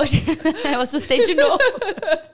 hoje. 0.00 0.22
eu 0.72 0.80
assustei 0.80 1.24
de 1.24 1.34
novo. 1.34 1.58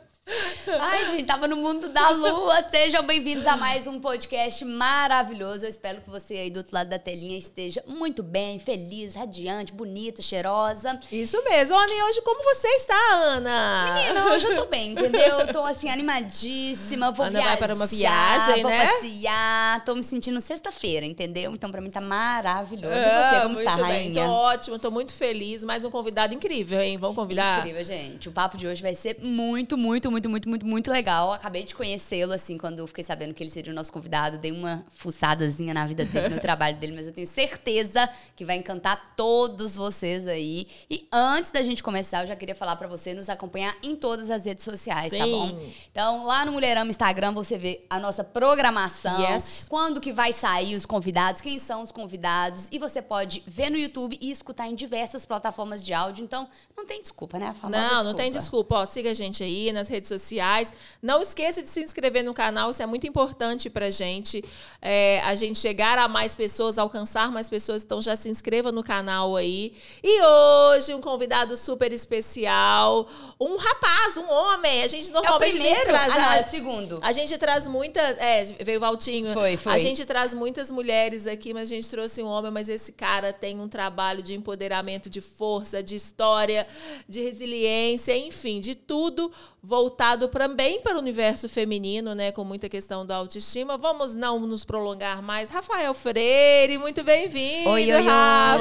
Gente, 1.17 1.29
tava 1.29 1.49
no 1.49 1.57
mundo 1.57 1.89
da 1.89 2.11
lua. 2.11 2.61
Sejam 2.71 3.03
bem-vindos 3.03 3.47
a 3.47 3.57
mais 3.57 3.87
um 3.87 3.99
podcast 3.99 4.63
maravilhoso. 4.67 5.65
Eu 5.65 5.71
espero 5.71 6.03
que 6.03 6.11
você 6.11 6.35
aí 6.35 6.51
do 6.51 6.59
outro 6.59 6.75
lado 6.75 6.91
da 6.91 6.99
telinha 6.99 7.39
esteja 7.39 7.83
muito 7.87 8.23
bem, 8.23 8.59
feliz, 8.59 9.15
radiante, 9.15 9.73
bonita, 9.73 10.21
cheirosa. 10.21 11.01
Isso 11.11 11.43
mesmo. 11.45 11.75
Ana, 11.75 11.91
e 11.91 12.03
hoje 12.03 12.21
como 12.21 12.45
você 12.45 12.69
está, 12.69 13.15
Ana? 13.15 13.95
Menina, 13.95 14.27
hoje 14.27 14.45
eu 14.47 14.57
tô 14.57 14.67
bem, 14.67 14.93
entendeu? 14.93 15.41
Eu 15.41 15.53
tô 15.55 15.61
assim, 15.65 15.89
animadíssima. 15.89 17.11
Vou 17.13 17.25
Ana 17.25 17.39
viajar, 17.39 17.49
vai 17.49 17.57
para 17.57 17.75
uma 17.75 17.87
viagem, 17.87 18.63
vou 18.63 18.71
né? 18.71 18.87
passear. 18.87 19.85
Tô 19.87 19.95
me 19.95 20.03
sentindo 20.03 20.39
sexta-feira, 20.39 21.07
entendeu? 21.07 21.51
Então, 21.51 21.71
pra 21.71 21.81
mim 21.81 21.91
tá 21.91 22.03
maravilhoso. 22.03 22.95
e 22.95 22.99
Ah, 22.99 23.31
você, 23.33 23.41
como 23.41 23.59
está, 23.59 23.75
bem. 23.77 23.85
rainha? 23.85 24.23
Tô 24.27 24.31
ótimo, 24.33 24.79
tô 24.79 24.91
muito 24.91 25.15
feliz. 25.15 25.65
Mais 25.65 25.83
um 25.83 25.91
convidado 25.91 26.35
incrível, 26.35 26.79
hein? 26.79 26.99
Vamos 26.99 27.17
convidar? 27.17 27.61
Incrível, 27.61 27.85
gente. 27.85 28.29
O 28.29 28.33
papo 28.33 28.59
de 28.59 28.67
hoje 28.67 28.83
vai 28.83 28.95
ser 28.95 29.17
muito, 29.23 29.79
muito, 29.79 30.11
muito, 30.11 30.29
muito, 30.29 30.47
muito, 30.47 30.67
muito 30.67 30.91
legal. 30.91 31.06
Acabei 31.07 31.65
de 31.65 31.75
conhecê-lo, 31.75 32.33
assim, 32.33 32.59
quando 32.59 32.79
eu 32.81 32.87
fiquei 32.87 33.05
sabendo 33.05 33.35
que 33.35 33.43
ele 33.43 33.51
seria 33.51 33.73
o 33.73 33.75
nosso 33.75 33.93
convidado. 33.93 34.39
Dei 34.39 34.53
uma 34.53 34.85
fuçadazinha 34.95 35.73
na 35.73 35.87
vida 35.87 36.05
dele, 36.05 36.35
no 36.35 36.41
trabalho 36.41 36.77
dele, 36.77 36.95
mas 36.95 37.07
eu 37.07 37.13
tenho 37.13 37.27
certeza 37.27 38.09
que 38.35 38.45
vai 38.45 38.57
encantar 38.57 39.15
todos 39.17 39.77
vocês 39.77 40.27
aí. 40.27 40.67
E 40.91 41.07
antes 41.13 41.51
da 41.51 41.63
gente 41.63 41.83
começar, 41.83 42.23
eu 42.23 42.27
já 42.27 42.37
queria 42.37 42.55
falar 42.55 42.77
pra 42.77 42.89
você 42.89 43.15
nos 43.15 43.29
acompanhar 43.29 43.77
em 43.83 43.95
todas 43.95 44.31
as 44.31 44.45
redes 44.45 44.65
sociais, 44.65 45.11
tá 45.11 45.25
Sim. 45.25 45.31
bom? 45.31 45.61
Então, 45.91 46.27
lá 46.27 46.45
no 46.45 46.53
Mulherama 46.53 46.91
Instagram, 46.91 47.33
você 47.33 47.59
vê 47.59 47.85
a 47.89 47.99
nossa 47.99 48.25
programação. 48.25 49.21
Yes. 49.21 49.67
Quando 49.69 50.01
que 50.01 50.13
vai 50.13 50.33
sair 50.33 50.75
os 50.75 50.87
convidados, 50.87 51.41
quem 51.41 51.59
são 51.59 51.83
os 51.83 51.93
convidados. 51.93 52.69
E 52.71 52.79
você 52.79 53.01
pode 53.01 53.43
ver 53.47 53.71
no 53.71 53.79
YouTube 53.79 54.19
e 54.21 54.31
escutar 54.31 54.67
em 54.69 54.75
diversas 54.75 55.25
plataformas 55.25 55.85
de 55.85 55.93
áudio. 55.93 56.25
Então, 56.25 56.49
não 56.77 56.87
tem 56.87 57.01
desculpa, 57.01 57.39
né? 57.39 57.55
Famosa 57.61 57.81
Não, 57.81 58.05
não 58.05 58.15
tem 58.15 58.31
desculpa. 58.31 58.77
Ó, 58.77 58.87
siga 58.87 59.11
a 59.11 59.15
gente 59.15 59.43
aí 59.43 59.73
nas 59.73 59.89
redes 59.89 60.09
sociais. 60.09 60.73
Não 61.07 61.23
esqueça 61.23 61.63
de 61.63 61.69
se 61.69 61.81
inscrever 61.81 62.25
no 62.25 62.35
canal, 62.35 62.73
isso 62.73 62.83
é 62.83 62.87
muito 62.87 63.07
importante 63.07 63.71
pra 63.71 63.91
gente. 63.91 64.43
É, 64.83 65.21
a 65.25 65.37
gente 65.37 65.57
chegar 65.57 65.97
a 66.01 66.09
mais 66.09 66.35
pessoas, 66.35 66.79
alcançar 66.79 67.31
mais 67.31 67.49
pessoas. 67.49 67.85
Então 67.85 68.03
já 68.03 68.17
se 68.17 68.29
inscreva 68.29 68.73
no 68.73 68.83
canal 68.83 69.37
aí. 69.37 69.73
E 70.03 70.21
hoje, 70.21 70.93
um 70.93 71.01
convidado 71.01 71.57
super 71.57 71.93
especial. 71.93 73.07
Um 73.41 73.57
rapaz, 73.57 74.17
um 74.17 74.29
homem. 74.29 74.83
A 74.83 74.89
gente 74.89 75.07
É 75.07 75.11
o 75.11 75.15
normalmente 75.15 75.49
a 75.49 75.53
gente 75.53 75.63
primeiro? 75.63 75.89
traz. 75.89 76.13
Ah, 76.13 76.19
não, 76.19 76.33
é 76.33 76.41
o 76.43 76.51
segundo. 76.51 76.99
A 77.01 77.13
gente 77.13 77.39
traz 77.39 77.69
muitas. 77.69 78.19
É, 78.19 78.43
veio 78.65 78.79
o 78.79 78.81
Valtinho. 78.81 79.33
Foi, 79.33 79.57
foi. 79.57 79.73
A 79.73 79.79
gente 79.79 80.05
traz 80.05 80.35
muitas 80.35 80.73
mulheres 80.73 81.29
aqui, 81.29 81.55
mas 81.55 81.71
a 81.71 81.75
gente 81.75 81.89
trouxe 81.89 82.21
um 82.21 82.27
homem. 82.27 82.51
Mas 82.51 82.69
esse 82.69 82.91
cara 82.91 83.33
tem 83.33 83.61
um 83.61 83.69
trabalho 83.69 84.23
de 84.23 84.35
empoderamento, 84.35 85.09
de 85.09 85.21
força, 85.21 85.81
de 85.81 85.95
história, 85.95 86.67
de 87.09 87.21
resiliência, 87.23 88.17
enfim, 88.17 88.59
de 88.59 88.75
tudo 88.75 89.31
voltado 89.63 90.29
também 90.29 90.81
para 90.81 90.96
o 90.97 91.01
universo 91.01 91.49
feminino, 91.49 92.15
né? 92.15 92.33
Com 92.33 92.43
muita 92.45 92.69
questão 92.69 93.05
da 93.07 93.17
autoestima. 93.17 93.77
Vamos 93.79 94.15
não 94.15 94.41
nos 94.41 94.65
prolongar 94.65 95.23
mais. 95.23 95.51
Rafael 95.51 95.93
Freire, 95.95 96.79
muito 96.79 97.05
bem-vindo, 97.05 97.71
Oi, 97.71 97.93
oi, 97.93 97.95
oi. 97.95 98.03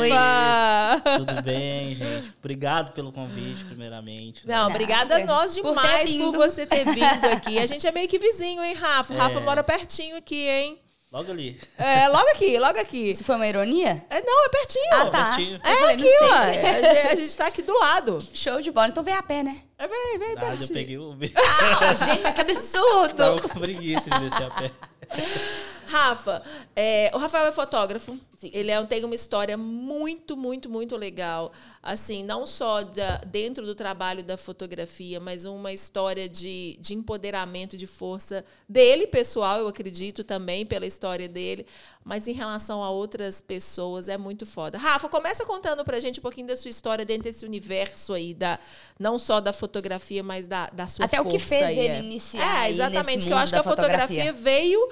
Rafa! 0.09 1.17
Tudo 1.17 1.41
bem, 1.41 1.95
gente? 1.95 2.33
Obrigado 2.39 2.91
pelo 2.91 3.11
convite, 3.11 3.63
primeiramente. 3.65 4.45
né? 4.45 4.55
Não, 4.55 4.67
obrigada 4.69 5.15
a 5.15 5.25
nós 5.25 5.57
Por 5.57 5.69
demais 5.69 6.11
por, 6.11 6.17
vindo. 6.17 6.31
você 6.37 6.65
ter 6.65 6.85
vindo 6.85 7.25
aqui. 7.31 7.57
A 7.57 7.65
gente 7.65 7.87
é 7.87 7.91
meio 7.91 8.07
que 8.07 8.19
vizinho, 8.19 8.63
hein, 8.63 8.73
Rafa? 8.73 9.13
O 9.13 9.17
Rafa 9.17 9.39
É. 9.39 9.41
mora 9.41 9.63
pertinho 9.63 10.17
aqui, 10.17 10.47
hein? 10.47 10.79
Logo 11.15 11.31
ali. 11.31 11.57
É, 11.77 12.09
logo 12.09 12.27
aqui, 12.31 12.57
logo 12.59 12.77
aqui. 12.77 13.11
Isso 13.11 13.23
foi 13.23 13.35
uma 13.37 13.47
ironia? 13.47 14.03
É, 14.09 14.21
não, 14.21 14.45
é 14.45 14.49
pertinho. 14.49 14.83
Ah, 14.91 15.05
tá. 15.05 15.25
pertinho. 15.27 15.61
Eu 15.63 15.71
É 15.71 15.75
falei, 15.77 15.95
aqui, 15.95 16.17
ó. 16.21 16.27
se- 16.27 16.33
A 16.33 16.51
gente, 16.51 17.07
a 17.07 17.15
gente 17.15 17.37
tá 17.37 17.47
aqui 17.47 17.61
do 17.61 17.79
lado. 17.79 18.17
Show 18.33 18.59
de 18.59 18.69
bola. 18.69 18.89
Então 18.89 19.01
vem 19.01 19.13
a 19.13 19.23
pé, 19.23 19.41
né? 19.41 19.61
É, 19.77 19.87
vem, 19.87 20.19
vem, 20.19 20.35
Nada, 20.35 20.47
eu 20.47 20.57
pertinho. 20.57 20.73
peguei 20.73 20.97
o. 20.97 21.17
Ah, 21.37 21.93
gente, 22.05 22.21
mas 22.21 22.35
que 22.35 22.41
absurdo! 22.41 23.15
Tava 23.15 23.39
com 23.41 23.47
preguiça 23.47 24.09
de 24.09 24.29
descer 24.29 24.43
a 24.43 24.49
pé. 24.51 24.71
Rafa, 25.87 26.41
é, 26.75 27.11
o 27.13 27.17
Rafael 27.17 27.45
é 27.47 27.51
fotógrafo. 27.51 28.17
Sim. 28.37 28.51
Ele 28.53 28.69
é, 28.69 28.83
tem 28.83 29.05
uma 29.05 29.15
história 29.15 29.55
muito, 29.57 30.35
muito, 30.35 30.69
muito 30.69 30.97
legal. 30.97 31.53
Assim, 31.81 32.21
não 32.21 32.45
só 32.45 32.83
da- 32.83 33.17
dentro 33.25 33.65
do 33.65 33.73
trabalho 33.73 34.21
da 34.25 34.35
fotografia, 34.35 35.21
mas 35.21 35.45
uma 35.45 35.71
história 35.71 36.27
de, 36.27 36.75
de 36.81 36.93
empoderamento, 36.93 37.77
de 37.77 37.87
força 37.87 38.43
dele, 38.67 39.07
pessoal, 39.07 39.59
eu 39.59 39.67
acredito 39.69 40.21
também, 40.21 40.65
pela 40.65 40.85
história 40.85 41.29
dele. 41.29 41.65
Mas 42.03 42.27
em 42.27 42.33
relação 42.33 42.83
a 42.83 42.89
outras 42.89 43.39
pessoas, 43.39 44.09
é 44.09 44.17
muito 44.17 44.45
foda. 44.45 44.77
Rafa, 44.77 45.07
começa 45.07 45.45
contando 45.45 45.85
pra 45.85 45.99
gente 46.01 46.19
um 46.19 46.21
pouquinho 46.23 46.47
da 46.47 46.57
sua 46.57 46.69
história 46.69 47.05
dentro 47.05 47.23
desse 47.23 47.45
universo 47.45 48.13
aí, 48.13 48.33
da, 48.33 48.59
não 48.99 49.17
só 49.17 49.39
da 49.39 49.53
fotografia, 49.53 50.21
mas 50.21 50.45
da, 50.45 50.67
da 50.67 50.87
sua 50.89 51.05
Até 51.05 51.21
o 51.21 51.23
força 51.23 51.37
que 51.37 51.43
fez 51.43 51.63
aí. 51.63 51.79
ele 51.79 52.05
iniciar 52.05 52.65
É, 52.67 52.71
exatamente. 52.71 53.25
Que 53.25 53.31
eu 53.31 53.37
acho 53.37 53.53
que 53.53 53.59
a 53.59 53.63
fotografia, 53.63 54.25
fotografia. 54.25 54.33
veio 54.33 54.89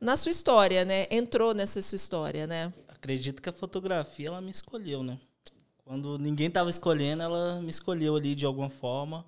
na 0.00 0.16
sua 0.16 0.30
história, 0.30 0.84
né? 0.84 1.06
Entrou 1.10 1.54
nessa 1.54 1.80
sua 1.82 1.96
história, 1.96 2.46
né? 2.46 2.72
Acredito 2.88 3.42
que 3.42 3.48
a 3.48 3.52
fotografia, 3.52 4.28
ela 4.28 4.40
me 4.40 4.50
escolheu, 4.50 5.02
né? 5.02 5.18
Quando 5.84 6.18
ninguém 6.18 6.50
tava 6.50 6.70
escolhendo, 6.70 7.22
ela 7.22 7.60
me 7.60 7.70
escolheu 7.70 8.16
ali 8.16 8.34
de 8.34 8.46
alguma 8.46 8.70
forma 8.70 9.24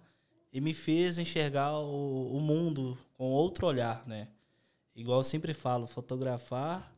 e 0.53 0.61
me 0.61 0.73
fez 0.73 1.19
enxergar 1.19 1.79
o, 1.79 2.35
o 2.35 2.41
mundo 2.41 2.97
com 3.15 3.31
outro 3.31 3.67
olhar, 3.67 4.07
né? 4.07 4.29
Igual 4.95 5.21
eu 5.21 5.25
sempre 5.25 5.53
falo, 5.53 5.87
fotografar 5.87 6.91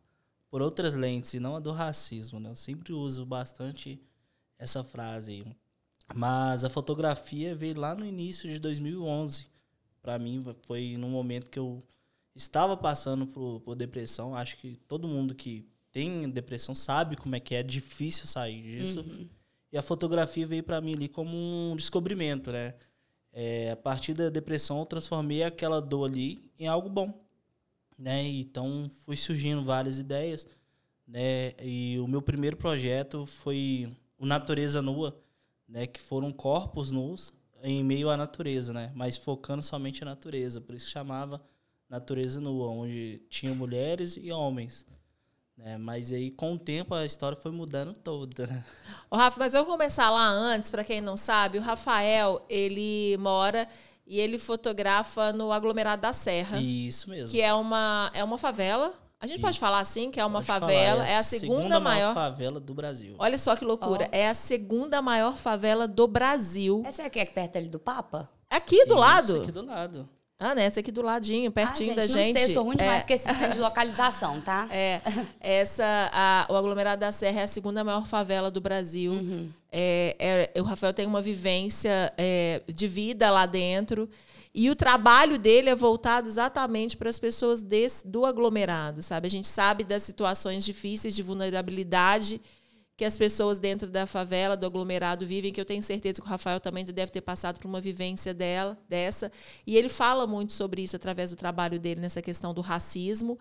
por 0.49 0.63
outras 0.63 0.95
lentes 0.95 1.35
e 1.35 1.41
não 1.41 1.57
a 1.57 1.61
do 1.61 1.73
racismo, 1.73 2.39
né? 2.39 2.51
Eu 2.51 2.55
sempre 2.55 2.93
uso 2.93 3.27
bastante 3.27 4.01
essa 4.57 4.85
frase 4.85 5.33
aí. 5.33 5.57
Mas 6.15 6.65
a 6.65 6.71
fotografia 6.71 7.55
veio 7.55 7.79
lá 7.79 7.95
no 7.95 8.07
início 8.07 8.49
de 8.49 8.59
2011. 8.59 9.47
Para 10.01 10.19
mim 10.19 10.43
foi 10.67 10.97
num 10.97 11.11
momento 11.11 11.51
que 11.51 11.59
eu 11.59 11.83
estava 12.39 12.77
passando 12.77 13.27
por, 13.27 13.61
por 13.61 13.75
depressão. 13.75 14.35
Acho 14.35 14.57
que 14.57 14.77
todo 14.87 15.09
mundo 15.09 15.35
que 15.35 15.67
tem 15.91 16.31
depressão 16.31 16.75
sabe 16.75 17.17
como 17.17 17.35
é 17.35 17.41
que 17.41 17.55
é 17.55 17.63
difícil 17.63 18.27
sair 18.27 18.63
disso. 18.63 19.05
E 19.73 19.77
a 19.77 19.83
fotografia 19.83 20.47
veio 20.47 20.63
para 20.63 20.81
mim 20.81 20.95
ali 20.95 21.09
como 21.09 21.37
um 21.37 21.77
descobrimento, 21.77 22.51
né? 22.53 22.75
É, 23.33 23.73
a 23.73 23.77
partir 23.77 24.15
da 24.15 24.31
depressão 24.31 24.79
eu 24.79 24.87
transformei 24.87 25.43
aquela 25.43 25.81
dor 25.81 26.09
ali 26.09 26.51
em 26.59 26.67
algo 26.67 26.89
bom, 26.89 27.13
né? 27.99 28.23
Então 28.23 28.89
foi 29.05 29.17
surgindo 29.17 29.63
várias 29.63 29.99
ideias, 29.99 30.47
né? 31.07 31.53
E 31.61 31.99
o 31.99 32.07
meu 32.07 32.23
primeiro 32.23 32.57
projeto 32.57 33.27
foi 33.27 33.93
o 34.17 34.25
Natureza 34.25 34.81
Nua, 34.81 35.21
né? 35.69 35.87
Que 35.87 36.01
foram 36.01 36.33
corpos 36.33 36.93
nus 36.93 37.33
em 37.63 37.83
meio 37.83 38.09
à 38.09 38.17
natureza, 38.17 38.73
né? 38.73 38.93
Mas 38.95 39.19
focando 39.19 39.63
somente 39.63 40.03
a 40.03 40.07
natureza, 40.07 40.61
por 40.61 40.75
isso 40.75 40.89
chamava 40.89 41.43
Natureza 41.89 42.41
Nua, 42.41 42.69
onde 42.69 43.23
tinha 43.31 43.55
mulheres 43.55 44.17
e 44.21 44.31
homens. 44.31 44.87
Né? 45.57 45.77
Mas 45.79 46.13
aí, 46.13 46.31
com 46.31 46.55
o 46.55 46.59
tempo, 46.59 46.95
a 46.95 47.05
história 47.05 47.37
foi 47.37 47.51
mudando 47.51 47.93
toda. 47.97 48.65
Ô, 49.11 49.17
Rafa, 49.17 49.39
mas 49.41 49.55
eu 49.55 49.65
vou 49.65 49.73
começar 49.73 50.11
lá 50.11 50.29
antes, 50.29 50.71
para 50.71 50.85
quem 50.85 51.01
não 51.01 51.17
sabe, 51.17 51.59
o 51.59 51.63
Rafael, 51.63 52.45
ele 52.49 53.17
mora 53.19 53.67
e 54.07 54.21
ele 54.21 54.39
fotografa 54.39 55.33
no 55.33 55.53
aglomerado 55.53 56.03
da 56.03 56.13
Serra, 56.13 56.61
Isso 56.61 57.11
mesmo. 57.11 57.31
que 57.31 57.41
é 57.41 57.53
uma, 57.53 58.11
é 58.15 58.23
uma 58.23 58.39
favela. 58.39 58.95
A 59.21 59.27
gente 59.27 59.41
pode 59.41 59.55
Isso. 59.55 59.61
falar 59.61 59.81
assim, 59.81 60.13
que 60.13 60.21
é 60.21 60.25
uma 60.25 60.39
Pode 60.39 60.47
falar, 60.47 60.61
favela, 60.61 61.09
é 61.09 61.17
a 61.17 61.23
segunda, 61.25 61.81
maior. 61.81 62.15
favela 62.15 62.61
do 62.61 62.73
Brasil. 62.73 63.17
Olha 63.19 63.37
só 63.37 63.57
que 63.57 63.65
loucura, 63.65 64.05
Ó. 64.05 64.17
é 64.17 64.29
a 64.29 64.35
segunda 64.35 65.03
maior 65.03 65.37
favela 65.37 65.89
do 65.89 66.07
Brasil. 66.07 66.83
Essa 66.87 67.03
é 67.03 67.07
aqui 67.07 67.19
é 67.19 67.25
perto 67.25 67.57
ali 67.57 67.69
do 67.69 67.81
Papa? 67.81 68.31
Aqui 68.49 68.85
do 68.87 68.93
Isso, 68.93 69.01
lado. 69.01 69.43
aqui 69.43 69.51
do 69.51 69.67
lado. 69.67 70.09
Ah, 70.41 70.55
né? 70.55 70.65
Essa 70.67 70.79
aqui 70.79 70.93
do 70.93 71.03
ladinho, 71.03 71.51
pertinho 71.51 71.93
ah, 71.93 71.97
da 71.97 72.03
gente, 72.03 72.13
gente. 72.13 72.33
Não 72.35 72.41
sei, 72.41 72.51
eu 72.51 72.55
sou 72.55 72.65
ruim 72.65 72.77
É, 72.79 72.83
demais 72.83 73.05
trem 73.05 73.51
de 73.51 73.59
localização, 73.59 74.41
tá? 74.41 74.69
É, 74.71 75.01
essa, 75.41 75.85
a- 76.13 76.47
o 76.49 76.55
aglomerado 76.57 77.01
da 77.01 77.11
Serra 77.11 77.41
é 77.41 77.43
a 77.43 77.49
segunda 77.49 77.83
maior 77.83 78.07
favela 78.07 78.49
do 78.49 78.61
Brasil. 78.61 79.13
Uhum. 79.13 79.51
É, 79.73 80.51
é, 80.55 80.61
o 80.61 80.65
Rafael 80.65 80.95
tem 80.95 81.07
uma 81.07 81.21
vivência 81.21 82.13
é, 82.17 82.63
de 82.69 82.87
vida 82.87 83.29
lá 83.31 83.47
dentro. 83.47 84.09
E 84.55 84.71
o 84.71 84.77
trabalho 84.77 85.39
dele 85.39 85.71
é 85.71 85.75
voltado 85.75 86.29
exatamente 86.29 86.97
para 86.97 87.11
as 87.11 87.19
pessoas 87.19 87.61
desse, 87.61 88.07
do 88.07 88.25
aglomerado, 88.25 89.03
sabe? 89.03 89.27
A 89.27 89.31
gente 89.31 89.47
sabe 89.49 89.85
das 89.85 90.05
situações 90.05 90.65
difíceis 90.65 91.15
de 91.15 91.23
vulnerabilidade 91.23 92.41
que 92.99 93.05
as 93.05 93.17
pessoas 93.17 93.61
dentro 93.61 93.89
da 93.89 94.09
favela, 94.09 94.57
do 94.57 94.67
aglomerado 94.67 95.25
vivem, 95.25 95.53
que 95.53 95.61
eu 95.61 95.65
tenho 95.65 95.81
certeza 95.81 96.21
que 96.21 96.27
o 96.27 96.29
Rafael 96.29 96.59
também 96.59 96.85
deve 96.85 97.13
ter 97.13 97.21
passado 97.21 97.61
por 97.61 97.69
uma 97.69 97.81
vivência 97.81 98.35
dela, 98.35 98.77
dessa. 98.89 99.31
E 99.65 99.77
ele 99.77 99.89
fala 99.89 100.27
muito 100.27 100.53
sobre 100.53 100.83
isso 100.83 100.97
através 100.97 101.31
do 101.31 101.37
trabalho 101.37 101.79
dele 101.79 102.01
nessa 102.01 102.21
questão 102.21 102.53
do 102.53 102.61
racismo. 102.61 103.39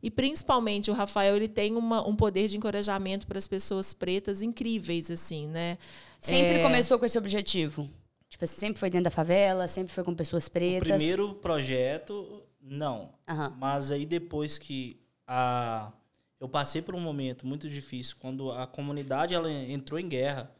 E 0.00 0.12
principalmente 0.12 0.92
o 0.92 0.94
Rafael, 0.94 1.34
ele 1.34 1.48
tem 1.48 1.74
uma, 1.74 2.06
um 2.08 2.14
poder 2.14 2.46
de 2.46 2.56
encorajamento 2.56 3.26
para 3.26 3.36
as 3.36 3.48
pessoas 3.48 3.92
pretas 3.92 4.42
incríveis, 4.42 5.10
assim, 5.10 5.48
né? 5.48 5.76
Sempre 6.20 6.58
É, 6.58 6.62
começou 6.62 6.96
com 6.96 7.04
esse 7.04 7.18
objetivo. 7.18 7.88
Tipo, 8.28 8.46
sempre 8.46 8.78
foi 8.78 8.90
dentro 8.90 9.06
da 9.06 9.10
favela, 9.10 9.66
sempre 9.66 9.92
foi 9.92 10.04
com 10.04 10.14
pessoas 10.14 10.46
O 10.46 10.50
pretas. 10.52 10.86
primeiro 10.86 11.34
projeto, 11.34 12.44
não. 12.62 13.10
Aham. 13.28 13.56
Mas 13.58 13.90
aí 13.90 14.06
depois 14.06 14.56
que 14.56 15.00
a 15.26 15.90
eu 16.40 16.48
passei 16.48 16.80
por 16.82 16.94
um 16.94 17.00
momento 17.00 17.46
muito 17.46 17.68
difícil 17.68 18.16
quando 18.18 18.50
a 18.50 18.66
comunidade 18.66 19.34
ela 19.34 19.50
entrou 19.52 20.00
em 20.00 20.08
guerra, 20.08 20.50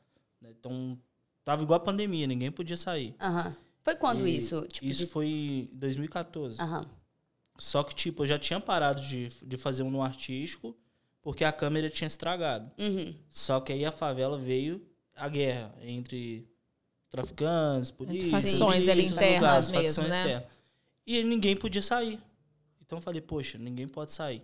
né? 0.40 0.50
então 0.58 0.96
tava 1.44 1.62
igual 1.62 1.78
a 1.78 1.82
pandemia, 1.82 2.26
ninguém 2.26 2.52
podia 2.52 2.76
sair. 2.76 3.14
Aham. 3.18 3.56
Foi 3.82 3.96
quando 3.96 4.28
E 4.28 4.36
isso? 4.38 4.68
Tipo, 4.68 4.86
isso 4.86 5.06
de- 5.06 5.10
foi 5.10 5.26
em 5.26 5.64
2014. 5.72 6.60
Aham. 6.60 6.86
Só 7.58 7.82
que, 7.82 7.94
tipo, 7.94 8.22
eu 8.22 8.26
já 8.26 8.38
tinha 8.38 8.60
parado 8.60 9.00
de, 9.00 9.28
de 9.42 9.56
fazer 9.56 9.82
um 9.82 9.90
no 9.90 10.02
artístico 10.02 10.76
porque 11.22 11.44
a 11.44 11.52
câmera 11.52 11.88
tinha 11.90 12.06
estragado. 12.06 12.70
Uhum. 12.78 13.14
Só 13.28 13.60
que 13.60 13.72
aí 13.72 13.84
a 13.84 13.92
favela 13.92 14.38
veio 14.38 14.86
a 15.14 15.28
guerra 15.28 15.72
entre 15.82 16.46
traficantes, 17.10 17.90
polícia, 17.90 18.30
facções 18.30 18.88
ali 18.88 19.06
internas 19.06 19.68
lugares, 19.68 19.70
mesmo, 19.98 20.02
né? 20.08 20.20
internas. 20.22 20.48
E 21.06 21.16
aí 21.16 21.24
ninguém 21.24 21.56
podia 21.56 21.82
sair. 21.82 22.18
Então 22.80 22.98
eu 22.98 23.02
falei, 23.02 23.20
poxa, 23.20 23.58
ninguém 23.58 23.88
pode 23.88 24.12
sair. 24.12 24.42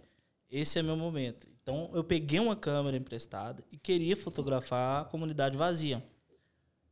Esse 0.50 0.78
é 0.78 0.82
meu 0.82 0.96
momento. 0.96 1.48
Então 1.62 1.90
eu 1.92 2.04
peguei 2.04 2.38
uma 2.38 2.54
câmera 2.54 2.96
emprestada 2.96 3.64
e 3.70 3.76
queria 3.76 4.16
fotografar 4.16 5.02
a 5.02 5.04
comunidade 5.04 5.56
vazia. 5.56 6.04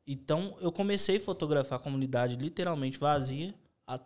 Então 0.06 0.56
eu 0.60 0.72
comecei 0.72 1.16
a 1.16 1.20
fotografar 1.20 1.78
a 1.78 1.82
comunidade 1.82 2.36
literalmente 2.36 2.98
vazia 2.98 3.54
a 3.86 4.00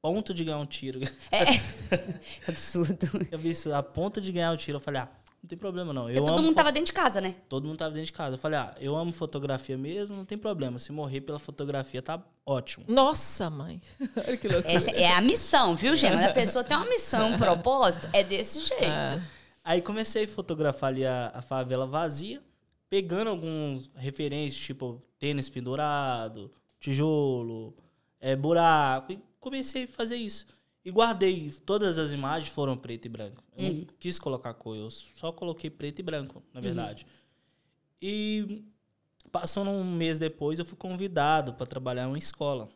ponto 0.00 0.34
de 0.34 0.44
ganhar 0.44 0.58
um 0.58 0.66
tiro. 0.66 1.00
Que 1.00 1.08
absurdo. 2.46 3.06
Isso, 3.42 3.72
a 3.72 3.82
ponto 3.82 4.20
de 4.20 4.30
ganhar 4.30 4.52
um 4.52 4.56
tiro. 4.56 4.76
Eu 4.76 4.80
falei, 4.80 5.00
ah, 5.00 5.08
não 5.44 5.48
tem 5.48 5.58
problema 5.58 5.92
não. 5.92 6.08
Eu 6.08 6.14
Porque 6.14 6.20
todo 6.20 6.30
amo 6.38 6.42
mundo 6.46 6.52
fo- 6.52 6.56
tava 6.56 6.72
dentro 6.72 6.86
de 6.86 6.92
casa, 6.94 7.20
né? 7.20 7.34
Todo 7.50 7.66
mundo 7.68 7.76
tava 7.76 7.90
dentro 7.90 8.06
de 8.06 8.12
casa. 8.14 8.34
Eu 8.36 8.38
falei, 8.38 8.58
ah, 8.58 8.74
eu 8.80 8.96
amo 8.96 9.12
fotografia 9.12 9.76
mesmo, 9.76 10.16
não 10.16 10.24
tem 10.24 10.38
problema. 10.38 10.78
Se 10.78 10.90
morrer 10.90 11.20
pela 11.20 11.38
fotografia, 11.38 12.00
tá 12.00 12.18
ótimo. 12.46 12.86
Nossa, 12.88 13.50
mãe. 13.50 13.78
Olha 14.26 14.36
que 14.38 14.48
loucura. 14.48 14.72
Essa 14.74 14.90
é 14.92 15.12
a 15.12 15.20
missão, 15.20 15.76
viu, 15.76 15.94
gente? 15.94 16.12
Quando 16.14 16.24
a 16.24 16.32
pessoa 16.32 16.64
tem 16.64 16.74
uma 16.74 16.88
missão, 16.88 17.32
um 17.34 17.36
propósito, 17.38 18.08
é 18.14 18.24
desse 18.24 18.60
jeito. 18.62 19.22
Aí 19.62 19.82
comecei 19.82 20.24
a 20.24 20.28
fotografar 20.28 20.88
ali 20.88 21.04
a, 21.04 21.30
a 21.34 21.42
favela 21.42 21.86
vazia, 21.86 22.42
pegando 22.88 23.28
alguns 23.28 23.90
referências, 23.96 24.62
tipo 24.64 25.02
tênis 25.18 25.50
pendurado, 25.50 26.50
tijolo, 26.80 27.74
é, 28.18 28.34
buraco. 28.34 29.12
E 29.12 29.18
comecei 29.38 29.84
a 29.84 29.88
fazer 29.88 30.16
isso. 30.16 30.46
E 30.84 30.90
guardei. 30.90 31.50
Todas 31.64 31.96
as 31.98 32.12
imagens 32.12 32.48
foram 32.52 32.76
preto 32.76 33.06
e 33.06 33.08
branco. 33.08 33.42
Eu 33.56 33.72
não 33.72 33.86
quis 33.98 34.18
colocar 34.18 34.52
cor, 34.54 34.76
eu 34.76 34.90
só 34.90 35.32
coloquei 35.32 35.70
preto 35.70 36.00
e 36.00 36.02
branco, 36.02 36.42
na 36.52 36.60
verdade. 36.60 37.06
E 38.00 38.64
passando 39.32 39.70
um 39.70 39.84
mês 39.94 40.18
depois, 40.18 40.58
eu 40.58 40.64
fui 40.64 40.76
convidado 40.76 41.54
para 41.54 41.66
trabalhar 41.66 42.04
em 42.04 42.08
uma 42.08 42.18
escola, 42.18 42.68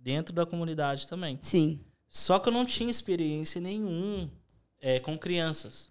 dentro 0.00 0.32
da 0.34 0.46
comunidade 0.46 1.06
também. 1.06 1.38
Sim. 1.42 1.78
Só 2.08 2.38
que 2.38 2.48
eu 2.48 2.52
não 2.52 2.64
tinha 2.64 2.90
experiência 2.90 3.60
nenhum 3.60 4.28
é, 4.80 4.98
com 4.98 5.16
crianças. 5.18 5.90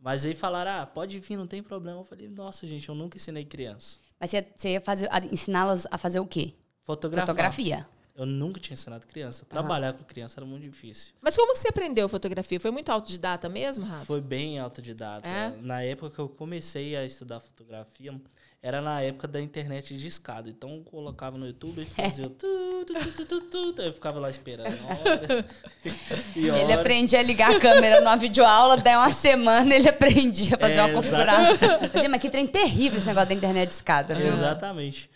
Mas 0.00 0.24
aí 0.24 0.34
falaram, 0.34 0.82
ah, 0.82 0.86
pode 0.86 1.18
vir, 1.18 1.36
não 1.36 1.46
tem 1.46 1.62
problema. 1.62 2.00
Eu 2.00 2.04
falei, 2.04 2.28
nossa, 2.28 2.66
gente, 2.66 2.88
eu 2.88 2.94
nunca 2.94 3.16
ensinei 3.16 3.44
criança. 3.44 3.98
Mas 4.20 4.30
você, 4.30 4.46
você 4.56 4.72
ia 4.74 4.80
fazer, 4.80 5.08
a- 5.10 5.18
ensiná-las 5.26 5.86
a 5.90 5.98
fazer 5.98 6.20
o 6.20 6.26
quê? 6.26 6.54
Fotografar. 6.84 7.26
Fotografia. 7.26 7.88
Eu 8.18 8.26
nunca 8.26 8.58
tinha 8.58 8.74
ensinado 8.74 9.06
criança. 9.06 9.46
Trabalhar 9.48 9.92
com 9.92 10.02
criança 10.02 10.40
era 10.40 10.44
muito 10.44 10.64
difícil. 10.64 11.12
Mas 11.22 11.36
como 11.36 11.52
que 11.52 11.60
você 11.60 11.68
aprendeu 11.68 12.08
fotografia? 12.08 12.58
Foi 12.58 12.72
muito 12.72 12.90
autodidata 12.90 13.48
mesmo, 13.48 13.86
Rafa? 13.86 14.04
Foi 14.06 14.20
bem 14.20 14.58
autodidata. 14.58 15.26
É? 15.28 15.54
Na 15.62 15.82
época 15.84 16.10
que 16.10 16.18
eu 16.18 16.28
comecei 16.28 16.96
a 16.96 17.04
estudar 17.04 17.38
fotografia, 17.38 18.12
era 18.60 18.80
na 18.80 19.00
época 19.00 19.28
da 19.28 19.40
internet 19.40 19.96
de 19.96 20.08
escada. 20.08 20.50
Então 20.50 20.68
eu 20.74 20.80
colocava 20.82 21.38
no 21.38 21.46
YouTube 21.46 21.80
e 21.80 21.86
fazia 21.86 22.26
o 22.26 22.30
tu, 22.30 22.84
tu, 22.86 23.24
tu, 23.40 23.72
tu. 23.72 23.82
Eu 23.82 23.92
ficava 23.92 24.18
lá 24.18 24.28
esperando 24.28 24.76
horas. 24.84 25.44
e 26.34 26.40
Ele 26.40 26.50
horas. 26.50 26.70
aprendia 26.72 27.20
a 27.20 27.22
ligar 27.22 27.54
a 27.54 27.60
câmera 27.60 28.00
numa 28.00 28.16
videoaula, 28.16 28.78
daí 28.78 28.96
uma 28.96 29.10
semana 29.10 29.72
ele 29.72 29.88
aprendia 29.88 30.56
a 30.56 30.58
fazer 30.58 30.78
É, 30.78 30.82
uma 30.82 30.92
configuração. 30.92 31.56
Gente, 31.94 32.08
mas 32.08 32.20
que 32.20 32.28
trem 32.30 32.48
terrível 32.48 32.98
esse 32.98 33.06
negócio 33.06 33.28
da 33.28 33.34
internet 33.36 33.68
de 33.68 33.74
escada, 33.76 34.16
viu? 34.16 34.26
Exatamente. 34.26 35.08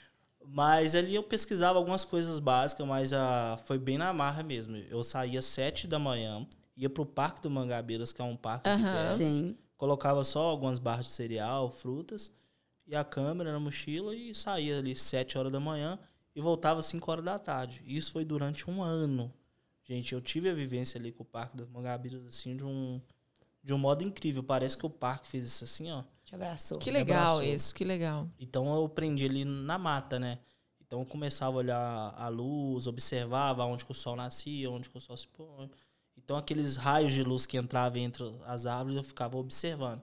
Mas 0.55 0.95
ali 0.95 1.15
eu 1.15 1.23
pesquisava 1.23 1.79
algumas 1.79 2.05
coisas 2.05 2.39
básicas, 2.39 2.87
mas 2.87 3.15
ah, 3.15 3.59
foi 3.65 3.79
bem 3.79 3.97
na 3.97 4.13
marra 4.13 4.43
mesmo. 4.43 4.77
Eu 4.77 5.03
saía 5.03 5.39
às 5.39 5.47
sete 5.47 5.87
da 5.87 5.99
manhã, 5.99 6.47
ia 6.77 6.91
pro 6.91 7.07
Parque 7.07 7.41
do 7.41 7.49
Mangabeiras, 7.49 8.13
que 8.13 8.21
é 8.21 8.25
um 8.25 8.37
parque 8.37 8.69
Aham. 8.69 8.93
perto. 8.93 9.17
Sim. 9.17 9.57
Colocava 9.79 10.23
só 10.25 10.43
algumas 10.43 10.79
barras 10.79 11.07
de 11.07 11.13
cereal, 11.13 11.71
frutas, 11.71 12.31
e 12.87 12.95
a 12.95 13.03
câmera 13.03 13.51
na 13.51 13.59
mochila 13.59 14.15
e 14.15 14.35
saía 14.35 14.79
ali 14.79 14.95
sete 14.95 15.39
horas 15.39 15.51
da 15.51 15.59
manhã 15.59 15.99
e 16.37 16.41
voltava 16.43 16.83
cinco 16.83 17.11
horas 17.11 17.25
da 17.25 17.39
tarde. 17.39 17.83
Isso 17.87 18.13
foi 18.13 18.23
durante 18.23 18.69
um 18.71 18.83
ano. 18.83 19.33
Gente, 19.85 20.13
eu 20.13 20.21
tive 20.21 20.51
a 20.51 20.55
vivência 20.55 20.99
ali 21.01 21.13
com 21.13 21.23
o 21.23 21.27
Parque 21.27 21.57
dos 21.57 21.67
Mangabeiras, 21.71 22.27
assim, 22.27 22.59
de 22.59 22.65
um, 22.65 23.01
de 23.63 23.73
um 23.73 23.79
modo 23.79 24.05
incrível. 24.05 24.43
Parece 24.43 24.77
que 24.77 24.85
o 24.85 24.91
parque 24.91 25.29
fez 25.29 25.47
isso 25.47 25.65
assim, 25.65 25.91
ó. 25.91 26.05
Te 26.32 26.37
abraçou. 26.37 26.79
Que 26.79 26.90
legal 26.90 27.34
abraçou. 27.37 27.43
isso, 27.43 27.75
que 27.75 27.84
legal. 27.84 28.26
Então 28.40 28.67
eu 28.75 28.87
aprendi 28.87 29.26
ali 29.26 29.44
na 29.44 29.76
mata, 29.76 30.19
né? 30.19 30.38
Então 30.81 31.00
eu 31.00 31.06
começava 31.06 31.56
a 31.56 31.58
olhar 31.58 32.14
a 32.17 32.29
luz, 32.29 32.87
observava 32.87 33.67
onde 33.67 33.84
que 33.84 33.93
o 33.93 33.94
sol 33.94 34.17
nascia, 34.17 34.70
onde 34.70 34.88
que 34.88 34.96
o 34.96 35.00
sol 35.00 35.14
se 35.14 35.29
põe. 35.29 35.70
Então 36.17 36.34
aqueles 36.34 36.76
raios 36.76 37.12
de 37.12 37.23
luz 37.23 37.44
que 37.44 37.58
entravam 37.58 37.99
entre 37.99 38.25
as 38.46 38.64
árvores, 38.64 38.96
eu 38.96 39.05
ficava 39.05 39.37
observando. 39.37 40.00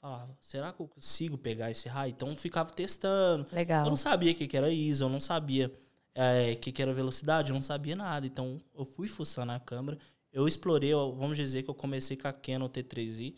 Falava, 0.00 0.36
será 0.40 0.72
que 0.72 0.80
eu 0.80 0.86
consigo 0.86 1.36
pegar 1.36 1.72
esse 1.72 1.88
raio? 1.88 2.10
Então 2.10 2.28
eu 2.28 2.36
ficava 2.36 2.70
testando. 2.70 3.44
Legal. 3.50 3.84
Eu 3.84 3.90
não 3.90 3.96
sabia 3.96 4.30
o 4.30 4.34
que, 4.36 4.46
que 4.46 4.56
era 4.56 4.70
ISO, 4.70 5.04
eu 5.04 5.08
não 5.08 5.18
sabia 5.18 5.72
é, 6.14 6.52
o 6.52 6.56
que, 6.56 6.70
que 6.70 6.82
era 6.82 6.92
velocidade, 6.92 7.50
eu 7.50 7.54
não 7.54 7.62
sabia 7.62 7.96
nada. 7.96 8.24
Então 8.24 8.60
eu 8.76 8.84
fui 8.84 9.08
fuçando 9.08 9.50
a 9.50 9.58
câmera. 9.58 9.98
Eu 10.32 10.46
explorei, 10.46 10.92
vamos 10.92 11.36
dizer 11.36 11.64
que 11.64 11.70
eu 11.70 11.74
comecei 11.74 12.16
com 12.16 12.28
a 12.28 12.32
Canon 12.32 12.68
T3i, 12.68 13.34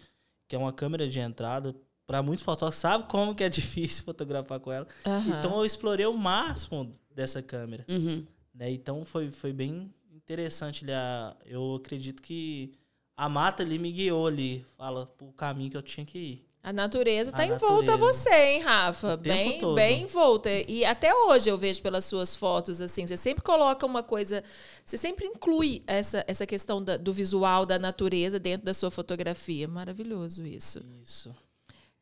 que 0.46 0.54
é 0.54 0.58
uma 0.58 0.72
câmera 0.72 1.08
de 1.08 1.18
entrada. 1.18 1.74
Para 2.06 2.23
muitos 2.23 2.44
fotógrafos, 2.44 2.81
sabe 2.81 3.05
como 3.08 3.35
que 3.35 3.43
é 3.44 3.49
difícil 3.50 4.05
fotografar 4.05 4.61
com 4.61 4.70
ela. 4.73 4.87
Aham. 5.05 5.38
Então 5.38 5.56
eu 5.58 5.64
explorei 5.67 6.06
o 6.06 6.17
máximo 6.17 6.94
dessa 7.14 7.43
câmera. 7.43 7.85
Uhum. 7.88 8.25
Né? 8.55 8.70
Então 8.70 9.05
foi, 9.05 9.31
foi 9.31 9.53
bem 9.53 9.93
interessante. 10.14 10.85
ali 10.85 10.93
a- 10.93 11.37
Eu 11.44 11.75
acredito 11.76 12.23
que 12.23 12.73
a 13.17 13.29
mata 13.29 13.62
ali 13.62 13.79
me 13.79 13.91
guiou 13.91 14.26
ali, 14.26 14.64
fala 14.76 15.11
o 15.20 15.32
caminho 15.32 15.70
que 15.70 15.76
eu 15.76 15.82
tinha 15.82 16.05
que 16.06 16.19
ir. 16.19 16.47
A 16.62 16.73
natureza 16.73 17.31
A 17.31 17.32
tá 17.32 17.47
em 17.47 17.56
volta 17.56 17.94
a 17.94 17.97
você, 17.97 18.35
hein, 18.35 18.61
Rafa? 18.61 19.14
O 19.14 19.17
Bem, 19.17 19.75
bem 19.76 20.03
em 20.03 20.06
volta. 20.06 20.50
E 20.50 20.85
até 20.85 21.14
hoje 21.14 21.49
eu 21.49 21.56
vejo 21.56 21.81
pelas 21.81 22.05
suas 22.05 22.35
fotos, 22.35 22.81
assim, 22.81 23.06
você 23.06 23.17
sempre 23.17 23.43
coloca 23.44 23.87
uma 23.87 24.03
coisa, 24.03 24.43
você 24.85 24.97
sempre 24.97 25.26
inclui 25.26 25.85
essa, 25.87 26.25
essa 26.26 26.44
questão 26.44 26.82
da- 26.82 26.96
do 26.96 27.13
visual 27.13 27.65
da 27.65 27.79
natureza 27.79 28.41
dentro 28.41 28.65
da 28.67 28.75
sua 28.75 28.91
fotografia. 28.91 29.69
Maravilhoso 29.69 30.44
isso. 30.44 30.82
Isso. 31.05 31.32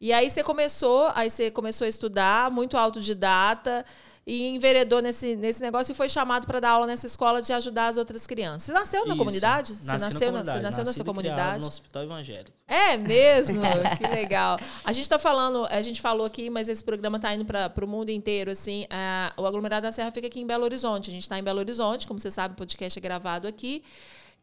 E 0.00 0.12
aí 0.12 0.28
você 0.28 0.42
começou, 0.42 1.10
aí 1.14 1.30
você 1.30 1.50
começou 1.50 1.84
a 1.86 1.88
estudar, 1.88 2.50
muito 2.50 2.76
autodidata, 2.76 3.84
e 4.26 4.48
enveredou 4.48 5.02
nesse, 5.02 5.36
nesse 5.36 5.60
negócio 5.62 5.92
e 5.92 5.94
foi 5.94 6.08
chamado 6.08 6.46
para 6.46 6.58
dar 6.58 6.70
aula 6.70 6.86
nessa 6.86 7.06
escola 7.06 7.42
de 7.42 7.52
ajudar 7.52 7.88
as 7.88 7.96
outras 7.98 8.26
crianças. 8.26 8.62
Você 8.64 8.72
nasceu 8.72 9.00
na 9.02 9.08
Isso. 9.08 9.16
comunidade? 9.18 9.74
Você 9.74 9.86
Nasci 9.86 9.86
na 9.86 10.10
nasceu, 10.10 10.32
na- 10.32 10.38
comunidade. 10.38 10.56
você 10.58 10.62
nasceu 10.62 10.84
Nascido 10.84 11.04
criado 11.04 11.06
comunidade? 11.14 11.60
No 11.60 11.68
hospital 11.68 12.02
evangélico. 12.04 12.50
É 12.66 12.96
mesmo? 12.96 13.60
que 13.98 14.06
legal. 14.08 14.58
A 14.84 14.92
gente 14.92 15.02
está 15.02 15.18
falando, 15.18 15.66
a 15.70 15.82
gente 15.82 16.00
falou 16.00 16.26
aqui, 16.26 16.48
mas 16.48 16.68
esse 16.70 16.82
programa 16.82 17.16
está 17.16 17.34
indo 17.34 17.44
para 17.44 17.84
o 17.84 17.86
mundo 17.86 18.08
inteiro, 18.10 18.50
assim. 18.50 18.86
a- 18.88 19.32
o 19.36 19.46
aglomerado 19.46 19.82
da 19.86 19.92
Serra 19.92 20.10
fica 20.10 20.26
aqui 20.26 20.40
em 20.40 20.46
Belo 20.46 20.64
Horizonte. 20.64 21.10
A 21.10 21.12
gente 21.12 21.22
está 21.22 21.38
em 21.38 21.42
Belo 21.42 21.58
Horizonte, 21.58 22.06
como 22.06 22.18
você 22.18 22.30
sabe, 22.30 22.54
o 22.54 22.56
podcast 22.56 22.98
é 22.98 23.02
gravado 23.02 23.46
aqui. 23.46 23.82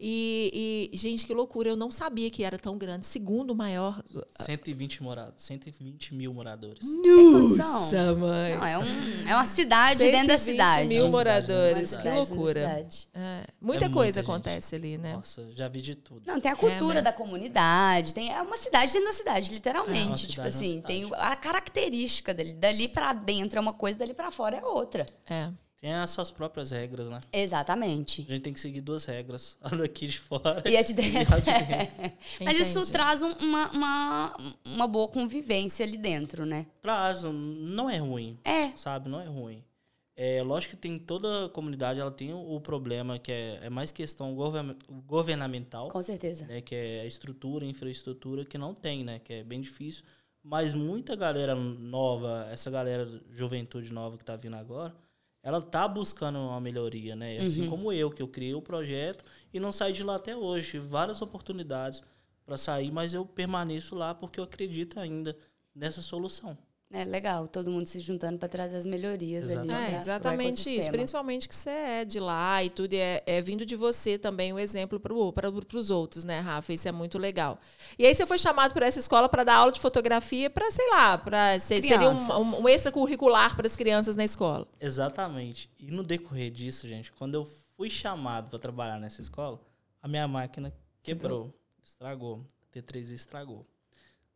E, 0.03 0.89
e, 0.91 0.97
gente, 0.97 1.27
que 1.27 1.33
loucura! 1.33 1.69
Eu 1.69 1.75
não 1.75 1.91
sabia 1.91 2.31
que 2.31 2.43
era 2.43 2.57
tão 2.57 2.75
grande. 2.75 3.05
Segundo 3.05 3.53
maior. 3.53 4.01
120 4.39 5.03
morados, 5.03 5.43
120 5.43 6.15
mil 6.15 6.33
moradores. 6.33 6.79
Nossa, 7.55 8.15
mãe! 8.15 8.55
Não, 8.57 8.65
é, 8.65 8.77
um, 8.79 9.27
é 9.29 9.35
uma 9.35 9.45
cidade 9.45 9.99
dentro 9.99 10.27
da 10.29 10.37
120 10.37 10.39
cidade. 10.39 10.87
mil 10.87 11.03
Uma 11.03 11.11
moradores. 11.11 11.95
Que 11.95 12.09
loucura. 12.09 12.61
cidade. 12.61 13.07
É, 13.13 13.43
muita 13.61 13.85
É 13.85 13.89
coisa 13.89 14.01
muita 14.01 14.19
gente. 14.21 14.25
acontece 14.31 14.75
ali, 14.75 14.97
né? 14.97 15.13
Nossa, 15.13 15.47
já 15.51 15.67
vi 15.67 15.81
de 15.81 15.93
tudo. 15.95 16.23
Não, 16.25 16.39
tem 16.41 16.51
a 16.51 16.55
cultura 16.55 16.95
né? 16.95 17.01
da 17.03 17.13
comunidade, 17.13 18.13
tem 18.13 18.33
é 18.33 18.41
uma 18.41 18.57
cidade 18.57 18.91
dentro 18.91 19.07
da 19.07 19.13
cidade, 19.13 19.45
É, 19.45 19.49
uma 19.49 19.53
literalmente. 19.55 20.27
tipo 20.27 20.31
cidade, 20.33 20.39
uma 20.39 20.47
assim, 20.47 20.75
cidade. 20.77 20.87
tem 20.87 21.09
a 21.13 21.35
característica 21.35 22.33
dali. 22.33 22.53
Dali 22.53 22.87
pra 22.87 23.13
dentro 23.13 23.59
é 23.59 23.61
uma 23.61 23.73
coisa, 23.73 23.99
dali 23.99 24.13
pra 24.15 24.31
fora 24.31 24.57
é 24.57 24.65
outra. 24.65 25.05
É. 25.29 25.49
Tem 25.81 25.93
as 25.93 26.11
suas 26.11 26.29
próprias 26.29 26.69
regras, 26.69 27.09
né? 27.09 27.19
Exatamente. 27.33 28.21
A 28.29 28.33
gente 28.33 28.43
tem 28.43 28.53
que 28.53 28.59
seguir 28.59 28.81
duas 28.81 29.03
regras. 29.03 29.57
A 29.63 29.69
daqui 29.75 30.07
de 30.07 30.19
fora 30.19 30.61
E 30.69 30.77
a 30.77 30.83
de 30.83 30.91
e 30.93 30.95
dentro. 30.95 31.33
a 31.33 31.39
de 31.39 31.45
dentro. 31.45 32.17
Mas 32.45 32.59
isso 32.59 32.91
traz 32.91 33.21
um- 33.23 33.33
uma, 33.39 33.71
uma, 33.71 34.37
uma 34.63 34.87
boa 34.87 35.07
convivência 35.07 35.83
ali 35.83 35.97
dentro, 35.97 36.45
né? 36.45 36.67
Traz, 36.83 37.23
não 37.23 37.89
é 37.89 37.97
ruim. 37.97 38.37
É. 38.45 38.69
Sabe, 38.75 39.09
não 39.09 39.19
é 39.19 39.25
ruim. 39.25 39.63
É, 40.15 40.43
lógico 40.43 40.75
que 40.75 40.81
tem 40.81 40.99
toda 40.99 41.45
a 41.47 41.49
comunidade, 41.49 41.99
ela 41.99 42.11
tem 42.11 42.31
o, 42.31 42.55
o 42.55 42.61
problema 42.61 43.17
que 43.17 43.31
é, 43.31 43.59
é 43.63 43.69
mais 43.71 43.91
questão 43.91 44.35
govern- 44.35 44.75
governamental, 45.07 45.87
Com 45.87 46.03
certeza. 46.03 46.45
né, 46.45 46.61
que 46.61 46.75
é 46.75 47.01
a 47.01 47.05
estrutura, 47.05 47.65
a 47.65 47.67
infraestrutura 47.67 48.45
que 48.45 48.57
não 48.57 48.73
tem, 48.75 49.03
né, 49.03 49.17
que 49.19 49.33
é 49.33 49.43
bem 49.43 49.61
difícil. 49.61 50.03
Mas 50.43 50.73
muita 50.73 51.15
galera 51.15 51.55
nova, 51.55 52.47
essa 52.51 52.69
galera 52.69 53.07
juventude 53.31 53.91
nova 53.91 54.17
que 54.17 54.25
tá 54.25 54.35
vindo 54.35 54.55
agora, 54.57 54.93
ela 55.43 55.61
tá 55.61 55.87
buscando 55.87 56.37
uma 56.37 56.61
melhoria, 56.61 57.15
né? 57.15 57.37
Assim 57.37 57.69
como 57.69 57.91
eu, 57.91 58.11
que 58.11 58.21
eu 58.21 58.27
criei 58.27 58.53
o 58.53 58.61
projeto 58.61 59.23
e 59.53 59.59
não 59.59 59.71
saí 59.71 59.93
de 59.93 60.03
lá 60.03 60.15
até 60.15 60.35
hoje. 60.35 60.71
Tive 60.71 60.87
Várias 60.87 61.21
oportunidades 61.21 62.03
para 62.45 62.57
sair, 62.57 62.91
mas 62.91 63.13
eu 63.13 63.25
permaneço 63.25 63.95
lá 63.95 64.13
porque 64.13 64.39
eu 64.39 64.43
acredito 64.43 64.99
ainda 64.99 65.37
nessa 65.73 66.01
solução. 66.01 66.57
É 66.93 67.05
legal, 67.05 67.47
todo 67.47 67.71
mundo 67.71 67.87
se 67.87 68.01
juntando 68.01 68.37
para 68.37 68.49
trazer 68.49 68.75
as 68.75 68.85
melhorias 68.85 69.45
Exatamente. 69.49 69.73
ali. 69.73 69.83
É, 69.83 69.89
pra- 69.89 69.97
exatamente 69.99 70.77
isso. 70.77 70.91
Principalmente 70.91 71.47
que 71.47 71.55
você 71.55 71.69
é 71.69 72.05
de 72.05 72.19
lá 72.19 72.61
e 72.63 72.69
tudo, 72.69 72.93
e 72.93 72.97
é, 72.97 73.23
é 73.25 73.41
vindo 73.41 73.65
de 73.65 73.77
você 73.77 74.17
também 74.17 74.51
o 74.51 74.59
exemplo 74.59 74.99
para 74.99 75.49
os 75.77 75.89
outros, 75.89 76.25
né, 76.25 76.41
Rafa? 76.41 76.73
Isso 76.73 76.87
é 76.89 76.91
muito 76.91 77.17
legal. 77.17 77.57
E 77.97 78.05
aí 78.05 78.13
você 78.13 78.25
foi 78.25 78.37
chamado 78.37 78.73
para 78.73 78.85
essa 78.85 78.99
escola 78.99 79.29
para 79.29 79.45
dar 79.45 79.55
aula 79.55 79.71
de 79.71 79.79
fotografia 79.79 80.49
para, 80.49 80.69
sei 80.69 80.89
lá, 80.89 81.17
para 81.17 81.57
seria 81.59 82.09
um, 82.09 82.31
um, 82.39 82.61
um 82.63 82.69
extracurricular 82.69 83.55
para 83.55 83.67
as 83.67 83.75
crianças 83.77 84.17
na 84.17 84.25
escola. 84.25 84.67
Exatamente. 84.79 85.69
E 85.79 85.89
no 85.91 86.03
decorrer 86.03 86.51
disso, 86.51 86.87
gente, 86.87 87.09
quando 87.13 87.35
eu 87.35 87.47
fui 87.77 87.89
chamado 87.89 88.49
para 88.49 88.59
trabalhar 88.59 88.99
nessa 88.99 89.21
escola, 89.21 89.61
a 90.01 90.09
minha 90.09 90.27
máquina 90.27 90.73
quebrou, 91.01 91.53
estragou. 91.81 92.45
A 92.69 92.77
T3 92.77 93.11
estragou. 93.11 93.63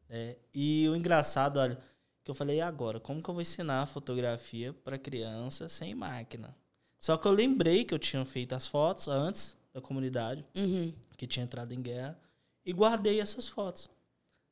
É, 0.10 0.36
e 0.54 0.88
o 0.88 0.96
engraçado, 0.96 1.58
olha, 1.58 1.78
que 2.26 2.32
eu 2.32 2.36
falei, 2.36 2.58
e 2.58 2.62
agora, 2.62 3.00
como 3.00 3.22
que 3.24 3.30
eu 3.30 3.34
vou 3.34 3.42
ensinar 3.42 3.86
fotografia 3.86 4.74
para 4.74 4.98
criança 4.98 5.70
sem 5.70 5.94
máquina? 5.96 6.56
Só 6.98 7.16
que 7.18 7.28
eu 7.28 7.32
lembrei 7.32 7.86
que 7.86 7.94
eu 7.94 8.00
tinha 8.00 8.26
feito 8.26 8.54
as 8.54 8.68
fotos 8.68 9.08
antes 9.08 9.56
da 9.72 9.80
comunidade, 9.80 10.44
Uhum. 10.56 10.92
que 11.18 11.28
tinha 11.28 11.44
entrado 11.44 11.72
em 11.72 11.82
guerra, 11.82 12.18
e 12.66 12.74
guardei 12.74 13.22
essas 13.22 13.48
fotos. 13.48 13.90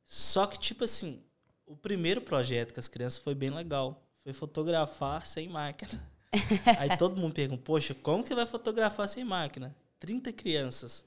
Só 0.05 0.45
que, 0.45 0.59
tipo 0.59 0.83
assim, 0.83 1.19
o 1.65 1.75
primeiro 1.75 2.21
projeto 2.21 2.73
com 2.73 2.79
as 2.79 2.87
crianças 2.87 3.17
foi 3.19 3.33
bem 3.33 3.49
legal. 3.49 4.03
Foi 4.23 4.33
fotografar 4.33 5.25
sem 5.25 5.49
máquina. 5.49 5.99
Aí 6.79 6.95
todo 6.97 7.19
mundo 7.19 7.33
pergunta, 7.33 7.61
poxa, 7.63 7.93
como 7.95 8.21
que 8.21 8.29
você 8.29 8.35
vai 8.35 8.45
fotografar 8.45 9.07
sem 9.09 9.23
máquina? 9.23 9.75
30 9.99 10.31
crianças. 10.31 11.05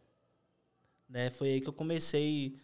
Né? 1.08 1.30
Foi 1.30 1.48
aí 1.50 1.60
que 1.60 1.68
eu 1.68 1.72
comecei 1.72 2.58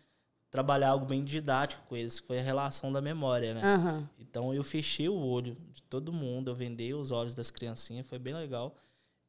trabalhar 0.52 0.90
algo 0.90 1.06
bem 1.06 1.24
didático 1.24 1.82
com 1.88 1.96
eles, 1.96 2.20
que 2.20 2.26
foi 2.26 2.38
a 2.38 2.42
relação 2.42 2.92
da 2.92 3.00
memória, 3.00 3.54
né? 3.54 3.62
Aham. 3.64 4.08
Então 4.20 4.52
eu 4.52 4.62
fechei 4.62 5.08
o 5.08 5.16
olho 5.16 5.56
de 5.72 5.82
todo 5.84 6.12
mundo, 6.12 6.50
eu 6.50 6.54
vendei 6.54 6.92
os 6.92 7.10
olhos 7.10 7.34
das 7.34 7.50
criancinhas, 7.50 8.06
foi 8.06 8.18
bem 8.18 8.34
legal. 8.34 8.76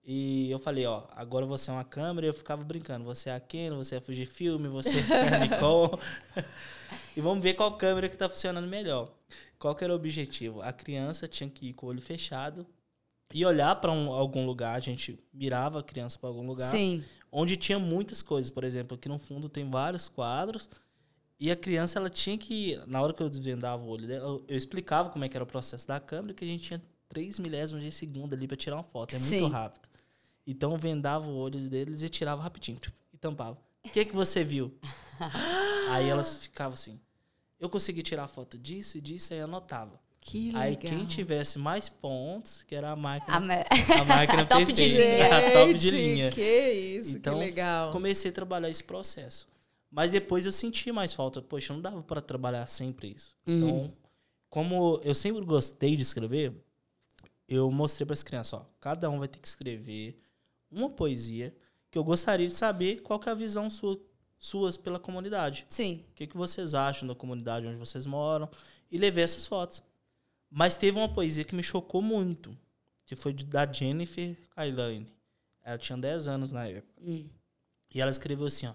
E 0.06 0.52
eu 0.52 0.60
falei, 0.60 0.86
ó, 0.86 1.06
agora 1.16 1.46
você 1.46 1.72
é 1.72 1.74
uma 1.74 1.86
câmera, 1.86 2.28
e 2.28 2.30
eu 2.30 2.34
ficava 2.34 2.62
brincando, 2.62 3.06
você 3.06 3.30
é 3.30 3.36
a 3.36 3.40
Canon, 3.40 3.78
você 3.78 3.96
é 3.96 3.98
a 4.00 4.02
Fujifilm, 4.02 4.68
você 4.68 4.98
é 5.00 5.36
a 5.36 5.40
Nikon. 5.40 5.98
e 7.16 7.22
vamos 7.22 7.42
ver 7.42 7.54
qual 7.54 7.78
câmera 7.78 8.10
que 8.10 8.18
tá 8.18 8.28
funcionando 8.28 8.68
melhor. 8.68 9.10
Qual 9.58 9.74
que 9.74 9.82
era 9.82 9.94
o 9.94 9.96
objetivo? 9.96 10.62
A 10.62 10.74
criança 10.74 11.26
tinha 11.26 11.50
que 11.50 11.68
ir 11.68 11.74
com 11.74 11.86
o 11.86 11.90
olho 11.90 12.02
fechado 12.02 12.68
e 13.34 13.46
olhar 13.46 13.78
para 13.78 13.94
um, 13.94 14.12
algum 14.12 14.46
lugar, 14.46 14.76
a 14.76 14.82
gente 14.82 15.18
mirava 15.34 15.80
a 15.80 15.84
criança 15.84 16.20
para 16.20 16.28
algum 16.28 16.46
lugar 16.46 16.70
Sim. 16.70 17.02
onde 17.32 17.56
tinha 17.56 17.80
muitas 17.80 18.22
coisas. 18.22 18.52
Por 18.52 18.66
exemplo, 18.66 18.96
aqui 18.96 19.08
no 19.08 19.18
fundo 19.18 19.48
tem 19.48 19.70
vários 19.72 20.10
quadros. 20.10 20.70
E 21.44 21.52
a 21.52 21.58
criança, 21.58 22.00
ela 22.00 22.10
tinha 22.10 22.38
que. 22.38 22.80
Na 22.88 23.02
hora 23.02 23.12
que 23.14 23.22
eu 23.22 23.30
desvendava 23.30 23.84
o 23.84 23.88
olho 23.90 24.08
dela, 24.08 24.42
eu, 24.48 24.56
explicava 24.56 25.10
como 25.10 25.26
é 25.26 25.28
que 25.28 25.36
era 25.36 25.44
o 25.44 25.48
processo 25.48 25.86
da 25.86 26.00
câmera, 26.00 26.34
que 26.34 26.46
a 26.46 26.48
gente 26.48 26.64
tinha 26.64 26.82
3 27.10 27.38
milésimos 27.38 27.84
de 27.84 27.92
segundo 27.92 28.34
ali 28.34 28.48
para 28.48 28.56
tirar 28.56 28.78
uma 28.78 28.84
foto. 28.84 29.14
É 29.14 29.20
muito 29.20 29.30
Sim. 29.30 29.50
rápido. 29.50 29.90
Então 30.48 30.72
eu 30.72 30.78
vendava 30.78 31.28
o 31.28 31.36
olho 31.36 31.60
deles 31.60 32.02
e 32.02 32.08
tirava 32.08 32.42
rapidinho. 32.42 32.78
E 33.14 33.18
tampava. 33.18 33.58
O 33.86 33.90
que, 33.90 34.06
que 34.06 34.16
você 34.16 34.42
viu? 34.42 34.74
aí 35.92 36.08
elas 36.08 36.46
ficavam 36.46 36.76
assim. 36.76 36.98
Eu 37.60 37.68
consegui 37.70 38.02
tirar 38.04 38.26
foto 38.30 38.58
disso 38.58 38.98
e 38.98 39.02
disso, 39.02 39.34
aí 39.34 39.42
anotava. 39.42 40.00
Que 40.22 40.46
legal. 40.48 40.62
Aí 40.62 40.78
quem 40.78 41.06
tivesse 41.06 41.60
mais 41.60 41.90
pontos, 41.90 42.64
que 42.64 42.74
era 42.74 42.90
a 42.92 42.96
máquina, 42.96 43.34
A 43.34 43.40
a 44.00 44.06
máquina 44.06 44.46
top 44.48 44.72
de 44.72 44.82
perfeita, 44.82 45.28
linha. 45.28 45.38
a 45.50 45.52
top 45.52 45.74
de 45.74 45.92
linha. 45.92 46.32
Que 46.32 46.70
isso, 46.72 47.18
Então, 47.18 47.34
que 47.34 47.40
legal. 47.44 47.92
comecei 47.92 48.32
a 48.32 48.34
trabalhar 48.34 48.70
esse 48.70 48.84
processo. 48.86 49.52
Mas 49.94 50.10
depois 50.10 50.44
eu 50.44 50.52
senti 50.52 50.92
mais 50.92 51.14
falta. 51.14 51.40
Poxa, 51.40 51.72
não 51.72 51.80
dava 51.80 52.02
para 52.02 52.20
trabalhar 52.20 52.66
sempre 52.66 53.14
isso. 53.16 53.38
Uhum. 53.46 53.58
Então, 53.58 53.98
como 54.50 55.00
eu 55.04 55.14
sempre 55.14 55.46
gostei 55.46 55.96
de 55.96 56.02
escrever, 56.02 56.52
eu 57.48 57.70
mostrei 57.70 58.04
para 58.04 58.16
as 58.16 58.24
crianças, 58.24 58.54
ó, 58.54 58.66
cada 58.80 59.08
um 59.08 59.20
vai 59.20 59.28
ter 59.28 59.38
que 59.38 59.48
escrever 59.48 60.20
uma 60.72 60.90
poesia 60.90 61.56
que 61.92 61.98
eu 61.98 62.04
gostaria 62.04 62.48
de 62.48 62.56
saber 62.56 63.04
qual 63.04 63.20
que 63.20 63.30
é 63.30 63.34
a 63.34 63.36
visão 63.36 63.70
sua, 63.70 64.02
suas 64.40 64.78
pela 64.78 64.98
comunidade. 64.98 65.64
Sim. 65.70 66.04
O 66.10 66.16
que, 66.16 66.26
que 66.26 66.36
vocês 66.36 66.74
acham 66.74 67.08
da 67.08 67.14
comunidade 67.14 67.68
onde 67.68 67.78
vocês 67.78 68.08
moram? 68.08 68.50
E 68.90 68.98
levei 68.98 69.24
essas 69.24 69.46
fotos. 69.46 69.84
Mas 70.50 70.76
teve 70.76 70.98
uma 70.98 71.14
poesia 71.14 71.44
que 71.44 71.56
me 71.56 71.62
chocou 71.62 72.02
muito, 72.02 72.58
que 73.06 73.16
foi 73.16 73.32
da 73.32 73.72
Jennifer 73.72 74.36
Kailane. 74.56 75.14
Ela 75.62 75.78
tinha 75.78 75.98
10 76.00 76.28
anos 76.28 76.52
na 76.52 76.68
época. 76.68 77.00
Hum. 77.00 77.26
E 77.94 78.02
ela 78.02 78.10
escreveu 78.10 78.48
assim, 78.48 78.66
ó. 78.66 78.74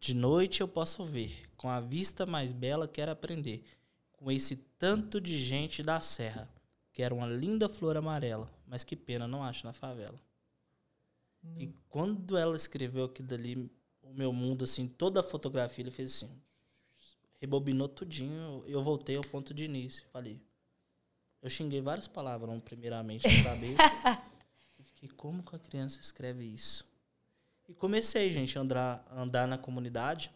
De 0.00 0.14
noite 0.14 0.62
eu 0.62 0.66
posso 0.66 1.04
ver, 1.04 1.46
com 1.58 1.68
a 1.68 1.78
vista 1.78 2.24
mais 2.24 2.52
bela 2.52 2.88
quero 2.88 3.12
aprender, 3.12 3.62
com 4.12 4.32
esse 4.32 4.56
tanto 4.56 5.20
de 5.20 5.38
gente 5.38 5.82
da 5.82 6.00
serra. 6.00 6.50
Quero 6.90 7.16
uma 7.16 7.26
linda 7.26 7.68
flor 7.68 7.98
amarela, 7.98 8.50
mas 8.66 8.82
que 8.82 8.96
pena 8.96 9.28
não 9.28 9.44
acho 9.44 9.66
na 9.66 9.74
favela. 9.74 10.18
E 11.58 11.68
quando 11.90 12.36
ela 12.36 12.56
escreveu 12.56 13.04
aquilo 13.04 13.28
dali, 13.28 13.70
o 14.02 14.14
meu 14.14 14.32
mundo, 14.32 14.64
assim, 14.64 14.88
toda 14.88 15.20
a 15.20 15.22
fotografia, 15.22 15.82
ele 15.82 15.90
fez 15.90 16.16
assim, 16.16 16.42
rebobinou 17.38 17.88
tudinho, 17.88 18.64
eu 18.66 18.82
voltei 18.82 19.16
ao 19.16 19.22
ponto 19.22 19.52
de 19.52 19.64
início. 19.64 20.06
Falei, 20.10 20.40
eu 21.42 21.50
xinguei 21.50 21.82
várias 21.82 22.08
palavras, 22.08 22.58
primeiramente, 22.62 23.26
na 23.28 23.44
cabeça. 23.44 23.82
e 24.80 24.82
fiquei, 24.82 25.08
como 25.10 25.42
que 25.42 25.56
a 25.56 25.58
criança 25.58 26.00
escreve 26.00 26.44
isso? 26.44 26.89
E 27.70 27.74
comecei, 27.74 28.32
gente, 28.32 28.58
a 28.58 28.62
andar, 28.62 29.06
a 29.08 29.22
andar 29.22 29.46
na 29.46 29.56
comunidade. 29.56 30.28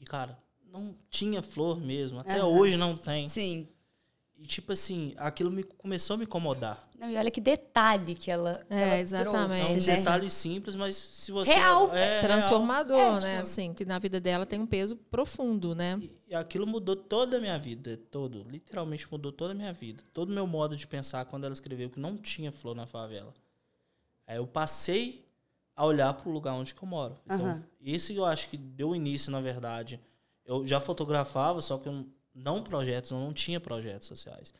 E, 0.00 0.04
cara, 0.04 0.38
não 0.70 0.94
tinha 1.10 1.42
flor 1.42 1.80
mesmo. 1.80 2.20
Até 2.20 2.38
Aham. 2.38 2.46
hoje 2.46 2.76
não 2.76 2.96
tem. 2.96 3.28
Sim. 3.28 3.66
E, 4.38 4.46
tipo 4.46 4.72
assim, 4.72 5.12
aquilo 5.16 5.50
me, 5.50 5.64
começou 5.64 6.14
a 6.14 6.16
me 6.18 6.24
incomodar. 6.24 6.88
Não, 7.00 7.10
e 7.10 7.16
olha 7.16 7.30
que 7.32 7.40
detalhe 7.40 8.14
que 8.14 8.30
ela. 8.30 8.64
É, 8.70 8.80
ela 8.82 8.98
exatamente. 8.98 9.60
É 9.60 9.64
um 9.64 9.68
trouxe, 9.70 9.90
né? 9.90 9.96
detalhe 9.96 10.30
simples, 10.30 10.76
mas 10.76 10.94
se 10.94 11.32
você... 11.32 11.52
Real. 11.52 11.92
É, 11.92 12.20
real. 12.20 12.22
Transformador, 12.22 12.96
É, 12.98 13.20
né? 13.20 13.30
tipo- 13.38 13.42
Assim, 13.42 13.74
que 13.74 13.84
na 13.84 13.98
vida 13.98 14.20
dela 14.20 14.46
tem 14.46 14.60
um 14.60 14.66
peso 14.66 14.94
profundo, 14.94 15.74
né? 15.74 15.98
E- 16.00 16.10
E 16.28 16.34
aquilo 16.34 16.64
mudou 16.66 16.94
toda 16.94 17.38
a 17.38 17.40
minha 17.40 17.58
vida, 17.58 17.96
todo, 18.10 18.46
literalmente 18.48 19.10
mudou 19.10 19.32
toda 19.32 19.50
a 19.52 19.54
minha 19.54 19.72
vida, 19.72 20.02
todo 20.14 20.30
o 20.30 20.32
meu 20.32 20.46
modo 20.46 20.76
de 20.76 20.86
pensar 20.86 21.24
quando 21.24 21.44
ela 21.44 21.52
escreveu 21.54 21.90
que 21.90 21.98
não 21.98 22.16
tinha 22.16 22.52
flor 22.52 22.74
na 22.76 22.86
favela. 22.86 23.34
Aí 24.26 24.36
eu 24.36 24.46
passei 24.46 25.24
a 25.76 25.84
olhar 25.84 26.12
para 26.14 26.28
o 26.28 26.32
lugar 26.32 26.54
onde 26.54 26.74
que 26.74 26.82
eu 26.82 26.88
moro. 26.88 27.16
Então, 27.26 27.36
Aham. 27.46 27.64
isso 27.80 28.10
eu 28.12 28.24
acho 28.24 28.48
que 28.48 28.56
deu 28.56 28.96
início, 28.96 29.30
na 29.30 29.40
verdade. 29.40 30.00
Eu 30.44 30.66
já 30.66 30.80
fotografava, 30.80 31.60
só 31.60 31.76
que 31.76 31.86
eu 31.88 32.06
não 32.34 32.62
projetos, 32.62 33.10
eu 33.10 33.18
não 33.18 33.32
tinha 33.32 33.60
projetos 33.60 34.08
sociais. 34.08 34.54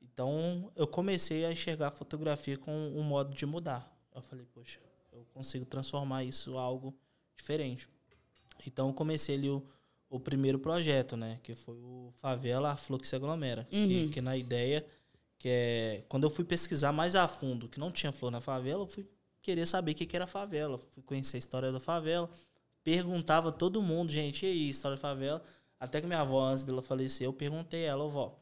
Então, 0.00 0.70
eu 0.76 0.86
comecei 0.86 1.44
a 1.44 1.52
enxergar 1.52 1.88
a 1.88 1.90
fotografia 1.90 2.56
com 2.56 2.72
um 2.72 3.02
modo 3.02 3.34
de 3.34 3.46
mudar. 3.46 3.90
Eu 4.14 4.22
falei, 4.22 4.44
poxa, 4.52 4.78
eu 5.12 5.24
consigo 5.32 5.64
transformar 5.64 6.24
isso 6.24 6.50
em 6.52 6.56
algo 6.58 6.94
diferente. 7.36 7.88
Então, 8.66 8.88
eu 8.88 8.94
comecei 8.94 9.34
ali 9.36 9.48
o, 9.48 9.64
o 10.10 10.20
primeiro 10.20 10.58
projeto, 10.58 11.16
né? 11.16 11.40
Que 11.42 11.54
foi 11.54 11.76
o 11.76 12.12
Favela 12.20 12.76
Fluxo 12.76 13.14
Aglomera. 13.16 13.64
Que, 13.70 13.76
Uhum. 14.04 14.10
que 14.10 14.20
na 14.20 14.36
ideia, 14.36 14.84
que 15.38 15.48
é... 15.48 16.04
Quando 16.08 16.24
eu 16.24 16.30
fui 16.30 16.44
pesquisar 16.44 16.92
mais 16.92 17.16
a 17.16 17.26
fundo 17.26 17.68
que 17.68 17.80
não 17.80 17.90
tinha 17.90 18.12
flor 18.12 18.30
na 18.30 18.40
favela, 18.40 18.82
eu 18.82 18.86
fui 18.86 19.06
querer 19.42 19.66
saber 19.66 19.92
o 19.92 19.94
que, 19.94 20.06
que 20.06 20.16
era 20.16 20.26
favela. 20.26 20.78
Fui 20.78 21.02
conhecer 21.02 21.36
a 21.36 21.38
história 21.38 21.72
da 21.72 21.80
favela. 21.80 22.30
Perguntava 22.82 23.50
a 23.50 23.52
todo 23.52 23.82
mundo, 23.82 24.10
gente, 24.10 24.46
e 24.46 24.48
aí, 24.48 24.70
história 24.70 24.96
da 24.96 25.00
favela? 25.00 25.42
Até 25.78 26.00
que 26.00 26.06
minha 26.06 26.20
avó, 26.20 26.44
antes 26.44 26.64
dela 26.64 26.80
falecer, 26.80 27.26
eu 27.26 27.32
perguntei 27.32 27.86
a 27.86 27.90
ela, 27.90 28.08
vó, 28.08 28.38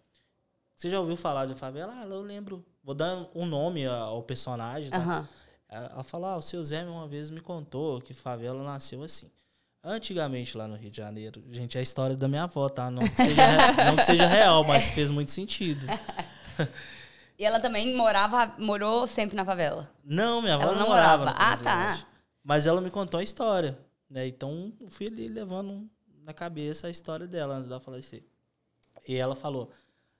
você 0.74 0.88
já 0.88 0.98
ouviu 0.98 1.16
falar 1.16 1.46
de 1.46 1.54
favela? 1.54 1.92
Ah, 1.94 2.06
eu 2.06 2.22
lembro. 2.22 2.64
Vou 2.82 2.94
dar 2.94 3.26
um 3.34 3.44
nome 3.44 3.86
ao 3.86 4.22
personagem, 4.22 4.88
tá? 4.90 4.96
Aham. 4.96 5.28
Ela 5.68 6.02
falou, 6.02 6.26
ah, 6.26 6.36
o 6.36 6.42
seu 6.42 6.64
Zé 6.64 6.82
uma 6.84 7.06
vez 7.06 7.30
me 7.30 7.40
contou 7.40 8.00
que 8.00 8.12
favela 8.12 8.64
nasceu 8.64 9.02
assim. 9.02 9.30
Antigamente 9.84 10.56
lá 10.56 10.66
no 10.66 10.76
Rio 10.76 10.90
de 10.90 10.96
Janeiro, 10.96 11.44
gente, 11.50 11.76
é 11.76 11.80
a 11.80 11.82
história 11.82 12.16
da 12.16 12.26
minha 12.26 12.44
avó, 12.44 12.68
tá? 12.68 12.90
Não 12.90 13.02
que 13.02 13.14
seja, 13.14 13.84
não 13.84 13.96
que 13.96 14.04
seja 14.04 14.26
real, 14.26 14.64
mas 14.64 14.86
fez 14.88 15.10
muito 15.10 15.30
sentido. 15.30 15.86
E 17.40 17.44
ela 17.46 17.58
também 17.58 17.96
morava, 17.96 18.54
morou 18.58 19.06
sempre 19.06 19.34
na 19.34 19.46
favela. 19.46 19.90
Não, 20.04 20.42
minha 20.42 20.56
avó 20.56 20.64
Ela 20.64 20.72
não 20.72 20.80
não 20.80 20.88
morava. 20.88 21.24
morava. 21.24 21.38
Ah, 21.42 21.56
tá. 21.56 22.06
Mas 22.44 22.66
ela 22.66 22.82
me 22.82 22.90
contou 22.90 23.18
a 23.18 23.22
história, 23.22 23.78
né? 24.10 24.26
Então, 24.26 24.70
eu 24.78 24.90
fui 24.90 25.06
ali 25.06 25.26
levando 25.26 25.88
na 26.22 26.34
cabeça 26.34 26.86
a 26.86 26.90
história 26.90 27.26
dela 27.26 27.54
antes 27.56 27.66
dela 27.66 27.80
falecer. 27.80 28.22
E 29.08 29.16
ela 29.16 29.34
falou, 29.34 29.70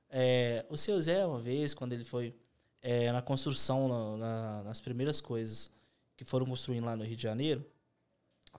é, 0.09 0.65
o 0.71 0.79
seu 0.79 0.99
Zé, 1.03 1.27
uma 1.27 1.39
vez, 1.41 1.75
quando 1.75 1.93
ele 1.93 2.05
foi 2.05 2.35
é, 2.83 3.13
na 3.13 3.21
construção, 3.21 3.87
na- 3.87 4.17
na- 4.17 4.63
nas 4.63 4.81
primeiras 4.81 5.21
coisas 5.21 5.71
que 6.17 6.25
foram 6.25 6.47
construindo 6.47 6.87
lá 6.87 6.97
no 6.97 7.05
Rio 7.05 7.17
de 7.17 7.23
Janeiro, 7.23 7.63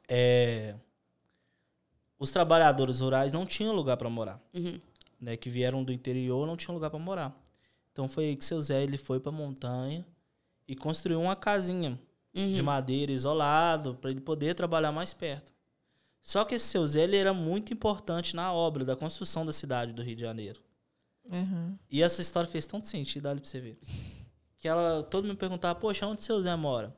é, 0.08 0.76
os 2.20 2.30
trabalhadores 2.30 3.00
rurais 3.00 3.34
não 3.34 3.44
tinham 3.48 3.74
lugar 3.74 3.98
para 3.98 4.08
morar 4.08 4.40
Uhum. 4.54 4.80
né, 5.20 5.36
que 5.36 5.50
vieram 5.50 5.84
do 5.84 5.92
interior 5.92 6.46
não 6.46 6.56
tinham 6.56 6.76
lugar 6.76 6.92
para 6.92 7.00
morar. 7.00 7.36
Então 7.92 8.08
foi 8.10 8.26
aí 8.26 8.36
que 8.36 8.46
seu 8.46 8.62
Zé 8.62 8.84
ele 8.84 8.98
foi 8.98 9.20
para 9.20 9.32
montanha 9.32 10.06
e 10.68 10.76
construiu 10.76 11.22
uma 11.22 11.36
casinha 11.36 12.00
Uhum. 12.34 12.54
de 12.54 12.62
madeira 12.64 13.12
isolado 13.12 13.96
para 13.96 14.10
ele 14.10 14.22
poder 14.22 14.56
trabalhar 14.56 14.92
mais 14.94 15.14
perto. 15.14 15.52
Só 16.24 16.46
que 16.46 16.56
esse 16.56 16.68
seu 16.68 16.88
Zé 16.88 17.02
ele 17.02 17.18
era 17.18 17.34
muito 17.34 17.74
importante 17.74 18.36
na 18.36 18.54
obra 18.54 18.86
da 18.86 18.96
construção 18.96 19.46
da 19.46 19.52
cidade 19.52 19.92
do 19.92 20.02
Rio 20.02 20.16
de 20.16 20.22
Janeiro. 20.22 20.62
Uhum. 21.26 21.78
E 21.90 22.02
essa 22.02 22.22
história 22.22 22.50
fez 22.50 22.66
tanto 22.66 22.88
sentido, 22.88 23.28
olha 23.28 23.40
pra 23.42 23.50
você 23.50 23.60
ver. 23.60 23.78
Que 24.58 24.68
ela, 24.68 25.04
todo 25.04 25.28
mundo 25.28 25.38
perguntava, 25.38 25.78
poxa, 25.78 26.06
onde 26.08 26.22
o 26.22 26.24
seu 26.24 26.42
Zé 26.42 26.56
mora? 26.56 26.96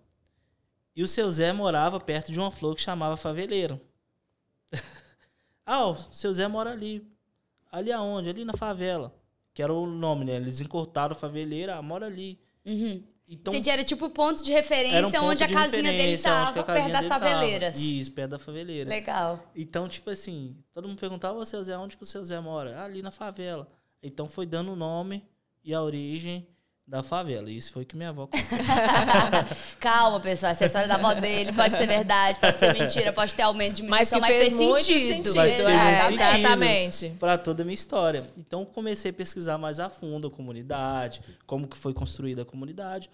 E 0.95 1.01
o 1.01 1.07
seu 1.07 1.31
Zé 1.31 1.51
morava 1.51 1.99
perto 1.99 2.31
de 2.31 2.39
uma 2.39 2.51
flor 2.51 2.75
que 2.75 2.81
chamava 2.81 3.17
Faveleiro. 3.17 3.81
ah, 5.65 5.87
o 5.87 5.95
seu 6.11 6.31
Zé 6.33 6.47
mora 6.47 6.71
ali. 6.71 7.07
Ali 7.71 7.91
aonde? 7.91 8.29
Ali 8.29 8.45
na 8.45 8.53
favela. 8.53 9.11
Que 9.53 9.61
era 9.61 9.73
o 9.73 9.85
nome, 9.85 10.25
né? 10.25 10.35
Eles 10.35 10.59
encurtaram 10.61 11.15
Faveleiro, 11.15 11.71
ah, 11.73 11.81
mora 11.81 12.05
ali. 12.07 12.39
Uhum. 12.65 13.03
Então, 13.27 13.53
Entendi, 13.53 13.69
era 13.69 13.83
tipo 13.83 14.09
ponto 14.09 14.43
de 14.43 14.51
referência 14.51 14.99
um 15.07 15.11
ponto 15.11 15.25
onde 15.25 15.43
a 15.43 15.47
de 15.47 15.53
casinha 15.53 15.81
dele 15.83 15.93
referência, 15.97 16.31
onde 16.31 16.39
tava, 16.41 16.53
que 16.53 16.59
a 16.59 16.63
perto 16.63 16.77
casinha 16.77 16.93
das 16.93 17.01
dele 17.01 17.09
tava. 17.09 17.25
faveleiras. 17.29 17.79
Isso, 17.79 18.11
perto 18.11 18.31
da 18.31 18.39
faveleira. 18.39 18.89
Legal. 18.89 19.51
Então, 19.55 19.87
tipo 19.87 20.09
assim, 20.09 20.57
todo 20.73 20.87
mundo 20.87 20.99
perguntava, 20.99 21.37
ô 21.39 21.45
seu 21.45 21.63
Zé, 21.63 21.77
onde 21.77 21.95
que 21.95 22.03
o 22.03 22.05
seu 22.05 22.23
Zé 22.25 22.39
mora? 22.39 22.77
"Ah, 22.79 22.83
ali 22.85 23.01
na 23.01 23.11
favela. 23.11 23.67
Então 24.01 24.27
foi 24.27 24.45
dando 24.45 24.73
o 24.73 24.75
nome 24.75 25.23
e 25.63 25.73
a 25.73 25.81
origem 25.81 26.45
da 26.85 27.01
favela. 27.01 27.49
E 27.49 27.57
isso 27.57 27.71
foi 27.71 27.85
que 27.85 27.95
minha 27.95 28.09
avó 28.09 28.27
contou. 28.27 28.41
Calma, 29.79 30.19
pessoal. 30.19 30.51
Essa 30.51 30.63
é 30.63 30.65
a 30.65 30.67
história 30.67 30.87
da 30.87 30.95
avó 30.95 31.13
dele 31.13 31.51
pode 31.53 31.71
ser 31.73 31.87
verdade, 31.87 32.39
pode 32.39 32.59
ser 32.59 32.73
mentira, 32.73 33.13
pode 33.13 33.33
ter 33.35 33.41
aumento, 33.43 33.83
Mas 33.85 34.09
diminuição, 34.09 34.19
que 34.19 34.21
mas, 34.21 34.31
fez, 34.31 34.49
fez 34.49 34.53
muito 34.61 34.83
sentido. 34.83 35.07
sentido. 35.07 35.35
Mas 35.35 35.53
fez 35.55 35.65
é, 35.65 35.93
muito 35.93 36.03
sentido. 36.03 36.21
exatamente. 36.37 37.09
para 37.19 37.37
toda 37.37 37.61
a 37.63 37.65
minha 37.65 37.75
história. 37.75 38.25
Então 38.37 38.65
comecei 38.65 39.11
a 39.11 39.13
pesquisar 39.13 39.57
mais 39.57 39.79
a 39.79 39.89
fundo 39.89 40.27
a 40.27 40.31
comunidade, 40.31 41.21
como 41.45 41.67
que 41.67 41.77
foi 41.77 41.93
construída 41.93 42.41
a 42.41 42.45
comunidade. 42.45 43.09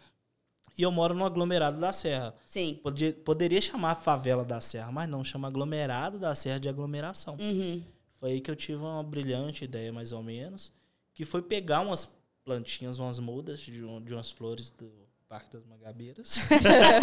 E 0.78 0.82
eu 0.82 0.92
moro 0.92 1.14
no 1.14 1.26
aglomerado 1.26 1.80
da 1.80 1.92
Serra. 1.92 2.34
Sim. 2.46 2.80
Podia- 2.82 3.12
poderia 3.14 3.62
chamar 3.62 3.96
favela 3.96 4.46
da 4.46 4.62
Serra, 4.62 4.92
mas 4.92 5.10
não, 5.10 5.24
chama 5.24 5.48
aglomerado 5.48 6.18
da 6.18 6.34
Serra 6.34 6.60
de 6.60 6.70
aglomeração. 6.70 7.36
Uhum. 7.40 7.84
Foi 8.18 8.32
aí 8.32 8.42
que 8.42 8.50
eu 8.50 8.56
tive 8.56 8.82
uma 8.82 9.04
brilhante 9.04 9.66
ideia, 9.66 9.92
mais 9.92 10.12
ou 10.14 10.24
menos, 10.24 10.72
que 11.14 11.26
foi 11.26 11.42
pegar 11.42 11.82
umas 11.82 12.10
plantinhas, 12.44 13.00
umas 13.00 13.20
mudas 13.20 13.60
de, 13.60 13.84
um- 13.84 14.02
de 14.02 14.14
umas 14.14 14.32
flores 14.32 14.70
do 14.72 14.92
Parque 15.28 15.54
das 15.54 15.66
Magabeiras. 15.66 16.40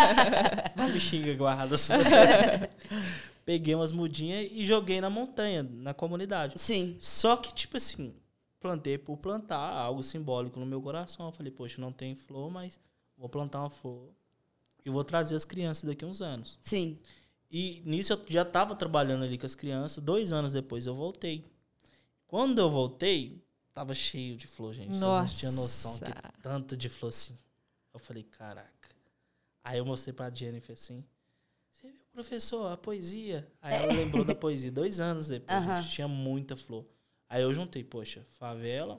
Não 0.76 0.88
me 0.88 0.98
xinga, 0.98 1.32
guarda. 1.34 1.76
Peguei 3.44 3.74
umas 3.74 3.92
mudinhas 3.92 4.48
e 4.50 4.64
joguei 4.64 5.00
na 5.00 5.08
montanha, 5.08 5.62
na 5.62 5.94
comunidade. 5.94 6.58
Sim. 6.58 6.96
Só 6.98 7.36
que, 7.36 7.54
tipo 7.54 7.76
assim, 7.76 8.12
plantei 8.58 8.98
por 8.98 9.16
plantar, 9.18 9.56
algo 9.72 10.02
simbólico 10.02 10.58
no 10.58 10.66
meu 10.66 10.82
coração. 10.82 11.26
Eu 11.26 11.32
falei, 11.32 11.52
poxa, 11.52 11.80
não 11.80 11.92
tem 11.92 12.14
flor, 12.16 12.50
mas 12.50 12.80
vou 13.16 13.28
plantar 13.28 13.60
uma 13.60 13.70
flor 13.70 14.08
e 14.84 14.90
vou 14.90 15.04
trazer 15.04 15.36
as 15.36 15.44
crianças 15.44 15.84
daqui 15.84 16.04
uns 16.04 16.20
anos. 16.20 16.58
Sim. 16.62 16.98
E 17.48 17.80
nisso 17.86 18.12
eu 18.12 18.20
já 18.26 18.42
estava 18.42 18.74
trabalhando 18.74 19.22
ali 19.22 19.38
com 19.38 19.46
as 19.46 19.54
crianças. 19.54 20.02
Dois 20.02 20.32
anos 20.32 20.52
depois 20.52 20.84
eu 20.86 20.96
voltei. 20.96 21.44
Quando 22.26 22.58
eu 22.58 22.68
voltei, 22.68 23.40
tava 23.76 23.94
cheio 23.94 24.36
de 24.38 24.46
flor, 24.46 24.72
gente. 24.72 24.88
Vocês 24.88 25.00
não 25.02 25.26
tinham 25.28 25.52
noção 25.52 25.90
Nossa. 25.92 26.06
que 26.06 26.40
tanto 26.42 26.74
de 26.74 26.88
flor 26.88 27.10
assim. 27.10 27.36
Eu 27.92 28.00
falei, 28.00 28.22
caraca. 28.22 28.88
Aí 29.62 29.76
eu 29.76 29.84
mostrei 29.84 30.14
pra 30.14 30.30
Jennifer 30.30 30.72
assim. 30.72 31.04
Você 31.70 31.88
viu, 31.88 32.00
professor, 32.10 32.72
a 32.72 32.76
poesia? 32.78 33.46
Aí 33.60 33.74
ela 33.74 33.92
lembrou 33.92 34.24
da 34.24 34.34
poesia. 34.34 34.72
Dois 34.72 34.98
anos 34.98 35.28
depois, 35.28 35.58
Aham. 35.58 35.82
gente, 35.82 35.92
tinha 35.92 36.08
muita 36.08 36.56
flor. 36.56 36.86
Aí 37.28 37.42
eu 37.42 37.52
juntei, 37.52 37.84
poxa, 37.84 38.24
favela, 38.38 38.98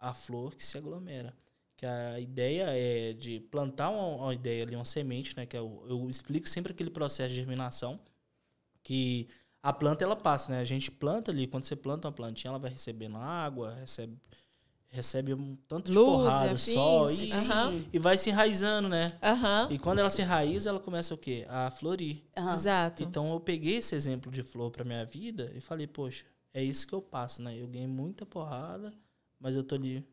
a 0.00 0.14
flor 0.14 0.54
que 0.54 0.64
se 0.64 0.78
aglomera. 0.78 1.36
Que 1.76 1.84
a 1.84 2.18
ideia 2.18 2.66
é 2.70 3.12
de 3.12 3.38
plantar 3.40 3.90
uma, 3.90 4.06
uma 4.24 4.34
ideia 4.34 4.62
ali, 4.62 4.76
uma 4.76 4.84
semente, 4.86 5.36
né? 5.36 5.44
Que 5.44 5.58
é 5.58 5.60
o- 5.60 5.84
eu 5.86 6.08
explico 6.08 6.48
sempre 6.48 6.72
aquele 6.72 6.90
processo 6.90 7.28
de 7.28 7.34
germinação. 7.36 8.00
Que 8.82 9.28
a 9.62 9.72
planta 9.72 10.04
ela 10.04 10.16
passa, 10.16 10.52
né? 10.52 10.60
A 10.60 10.64
gente 10.64 10.90
planta 10.90 11.30
ali, 11.30 11.46
quando 11.46 11.64
você 11.64 11.76
planta 11.76 12.08
uma 12.08 12.12
plantinha, 12.12 12.50
ela 12.50 12.58
vai 12.58 12.70
recebendo 12.70 13.18
água, 13.18 13.74
recebe, 13.74 14.16
recebe 14.88 15.34
um 15.34 15.56
tanto 15.68 15.90
de 15.90 15.96
Luz, 15.98 16.08
porrada, 16.08 16.52
afins, 16.52 16.72
sol, 16.72 17.08
sim. 17.08 17.28
e, 17.92 17.96
e 17.96 17.98
vai 17.98 18.16
se 18.16 18.30
enraizando, 18.30 18.88
né? 18.88 19.18
E 19.70 19.78
quando 19.78 19.98
ela 19.98 20.10
se 20.10 20.22
enraiza, 20.22 20.70
ela 20.70 20.80
começa 20.80 21.14
o 21.14 21.18
quê? 21.18 21.46
A 21.48 21.70
florir. 21.70 22.22
Exato. 22.54 23.02
Então 23.02 23.32
eu 23.32 23.40
peguei 23.40 23.76
esse 23.76 23.94
exemplo 23.94 24.32
de 24.32 24.42
flor 24.42 24.70
pra 24.70 24.84
minha 24.84 25.04
vida 25.04 25.52
e 25.54 25.60
falei, 25.60 25.86
poxa, 25.86 26.24
é 26.52 26.62
isso 26.62 26.86
que 26.86 26.94
eu 26.94 27.02
passo, 27.02 27.42
né? 27.42 27.60
Eu 27.60 27.68
ganhei 27.68 27.86
muita 27.86 28.24
porrada, 28.24 28.92
mas 29.38 29.54
eu 29.54 29.62
tô 29.62 29.74
ali 29.74 30.04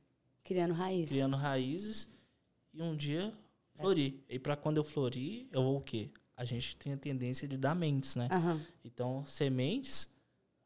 Criando 0.43 0.73
raiz. 0.73 1.10
criando 1.10 1.36
raízes 1.36 2.07
e 2.73 2.81
um 2.81 2.95
dia 2.95 3.33
florir. 3.73 4.15
E 4.29 4.38
para 4.39 4.55
quando 4.55 4.77
eu 4.77 4.83
florir, 4.83 5.47
eu 5.51 5.63
vou 5.63 5.77
o 5.77 5.81
quê? 5.81 6.10
A 6.38 6.45
gente 6.45 6.78
tem 6.78 6.93
a 6.93 6.97
tendência 6.97 7.47
de 7.47 7.58
dar 7.58 7.73
mentes, 7.76 8.15
né? 8.15 8.28
Aham. 8.32 8.62
Então, 8.86 9.26
sementes, 9.26 10.08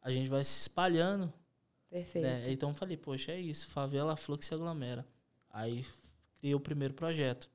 a 0.02 0.12
gente 0.12 0.30
vai 0.30 0.44
se 0.44 0.60
espalhando, 0.62 1.32
Perfeito. 1.90 2.28
né? 2.28 2.44
Então 2.52 2.70
eu 2.70 2.76
falei, 2.76 2.98
poxa, 2.98 3.32
é 3.32 3.40
isso, 3.40 3.68
favela 3.70 4.16
que 4.38 4.46
se 4.46 4.54
aglomera. 4.54 5.06
Aí 5.50 5.86
criei 6.38 6.54
o 6.54 6.60
primeiro 6.60 6.94
projeto. 6.94 7.50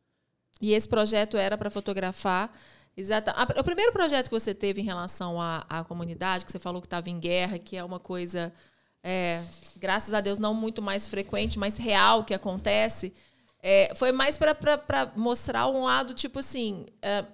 E 0.60 0.72
esse 0.72 0.88
projeto 0.88 1.36
era 1.36 1.58
para 1.58 1.68
fotografar. 1.70 2.50
Exata. 2.96 3.30
a- 3.32 3.60
O 3.60 3.64
primeiro 3.64 3.92
projeto 3.92 4.30
que 4.30 4.40
você 4.40 4.54
teve 4.54 4.80
em 4.80 4.84
relação 4.84 5.38
à, 5.38 5.66
à 5.68 5.84
comunidade, 5.84 6.46
que 6.46 6.50
você 6.52 6.58
falou 6.58 6.80
que 6.80 6.86
estava 6.86 7.10
em 7.10 7.20
guerra, 7.20 7.58
que 7.58 7.76
é 7.76 7.84
uma 7.84 8.00
coisa, 8.00 8.50
é, 9.02 9.42
graças 9.76 10.14
a 10.14 10.22
Deus, 10.22 10.38
não 10.38 10.54
muito 10.54 10.80
mais 10.80 11.06
frequente, 11.06 11.58
mas 11.58 11.76
real 11.76 12.24
que 12.24 12.32
acontece, 12.32 13.12
é, 13.62 13.94
foi 13.96 14.12
mais 14.12 14.38
para 14.38 15.12
mostrar 15.14 15.66
um 15.68 15.84
lado, 15.84 16.14
tipo 16.14 16.38
assim. 16.38 16.86
é, 17.02 17.26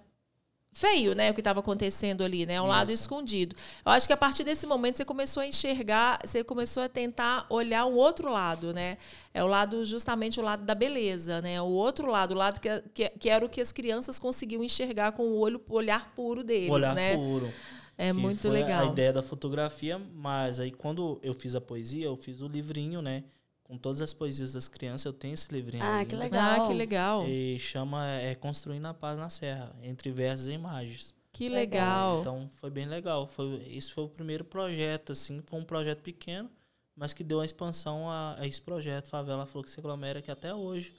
feio, 0.73 1.15
né, 1.15 1.31
o 1.31 1.35
que 1.35 1.41
estava 1.41 1.61
acontecendo 1.61 2.25
ali, 2.25 2.47
né, 2.47 2.61
um 2.61 2.67
lado 2.67 2.91
Isso. 2.91 3.03
escondido. 3.03 3.55
Eu 3.85 3.93
acho 3.93 4.07
que 4.07 4.13
a 4.13 4.17
partir 4.17 4.43
desse 4.43 4.67
momento 4.67 4.97
você 4.97 5.05
começou 5.05 5.43
a 5.43 5.47
enxergar, 5.47 6.19
você 6.25 6.43
começou 6.43 6.83
a 6.83 6.89
tentar 6.89 7.47
olhar 7.51 7.85
um 7.85 7.95
outro 7.95 8.31
lado, 8.31 8.73
né? 8.73 8.97
É 9.35 9.45
o 9.45 9.47
lado 9.47 9.85
justamente 9.85 10.41
o 10.41 10.43
lado 10.43 10.65
da 10.65 10.75
beleza, 10.75 11.43
né? 11.43 11.61
O 11.61 11.67
outro 11.67 12.11
lado, 12.11 12.33
o 12.33 12.37
lado 12.37 12.59
que, 12.59 12.69
que, 12.95 13.09
que 13.11 13.29
era 13.29 13.45
o 13.45 13.49
que 13.49 13.61
as 13.61 13.71
crianças 13.73 14.19
conseguiam 14.19 14.65
enxergar 14.65 15.13
com 15.13 15.25
o 15.25 15.39
olho, 15.39 15.61
o 15.69 15.75
olhar 15.75 16.13
puro 16.15 16.43
deles, 16.43 16.71
Olhar 16.71 16.95
né? 16.95 17.17
puro. 17.17 17.53
É 17.99 18.13
muito 18.13 18.49
legal. 18.49 18.89
A 18.89 18.93
ideia 18.93 19.13
da 19.13 19.23
fotografia, 19.23 20.01
mas 20.15 20.59
aí 20.59 20.71
quando 20.71 21.21
eu 21.23 21.35
fiz 21.35 21.55
a 21.55 21.61
poesia, 21.61 22.07
eu 22.07 22.17
fiz 22.17 22.41
o 22.41 22.49
livrinho, 22.49 23.03
né? 23.03 23.25
Com 23.73 23.79
todas 23.79 24.03
as 24.03 24.13
poesias 24.13 24.53
das 24.53 24.69
crianças, 24.69 25.07
eu 25.07 25.15
tenho 25.15 25.33
esse 25.33 25.51
livrinho. 25.51 25.83
Ah, 25.83 26.01
ali, 26.01 26.07
que 26.07 26.15
né? 26.15 26.25
legal. 26.25 26.63
Ah, 26.63 26.67
que 26.69 26.75
legal. 26.75 27.27
E 27.27 27.59
chama 27.59 28.07
é, 28.07 28.35
Construindo 28.35 28.85
a 28.85 28.93
Paz 28.93 29.17
na 29.17 29.31
Serra, 29.31 29.75
entre 29.83 30.11
versos 30.11 30.49
e 30.49 30.53
imagens. 30.53 31.15
Que 31.33 31.49
Legal. 31.49 32.21
Então 32.21 32.51
foi 32.57 32.69
bem 32.69 32.85
legal. 32.85 33.27
Foi, 33.27 33.67
esse 33.71 33.91
foi 33.91 34.05
o 34.05 34.11
primeiro 34.11 34.45
projeto, 34.45 35.13
assim, 35.13 35.43
foi 35.47 35.59
um 35.59 35.65
projeto 35.65 36.03
pequeno, 36.03 36.51
mas 36.95 37.15
que 37.15 37.25
deu 37.25 37.39
uma 37.39 37.47
expansão 37.47 38.11
a, 38.11 38.37
a 38.39 38.47
esse 38.47 38.61
projeto, 38.61 39.09
Favela 39.09 39.47
Flor 39.47 39.65
que 39.65 39.71
se 39.71 39.81
aglomera, 39.81 40.21
que 40.21 40.31
até 40.31 40.55
hoje 40.55 40.93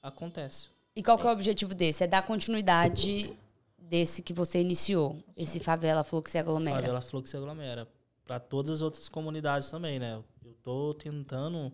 acontece. 0.00 0.68
E 0.96 1.02
qual 1.02 1.18
que 1.18 1.26
é 1.26 1.28
o 1.28 1.32
objetivo 1.34 1.74
desse? 1.74 2.04
É 2.04 2.06
dar 2.06 2.22
continuidade 2.22 3.36
desse 3.76 4.22
que 4.22 4.32
você 4.32 4.62
iniciou. 4.62 5.22
Esse 5.36 5.60
favela 5.60 6.02
falou 6.02 6.22
que 6.22 6.30
se 6.30 6.38
aglomera. 6.38 6.76
Favela 6.76 7.02
Flor 7.02 7.22
que 7.22 7.28
se 7.28 7.36
aglomera. 7.36 7.86
Para 8.24 8.40
todas 8.40 8.76
as 8.76 8.80
outras 8.80 9.10
comunidades 9.10 9.70
também, 9.70 9.98
né? 9.98 10.22
Eu 10.42 10.54
tô 10.62 10.94
tentando 10.94 11.70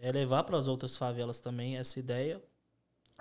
é, 0.00 0.12
levar 0.12 0.44
para 0.44 0.58
as 0.58 0.66
outras 0.66 0.96
favelas 0.96 1.40
também 1.40 1.76
essa 1.76 1.98
ideia 1.98 2.42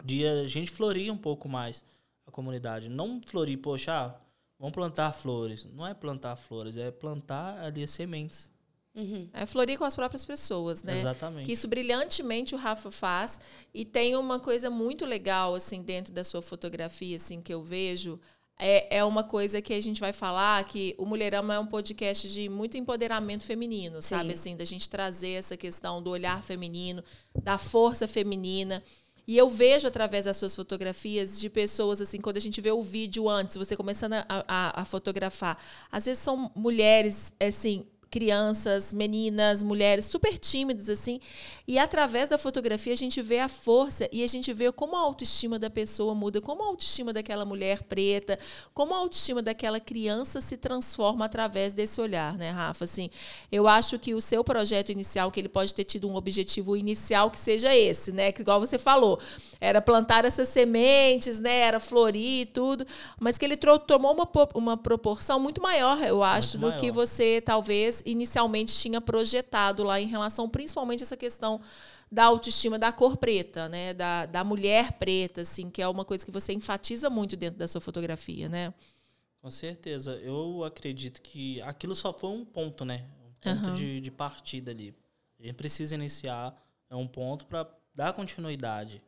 de 0.04 0.26
a 0.28 0.48
gente 0.48 0.72
florir 0.72 1.12
um 1.12 1.18
pouco 1.18 1.50
mais 1.50 1.84
a 2.26 2.32
comunidade. 2.32 2.90
Não 2.90 3.22
florir, 3.26 3.58
poxa, 3.58 3.94
ah, 3.94 4.16
vamos 4.60 4.74
plantar 4.74 5.12
flores. 5.12 5.66
Não 5.66 5.88
é 5.88 5.94
plantar 5.94 6.36
flores, 6.36 6.78
é 6.78 6.92
plantar 6.92 7.60
ali 7.64 7.84
as 7.84 7.92
sementes. 7.92 8.52
Uhum. 8.94 9.30
É 9.32 9.46
florir 9.46 9.78
com 9.78 9.84
as 9.84 9.96
próprias 9.96 10.26
pessoas, 10.26 10.82
né? 10.82 10.98
Exatamente. 10.98 11.46
Que 11.46 11.52
isso 11.52 11.68
brilhantemente 11.68 12.56
o 12.56 12.58
Rafa 12.58 12.90
faz 12.90 13.40
e 13.72 13.86
tem 13.86 14.16
uma 14.16 14.40
coisa 14.40 14.72
muito 14.72 15.06
legal 15.06 15.54
assim 15.54 15.84
dentro 15.84 16.12
da 16.12 16.24
sua 16.24 16.42
fotografia 16.42 17.16
assim 17.16 17.40
que 17.40 17.54
eu 17.54 17.64
vejo 17.64 18.20
é, 18.60 18.98
é 18.98 19.04
uma 19.04 19.24
coisa 19.24 19.62
que 19.62 19.74
a 19.74 19.82
gente 19.82 20.00
vai 20.00 20.12
falar 20.12 20.64
que 20.64 20.96
o 20.98 21.06
Mulherama 21.06 21.54
é 21.54 21.60
um 21.60 21.66
podcast 21.66 22.28
de 22.28 22.50
muito 22.50 22.78
empoderamento 22.78 23.44
feminino, 23.44 24.02
sabe 24.02 24.30
Sim. 24.30 24.34
assim, 24.34 24.58
da 24.58 24.66
gente 24.66 24.90
trazer 24.90 25.32
essa 25.32 25.56
questão 25.56 26.02
do 26.02 26.10
olhar 26.10 26.42
feminino, 26.42 27.04
da 27.44 27.58
força 27.58 28.08
feminina. 28.08 28.84
E 29.28 29.38
eu 29.38 29.50
vejo 29.50 29.88
através 29.88 30.26
das 30.26 30.38
suas 30.38 30.56
fotografias 30.56 31.40
de 31.40 31.50
pessoas, 31.50 32.00
assim, 32.00 32.20
quando 32.20 32.38
a 32.38 32.42
gente 32.42 32.62
vê 32.62 32.72
o 32.72 32.82
vídeo 32.82 33.30
antes, 33.30 33.58
você 33.58 33.76
começando 33.76 34.14
a, 34.14 34.26
a, 34.28 34.82
a 34.82 34.86
fotografar. 34.86 35.58
Às 35.92 36.06
vezes 36.06 36.24
são 36.24 36.50
mulheres, 36.56 37.34
assim, 37.40 37.86
crianças, 38.10 38.94
meninas, 38.94 39.64
mulheres 39.64 40.06
super 40.06 40.38
tímidas, 40.38 40.90
assim. 40.90 41.20
E 41.68 41.78
através 41.78 42.30
da 42.30 42.38
fotografia 42.38 42.94
a 42.94 42.98
gente 42.98 43.22
vê 43.22 43.40
a 43.40 43.50
força 43.50 44.08
e 44.12 44.24
a 44.24 44.28
gente 44.28 44.54
vê 44.54 44.72
como 44.72 44.96
a 44.96 45.00
autoestima 45.00 45.60
da 45.60 45.70
pessoa 45.70 46.16
muda, 46.16 46.42
como 46.42 46.64
a 46.64 46.68
autoestima 46.68 47.12
daquela 47.12 47.46
mulher 47.46 47.84
preta, 47.84 48.40
como 48.74 48.94
a 48.94 48.98
autoestima 48.98 49.42
daquela 49.42 49.80
criança 49.80 50.40
se 50.40 50.58
transforma 50.58 51.26
através 51.26 51.74
desse 51.74 52.00
olhar, 52.00 52.38
né, 52.38 52.50
Rafa? 52.52 52.86
Assim, 52.86 53.10
eu 53.52 53.68
acho 53.68 54.00
que 54.00 54.14
o 54.14 54.22
seu 54.22 54.44
projeto 54.44 54.92
inicial, 54.92 55.32
que 55.32 55.40
ele 55.40 55.50
pode 55.50 55.74
ter 55.74 55.84
tido 55.84 56.10
um 56.10 56.16
objetivo 56.16 56.76
inicial 56.76 57.30
que 57.30 57.40
seja 57.40 57.76
esse, 57.76 58.12
né? 58.12 58.32
Que 58.32 58.42
igual 58.42 58.60
você 58.60 58.78
falou, 58.78 59.20
era 59.60 59.82
plantar 59.82 60.26
essas 60.26 60.48
sementes, 60.48 61.40
né? 61.40 61.60
Era 61.60 61.80
florir 61.80 62.42
e 62.42 62.46
tudo, 62.46 62.86
mas 63.20 63.38
que 63.38 63.46
ele 63.46 63.58
tomou 63.58 64.14
uma, 64.14 64.30
uma 64.56 64.78
proporção 64.78 65.40
muito 65.40 65.62
maior, 65.62 66.02
eu 66.04 66.24
acho, 66.24 66.58
do 66.58 66.68
maior. 66.68 66.80
que 66.80 66.92
você 66.92 67.42
talvez 67.42 67.97
inicialmente 68.06 68.74
tinha 68.74 69.02
projetado 69.02 69.84
lá 69.84 70.00
em 70.00 70.08
relação 70.08 70.50
principalmente 70.50 71.02
a 71.02 71.06
essa 71.06 71.18
questão 71.18 71.62
da 72.12 72.24
autoestima 72.26 72.80
da 72.80 72.92
cor 72.92 73.18
preta, 73.18 73.68
né? 73.68 73.94
Da, 73.94 74.26
da 74.26 74.44
mulher 74.44 74.94
preta, 74.94 75.42
assim, 75.42 75.70
que 75.70 75.82
é 75.82 75.88
uma 75.88 76.06
coisa 76.06 76.26
que 76.26 76.32
você 76.32 76.54
enfatiza 76.54 77.10
muito 77.10 77.36
dentro 77.36 77.60
da 77.60 77.68
sua 77.68 77.82
fotografia, 77.82 78.48
né? 78.48 78.74
Com 79.42 79.52
certeza. 79.52 80.14
Eu 80.16 80.64
acredito 80.64 81.22
que 81.22 81.62
aquilo 81.62 81.96
só 81.96 82.14
foi 82.14 82.30
um 82.30 82.46
ponto, 82.46 82.84
né? 82.84 83.06
Um 83.26 83.34
ponto 83.40 83.70
uhum. 83.70 83.74
de, 83.74 84.02
de 84.02 84.12
partida 84.12 84.72
ali. 84.72 84.94
A 85.40 85.44
gente 85.44 85.56
precisa 85.56 85.96
iniciar, 85.96 86.56
é 86.90 86.96
um 86.96 87.08
ponto 87.08 87.46
para 87.46 87.68
dar 87.94 88.14
continuidade. 88.14 89.02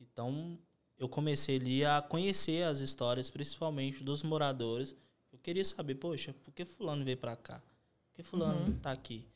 Então, 0.00 0.58
eu 0.98 1.08
comecei 1.08 1.56
ali 1.56 1.84
a 1.84 2.00
conhecer 2.00 2.64
as 2.64 2.78
histórias, 2.78 3.30
principalmente 3.30 4.02
dos 4.02 4.22
moradores. 4.22 4.94
Eu 5.32 5.38
queria 5.38 5.64
saber, 5.64 5.96
poxa, 5.96 6.32
por 6.42 6.52
que 6.52 6.64
fulano 6.64 7.04
veio 7.04 7.16
para 7.16 7.36
cá? 7.36 7.60
Que 8.14 8.22
fulano 8.22 8.66
uhum. 8.66 8.78
tá 8.78 8.92
aqui? 8.92 9.26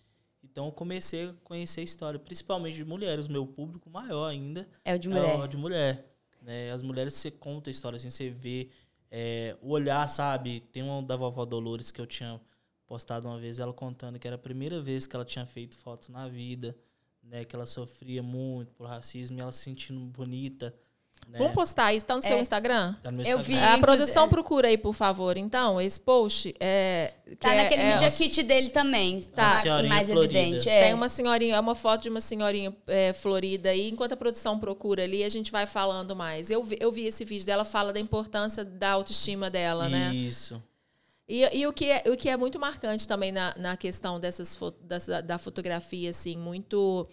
Então 0.43 0.67
eu 0.67 0.73
comecei 0.73 1.29
a 1.29 1.33
conhecer 1.45 1.81
a 1.81 1.85
história, 1.85 2.19
principalmente 2.19 2.77
de 2.77 2.85
mulheres. 2.85 3.27
O 3.27 3.33
meu 3.33 3.47
público 3.47 3.91
maior 3.91 4.27
ainda 4.29 4.67
é 4.85 4.95
o 4.95 4.99
de 4.99 5.09
mulher. 5.09 5.35
É 5.35 5.39
o 5.39 5.47
de 5.47 5.57
mulher. 5.57 6.17
Né? 6.41 6.71
As 6.71 6.83
mulheres, 6.83 7.15
você 7.15 7.31
conta 7.31 7.69
a 7.69 7.73
história, 7.73 7.97
assim, 7.97 8.09
você 8.09 8.31
vê 8.31 8.71
é, 9.11 9.57
o 9.61 9.71
olhar, 9.71 10.09
sabe? 10.09 10.61
Tem 10.61 10.83
uma 10.83 11.03
da 11.03 11.17
vovó 11.17 11.45
Dolores 11.45 11.91
que 11.91 12.01
eu 12.01 12.07
tinha 12.07 12.41
postado 12.87 13.29
uma 13.29 13.39
vez, 13.39 13.59
ela 13.59 13.73
contando 13.73 14.19
que 14.19 14.27
era 14.27 14.37
a 14.37 14.39
primeira 14.39 14.81
vez 14.81 15.07
que 15.07 15.15
ela 15.15 15.25
tinha 15.25 15.45
feito 15.45 15.77
fotos 15.77 16.09
na 16.09 16.29
vida, 16.29 16.77
né? 17.23 17.45
Que 17.45 17.55
ela 17.55 17.67
sofria 17.67 18.23
muito 18.23 18.73
por 18.73 18.87
racismo 18.87 19.39
e 19.39 19.41
ela 19.43 19.53
se 19.53 19.65
sentindo 19.65 20.01
bonita 20.07 20.75
né? 21.27 21.39
Vamos 21.39 21.55
postar 21.55 21.93
isso, 21.93 22.07
tá 22.07 22.15
no 22.15 22.21
é. 22.21 22.23
seu 22.23 22.39
Instagram? 22.39 22.95
Tá 23.03 23.11
no 23.11 23.23
Instagram. 23.23 23.41
Eu 23.41 23.45
vi. 23.45 23.59
A 23.59 23.79
produção 23.79 24.25
é. 24.25 24.29
procura 24.29 24.69
aí, 24.69 24.79
por 24.79 24.95
favor. 24.95 25.37
Então, 25.37 25.81
esse 25.81 25.99
post 25.99 26.55
é. 26.59 27.15
Tá 27.39 27.53
é, 27.55 27.63
naquele 27.63 27.83
é, 27.83 27.93
media 27.93 28.11
kit 28.11 28.43
dele 28.43 28.71
também. 28.71 29.21
Tá 29.21 29.63
mais 29.87 30.09
florida. 30.09 30.39
evidente. 30.39 30.69
É. 30.69 30.85
Tem 30.85 30.95
uma 30.95 31.09
senhorinha, 31.09 31.57
é 31.57 31.61
uma 31.61 31.75
foto 31.75 32.03
de 32.03 32.09
uma 32.09 32.21
senhorinha 32.21 32.75
é, 32.87 33.13
florida 33.13 33.71
aí. 33.71 33.91
Enquanto 33.91 34.13
a 34.13 34.17
produção 34.17 34.59
procura 34.59 35.03
ali, 35.03 35.23
a 35.23 35.29
gente 35.29 35.53
vai 35.53 35.67
falando 35.67 36.17
mais. 36.17 36.51
Eu 36.51 36.65
vi, 36.65 36.79
eu 36.81 36.91
vi 36.91 37.07
esse 37.07 37.25
vídeo 37.25 37.45
dela, 37.45 37.65
fala 37.65 37.93
da 37.93 38.01
importância 38.01 38.65
da 38.65 38.91
autoestima 38.93 39.51
dela, 39.51 39.85
isso. 39.85 39.93
né? 39.93 40.15
Isso. 40.15 40.63
E, 41.29 41.59
e, 41.59 41.67
o, 41.67 41.73
que 41.75 41.85
é, 41.85 42.03
o 42.07 42.17
que 42.17 42.31
é 42.31 42.37
muito 42.39 42.59
marcante 42.59 43.07
também 43.07 43.31
na, 43.31 43.55
na 43.59 43.77
questão 43.77 44.19
dessas, 44.19 44.59
dessa, 44.81 45.21
da 45.21 45.37
fotografia, 45.37 46.09
assim, 46.09 46.39
muito 46.39 47.07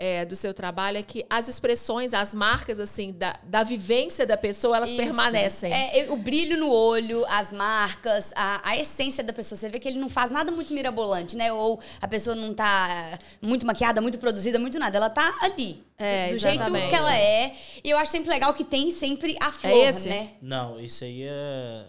é, 0.00 0.24
do 0.24 0.36
seu 0.36 0.54
trabalho 0.54 0.96
é 0.96 1.02
que 1.02 1.26
as 1.28 1.48
expressões, 1.48 2.14
as 2.14 2.32
marcas, 2.32 2.78
assim, 2.78 3.12
da, 3.12 3.36
da 3.42 3.64
vivência 3.64 4.24
da 4.24 4.36
pessoa, 4.36 4.76
elas 4.76 4.90
Isso. 4.90 4.96
permanecem. 4.96 5.72
É, 5.72 6.06
o 6.08 6.16
brilho 6.16 6.56
no 6.56 6.70
olho, 6.70 7.26
as 7.26 7.52
marcas, 7.52 8.32
a, 8.36 8.70
a 8.70 8.78
essência 8.78 9.24
da 9.24 9.32
pessoa. 9.32 9.56
Você 9.56 9.68
vê 9.68 9.80
que 9.80 9.88
ele 9.88 9.98
não 9.98 10.08
faz 10.08 10.30
nada 10.30 10.52
muito 10.52 10.72
mirabolante, 10.72 11.36
né? 11.36 11.52
Ou 11.52 11.80
a 12.00 12.06
pessoa 12.06 12.36
não 12.36 12.54
tá 12.54 13.18
muito 13.42 13.66
maquiada, 13.66 14.00
muito 14.00 14.18
produzida, 14.18 14.56
muito 14.56 14.78
nada. 14.78 14.96
Ela 14.96 15.10
tá 15.10 15.36
ali. 15.42 15.84
É, 15.98 16.28
do 16.28 16.36
exatamente. 16.36 16.70
jeito 16.70 16.88
que 16.90 16.94
ela 16.94 17.16
é. 17.16 17.56
E 17.82 17.90
eu 17.90 17.98
acho 17.98 18.12
sempre 18.12 18.30
legal 18.30 18.54
que 18.54 18.62
tem 18.62 18.92
sempre 18.92 19.36
a 19.40 19.50
flor, 19.50 19.72
é 19.72 19.88
esse? 19.88 20.08
né? 20.08 20.34
Não, 20.40 20.78
isso 20.78 21.02
aí 21.02 21.24
é. 21.24 21.86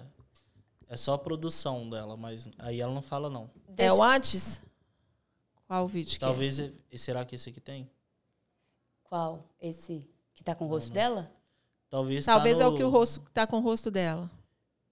É 0.89 0.97
só 0.97 1.13
a 1.13 1.17
produção 1.19 1.87
dela, 1.87 2.17
mas 2.17 2.49
aí 2.57 2.81
ela 2.81 2.91
não 2.91 3.03
fala, 3.03 3.29
não. 3.29 3.51
É 3.77 3.93
o 3.93 4.01
antes? 4.01 4.63
Qual 5.67 5.85
o 5.85 5.87
vídeo 5.87 6.13
que 6.13 6.19
Talvez, 6.19 6.59
é? 6.59 6.71
será 6.97 7.23
que 7.23 7.35
esse 7.35 7.49
aqui 7.49 7.61
tem? 7.61 7.87
Qual? 9.09 9.43
Esse 9.59 10.07
que 10.35 10.43
tá 10.43 10.53
com 10.53 10.65
o 10.65 10.67
rosto 10.67 10.91
dela? 10.91 11.31
Talvez 11.89 12.23
Talvez 12.23 12.59
tá 12.59 12.63
no... 12.63 12.69
é 12.69 12.73
o 12.73 12.77
que 12.77 12.83
o 12.83 12.89
rosto 12.89 13.21
tá 13.33 13.47
com 13.47 13.57
o 13.57 13.59
rosto 13.59 13.89
dela. 13.89 14.29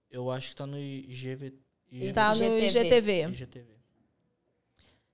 Eu 0.10 0.32
acho 0.32 0.50
que 0.50 0.56
tá 0.56 0.66
no 0.66 0.80
IGV. 0.80 1.54
Está 1.92 2.34
no 2.34 2.58
IGTV. 2.58 3.28
IGTV. 3.28 3.78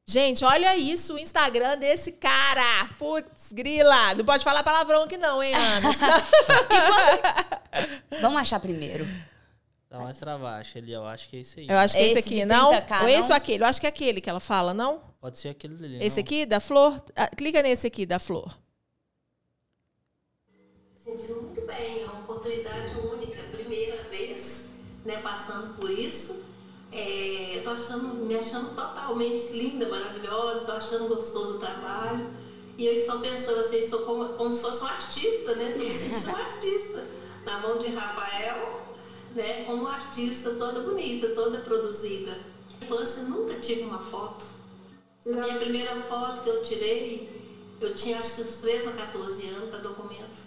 Gente, 0.05 0.45
olha 0.45 0.77
isso, 0.77 1.15
o 1.15 1.19
Instagram 1.19 1.77
desse 1.77 2.13
cara. 2.13 2.87
Putz, 2.97 3.51
grila. 3.51 4.15
Não 4.15 4.23
pode 4.23 4.43
falar 4.43 4.63
palavrão 4.63 5.03
aqui 5.03 5.17
não, 5.17 5.43
hein, 5.43 5.53
Ana? 5.53 5.89
quando... 8.09 8.21
Vamos 8.21 8.39
achar 8.39 8.59
primeiro. 8.61 9.05
Tá 9.89 9.99
mais 9.99 10.17
pra 10.17 10.37
baixo 10.37 10.77
ali, 10.77 10.93
eu 10.93 11.05
acho 11.05 11.29
que 11.29 11.37
é 11.37 11.39
esse 11.41 11.59
aí. 11.59 11.67
Eu 11.67 11.77
acho 11.77 11.95
que 11.95 12.01
é 12.01 12.05
esse, 12.05 12.19
esse 12.19 12.29
aqui, 12.29 12.45
não? 12.45 12.71
Ou 12.71 13.09
esse 13.09 13.29
ou 13.29 13.35
aquele? 13.35 13.63
Eu 13.63 13.67
acho 13.67 13.81
que 13.81 13.85
é 13.85 13.89
aquele 13.89 14.21
que 14.21 14.29
ela 14.29 14.39
fala, 14.39 14.73
não? 14.73 15.01
Pode 15.19 15.37
ser 15.37 15.49
aquele 15.49 15.75
dele. 15.75 16.03
Esse 16.03 16.21
não. 16.21 16.23
aqui, 16.23 16.45
da 16.45 16.61
flor? 16.61 17.03
Ah, 17.15 17.27
clica 17.27 17.61
nesse 17.61 17.87
aqui, 17.87 18.05
da 18.05 18.17
flor 18.17 18.62
bem, 21.73 22.01
é 22.01 22.05
uma 22.05 22.19
oportunidade 22.21 22.97
única, 22.97 23.41
primeira 23.51 24.01
vez 24.03 24.65
né, 25.05 25.17
passando 25.21 25.75
por 25.75 25.89
isso. 25.89 26.41
É, 26.91 27.61
tô 27.63 27.71
achando, 27.71 28.15
me 28.25 28.35
achando 28.35 28.75
totalmente 28.75 29.47
linda, 29.51 29.87
maravilhosa, 29.87 30.59
estou 30.59 30.75
achando 30.75 31.07
gostoso 31.07 31.55
o 31.55 31.59
trabalho. 31.59 32.27
E 32.77 32.85
eu 32.85 32.93
estou 32.93 33.19
pensando 33.19 33.61
assim, 33.61 33.77
estou 33.77 34.01
como, 34.01 34.29
como 34.29 34.51
se 34.51 34.61
fosse 34.61 34.83
um 34.83 34.87
artista, 34.87 35.55
né? 35.55 35.69
Estou 35.69 35.85
me 35.85 35.93
sentindo 35.93 36.31
um 36.31 36.35
artista. 36.35 37.07
Na 37.45 37.59
mão 37.59 37.77
de 37.77 37.87
Rafael, 37.87 38.81
né? 39.35 39.65
Como 39.65 39.87
artista 39.87 40.51
toda 40.51 40.81
bonita, 40.81 41.29
toda 41.29 41.59
produzida. 41.59 42.31
Na 42.31 42.85
infância 42.85 43.23
nunca 43.23 43.55
tive 43.55 43.81
uma 43.81 43.99
foto. 43.99 44.45
A 45.25 45.29
minha 45.29 45.57
primeira 45.57 45.95
foto 46.01 46.43
que 46.43 46.49
eu 46.49 46.61
tirei, 46.61 47.29
eu 47.81 47.95
tinha 47.95 48.19
acho 48.19 48.35
que 48.35 48.41
uns 48.41 48.57
13 48.57 48.87
ou 48.87 48.93
14 48.93 49.47
anos 49.47 49.69
para 49.69 49.79
documento. 49.79 50.42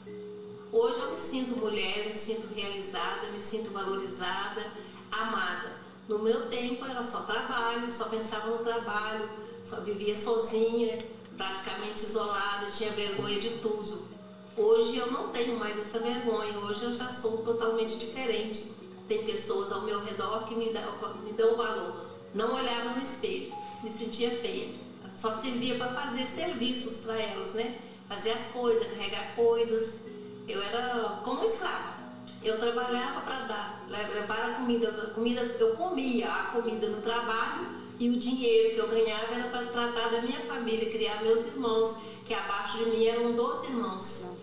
Hoje 0.79 1.01
eu 1.01 1.11
me 1.12 1.17
sinto 1.17 1.57
mulher, 1.57 2.07
me 2.07 2.15
sinto 2.15 2.55
realizada, 2.55 3.29
me 3.29 3.41
sinto 3.41 3.71
valorizada, 3.71 4.62
amada. 5.11 5.73
No 6.07 6.19
meu 6.19 6.51
tempo 6.51 6.85
era 6.85 7.03
só 7.03 7.21
trabalho, 7.21 7.91
só 7.91 8.11
pensava 8.11 8.51
no 8.51 8.59
trabalho, 8.59 9.27
só 9.65 9.81
vivia 9.81 10.15
sozinha, 10.15 10.99
praticamente 11.35 12.05
isolada, 12.05 12.67
tinha 12.67 12.91
vergonha 12.91 13.41
de 13.41 13.53
tudo. 13.61 14.07
Hoje 14.55 14.99
eu 14.99 15.11
não 15.11 15.31
tenho 15.31 15.59
mais 15.59 15.79
essa 15.79 15.99
vergonha, 15.99 16.59
hoje 16.59 16.83
eu 16.83 16.95
já 16.95 17.11
sou 17.11 17.39
totalmente 17.39 17.97
diferente. 17.97 18.71
Tem 19.09 19.25
pessoas 19.25 19.73
ao 19.73 19.81
meu 19.81 20.05
redor 20.05 20.45
que 20.45 20.55
me 20.55 20.75
dão, 20.75 20.93
me 21.25 21.33
dão 21.33 21.57
valor. 21.57 22.05
Não 22.35 22.55
olhava 22.55 22.91
no 22.91 23.03
espelho, 23.03 23.51
me 23.83 23.91
sentia 23.91 24.31
feia. 24.31 24.75
Só 25.17 25.33
servia 25.37 25.79
para 25.79 25.89
fazer 25.89 26.27
serviços 26.27 26.99
para 26.99 27.19
elas, 27.19 27.55
né? 27.55 27.79
Fazer 28.07 28.33
as 28.33 28.49
coisas, 28.49 28.87
carregar 28.89 29.35
coisas, 29.35 30.01
eu 30.47 30.63
era 30.63 31.21
como 31.25 31.45
escrava. 31.45 31.97
Eu 32.43 32.59
trabalhava 32.61 33.23
para 33.23 33.41
dar, 33.45 33.87
levar 33.89 34.51
a 34.51 34.55
comida, 34.55 34.89
a 34.89 35.11
comida, 35.11 35.41
eu 35.59 35.75
comia 35.75 36.31
a 36.31 36.45
comida 36.45 36.89
no 36.89 37.03
trabalho 37.03 37.67
e 37.99 38.09
o 38.09 38.17
dinheiro 38.17 38.75
que 38.75 38.81
eu 38.81 38.89
ganhava 38.89 39.35
era 39.35 39.49
para 39.49 39.67
tratar 39.67 40.11
da 40.11 40.23
minha 40.23 40.41
família, 40.41 40.91
criar 40.91 41.23
meus 41.23 41.47
irmãos, 41.47 41.99
que 42.25 42.35
abaixo 42.35 42.79
de 42.79 42.91
mim 42.91 43.05
eram 43.05 43.33
12 43.33 43.67
irmãos. 43.67 44.37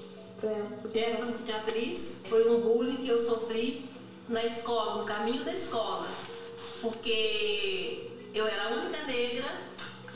Essa 0.94 1.32
cicatriz 1.32 2.18
foi 2.28 2.50
um 2.50 2.60
bullying 2.60 2.98
que 2.98 3.08
eu 3.08 3.18
sofri 3.18 3.90
na 4.28 4.44
escola, 4.44 4.98
no 4.98 5.06
caminho 5.06 5.46
da 5.46 5.54
escola, 5.54 6.08
porque 6.82 8.10
eu 8.34 8.46
era 8.46 8.64
a 8.64 8.72
única 8.72 9.06
negra 9.06 9.50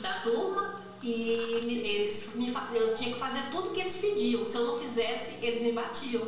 da 0.00 0.20
turma 0.20 0.82
e 1.02 1.30
eles 1.30 2.34
me, 2.34 2.52
eu 2.74 2.94
tinha 2.94 3.12
que 3.12 3.20
fazer 3.20 3.50
tudo 3.50 3.70
que 3.70 3.80
eles 3.80 3.96
pediam. 3.96 4.44
Se 4.44 4.56
eu 4.56 4.66
não 4.66 4.78
fizesse, 4.78 5.36
eles 5.44 5.62
me 5.62 5.72
batiam 5.72 6.26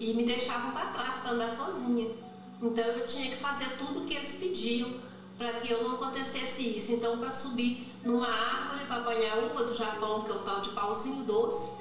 e 0.00 0.14
me 0.14 0.24
deixavam 0.24 0.72
para 0.72 0.86
trás 0.86 1.18
para 1.18 1.32
andar 1.32 1.50
sozinha. 1.50 2.08
Então 2.62 2.84
eu 2.84 3.06
tinha 3.06 3.30
que 3.30 3.36
fazer 3.36 3.76
tudo 3.76 4.06
que 4.06 4.14
eles 4.14 4.34
pediam 4.36 4.94
para 5.36 5.52
que 5.60 5.70
eu 5.70 5.84
não 5.84 5.96
acontecesse 5.96 6.62
isso. 6.78 6.92
Então 6.92 7.18
para 7.18 7.32
subir 7.32 7.86
numa 8.02 8.28
árvore 8.28 8.86
para 8.86 8.96
apanhar 8.96 9.38
uva 9.38 9.64
do 9.64 9.76
Japão, 9.76 10.22
que 10.22 10.30
é 10.30 10.34
o 10.34 10.38
tal 10.38 10.60
de 10.60 10.70
pauzinho 10.70 11.24
doce. 11.24 11.72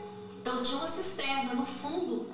Então 0.41 0.61
tinha 0.61 0.79
uma 0.79 0.87
cisterna 0.87 1.53
no 1.53 1.65
fundo, 1.65 2.27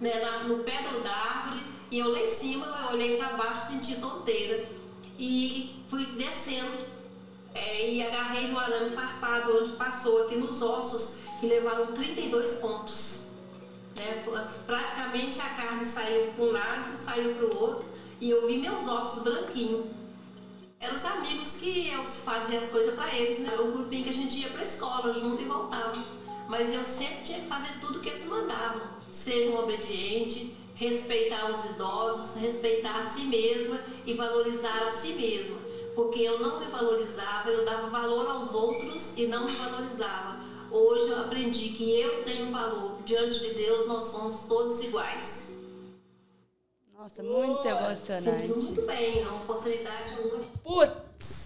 né, 0.00 0.20
na, 0.20 0.44
no 0.44 0.58
pé 0.62 0.84
da 1.02 1.10
árvore, 1.10 1.64
e 1.90 1.98
eu 1.98 2.12
lá 2.12 2.20
em 2.20 2.28
cima 2.28 2.66
eu 2.66 2.94
olhei 2.94 3.16
para 3.16 3.36
baixo, 3.36 3.68
senti 3.68 3.96
tonteira 3.96 4.68
e 5.18 5.82
fui 5.88 6.04
descendo 6.06 6.95
é, 7.56 7.90
e 7.90 8.02
agarrei 8.02 8.48
no 8.48 8.58
arame 8.58 8.90
farpado, 8.90 9.58
onde 9.58 9.70
passou 9.72 10.24
aqui 10.24 10.36
nos 10.36 10.60
ossos, 10.60 11.14
que 11.40 11.46
levaram 11.46 11.86
32 11.86 12.56
pontos. 12.56 13.20
Né? 13.96 14.24
Praticamente 14.66 15.40
a 15.40 15.48
carne 15.48 15.86
saiu 15.86 16.32
para 16.32 16.44
um 16.44 16.52
lado, 16.52 16.96
saiu 17.02 17.34
para 17.34 17.46
o 17.46 17.56
outro, 17.58 17.88
e 18.20 18.30
eu 18.30 18.46
vi 18.46 18.58
meus 18.58 18.86
ossos 18.86 19.22
branquinhos. 19.22 19.86
Eram 20.78 20.94
os 20.94 21.04
amigos 21.04 21.56
que 21.56 21.88
eu 21.88 22.04
fazia 22.04 22.58
as 22.58 22.68
coisas 22.68 22.94
para 22.94 23.14
eles, 23.14 23.38
né? 23.38 23.56
o 23.58 23.72
grupinho 23.72 24.04
que 24.04 24.10
a 24.10 24.12
gente 24.12 24.38
ia 24.38 24.50
para 24.50 24.60
a 24.60 24.64
escola 24.64 25.14
junto 25.14 25.40
e 25.40 25.46
voltava. 25.46 26.04
Mas 26.48 26.72
eu 26.72 26.84
sempre 26.84 27.24
tinha 27.24 27.40
que 27.40 27.46
fazer 27.46 27.80
tudo 27.80 28.00
que 28.00 28.10
eles 28.10 28.26
mandavam. 28.26 28.82
Ser 29.10 29.50
um 29.50 29.58
obediente, 29.58 30.54
respeitar 30.74 31.50
os 31.50 31.64
idosos, 31.64 32.40
respeitar 32.40 33.00
a 33.00 33.04
si 33.04 33.22
mesma 33.22 33.80
e 34.04 34.12
valorizar 34.12 34.86
a 34.86 34.90
si 34.90 35.14
mesma 35.14 35.65
porque 35.96 36.20
eu 36.20 36.38
não 36.38 36.60
me 36.60 36.66
valorizava, 36.66 37.48
eu 37.50 37.64
dava 37.64 37.88
valor 37.88 38.28
aos 38.28 38.52
outros 38.52 39.14
e 39.16 39.26
não 39.26 39.46
me 39.46 39.52
valorizava. 39.52 40.38
Hoje 40.70 41.08
eu 41.08 41.20
aprendi 41.22 41.70
que 41.70 41.98
eu 41.98 42.22
tenho 42.22 42.52
valor. 42.52 42.98
Diante 43.02 43.40
de 43.40 43.54
Deus 43.54 43.88
nós 43.88 44.04
somos 44.04 44.42
todos 44.42 44.84
iguais. 44.84 45.46
Nossa, 46.92 47.22
muito 47.22 47.62
Senti 47.62 47.68
emocionante. 47.68 48.46
muito 48.48 48.82
bem, 48.82 49.20
é 49.20 49.22
uma 49.22 49.42
oportunidade 49.42 50.20
única. 50.20 50.58
Putz, 50.62 50.92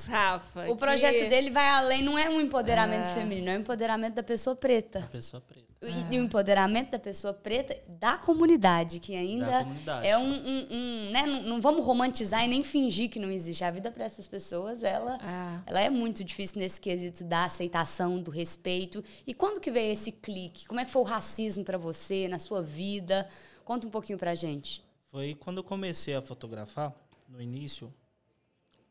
Rafa. 0.08 0.68
O 0.70 0.76
projeto 0.76 1.14
que- 1.24 1.28
dele 1.28 1.50
vai 1.50 1.66
além, 1.68 2.02
não 2.02 2.18
é 2.18 2.28
um 2.28 2.40
empoderamento 2.40 3.08
feminino, 3.14 3.50
é 3.50 3.56
um 3.56 3.60
empoderamento 3.60 4.14
da 4.14 4.22
pessoa 4.22 4.56
preta. 4.56 5.00
A 5.00 5.06
pessoa 5.06 5.40
preta. 5.40 5.68
E, 5.82 6.14
e 6.14 6.18
o 6.20 6.24
empoderamento 6.24 6.90
da 6.90 6.98
pessoa 6.98 7.32
preta 7.32 7.74
da 7.88 8.18
comunidade, 8.18 9.00
que 9.00 9.16
ainda 9.16 9.46
Da 9.46 9.58
comunidade. 9.64 10.06
é 10.06 10.18
um. 10.18 10.30
um- 10.30 10.66
um, 10.70 11.10
né? 11.10 11.24
não, 11.26 11.42
não 11.44 11.60
vamos 11.60 11.84
romantizar 11.86 12.44
e 12.44 12.48
nem 12.48 12.62
fingir 12.62 13.08
que 13.08 13.18
não 13.18 13.30
existe. 13.30 13.64
A 13.64 13.70
vida 13.70 13.90
para 13.90 14.04
essas 14.04 14.28
pessoas, 14.28 14.82
ela, 14.82 15.18
Ah. 15.22 15.62
ela 15.64 15.80
é 15.80 15.88
muito 15.88 16.22
difícil 16.22 16.58
nesse 16.58 16.78
quesito 16.78 17.24
da 17.24 17.44
aceitação, 17.44 18.20
do 18.20 18.30
respeito. 18.30 19.02
E 19.26 19.32
quando 19.32 19.58
que 19.58 19.70
veio 19.70 19.90
esse 19.92 20.12
clique? 20.12 20.66
Como 20.66 20.78
é 20.80 20.84
que 20.84 20.90
foi 20.90 21.00
o 21.00 21.04
racismo 21.04 21.64
para 21.64 21.78
você, 21.78 22.28
na 22.28 22.38
sua 22.38 22.60
vida? 22.62 23.26
Conta 23.64 23.86
um 23.86 23.90
pouquinho 23.90 24.18
pra 24.18 24.34
gente. 24.34 24.84
Foi 25.06 25.34
quando 25.34 25.58
eu 25.58 25.64
comecei 25.64 26.14
a 26.14 26.20
fotografar, 26.20 26.92
no 27.26 27.40
início, 27.40 27.90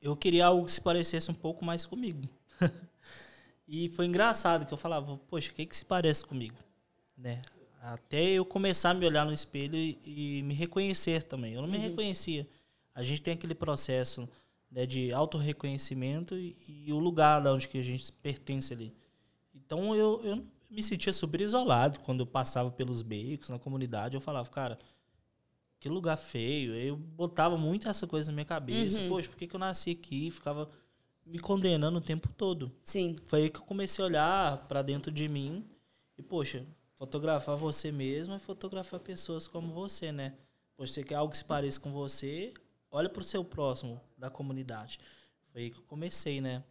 eu 0.02 0.16
queria 0.16 0.46
algo 0.46 0.66
que 0.66 0.72
se 0.72 0.82
parecesse 0.82 1.30
um 1.30 1.36
pouco 1.36 1.64
mais 1.64 1.86
comigo. 1.86 2.28
e 3.68 3.90
foi 3.90 4.06
engraçado 4.06 4.66
que 4.66 4.74
eu 4.74 4.78
falava, 4.78 5.18
poxa, 5.28 5.52
o 5.52 5.54
que, 5.54 5.66
que 5.66 5.76
se 5.76 5.86
parece 5.86 6.26
comigo? 6.26 6.56
Né? 7.18 7.42
Até 7.82 8.24
eu 8.24 8.46
começar 8.46 8.92
a 8.92 8.94
me 8.94 9.06
olhar 9.06 9.26
no 9.26 9.34
espelho 9.34 9.76
e, 9.76 9.98
e 10.06 10.44
me 10.44 10.54
reconhecer 10.54 11.24
também. 11.24 11.54
Eu 11.54 11.62
não 11.62 11.70
me 11.70 11.78
reconhecia. 11.78 12.48
A 12.94 13.04
gente 13.04 13.22
tem 13.22 13.34
aquele 13.34 13.56
processo 13.56 14.28
né, 14.72 14.86
de 14.86 15.12
autorreconhecimento 15.14 16.36
e, 16.36 16.56
e 16.68 16.94
o 16.94 17.00
lugar 17.00 17.42
da 17.42 17.54
onde 17.54 17.68
que 17.68 17.78
a 17.78 17.84
gente 17.84 18.12
pertence 18.12 18.74
ali. 18.74 18.94
Então 19.54 19.96
eu, 19.96 20.22
eu 20.24 20.46
me 20.70 20.84
sentia 20.84 21.14
super 21.14 21.42
isolado 21.42 22.00
quando 22.02 22.22
eu 22.22 22.28
passava 22.28 22.70
pelos 22.70 23.02
becos 23.02 23.50
na 23.50 23.58
comunidade. 23.58 24.16
Eu 24.16 24.22
falava, 24.22 24.50
cara, 24.50 24.78
que 25.80 25.88
lugar 25.90 26.18
feio. 26.18 26.74
Eu 26.76 26.96
botava 26.96 27.58
muito 27.58 27.88
essa 27.88 28.06
coisa 28.06 28.32
na 28.32 28.36
minha 28.36 28.46
cabeça. 28.46 29.00
Poxa, 29.08 29.30
por 29.30 29.38
que, 29.38 29.48
que 29.48 29.56
eu 29.56 29.60
nasci 29.60 29.92
aqui? 29.92 30.30
Ficava 30.32 30.70
me 31.26 31.40
condenando 31.40 31.98
o 31.98 32.02
tempo 32.02 32.28
todo. 32.36 32.72
Sim. 32.84 33.16
Foi 33.26 33.44
aí 33.44 33.50
que 33.50 33.60
eu 33.60 33.64
comecei 33.64 34.04
a 34.04 34.08
olhar 34.08 34.68
para 34.68 34.82
dentro 34.82 35.12
de 35.12 35.28
mim 35.30 35.66
e, 36.18 36.24
poxa, 36.24 36.66
fotografar 36.96 37.56
você 37.56 37.92
mesmo 37.92 38.34
é 38.34 38.40
fotografar 38.40 39.00
pessoas 39.00 39.48
como 39.48 39.72
você, 39.72 40.12
né? 40.12 40.34
Poxa, 40.76 40.94
você 40.94 41.04
quer 41.04 41.16
algo 41.16 41.32
que 41.32 41.38
se 41.38 41.46
pareça 41.46 41.80
com 41.80 41.92
você, 41.92 42.54
olha 42.92 43.08
para 43.10 43.22
o 43.22 43.24
seu 43.24 43.44
próximo 43.46 44.02
da 44.18 44.30
comunidade. 44.30 45.00
Foi 45.52 45.62
aí 45.64 45.70
que 45.70 45.78
eu 45.78 45.84
comecei, 45.84 46.42
né? 46.42 46.64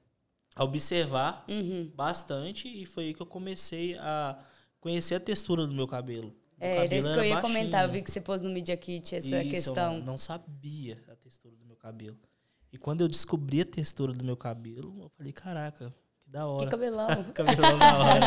A 0.54 0.64
observar 0.64 1.44
Uhum. 1.48 1.90
bastante 1.94 2.68
e 2.68 2.84
foi 2.84 3.04
aí 3.04 3.14
que 3.14 3.22
eu 3.22 3.26
comecei 3.26 3.96
a 3.98 4.38
conhecer 4.80 5.14
a 5.14 5.20
textura 5.20 5.66
do 5.66 5.74
meu 5.74 5.86
cabelo. 5.86 6.34
É, 6.60 6.84
era 6.86 6.94
isso 6.96 7.12
que 7.12 7.18
eu 7.18 7.24
ia 7.24 7.34
baixinho. 7.34 7.54
comentar. 7.54 7.84
Eu 7.84 7.92
vi 7.92 8.02
que 8.02 8.10
você 8.10 8.20
pôs 8.20 8.40
no 8.40 8.50
Media 8.50 8.76
Kit 8.76 9.14
essa 9.14 9.42
Isso, 9.42 9.50
questão. 9.50 9.94
Eu 9.94 9.98
não, 10.00 10.06
não 10.06 10.18
sabia 10.18 11.02
a 11.08 11.14
textura 11.16 11.54
do 11.56 11.64
meu 11.64 11.76
cabelo. 11.76 12.16
E 12.72 12.76
quando 12.78 13.00
eu 13.00 13.08
descobri 13.08 13.60
a 13.60 13.64
textura 13.64 14.12
do 14.12 14.24
meu 14.24 14.36
cabelo, 14.36 14.94
eu 15.02 15.08
falei, 15.10 15.32
caraca, 15.32 15.94
que 16.20 16.28
da 16.30 16.46
hora. 16.46 16.64
Que 16.64 16.70
cabelão. 16.70 17.24
Cabelão 17.32 17.78
da 17.78 17.98
hora. 17.98 18.20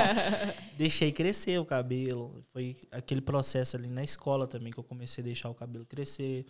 Deixei 0.78 1.12
crescer 1.12 1.60
o 1.60 1.66
cabelo. 1.66 2.44
Foi 2.52 2.76
aquele 2.90 3.22
processo 3.22 3.76
ali 3.78 3.88
na 3.88 4.04
escola 4.04 4.48
também 4.48 4.72
que 4.72 4.80
eu 4.80 4.84
comecei 4.84 5.22
a 5.22 5.26
deixar 5.26 5.50
o 5.50 5.54
cabelo 5.54 5.86
crescer. 5.86 6.46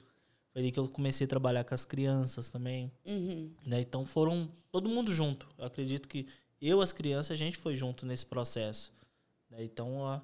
Foi 0.54 0.62
ali 0.62 0.72
que 0.72 0.80
eu 0.80 0.88
comecei 0.88 1.26
a 1.26 1.28
trabalhar 1.28 1.64
com 1.64 1.74
as 1.74 1.84
crianças 1.86 2.48
também. 2.50 2.92
Uhum. 3.06 3.52
Né? 3.66 3.82
Então 3.82 4.06
foram 4.06 4.50
todo 4.72 4.88
mundo 4.90 5.14
junto. 5.14 5.48
Eu 5.58 5.66
acredito 5.66 6.08
que 6.08 6.28
eu, 6.62 6.80
as 6.80 6.92
crianças, 6.94 7.32
a 7.32 7.36
gente 7.36 7.58
foi 7.58 7.76
junto 7.76 8.06
nesse 8.06 8.26
processo. 8.26 8.94
né? 9.50 9.64
Então, 9.64 10.06
a- 10.06 10.22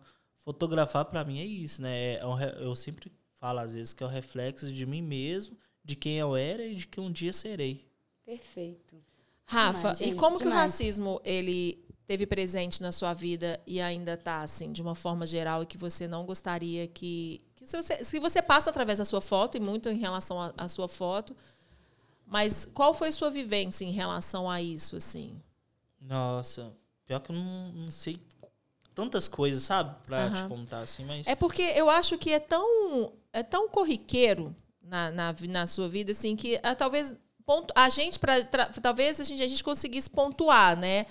fotografar 0.47 1.03
para 1.03 1.25
mim 1.25 1.39
é 1.41 1.45
isso, 1.45 1.81
né? 1.81 2.13
É 2.15 2.25
um 2.25 2.39
eu 2.39 2.73
sempre 2.73 3.11
falo 3.37 3.59
às 3.59 3.73
vezes 3.73 3.91
que 3.91 4.01
é 4.01 4.05
o 4.05 4.09
reflexo 4.09 4.71
de 4.71 4.85
mim 4.85 5.01
mesmo, 5.01 5.57
de 5.83 5.93
quem 5.93 6.15
eu 6.17 6.37
era 6.37 6.65
e 6.65 6.73
de 6.73 6.87
quem 6.87 7.03
um 7.03 7.11
dia 7.11 7.33
serei. 7.33 7.85
Perfeito. 8.25 8.95
Rafa, 9.45 9.79
Demais, 9.79 10.01
e 10.01 10.05
gente, 10.05 10.15
como 10.15 10.37
que 10.37 10.45
o 10.45 10.49
demais. 10.49 10.71
racismo 10.71 11.19
ele 11.25 11.77
teve 12.05 12.25
presente 12.25 12.81
na 12.81 12.93
sua 12.93 13.13
vida 13.13 13.59
e 13.67 13.81
ainda 13.81 14.15
tá 14.15 14.41
assim, 14.41 14.71
de 14.71 14.81
uma 14.81 14.95
forma 14.95 15.27
geral 15.27 15.63
e 15.63 15.65
que 15.65 15.77
você 15.77 16.07
não 16.07 16.25
gostaria 16.25 16.87
que, 16.87 17.41
que 17.53 17.67
se, 17.67 17.75
você, 17.75 18.01
se 18.05 18.17
você 18.17 18.41
passa 18.41 18.69
através 18.69 18.99
da 18.99 19.05
sua 19.05 19.19
foto 19.19 19.57
e 19.57 19.59
muito 19.59 19.89
em 19.89 19.97
relação 19.97 20.41
à- 20.41 20.53
à 20.57 20.69
sua 20.69 20.87
foto, 20.87 21.35
mas 22.25 22.65
qual 22.73 22.93
foi 22.93 23.11
sua 23.11 23.29
vivência 23.29 23.83
em 23.83 23.91
relação 23.91 24.49
a 24.49 24.61
isso 24.61 24.95
assim? 24.95 25.41
Nossa, 25.99 26.73
pior 27.05 27.19
que 27.19 27.31
eu 27.31 27.35
não, 27.35 27.71
não 27.73 27.91
sei 27.91 28.17
tantas 28.97 29.27
coisas, 29.27 29.61
sabe? 29.61 29.95
Pra 30.07 30.27
te 30.31 30.37
Aham. 30.39 30.49
contar 30.49 30.79
assim, 30.79 31.05
mas. 31.05 31.27
É 31.27 31.35
porque 31.35 31.61
eu 31.61 31.87
acho 31.89 32.17
que 32.17 32.31
é 32.33 32.39
tão, 32.39 33.13
é 33.31 33.43
tão 33.43 33.69
corriqueiro 33.69 34.55
na, 34.81 35.11
na, 35.11 35.35
na 35.47 35.67
sua 35.67 35.87
vida, 35.87 36.11
assim, 36.11 36.35
que 36.35 36.59
ah, 36.63 36.73
talvez 36.73 37.13
ponto, 37.45 37.71
a 37.77 37.87
gente, 37.89 38.17
pra, 38.17 38.43
tra- 38.43 38.65
talvez 38.81 39.19
a 39.19 39.23
gente, 39.23 39.41
a 39.43 39.47
gente 39.47 39.63
conseguisse 39.63 40.09
pontuar, 40.09 40.75
né? 40.75 41.05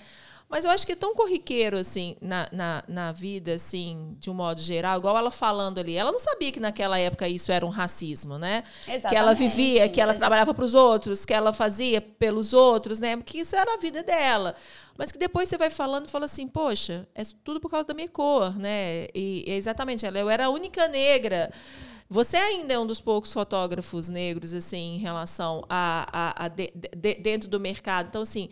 Mas 0.49 0.63
eu 0.63 0.71
acho 0.71 0.85
que 0.85 0.93
é 0.93 0.95
tão 0.95 1.13
corriqueiro, 1.13 1.75
assim, 1.77 2.15
na, 2.21 2.47
na, 2.53 2.83
na 2.87 3.11
vida, 3.11 3.53
assim, 3.55 4.15
de 4.17 4.29
um 4.29 4.33
modo 4.33 4.61
geral, 4.61 4.97
igual 4.97 5.17
ela 5.17 5.29
falando 5.29 5.77
ali. 5.79 5.95
Ela 5.97 6.09
não 6.11 6.19
sabia 6.19 6.53
que 6.53 6.59
naquela 6.59 6.97
época 6.97 7.27
isso 7.27 7.51
era 7.51 7.65
um 7.65 7.69
racismo, 7.69 8.37
né? 8.37 8.63
Que 9.05 9.13
ela 9.15 9.33
Exatamente, 9.33 9.33
vivia, 9.33 9.89
que 9.89 9.99
ela 9.99 10.13
trabalhava 10.13 10.53
para 10.53 10.63
os 10.63 10.73
outros, 10.73 11.25
que 11.25 11.33
ela 11.33 11.51
fazia 11.51 11.99
pelos 11.99 12.53
outros, 12.53 12.99
né? 12.99 13.17
Porque 13.17 13.39
isso 13.39 13.55
era 13.57 13.73
a 13.73 13.77
vida 13.77 14.01
dela. 14.03 14.55
Mas 14.97 15.11
que 15.11 15.17
depois 15.19 15.49
você 15.49 15.57
vai 15.57 15.69
falando 15.69 16.07
e 16.07 16.11
fala 16.11 16.25
assim, 16.25 16.47
poxa, 16.47 17.07
é 17.13 17.23
tudo 17.43 17.59
por 17.59 17.69
causa 17.69 17.85
da 17.87 17.93
minha 17.93 18.07
cor, 18.09 18.57
né? 18.57 19.05
E, 19.13 19.43
e 19.47 19.51
exatamente, 19.51 20.05
ela, 20.05 20.17
eu 20.17 20.29
era 20.29 20.45
a 20.45 20.49
única 20.49 20.87
negra. 20.87 21.51
Você 22.09 22.37
ainda 22.37 22.73
é 22.73 22.79
um 22.79 22.87
dos 22.87 23.01
poucos 23.01 23.33
fotógrafos 23.33 24.07
negros, 24.07 24.53
assim, 24.53 24.95
em 24.95 24.97
relação 24.97 25.61
a, 25.69 26.07
a, 26.11 26.45
a 26.45 26.47
de- 26.47 26.71
de- 26.73 27.15
dentro 27.15 27.49
do 27.49 27.59
mercado. 27.59 28.07
Então, 28.07 28.21
assim, 28.21 28.49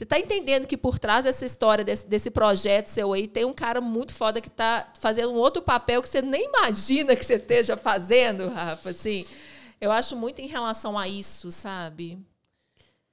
você 0.00 0.04
está 0.04 0.18
entendendo 0.18 0.66
que 0.66 0.78
por 0.78 0.98
trás 0.98 1.24
dessa 1.24 1.44
história, 1.44 1.84
desse, 1.84 2.06
desse 2.06 2.30
projeto 2.30 2.86
seu 2.86 3.12
aí, 3.12 3.28
tem 3.28 3.44
um 3.44 3.52
cara 3.52 3.82
muito 3.82 4.14
foda 4.14 4.40
que 4.40 4.48
está 4.48 4.90
fazendo 4.98 5.30
um 5.30 5.36
outro 5.36 5.60
papel 5.60 6.00
que 6.00 6.08
você 6.08 6.22
nem 6.22 6.46
imagina 6.46 7.14
que 7.14 7.22
você 7.22 7.34
esteja 7.34 7.76
fazendo, 7.76 8.48
Rafa, 8.48 8.88
assim. 8.88 9.26
Eu 9.78 9.92
acho 9.92 10.16
muito 10.16 10.40
em 10.40 10.46
relação 10.46 10.98
a 10.98 11.06
isso, 11.06 11.52
sabe? 11.52 12.18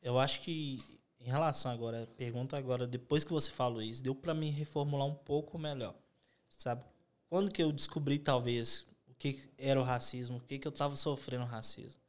Eu 0.01 0.17
acho 0.17 0.39
que 0.39 0.81
em 1.19 1.29
relação 1.29 1.69
agora, 1.69 2.07
pergunta 2.15 2.57
agora, 2.57 2.87
depois 2.87 3.25
que 3.25 3.33
você 3.33 3.51
falou 3.51 3.81
isso, 3.81 4.01
deu 4.01 4.15
para 4.15 4.33
me 4.33 4.49
reformular 4.49 5.07
um 5.07 5.13
pouco 5.13 5.59
melhor. 5.59 5.93
Sabe? 6.47 6.85
Quando 7.29 7.51
que 7.51 7.61
eu 7.61 7.73
descobri 7.73 8.17
talvez 8.17 8.87
o 9.09 9.13
que 9.13 9.41
era 9.57 9.77
o 9.77 9.83
racismo, 9.83 10.37
o 10.37 10.41
que 10.41 10.57
que 10.57 10.65
eu 10.65 10.71
estava 10.71 10.95
sofrendo 10.95 11.43
racismo. 11.43 11.99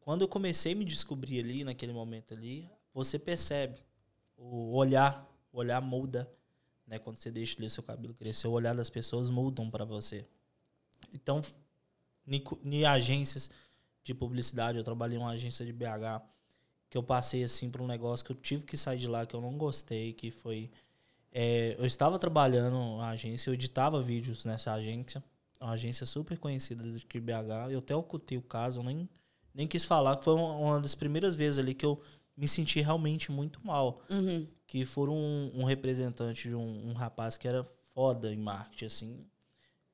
Quando 0.00 0.22
eu 0.22 0.28
comecei 0.28 0.72
a 0.72 0.76
me 0.76 0.86
descobrir 0.86 1.40
ali 1.40 1.62
naquele 1.62 1.92
momento 1.92 2.32
ali, 2.32 2.70
você 2.92 3.18
percebe 3.18 3.80
o 4.36 4.74
olhar, 4.76 5.26
o 5.52 5.58
olhar 5.58 5.80
muda, 5.80 6.30
né? 6.86 6.98
Quando 6.98 7.16
você 7.16 7.30
deixa 7.30 7.58
ali 7.58 7.70
seu 7.70 7.82
cabelo 7.82 8.14
crescer, 8.14 8.48
o 8.48 8.52
olhar 8.52 8.74
das 8.74 8.90
pessoas 8.90 9.30
mudam 9.30 9.70
para 9.70 9.84
você. 9.84 10.26
Então, 11.12 11.40
em 12.26 12.84
agências 12.84 13.50
de 14.02 14.14
publicidade, 14.14 14.78
eu 14.78 14.84
trabalhei 14.84 15.16
em 15.16 15.20
uma 15.20 15.30
agência 15.30 15.64
de 15.64 15.72
BH, 15.72 16.22
que 16.90 16.98
eu 16.98 17.02
passei 17.02 17.44
assim 17.44 17.70
por 17.70 17.80
um 17.80 17.86
negócio 17.86 18.24
que 18.24 18.32
eu 18.32 18.36
tive 18.36 18.64
que 18.64 18.76
sair 18.76 18.98
de 18.98 19.06
lá 19.06 19.24
que 19.24 19.34
eu 19.34 19.40
não 19.40 19.56
gostei, 19.56 20.12
que 20.12 20.30
foi 20.30 20.70
é, 21.32 21.74
eu 21.78 21.86
estava 21.86 22.18
trabalhando 22.18 22.98
na 22.98 23.08
agência, 23.08 23.48
eu 23.48 23.54
editava 23.54 24.02
vídeos 24.02 24.44
nessa 24.44 24.74
agência, 24.74 25.24
uma 25.58 25.72
agência 25.72 26.04
super 26.04 26.36
conhecida 26.36 26.84
de 26.84 27.20
BH. 27.20 27.70
Eu 27.70 27.78
até 27.78 27.96
ocultei 27.96 28.36
o 28.36 28.42
caso, 28.42 28.80
eu 28.80 28.84
nem 28.84 29.08
nem 29.54 29.66
quis 29.66 29.84
falar, 29.84 30.16
que 30.16 30.24
foi 30.24 30.34
uma 30.34 30.80
das 30.80 30.94
primeiras 30.94 31.34
vezes 31.36 31.58
ali 31.58 31.74
que 31.74 31.84
eu 31.84 32.00
me 32.36 32.48
senti 32.48 32.80
realmente 32.80 33.30
muito 33.30 33.64
mal, 33.66 34.02
Uhum. 34.10 34.46
que 34.66 34.84
foram 34.84 35.14
um, 35.14 35.50
um 35.60 35.64
representante 35.64 36.48
de 36.48 36.54
um, 36.54 36.90
um 36.90 36.92
rapaz 36.92 37.36
que 37.38 37.46
era 37.46 37.64
foda 37.94 38.32
em 38.32 38.38
marketing 38.38 38.84
assim. 38.86 39.26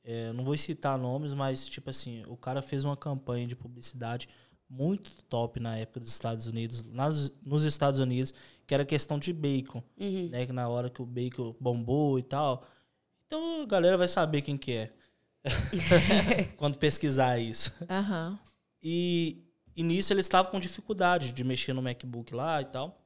É, 0.04 0.32
não 0.32 0.44
vou 0.44 0.56
citar 0.56 0.96
nomes, 0.96 1.34
mas 1.34 1.66
tipo 1.68 1.90
assim, 1.90 2.24
o 2.26 2.36
cara 2.36 2.62
fez 2.62 2.84
uma 2.84 2.96
campanha 2.96 3.46
de 3.46 3.54
publicidade 3.56 4.28
muito 4.70 5.22
top 5.24 5.58
na 5.60 5.76
época 5.76 6.00
dos 6.00 6.10
Estados 6.10 6.46
Unidos, 6.46 6.84
nas, 6.92 7.30
nos 7.42 7.64
Estados 7.64 7.98
Unidos, 7.98 8.32
que 8.66 8.74
era 8.74 8.84
questão 8.84 9.18
de 9.18 9.32
bacon, 9.32 9.82
Uhum. 9.98 10.28
né? 10.28 10.46
Que 10.46 10.52
na 10.52 10.68
hora 10.68 10.88
que 10.90 11.02
o 11.02 11.06
bacon 11.06 11.54
bombou 11.60 12.18
e 12.18 12.22
tal. 12.22 12.66
Então 13.26 13.62
a 13.62 13.66
galera 13.66 13.96
vai 13.98 14.08
saber 14.08 14.42
quem 14.42 14.56
que 14.56 14.72
é. 14.72 14.92
Quando 16.56 16.78
pesquisar 16.78 17.38
isso. 17.38 17.72
Aham. 17.88 18.38
E, 18.82 19.42
e 19.78 19.82
nisso 19.84 20.12
ele 20.12 20.20
estava 20.20 20.48
com 20.48 20.58
dificuldade 20.58 21.30
de 21.30 21.44
mexer 21.44 21.72
no 21.72 21.80
MacBook 21.80 22.34
lá 22.34 22.60
e 22.60 22.64
tal. 22.64 23.00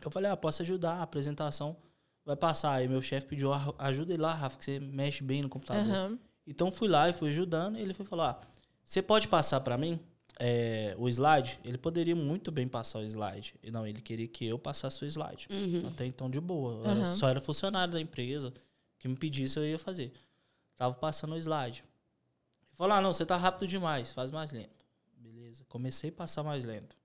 Eu 0.00 0.08
falei, 0.08 0.30
ah, 0.30 0.36
posso 0.36 0.62
ajudar, 0.62 0.94
a 0.94 1.02
apresentação 1.02 1.76
vai 2.24 2.36
passar. 2.36 2.74
Aí 2.74 2.86
meu 2.86 3.02
chefe 3.02 3.26
pediu, 3.26 3.52
"Ah, 3.52 3.74
ajuda 3.78 4.12
ele 4.12 4.22
lá, 4.22 4.32
Rafa, 4.32 4.56
que 4.56 4.64
você 4.64 4.78
mexe 4.78 5.22
bem 5.24 5.42
no 5.42 5.48
computador. 5.48 5.82
Aham. 5.92 6.18
Então 6.46 6.70
fui 6.70 6.86
lá 6.86 7.08
e 7.08 7.12
fui 7.12 7.30
ajudando. 7.30 7.76
E 7.76 7.80
ele 7.82 7.92
foi 7.92 8.06
falar: 8.06 8.30
ah, 8.40 8.46
você 8.84 9.02
pode 9.02 9.26
passar 9.26 9.60
para 9.62 9.76
mim 9.76 9.98
é, 10.38 10.94
o 10.96 11.08
slide? 11.08 11.58
Ele 11.64 11.76
poderia 11.76 12.14
muito 12.14 12.52
bem 12.52 12.68
passar 12.68 13.00
o 13.00 13.02
slide. 13.02 13.54
E 13.60 13.70
não, 13.72 13.84
ele 13.84 14.00
queria 14.00 14.28
que 14.28 14.46
eu 14.46 14.58
passasse 14.60 15.04
o 15.04 15.06
slide. 15.06 15.48
Uhum. 15.50 15.88
Até 15.88 16.06
então, 16.06 16.30
de 16.30 16.40
boa. 16.40 16.88
Uhum. 16.88 17.04
só 17.04 17.28
era 17.28 17.40
funcionário 17.40 17.92
da 17.94 18.00
empresa. 18.00 18.52
que 18.98 19.08
me 19.08 19.16
pedisse, 19.16 19.58
eu 19.58 19.64
ia 19.64 19.78
fazer. 19.78 20.12
Tava 20.76 20.94
passando 20.94 21.34
o 21.34 21.36
slide. 21.38 21.82
Ele 22.68 22.76
falou: 22.76 22.96
ah, 22.96 23.00
não, 23.00 23.12
você 23.12 23.26
tá 23.26 23.36
rápido 23.36 23.66
demais, 23.68 24.12
faz 24.12 24.30
mais 24.30 24.52
lento. 24.52 24.81
Beleza, 25.52 25.64
comecei 25.68 26.08
a 26.08 26.12
passar 26.12 26.42
mais 26.42 26.64
lento. 26.64 26.96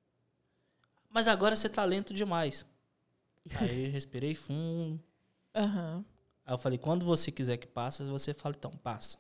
Mas 1.10 1.28
agora 1.28 1.54
você 1.54 1.68
tá 1.68 1.84
lento 1.84 2.14
demais. 2.14 2.66
Aí 3.56 3.86
eu 3.88 3.92
respirei 3.92 4.36
fundo. 4.36 5.04
Aham. 5.54 6.06
Aí 6.46 6.54
eu 6.54 6.58
falei, 6.58 6.78
quando 6.78 7.06
você 7.06 7.30
quiser 7.30 7.58
que 7.58 7.68
passe, 7.68 8.04
você 8.04 8.34
fala, 8.34 8.56
então, 8.58 8.72
passa. 8.72 9.18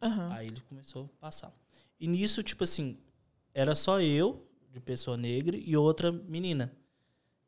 Aham. 0.00 0.32
Aí 0.32 0.46
ele 0.46 0.60
começou 0.60 1.06
a 1.16 1.20
passar. 1.20 1.52
E 1.98 2.06
nisso, 2.06 2.40
tipo 2.44 2.62
assim, 2.62 2.96
era 3.52 3.74
só 3.74 4.00
eu, 4.00 4.46
de 4.70 4.78
pessoa 4.78 5.16
negra, 5.16 5.56
e 5.56 5.76
outra 5.76 6.12
menina, 6.12 6.72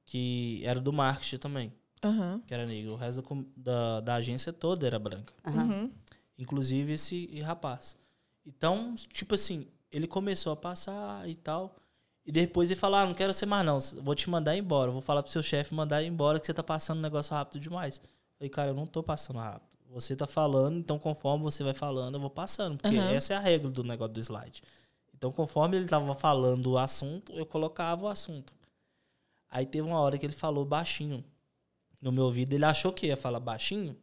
que 0.04 0.60
era 0.64 0.80
do 0.80 0.92
marketing 0.92 1.36
também, 1.36 1.72
Aham. 2.02 2.42
que 2.44 2.52
era 2.52 2.66
negra. 2.66 2.92
O 2.92 2.96
resto 2.96 3.22
da 3.22 3.36
da, 3.56 4.00
da 4.00 4.14
agência 4.16 4.52
toda 4.52 4.84
era 4.84 4.98
branca. 4.98 5.32
Aham. 5.44 5.68
Uhum. 5.68 5.92
Inclusive 6.36 6.94
esse 6.94 7.38
rapaz. 7.40 7.96
Então, 8.44 8.96
tipo 9.12 9.34
assim, 9.36 9.68
ele 9.90 10.07
começou 10.07 10.53
a 10.53 10.57
passar 10.57 11.29
e 11.29 11.35
tal. 11.35 11.76
E 12.24 12.33
depois 12.33 12.70
ele 12.70 12.79
falou: 12.79 12.98
Ah, 12.98 13.07
não 13.07 13.14
quero 13.14 13.33
ser 13.35 13.46
mais, 13.46 13.64
não. 13.64 13.79
Vou 14.03 14.14
te 14.14 14.29
mandar 14.29 14.57
embora. 14.57 14.90
Vou 14.90 15.00
falar 15.00 15.22
pro 15.22 15.33
seu 15.33 15.42
chefe 15.42 15.74
mandar 15.74 16.03
embora 16.03 16.38
que 16.38 16.46
você 16.46 16.55
tá 16.55 16.62
passando 16.62 16.98
um 16.98 17.03
negócio 17.03 17.35
rápido 17.35 17.61
demais. 17.61 17.98
Eu 17.98 18.09
falei, 18.38 18.50
cara, 18.50 18.70
eu 18.70 18.74
não 18.74 18.87
tô 18.87 19.03
passando 19.03 19.38
rápido. 19.38 19.68
Você 19.90 20.14
tá 20.14 20.26
falando, 20.26 20.79
então 20.79 20.98
conforme 20.98 21.42
você 21.42 21.64
vai 21.64 21.74
falando, 21.74 22.14
eu 22.14 22.20
vou 22.20 22.31
passando. 22.31 22.79
Porque 22.79 22.96
Aham. 22.96 23.12
essa 23.12 23.35
é 23.35 23.37
a 23.37 23.40
regra 23.40 23.68
do 23.68 23.83
negócio 23.83 24.14
do 24.14 24.20
slide. 24.20 24.62
Então, 25.12 25.31
conforme 25.33 25.76
ele 25.76 25.87
tava 25.87 26.14
falando 26.14 26.70
o 26.70 26.79
assunto, 26.79 27.33
eu 27.33 27.44
colocava 27.44 28.07
o 28.07 28.09
assunto. 28.09 28.55
Aí 29.50 29.66
teve 29.66 29.87
uma 29.87 30.00
hora 30.00 30.16
que 30.16 30.24
ele 30.24 30.33
falou 30.33 30.64
baixinho 30.64 31.22
no 32.00 32.11
meu 32.11 32.24
ouvido. 32.24 32.55
Ele 32.55 32.64
achou 32.64 32.90
que 32.92 33.09
ia 33.09 33.16
falar 33.16 33.40
baixinho, 33.40 33.94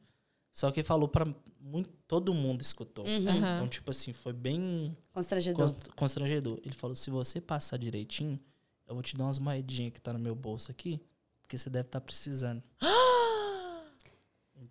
só 0.57 0.71
que 0.71 0.79
ele 0.79 0.87
falou 0.87 1.07
pra 1.07 1.23
muito, 1.61 1.87
todo 2.07 2.33
mundo 2.33 2.63
escutou. 2.63 3.05
Uhum. 3.05 3.29
Então, 3.37 3.67
tipo 3.67 3.91
assim, 3.91 4.11
foi 4.11 4.33
bem 4.33 4.97
Constrangedor. 5.11 5.71
cons- 5.71 5.87
constrangedor. 5.95 6.59
Ele 6.65 6.73
falou: 6.73 6.95
se 6.95 7.11
você 7.11 7.39
passar 7.39 7.77
direitinho, 7.77 8.39
eu 8.87 8.95
vou 8.95 9.03
te 9.03 9.15
dar 9.15 9.25
umas 9.25 9.37
moedinhas 9.37 9.93
que 9.93 10.01
tá 10.01 10.11
no 10.11 10.17
meu 10.17 10.33
bolso 10.33 10.71
aqui, 10.71 10.99
porque 11.43 11.59
você 11.59 11.69
deve 11.69 11.87
estar 11.89 12.01
precisando. 12.01 12.63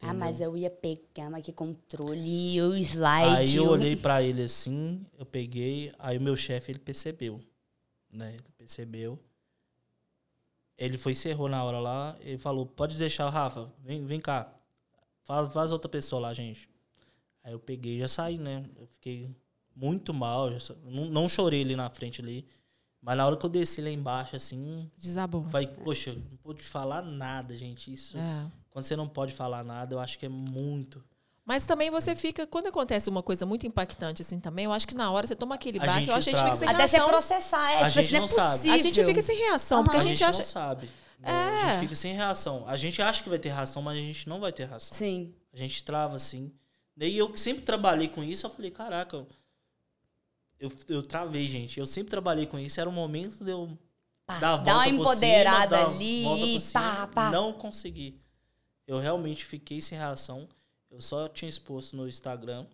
Ah, 0.00 0.12
mas 0.12 0.40
eu 0.40 0.56
ia 0.56 0.68
pegar, 0.68 1.30
mas 1.30 1.44
que 1.44 1.52
controle, 1.52 2.60
o 2.60 2.74
slide. 2.76 3.36
Aí 3.36 3.54
eu 3.56 3.68
olhei 3.68 3.94
pra 3.94 4.20
ele 4.20 4.42
assim, 4.42 5.06
eu 5.16 5.24
peguei, 5.24 5.92
aí 5.96 6.18
o 6.18 6.20
meu 6.20 6.34
chefe 6.36 6.72
ele 6.72 6.80
percebeu, 6.80 7.40
né? 8.12 8.34
Ele 8.34 8.44
percebeu. 8.58 9.16
Ele 10.76 10.98
foi 10.98 11.12
encerrou 11.12 11.48
na 11.48 11.62
hora 11.62 11.78
lá, 11.78 12.16
ele 12.20 12.36
falou: 12.36 12.66
"Pode 12.66 12.98
deixar, 12.98 13.30
Rafa, 13.30 13.72
vem, 13.78 14.04
vem 14.04 14.20
cá. 14.20 14.52
Faz, 15.26 15.52
faz 15.52 15.72
outra 15.72 15.88
pessoa 15.88 16.20
lá, 16.22 16.32
gente". 16.32 16.68
Aí 17.44 17.52
eu 17.52 17.58
peguei 17.58 17.96
e 17.96 18.00
já 18.00 18.08
saí, 18.08 18.38
né? 18.38 18.64
Eu 18.78 18.86
fiquei 18.86 19.30
muito 19.74 20.14
mal, 20.14 20.50
já 20.52 20.58
sa- 20.60 20.74
não, 20.84 21.04
não 21.06 21.28
chorei 21.28 21.60
ali 21.62 21.76
na 21.76 21.90
frente 21.90 22.20
ali, 22.22 22.46
mas 23.02 23.16
na 23.16 23.26
hora 23.26 23.36
que 23.36 23.44
eu 23.44 23.50
desci 23.50 23.82
lá 23.82 23.90
embaixo 23.90 24.34
assim, 24.36 24.90
Desabou. 24.96 25.44
falei: 25.48 25.66
"Poxa, 25.66 26.12
não 26.14 26.36
pude 26.38 26.62
falar 26.62 27.02
nada, 27.02 27.54
gente. 27.56 27.92
Isso 27.92 28.16
É. 28.16 28.46
quando 28.70 28.84
você 28.84 28.96
não 28.96 29.06
pode 29.08 29.32
falar 29.32 29.62
nada, 29.62 29.94
eu 29.94 30.00
acho 30.00 30.18
que 30.18 30.26
é 30.26 30.28
muito 30.28 31.04
Mas 31.44 31.64
também 31.64 31.90
você 31.92 32.16
fica, 32.16 32.44
quando 32.46 32.66
acontece 32.66 33.08
uma 33.08 33.22
coisa 33.22 33.46
muito 33.46 33.64
impactante 33.66 34.20
assim 34.22 34.40
também, 34.40 34.64
eu 34.64 34.72
acho 34.72 34.88
que 34.88 34.96
na 34.96 35.10
hora 35.12 35.26
você 35.28 35.36
toma 35.36 35.54
aquele 35.54 35.78
A 35.78 35.86
baque, 35.86 35.98
gente 36.00 36.08
eu 36.08 36.14
acho 36.16 36.28
que 36.30 36.34
a 36.34 36.38
gente 36.38 36.44
fica 36.44 36.56
sem 36.56 36.68
Até 36.68 36.88
você 36.88 36.96
reação. 36.96 37.08
processar, 37.08 37.70
é, 37.70 37.74
A 37.74 37.78
tipo 37.88 37.90
gente 37.92 38.04
assim, 38.04 38.12
não 38.12 38.18
é 38.18 38.20
não 38.20 38.28
sabe. 38.28 38.50
possível. 38.56 38.74
A 38.74 38.78
gente 38.78 39.04
fica 39.04 39.22
sem 39.22 39.36
reação, 39.38 39.84
porque 39.84 39.96
a 39.96 40.00
a 40.00 40.02
gente, 40.02 40.18
gente 40.18 40.24
acha. 40.28 40.38
não 40.38 40.44
sabe. 40.44 40.90
Né? 41.18 41.28
A 41.30 41.32
É. 41.32 41.70
gente 41.72 41.80
fica 41.80 41.94
sem 41.96 42.14
reação. 42.14 42.64
A 42.68 42.76
gente 42.76 43.00
acha 43.02 43.22
que 43.22 43.28
vai 43.28 43.38
ter 43.38 43.48
reação, 43.50 43.82
mas 43.82 43.96
a 43.98 44.00
gente 44.00 44.28
não 44.28 44.40
vai 44.40 44.52
ter 44.52 44.66
reação. 44.68 44.96
Sim. 44.96 45.34
A 45.52 45.56
gente 45.56 45.82
trava 45.84 46.16
assim. 46.16 46.52
Daí 46.96 47.16
eu 47.16 47.30
que 47.30 47.38
sempre 47.38 47.62
trabalhei 47.62 48.08
com 48.08 48.22
isso, 48.22 48.46
eu 48.46 48.50
falei, 48.50 48.70
caraca, 48.70 49.26
eu, 50.58 50.72
eu 50.88 51.02
travei, 51.02 51.46
gente. 51.46 51.78
Eu 51.78 51.86
sempre 51.86 52.10
trabalhei 52.10 52.46
com 52.46 52.58
isso. 52.58 52.80
Era 52.80 52.88
o 52.88 52.92
momento 52.92 53.44
de 53.44 53.50
eu 53.50 53.76
Pá, 54.24 54.38
dar 54.38 54.54
a 54.54 54.56
dá 54.56 54.72
volta 54.72 54.72
uma 54.72 54.84
por 54.84 54.94
empoderada 55.12 55.76
cima, 55.78 55.90
ali 55.90 56.22
volta 56.24 56.46
e 56.46 56.60
pá, 56.72 57.06
pá. 57.06 57.30
Não 57.30 57.52
consegui. 57.52 58.18
Eu 58.86 58.98
realmente 58.98 59.44
fiquei 59.44 59.80
sem 59.80 59.98
reação. 59.98 60.48
Eu 60.90 61.00
só 61.00 61.28
tinha 61.28 61.48
exposto 61.48 61.96
no 61.96 62.08
Instagram. 62.08 62.66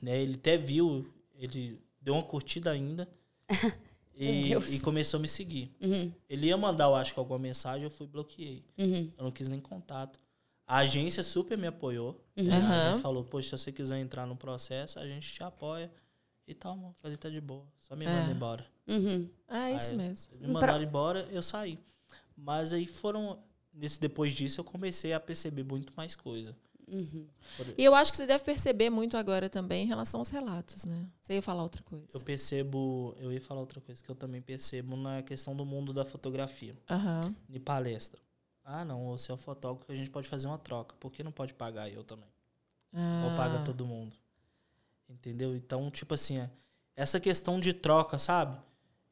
Né? 0.00 0.18
Ele 0.20 0.34
até 0.36 0.56
viu, 0.56 1.12
ele 1.34 1.80
deu 2.00 2.14
uma 2.14 2.22
curtida 2.22 2.70
ainda. 2.70 3.08
e, 4.24 4.76
e 4.76 4.80
começou 4.80 5.18
a 5.18 5.20
me 5.20 5.28
seguir. 5.28 5.74
Uhum, 5.80 6.12
Ele 6.28 6.46
ia 6.46 6.56
mandar, 6.56 6.84
eu 6.84 6.94
acho 6.94 7.12
que 7.14 7.18
alguma 7.18 7.38
mensagem, 7.38 7.84
eu 7.84 7.90
fui 7.90 8.06
e 8.06 8.08
bloqueei. 8.10 8.64
uhum. 8.78 9.10
Eu 9.16 9.24
não 9.24 9.30
quis 9.30 9.48
nem 9.48 9.60
contato. 9.60 10.18
A 10.66 10.78
agência 10.78 11.22
super 11.24 11.56
me 11.58 11.66
apoiou. 11.66 12.24
né? 12.36 12.56
Aham. 12.56 12.72
A 12.72 12.82
agência 12.84 13.02
falou, 13.02 13.24
poxa, 13.24 13.56
se 13.56 13.64
você 13.64 13.72
quiser 13.72 13.98
entrar 13.98 14.26
no 14.26 14.36
processo, 14.36 14.98
a 14.98 15.06
gente 15.06 15.32
te 15.32 15.42
apoia. 15.42 15.90
E 16.46 16.54
tal, 16.54 16.76
mano. 16.76 16.94
Falei, 17.00 17.16
tá 17.16 17.28
de 17.28 17.40
boa. 17.40 17.64
Só 17.78 17.94
me 17.96 18.04
manda 18.06 18.30
É. 18.30 18.34
embora. 18.34 18.66
Uhum. 18.88 19.28
É 19.48 19.72
isso 19.76 19.90
Aí, 19.90 19.96
mesmo. 19.96 20.36
Me 20.38 20.48
mandaram 20.48 20.82
embora, 20.82 21.26
eu 21.30 21.42
saí. 21.42 21.78
Mas 22.36 22.72
aí 22.72 22.86
foram. 22.86 23.38
Nesse, 23.72 24.00
depois 24.00 24.34
disso, 24.34 24.60
eu 24.60 24.64
comecei 24.64 25.12
a 25.12 25.20
perceber 25.20 25.62
muito 25.64 25.92
mais 25.96 26.16
coisa. 26.16 26.56
Uhum. 26.90 27.26
E 27.78 27.84
eu 27.84 27.94
acho 27.94 28.10
que 28.10 28.16
você 28.16 28.26
deve 28.26 28.44
perceber 28.44 28.90
muito 28.90 29.16
agora 29.16 29.48
também 29.48 29.84
em 29.84 29.86
relação 29.86 30.20
aos 30.20 30.28
relatos, 30.28 30.84
né? 30.84 31.06
Você 31.22 31.34
ia 31.34 31.42
falar 31.42 31.62
outra 31.62 31.82
coisa. 31.82 32.06
Eu 32.12 32.20
percebo. 32.20 33.14
Eu 33.20 33.32
ia 33.32 33.40
falar 33.40 33.60
outra 33.60 33.80
coisa 33.80 34.02
que 34.02 34.10
eu 34.10 34.14
também 34.14 34.42
percebo 34.42 34.96
na 34.96 35.22
questão 35.22 35.54
do 35.54 35.64
mundo 35.64 35.92
da 35.92 36.04
fotografia. 36.04 36.76
Aham. 36.88 37.34
De 37.48 37.60
palestra. 37.60 38.20
Ah, 38.64 38.84
não, 38.84 39.06
você 39.08 39.32
é 39.32 39.34
o 39.34 39.38
fotógrafo, 39.38 39.90
a 39.90 39.94
gente 39.96 40.10
pode 40.10 40.28
fazer 40.28 40.46
uma 40.46 40.58
troca. 40.58 40.94
Por 41.00 41.10
que 41.10 41.22
não 41.24 41.32
pode 41.32 41.54
pagar 41.54 41.90
eu 41.90 42.04
também? 42.04 42.28
Ou 43.24 43.34
paga 43.36 43.58
Ah, 43.58 43.62
todo 43.62 43.86
mundo. 43.86 44.14
Entendeu? 45.08 45.54
Então, 45.56 45.90
tipo 45.90 46.14
assim, 46.14 46.38
é, 46.38 46.50
essa 46.94 47.18
questão 47.18 47.58
de 47.58 47.72
troca, 47.72 48.18
sabe? 48.18 48.56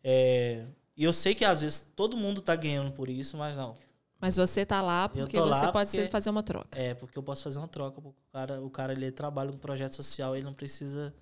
É, 0.03 0.65
e 0.97 1.05
eu 1.05 1.13
sei 1.13 1.35
que 1.35 1.45
às 1.45 1.61
vezes 1.61 1.81
todo 1.97 2.17
mundo 2.17 2.41
tá 2.41 2.55
ganhando 2.55 2.93
por 2.93 3.09
isso, 3.09 3.37
mas 3.37 3.57
não. 3.57 3.77
Mas 4.21 4.35
você 4.37 4.67
tá 4.67 4.83
lá 4.83 5.09
porque 5.09 5.39
você 5.39 5.65
lá 5.65 5.73
pode 5.73 5.91
porque- 5.91 6.11
fazer 6.11 6.31
uma 6.31 6.43
troca. 6.43 6.79
É, 6.79 6.93
porque 6.95 7.17
eu 7.19 7.23
posso 7.23 7.45
fazer 7.45 7.59
uma 7.59 7.69
troca. 7.69 8.01
O 8.01 8.15
cara, 8.33 8.61
o 8.61 8.71
cara 8.71 8.93
ele 8.93 9.11
trabalha 9.13 9.53
com 9.53 9.59
projeto 9.59 9.95
social, 9.95 10.35
ele 10.35 10.45
não 10.45 10.55
precisa 10.55 11.15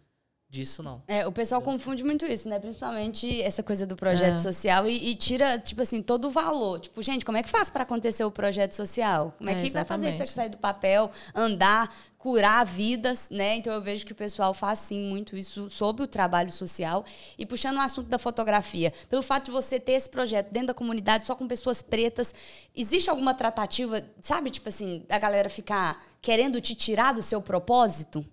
disso, 0.49 0.83
não. 0.83 1.03
É, 1.09 1.27
o 1.27 1.33
pessoal 1.33 1.61
confunde 1.61 2.03
muito 2.05 2.25
isso, 2.25 2.49
né? 2.49 2.59
Principalmente 2.59 3.43
essa 3.43 3.63
coisa 3.63 3.87
do 3.87 3.97
projeto 3.97 4.37
É. 4.37 4.39
social 4.39 4.87
e, 4.89 5.11
e 5.11 5.15
tira, 5.15 5.59
tipo 5.59 5.83
assim, 5.83 6.01
todo 6.01 6.29
o 6.29 6.31
valor. 6.31 6.81
Tipo, 6.81 7.03
gente, 7.03 7.25
como 7.25 7.37
é 7.37 7.43
que 7.43 7.49
faz 7.49 7.69
para 7.69 7.83
acontecer 7.83 8.25
o 8.25 8.31
projeto 8.31 8.73
social? 8.73 9.35
Como 9.37 9.51
é, 9.51 9.53
É, 9.55 9.63
que 9.63 9.71
vai 9.71 9.85
fazer 9.85 10.09
isso 10.09 10.23
exatamente. 10.23 10.23
aqui 10.23 10.33
sair 10.35 10.49
do 10.49 10.57
papel, 10.59 11.11
andar, 11.35 11.93
curar 12.17 12.65
vidas, 12.65 13.29
né? 13.29 13.57
Então 13.57 13.73
eu 13.73 13.83
vejo 13.83 14.07
que 14.07 14.13
o 14.13 14.15
pessoal 14.15 14.55
faz 14.55 14.79
sim 14.79 15.01
muito 15.11 15.37
isso 15.37 15.69
sobre 15.69 16.03
o 16.05 16.07
trabalho 16.07 16.51
social. 16.53 17.05
E 17.37 17.45
puxando 17.45 17.77
o 17.77 17.81
assunto 17.81 18.09
da 18.09 18.19
fotografia, 18.19 18.93
pelo 19.09 19.23
fato 19.23 19.47
de 19.47 19.51
você 19.51 19.79
ter 19.81 19.93
esse 19.93 20.09
projeto 20.09 20.51
dentro 20.53 20.69
da 20.69 20.75
comunidade 20.75 21.27
só 21.27 21.35
com 21.35 21.47
pessoas 21.47 21.83
pretas, 21.83 22.33
existe 22.75 23.11
alguma 23.11 23.35
tratativa, 23.35 24.03
sabe, 24.21 24.51
tipo 24.51 24.69
assim, 24.69 25.05
da 25.09 25.19
galera 25.19 25.51
ficar 25.51 26.03
querendo 26.23 26.61
te 26.61 26.75
tirar 26.75 27.13
do 27.13 27.23
seu 27.23 27.43
propósito? 27.43 28.25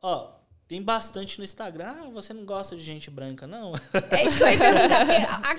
Ó, 0.00 0.37
tem 0.68 0.82
bastante 0.82 1.38
no 1.38 1.44
Instagram. 1.44 1.86
Ah, 1.98 2.10
você 2.12 2.32
não 2.34 2.44
gosta 2.44 2.76
de 2.76 2.82
gente 2.82 3.10
branca, 3.10 3.46
não? 3.46 3.72
É 4.10 4.24
isso 4.24 4.36
que 4.36 4.42
eu 4.44 4.48
ia 4.52 4.58
perguntar. 4.58 5.06
porque 5.06 5.12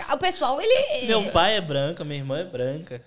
a- 0.08 0.12
a- 0.12 0.16
o 0.16 0.20
pessoal, 0.20 0.62
ele. 0.62 1.08
Meu 1.08 1.32
pai 1.32 1.58
é 1.58 1.62
branca, 1.62 2.04
minha 2.06 2.20
irmã 2.20 2.40
é 2.40 2.46
branca. 2.46 3.04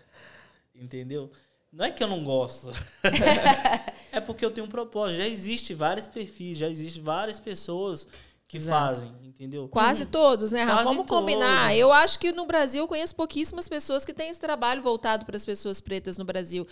Entendeu? 0.74 1.30
Não 1.72 1.84
é 1.84 1.90
que 1.90 2.02
eu 2.02 2.08
não 2.08 2.22
gosto. 2.24 2.70
é 4.12 4.20
porque 4.20 4.44
eu 4.44 4.50
tenho 4.50 4.66
um 4.66 4.70
propósito. 4.70 5.18
Já 5.18 5.26
existe 5.28 5.72
vários 5.74 6.06
perfis, 6.06 6.58
já 6.58 6.68
existe 6.68 7.00
várias 7.00 7.38
pessoas 7.38 8.06
que 8.48 8.58
Exato. 8.58 8.96
fazem, 8.96 9.12
entendeu? 9.22 9.66
Quase 9.68 10.04
todos, 10.04 10.52
né, 10.52 10.62
Rafa? 10.62 10.84
Vamos 10.84 11.06
combinar. 11.06 11.68
todos. 11.68 11.78
Eu 11.80 11.90
acho 11.92 12.18
que 12.18 12.32
no 12.32 12.44
Brasil 12.44 12.82
eu 12.82 12.88
conheço 12.88 13.14
pouquíssimas 13.16 13.66
pessoas 13.68 14.04
que 14.04 14.12
têm 14.12 14.28
esse 14.28 14.40
trabalho 14.40 14.82
voltado 14.82 15.24
para 15.24 15.36
as 15.36 15.46
pessoas 15.46 15.80
pretas 15.80 16.18
no 16.18 16.24
Brasil 16.24 16.66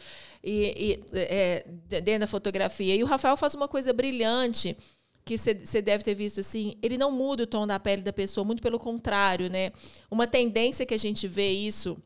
e, 0.45 1.01
e, 1.13 1.17
é, 1.19 1.65
de- 1.89 2.01
dentro 2.03 2.21
da 2.21 2.27
fotografia. 2.27 2.95
E 2.95 3.03
o 3.03 3.07
Rafael 3.07 3.37
faz 3.37 3.55
uma 3.55 3.67
coisa 3.69 3.95
brilhante 3.95 4.77
que 5.31 5.39
você 5.39 5.81
deve 5.81 6.03
ter 6.03 6.15
visto 6.15 6.41
assim, 6.41 6.75
ele 6.83 6.99
não 6.99 7.13
muda 7.13 7.45
o 7.45 7.47
tom 7.47 7.67
da 7.67 7.79
pele 7.79 8.03
da 8.03 8.13
pessoa, 8.13 8.45
muito 8.45 8.63
pelo 8.63 8.79
contrário, 8.79 9.49
né? 9.49 9.71
Uma 10.11 10.27
tendência 10.27 10.85
que 10.85 10.95
a 10.95 10.99
gente 10.99 11.29
vê 11.29 11.51
isso 11.51 11.97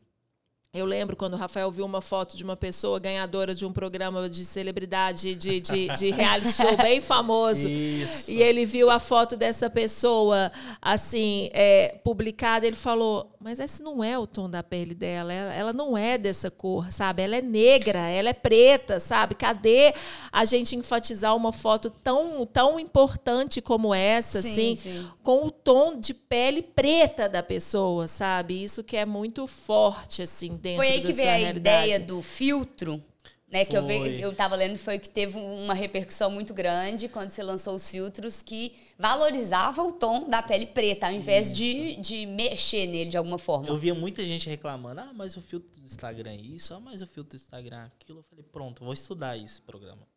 eu 0.75 0.85
lembro 0.85 1.15
quando 1.15 1.33
o 1.33 1.37
Rafael 1.37 1.71
viu 1.71 1.85
uma 1.85 2.01
foto 2.01 2.35
de 2.35 2.43
uma 2.43 2.55
pessoa 2.55 2.99
ganhadora 2.99 3.55
de 3.55 3.65
um 3.65 3.71
programa 3.71 4.29
de 4.29 4.43
celebridade, 4.43 5.33
de, 5.35 5.61
de, 5.61 5.87
de 5.95 6.11
reality 6.11 6.51
show 6.51 6.75
bem 6.77 6.99
famoso. 6.99 7.67
Isso. 7.67 8.29
E 8.29 8.41
ele 8.41 8.65
viu 8.65 8.89
a 8.89 8.99
foto 8.99 9.37
dessa 9.37 9.69
pessoa, 9.69 10.51
assim, 10.81 11.49
é, 11.53 11.99
publicada. 12.03 12.67
Ele 12.67 12.75
falou: 12.75 13.31
Mas 13.39 13.59
esse 13.59 13.81
não 13.81 14.03
é 14.03 14.19
o 14.19 14.27
tom 14.27 14.49
da 14.49 14.61
pele 14.61 14.93
dela. 14.93 15.31
Ela, 15.31 15.53
ela 15.53 15.73
não 15.73 15.97
é 15.97 16.17
dessa 16.17 16.51
cor, 16.51 16.91
sabe? 16.91 17.23
Ela 17.23 17.37
é 17.37 17.41
negra, 17.41 18.09
ela 18.09 18.29
é 18.29 18.33
preta, 18.33 18.99
sabe? 18.99 19.35
Cadê 19.35 19.93
a 20.31 20.43
gente 20.45 20.75
enfatizar 20.75 21.35
uma 21.35 21.53
foto 21.53 21.89
tão, 21.89 22.45
tão 22.45 22.79
importante 22.79 23.61
como 23.61 23.93
essa, 23.93 24.41
Sim, 24.41 24.51
assim, 24.51 24.75
sim. 24.75 25.07
com 25.23 25.45
o 25.45 25.51
tom 25.51 25.97
de 25.97 26.13
pele 26.13 26.61
preta 26.61 27.29
da 27.29 27.41
pessoa, 27.41 28.07
sabe? 28.07 28.61
Isso 28.61 28.83
que 28.83 28.97
é 28.97 29.05
muito 29.05 29.47
forte, 29.47 30.21
assim, 30.21 30.57
dentro 30.65 30.77
Foi 30.77 30.87
aí 30.87 31.01
que 31.01 31.13
veio 31.13 31.29
a 31.29 31.33
realidade. 31.33 31.89
ideia 31.89 31.99
do 31.99 32.21
filtro. 32.23 33.03
né? 33.47 33.63
Que 33.63 33.77
eu, 33.77 33.83
Foi. 33.83 34.09
ve, 34.09 34.21
eu 34.21 34.33
tava 34.33 34.55
lendo 34.55 34.75
foi 34.77 34.97
que 34.97 35.07
teve 35.07 35.37
uma 35.37 35.75
repercussão 35.75 36.31
muito 36.31 36.53
grande 36.53 37.07
quando 37.07 37.29
você 37.29 37.43
lançou 37.43 37.75
os 37.75 37.87
filtros 37.89 38.41
que 38.41 38.73
valorizava 38.97 39.83
o 39.83 39.91
tom 39.91 40.27
da 40.27 40.41
pele 40.41 40.65
preta, 40.65 41.05
ao 41.07 41.13
invés 41.13 41.55
de, 41.55 41.95
de 41.97 42.25
mexer 42.25 42.87
nele 42.87 43.11
de 43.11 43.17
alguma 43.17 43.37
forma. 43.37 43.67
Eu 43.67 43.77
via 43.77 43.93
muita 43.93 44.25
gente 44.25 44.49
reclamando, 44.49 45.01
ah, 45.01 45.11
mas 45.13 45.37
o 45.37 45.41
filtro 45.41 45.79
do 45.79 45.85
Instagram 45.85 46.31
é 46.31 46.35
isso, 46.35 46.73
ah, 46.73 46.79
mas 46.79 47.01
o 47.01 47.07
filtro 47.07 47.37
do 47.37 47.41
Instagram 47.41 47.83
é 47.83 47.85
aquilo. 47.85 48.19
Eu 48.19 48.23
falei, 48.23 48.43
pronto, 48.51 48.83
vou 48.83 48.93
estudar 48.93 49.37
esse 49.37 49.61
programa. 49.61 50.07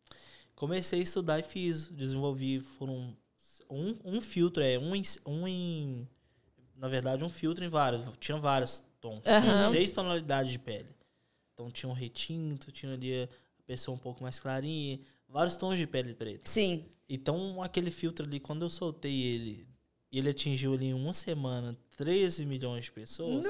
Comecei 0.57 1.01
a 1.01 1.03
estudar 1.03 1.38
e 1.38 1.42
fiz, 1.42 1.88
desenvolvi, 1.88 2.59
foram 2.61 3.14
um, 3.70 3.94
um 4.05 4.20
filtro, 4.20 4.62
é 4.62 4.78
um 4.78 4.96
em, 4.96 5.03
um 5.26 5.46
em, 5.46 6.09
na 6.74 6.88
verdade, 6.88 7.22
um 7.22 7.30
filtro 7.30 7.64
em 7.64 7.68
vários, 7.68 8.03
tinha 8.18 8.38
vários 8.38 8.82
tons, 9.01 9.20
Aham. 9.26 9.70
seis 9.70 9.90
tonalidades 9.90 10.53
de 10.53 10.59
pele. 10.59 10.88
Então 11.53 11.70
tinha 11.70 11.90
um 11.90 11.94
retinto, 11.94 12.70
tinha 12.70 12.92
ali 12.92 13.22
a 13.22 13.28
pessoa 13.66 13.94
um 13.94 13.99
pouco 13.99 14.22
mais 14.22 14.38
clarinha, 14.38 15.01
vários 15.28 15.57
tons 15.57 15.76
de 15.78 15.86
pele 15.86 16.14
preta. 16.14 16.49
Sim. 16.51 16.84
Então, 17.09 17.62
aquele 17.62 17.90
filtro 17.90 18.26
ali, 18.26 18.38
quando 18.38 18.62
eu 18.62 18.70
soltei 18.70 19.22
ele, 19.22 19.66
ele 20.12 20.30
atingiu 20.30 20.74
ali 20.74 20.86
em 20.86 20.94
uma 20.94 21.12
semana 21.12 21.76
13 21.96 22.44
milhões 22.46 22.84
de 22.86 22.92
pessoas. 22.92 23.46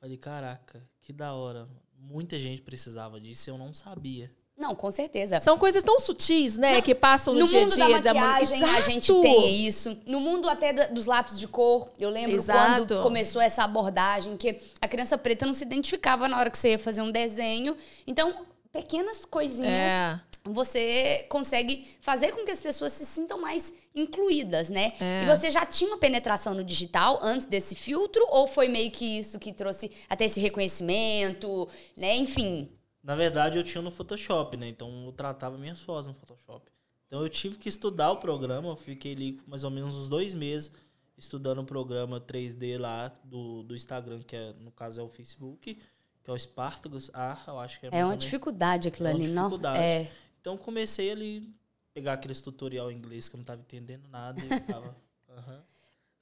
Falei, 0.00 0.16
caraca, 0.16 0.88
que 1.00 1.12
da 1.12 1.34
hora. 1.34 1.68
Muita 2.00 2.38
gente 2.38 2.62
precisava 2.62 3.20
disso 3.20 3.50
e 3.50 3.52
eu 3.52 3.58
não 3.58 3.74
sabia. 3.74 4.32
Não, 4.58 4.74
com 4.74 4.90
certeza. 4.90 5.40
São 5.40 5.56
coisas 5.56 5.84
tão 5.84 5.98
sutis, 6.00 6.58
né? 6.58 6.80
que 6.82 6.92
passam 6.94 7.32
no, 7.32 7.40
No 7.40 7.46
dia 7.46 7.60
a 7.60 7.62
mundo 7.62 7.74
dia 7.76 8.00
da 8.00 8.12
mu- 8.12 8.20
maquiagem, 8.20 8.64
a 8.64 8.80
gente 8.80 9.12
tem 9.22 9.66
isso. 9.66 9.96
No 10.04 10.18
mundo 10.20 10.48
até 10.48 10.72
da- 10.72 10.86
dos 10.88 11.06
lápis 11.06 11.38
de 11.38 11.46
cor, 11.46 11.88
eu 11.98 12.10
lembro 12.10 12.34
Exato. 12.36 12.86
quando 12.86 13.02
começou 13.02 13.40
essa 13.40 13.62
abordagem, 13.62 14.36
que 14.36 14.58
a 14.80 14.88
criança 14.88 15.16
preta 15.16 15.46
não 15.46 15.52
se 15.52 15.62
identificava 15.64 16.26
na 16.28 16.36
hora 16.38 16.50
que 16.50 16.58
você 16.58 16.70
ia 16.70 16.78
fazer 16.78 17.02
um 17.02 17.10
desenho. 17.12 17.76
Então, 18.06 18.34
pequenas 18.72 19.24
coisinhas 19.24 19.70
É. 19.70 20.20
você 20.44 21.24
consegue 21.28 21.86
fazer 22.00 22.32
com 22.32 22.44
que 22.44 22.50
as 22.50 22.60
pessoas 22.60 22.92
se 22.92 23.06
sintam 23.06 23.40
mais 23.40 23.72
incluídas, 23.94 24.70
né? 24.70 24.92
É. 25.00 25.22
E 25.22 25.26
você 25.26 25.50
já 25.52 25.64
tinha 25.66 25.88
uma 25.90 25.98
penetração 25.98 26.52
no 26.54 26.64
digital 26.64 27.20
antes 27.22 27.46
desse 27.46 27.74
filtro? 27.76 28.24
Ou 28.30 28.48
foi 28.48 28.66
meio 28.68 28.90
que 28.90 29.18
isso 29.20 29.38
que 29.38 29.52
trouxe 29.52 29.90
até 30.08 30.24
esse 30.24 30.40
reconhecimento, 30.40 31.68
né? 31.96 32.16
Enfim. 32.16 32.68
Na 33.08 33.14
verdade, 33.14 33.56
eu 33.56 33.64
tinha 33.64 33.80
no 33.80 33.90
Photoshop, 33.90 34.54
né? 34.58 34.68
Então 34.68 35.06
eu 35.06 35.12
tratava 35.12 35.56
minhas 35.56 35.80
fotos 35.80 36.06
no 36.08 36.12
Photoshop. 36.12 36.70
Então 37.06 37.22
eu 37.22 37.28
tive 37.30 37.56
que 37.56 37.66
estudar 37.66 38.12
o 38.12 38.18
programa. 38.18 38.68
Eu 38.68 38.76
fiquei 38.76 39.12
ali 39.12 39.40
mais 39.46 39.64
ou 39.64 39.70
menos 39.70 39.96
uns 39.96 40.10
dois 40.10 40.34
meses 40.34 40.70
estudando 41.16 41.60
o 41.60 41.64
programa 41.64 42.20
3D 42.20 42.78
lá 42.78 43.10
do, 43.24 43.62
do 43.62 43.74
Instagram, 43.74 44.20
que 44.20 44.36
é, 44.36 44.52
no 44.60 44.70
caso 44.70 45.00
é 45.00 45.02
o 45.02 45.08
Facebook, 45.08 45.74
que 46.22 46.30
é 46.30 46.34
o 46.34 46.38
Spartacus. 46.38 47.10
Ah, 47.14 47.42
eu 47.46 47.58
acho 47.58 47.80
que 47.80 47.86
é 47.86 47.90
É 47.92 48.04
uma 48.04 48.14
dificuldade 48.14 48.88
aquilo 48.88 49.08
É 49.08 49.12
uma 49.12 49.16
ali, 49.24 49.28
não? 49.28 49.44
dificuldade. 49.44 49.82
É. 49.82 50.12
Então 50.38 50.52
eu 50.52 50.58
comecei 50.58 51.10
ali 51.10 51.50
pegar 51.94 52.12
aqueles 52.12 52.42
tutorial 52.42 52.92
em 52.92 52.96
inglês 52.98 53.26
que 53.26 53.36
eu 53.36 53.38
não 53.38 53.44
tava 53.46 53.62
entendendo 53.62 54.06
nada 54.08 54.38
e 54.38 54.48
ficava, 54.60 54.94
aham. 55.34 55.64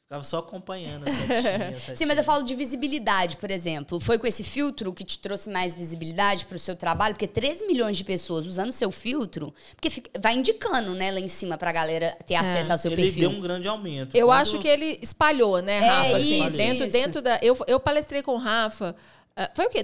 Ficava 0.07 0.23
só 0.23 0.39
acompanhando 0.39 1.05
a 1.07 1.11
a 1.11 1.95
Sim, 1.97 2.07
mas 2.07 2.17
eu 2.17 2.23
falo 2.23 2.45
de 2.45 2.55
visibilidade, 2.55 3.37
por 3.37 3.51
exemplo. 3.51 3.99
Foi 3.99 4.19
com 4.19 4.27
esse 4.27 4.45
filtro 4.45 4.93
que 4.93 5.03
te 5.05 5.19
trouxe 5.19 5.51
mais 5.51 5.75
visibilidade 5.75 6.45
para 6.47 6.57
o 6.57 6.61
seu 6.61 6.77
trabalho? 6.77 7.15
Porque 7.15 7.27
13 7.27 7.67
milhões 7.67 7.97
de 7.97 8.05
pessoas 8.05 8.47
usando 8.47 8.71
seu 8.71 8.93
filtro, 8.93 9.53
porque 9.75 9.91
fica- 9.91 10.11
vai 10.21 10.35
indicando, 10.35 10.95
né, 10.95 11.11
lá 11.11 11.19
em 11.19 11.27
cima 11.29 11.59
pra 11.59 11.73
galera 11.73 12.17
ter 12.25 12.37
acesso 12.37 12.71
ao 12.73 12.79
seu 12.79 12.93
ele 12.93 13.03
perfil. 13.03 13.29
deu 13.31 13.39
um 13.39 13.41
grande 13.43 13.67
aumento. 13.67 14.15
Eu 14.17 14.29
Quando- 14.29 14.39
acho 14.41 14.59
que 14.61 14.69
ele 14.69 14.97
espalhou, 15.03 15.61
né, 15.61 15.79
É, 15.79 15.89
Rafa? 15.89 16.17
assim, 16.19 16.47
isso, 16.47 16.57
dentro, 16.57 16.85
isso. 16.87 16.93
dentro 16.93 17.23
da. 17.23 17.39
Eu, 17.43 17.57
eu 17.67 17.81
palestrei 17.81 18.23
com 18.23 18.33
o 18.35 18.39
Rafa. 18.39 18.95
ah, 19.35 19.51
foi 19.57 19.67
o 19.67 19.71
quê? 19.71 19.83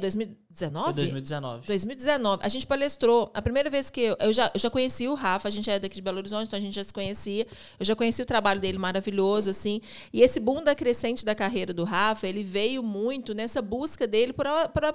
2019? 0.53 0.85
Foi 0.85 0.95
2019. 0.95 1.67
2019. 1.67 2.45
A 2.45 2.49
gente 2.49 2.67
palestrou. 2.67 3.31
A 3.35 3.43
primeira 3.43 3.71
vez 3.71 3.91
que 3.91 4.01
eu, 4.01 4.17
eu 4.21 4.33
já, 4.33 4.51
eu 4.55 4.61
já 4.61 4.71
conheci 4.71 5.09
o 5.09 5.15
Rafa, 5.15 5.49
a 5.49 5.51
gente 5.51 5.71
é 5.71 5.79
daqui 5.79 5.97
de 5.97 6.03
Belo 6.03 6.19
Horizonte, 6.19 6.47
então 6.47 6.59
a 6.59 6.63
gente 6.63 6.75
já 6.75 6.85
se 6.85 6.93
conhecia. 6.93 7.47
Eu 7.79 7.87
já 7.87 7.97
conheci 7.97 8.23
o 8.23 8.27
trabalho 8.27 8.61
dele 8.61 8.79
maravilhoso, 8.79 9.51
assim. 9.51 9.81
E 10.13 10.23
esse 10.23 10.39
boom 10.39 10.63
da 10.63 10.75
crescente 10.75 11.25
da 11.25 11.35
carreira 11.35 11.73
do 11.73 11.85
Rafa, 11.85 12.27
ele 12.27 12.43
veio 12.43 12.83
muito 12.83 13.35
nessa 13.35 13.63
busca 13.63 14.07
dele 14.07 14.33
por, 14.33 14.47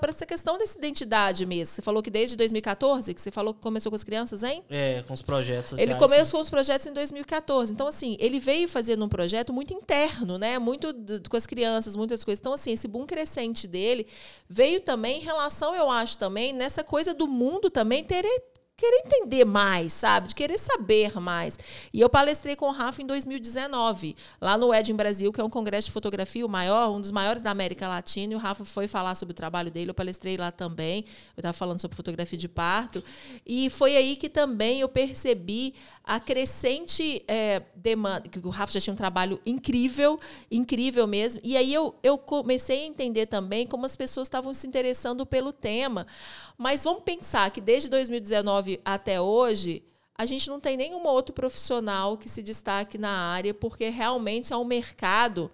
essa 0.09 0.25
questão 0.25 0.57
dessa 0.57 0.77
identidade 0.77 1.45
mesmo. 1.45 1.73
Você 1.73 1.81
falou 1.81 2.01
que 2.01 2.09
desde 2.09 2.35
2014, 2.35 3.13
que 3.13 3.21
você 3.21 3.31
falou 3.31 3.53
que 3.53 3.61
começou 3.61 3.91
com 3.91 3.95
as 3.95 4.03
crianças, 4.03 4.43
hein? 4.43 4.63
É, 4.69 5.03
com 5.07 5.13
os 5.13 5.21
projetos 5.21 5.71
sociais. 5.71 5.89
Ele 5.89 5.99
começou 5.99 6.39
os 6.39 6.49
projetos 6.49 6.85
em 6.87 6.93
2014. 6.93 7.71
Então, 7.71 7.87
assim, 7.87 8.15
ele 8.19 8.39
veio 8.39 8.67
fazendo 8.67 9.03
um 9.03 9.09
projeto 9.09 9.51
muito 9.51 9.73
interno, 9.73 10.37
né? 10.37 10.59
Muito 10.59 10.93
com 11.29 11.37
as 11.37 11.45
crianças, 11.45 11.95
muitas 11.95 12.23
coisas. 12.23 12.39
Então, 12.39 12.53
assim, 12.53 12.71
esse 12.71 12.87
boom 12.87 13.05
crescente 13.05 13.67
dele 13.67 14.07
veio 14.49 14.79
também 14.81 15.17
em 15.17 15.23
relação, 15.23 15.46
eu 15.75 15.89
acho, 15.89 16.17
também, 16.17 16.53
nessa 16.53 16.83
coisa 16.83 17.13
do 17.13 17.27
mundo 17.27 17.69
também 17.69 18.03
ter 18.03 18.25
querer 18.77 19.01
entender 19.07 19.43
mais, 19.43 19.91
sabe? 19.91 20.27
De 20.27 20.35
querer 20.35 20.59
saber 20.59 21.19
mais. 21.19 21.57
E 21.91 21.99
eu 21.99 22.07
palestrei 22.07 22.55
com 22.55 22.67
o 22.67 22.71
Rafa 22.71 23.01
em 23.01 23.07
2019, 23.07 24.15
lá 24.39 24.55
no 24.55 24.71
Edin 24.71 24.93
Brasil, 24.93 25.33
que 25.33 25.41
é 25.41 25.43
um 25.43 25.49
congresso 25.49 25.87
de 25.87 25.91
fotografia, 25.91 26.45
o 26.45 26.49
maior, 26.49 26.91
um 26.91 27.01
dos 27.01 27.09
maiores 27.09 27.41
da 27.41 27.49
América 27.49 27.87
Latina, 27.87 28.33
e 28.33 28.35
o 28.35 28.39
Rafa 28.39 28.63
foi 28.63 28.87
falar 28.87 29.15
sobre 29.15 29.31
o 29.31 29.35
trabalho 29.35 29.71
dele, 29.71 29.89
eu 29.89 29.95
palestrei 29.95 30.37
lá 30.37 30.51
também. 30.51 31.05
Eu 31.35 31.41
estava 31.41 31.53
falando 31.53 31.79
sobre 31.79 31.97
fotografia 31.97 32.37
de 32.37 32.47
parto. 32.47 33.03
E 33.43 33.67
foi 33.71 33.97
aí 33.97 34.15
que 34.15 34.29
também 34.29 34.81
eu 34.81 34.89
percebi 34.89 35.73
a 36.03 36.19
crescente 36.19 37.23
é, 37.27 37.63
demanda, 37.75 38.29
que 38.29 38.37
o 38.39 38.49
Rafa 38.49 38.73
já 38.73 38.79
tinha 38.79 38.93
um 38.93 38.97
trabalho 38.97 39.41
incrível, 39.43 40.19
incrível 40.51 41.07
mesmo. 41.07 41.41
E 41.43 41.57
aí 41.57 41.73
eu, 41.73 41.95
eu 42.03 42.15
comecei 42.15 42.83
a 42.83 42.85
entender 42.85 43.25
também 43.25 43.65
como 43.65 43.87
as 43.87 43.95
pessoas 43.95 44.27
estavam 44.27 44.53
se 44.53 44.67
interessando 44.67 45.25
pelo 45.25 45.51
tema. 45.51 46.05
Mas 46.55 46.83
vamos 46.83 47.01
pensar 47.03 47.49
que 47.49 47.59
desde 47.59 47.89
2019 47.89 48.66
até 48.83 49.19
hoje, 49.21 49.83
a 50.17 50.25
gente 50.25 50.49
não 50.49 50.59
tem 50.59 50.75
nenhum 50.75 51.05
outro 51.05 51.33
profissional 51.33 52.17
que 52.17 52.27
se 52.27 52.41
destaque 52.41 52.97
na 52.97 53.09
área, 53.09 53.53
porque 53.53 53.89
realmente 53.89 54.51
é 54.51 54.57
um 54.57 54.65
mercado. 54.65 55.51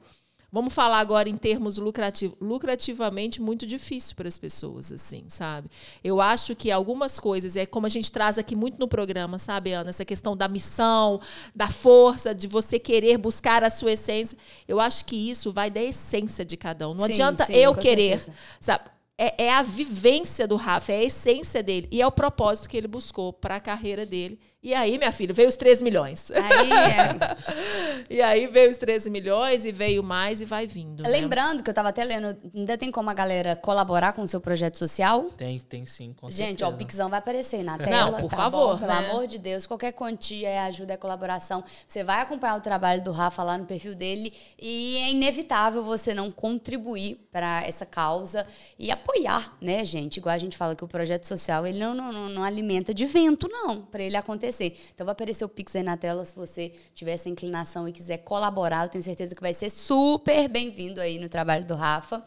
Vamos 0.53 0.71
falar 0.71 0.99
agora 0.99 1.27
em 1.27 1.35
termos 1.35 1.79
lucrativos, 1.79 2.37
lucrativamente 2.39 3.41
muito 3.41 3.65
difícil 3.65 4.15
para 4.15 4.27
as 4.27 4.37
pessoas, 4.37 4.91
assim, 4.91 5.23
sabe? 5.27 5.67
Eu 6.03 6.21
acho 6.21 6.55
que 6.55 6.71
algumas 6.71 7.19
coisas, 7.19 7.55
é 7.55 7.65
como 7.65 7.87
a 7.87 7.89
gente 7.89 8.11
traz 8.11 8.37
aqui 8.37 8.55
muito 8.55 8.79
no 8.79 8.87
programa, 8.87 9.39
sabe, 9.39 9.73
Ana? 9.73 9.89
Essa 9.89 10.05
questão 10.05 10.37
da 10.37 10.47
missão, 10.47 11.19
da 11.55 11.71
força, 11.71 12.35
de 12.35 12.47
você 12.47 12.77
querer 12.77 13.17
buscar 13.17 13.63
a 13.63 13.69
sua 13.71 13.93
essência. 13.93 14.37
Eu 14.67 14.79
acho 14.79 15.05
que 15.05 15.15
isso 15.15 15.51
vai 15.51 15.71
da 15.71 15.81
essência 15.81 16.45
de 16.45 16.55
cada 16.55 16.87
um. 16.87 16.93
Não 16.93 17.07
Sim, 17.07 17.13
adianta 17.13 17.45
sim, 17.45 17.53
eu 17.53 17.73
querer, 17.73 18.19
certeza. 18.19 18.37
sabe? 18.59 18.92
É, 19.17 19.45
é 19.45 19.53
a 19.53 19.61
vivência 19.61 20.47
do 20.47 20.55
Rafa, 20.55 20.91
é 20.91 20.97
a 20.97 21.03
essência 21.03 21.61
dele. 21.61 21.87
E 21.91 22.01
é 22.01 22.07
o 22.07 22.11
propósito 22.11 22.69
que 22.69 22.77
ele 22.77 22.87
buscou 22.87 23.31
para 23.31 23.55
a 23.55 23.59
carreira 23.59 24.05
dele. 24.05 24.39
E 24.63 24.73
aí, 24.73 24.97
minha 24.97 25.11
filha, 25.11 25.33
veio 25.33 25.49
os 25.49 25.57
3 25.57 25.81
milhões. 25.81 26.31
Aí, 26.31 26.71
é, 26.71 28.03
E 28.09 28.21
aí 28.21 28.47
veio 28.47 28.69
os 28.69 28.77
13 28.77 29.09
milhões 29.09 29.65
e 29.65 29.71
veio 29.71 30.01
mais 30.01 30.39
e 30.39 30.45
vai 30.45 30.65
vindo. 30.65 31.03
né? 31.03 31.09
lembrando 31.09 31.61
que 31.61 31.69
eu 31.69 31.73
tava 31.73 31.89
até 31.89 32.03
lendo, 32.03 32.37
ainda 32.55 32.77
tem 32.77 32.91
como 32.91 33.09
a 33.09 33.13
galera 33.13 33.57
colaborar 33.57 34.13
com 34.13 34.21
o 34.21 34.27
seu 34.27 34.39
projeto 34.39 34.77
social? 34.77 35.23
Tem, 35.35 35.59
tem 35.59 35.85
sim, 35.85 36.13
com 36.13 36.29
Gente, 36.29 36.63
ó, 36.63 36.67
o 36.67 36.69
certeza. 36.69 36.87
Pixão 36.87 37.09
vai 37.09 37.19
aparecer 37.19 37.61
na 37.63 37.77
tela. 37.77 38.19
por 38.19 38.29
tá 38.29 38.37
favor, 38.37 38.73
bom? 38.73 38.87
Pelo 38.87 39.01
né? 39.01 39.09
amor 39.09 39.27
de 39.27 39.37
Deus, 39.37 39.65
qualquer 39.65 39.91
quantia 39.91 40.47
é 40.47 40.59
ajuda, 40.59 40.93
é 40.93 40.97
colaboração. 40.97 41.63
Você 41.85 42.03
vai 42.03 42.21
acompanhar 42.21 42.55
o 42.55 42.61
trabalho 42.61 43.03
do 43.03 43.11
Rafa 43.11 43.43
lá 43.43 43.57
no 43.57 43.65
perfil 43.65 43.95
dele 43.95 44.31
e 44.57 44.97
é 44.97 45.11
inevitável 45.11 45.83
você 45.83 46.13
não 46.13 46.31
contribuir 46.31 47.27
para 47.31 47.63
essa 47.65 47.85
causa 47.85 48.47
e 48.79 48.91
apoiar, 48.91 49.57
né, 49.59 49.83
gente? 49.83 50.17
Igual 50.17 50.35
a 50.35 50.37
gente 50.37 50.55
fala 50.55 50.73
que 50.75 50.83
o 50.83 50.87
projeto 50.87 51.25
social, 51.25 51.67
ele 51.67 51.79
não, 51.79 51.93
não, 51.93 52.13
não, 52.13 52.29
não 52.29 52.43
alimenta 52.43 52.93
de 52.93 53.05
vento, 53.05 53.49
não, 53.49 53.81
para 53.81 54.03
ele 54.03 54.15
acontecer. 54.15 54.52
Então 54.61 55.05
vai 55.05 55.13
aparecer 55.13 55.45
o 55.45 55.49
Pix 55.49 55.75
aí 55.75 55.83
na 55.83 55.95
tela 55.97 56.25
se 56.25 56.35
você 56.35 56.73
tiver 56.93 57.13
essa 57.13 57.29
inclinação 57.29 57.87
e 57.87 57.91
quiser 57.91 58.17
colaborar. 58.19 58.85
Eu 58.85 58.89
tenho 58.89 59.03
certeza 59.03 59.33
que 59.33 59.41
vai 59.41 59.53
ser 59.53 59.69
super 59.69 60.47
bem-vindo 60.47 60.99
aí 60.99 61.17
no 61.19 61.29
trabalho 61.29 61.65
do 61.65 61.75
Rafa. 61.75 62.23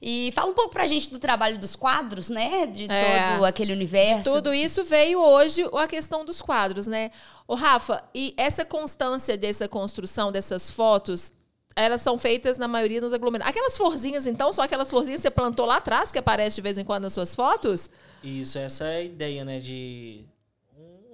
E 0.00 0.30
fala 0.32 0.50
um 0.50 0.54
pouco 0.54 0.70
pra 0.70 0.86
gente 0.86 1.10
do 1.10 1.18
trabalho 1.18 1.58
dos 1.58 1.74
quadros, 1.74 2.28
né? 2.28 2.66
De 2.66 2.86
É. 2.90 3.32
todo 3.34 3.44
aquele 3.44 3.72
universo. 3.72 4.16
De 4.18 4.22
tudo 4.24 4.52
isso 4.54 4.84
veio 4.84 5.20
hoje 5.20 5.64
a 5.74 5.86
questão 5.86 6.24
dos 6.24 6.42
quadros, 6.42 6.86
né? 6.86 7.10
Ô, 7.48 7.54
Rafa, 7.54 8.02
e 8.14 8.34
essa 8.36 8.64
constância 8.64 9.36
dessa 9.36 9.68
construção 9.68 10.30
dessas 10.30 10.68
fotos, 10.70 11.32
elas 11.74 12.00
são 12.02 12.18
feitas 12.18 12.56
na 12.56 12.66
maioria 12.66 13.00
nos 13.00 13.12
aglomerados. 13.12 13.50
Aquelas 13.50 13.76
florzinhas, 13.76 14.26
então, 14.26 14.52
só 14.52 14.62
aquelas 14.62 14.88
florzinhas 14.88 15.20
que 15.20 15.28
você 15.28 15.30
plantou 15.30 15.66
lá 15.66 15.76
atrás, 15.76 16.10
que 16.10 16.18
aparece 16.18 16.56
de 16.56 16.62
vez 16.62 16.78
em 16.78 16.84
quando 16.84 17.02
nas 17.04 17.12
suas 17.12 17.34
fotos? 17.34 17.90
Isso, 18.22 18.58
essa 18.58 18.84
é 18.84 18.96
a 18.96 19.02
ideia, 19.02 19.44
né? 19.44 19.60
De 19.60 20.24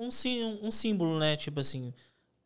um, 0.03 0.07
um, 0.07 0.11
sim- 0.11 0.59
um 0.63 0.71
símbolo, 0.71 1.19
né? 1.19 1.37
Tipo 1.37 1.61
assim, 1.61 1.93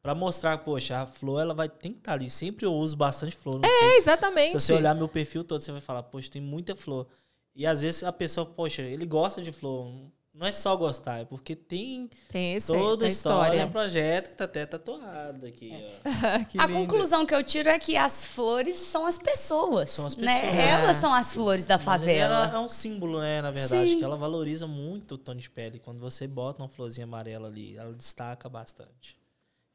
pra 0.03 0.15
mostrar, 0.15 0.59
poxa, 0.59 0.99
a 1.01 1.07
flor 1.07 1.41
ela 1.41 1.55
vai 1.55 1.69
tem 1.69 1.93
que 1.93 1.99
estar 1.99 2.13
ali. 2.13 2.31
Sempre 2.31 2.67
eu 2.67 2.73
uso 2.75 2.97
bastante 2.97 3.35
flor. 3.37 3.61
É, 3.65 3.69
texto. 3.69 3.99
exatamente. 3.99 4.53
Se 4.53 4.61
você 4.61 4.73
olhar 4.75 4.95
meu 4.95 5.09
perfil 5.09 5.43
todo, 5.45 5.61
você 5.61 5.73
vai 5.73 5.81
falar, 5.81 6.03
poxa, 6.05 6.31
tem 6.31 6.43
muita 6.43 6.75
flor. 6.77 7.07
E 7.55 7.67
às 7.67 7.81
vezes 7.83 8.03
a 8.05 8.13
pessoa, 8.13 8.45
poxa, 8.47 8.83
ele 8.83 9.07
gosta 9.07 9.41
de 9.43 9.51
flor. 9.53 9.91
Não 10.39 10.47
é 10.47 10.53
só 10.53 10.77
gostar, 10.77 11.21
é 11.21 11.25
porque 11.25 11.57
tem, 11.57 12.11
Tem 12.31 12.55
esse 12.55 12.67
toda 12.67 13.07
a 13.07 13.09
história, 13.09 13.47
história. 13.55 13.67
um 13.67 13.71
projeto 13.71 14.29
que 14.31 14.35
tá 14.37 14.45
até 14.45 14.67
tatuado 14.67 15.47
aqui, 15.47 15.73
É. 15.73 16.01
ó. 16.05 16.45
que 16.45 16.59
a 16.61 16.67
lindo. 16.67 16.79
conclusão 16.81 17.25
que 17.25 17.35
eu 17.35 17.43
tiro 17.43 17.69
é 17.71 17.79
que 17.79 17.97
as 17.97 18.25
flores 18.27 18.77
são 18.77 19.07
as 19.07 19.19
pessoas. 19.19 19.91
São 19.91 20.07
as 20.07 20.15
Né? 20.17 20.41
pessoas. 20.41 20.61
Elas 20.63 20.97
são 20.97 21.13
as 21.15 21.33
flores 21.33 21.65
da 21.67 21.77
Mas 21.77 21.85
favela. 21.85 22.35
Ela 22.47 22.55
é 22.55 22.59
um 22.59 22.69
símbolo, 22.69 23.21
né, 23.21 23.41
na 23.41 23.51
verdade, 23.51 23.91
Sim. 23.91 23.99
que 23.99 24.05
ela 24.05 24.17
valoriza 24.17 24.67
muito 24.67 25.15
o 25.15 25.19
tom 25.19 25.35
de 25.35 25.49
pele. 25.49 25.79
Quando 25.79 25.99
você 26.01 26.27
bota 26.27 26.63
uma 26.63 26.69
florzinha 26.69 27.05
amarela 27.05 27.49
ali, 27.49 27.77
ela 27.77 27.93
destaca 27.95 28.49
bastante. 28.49 29.17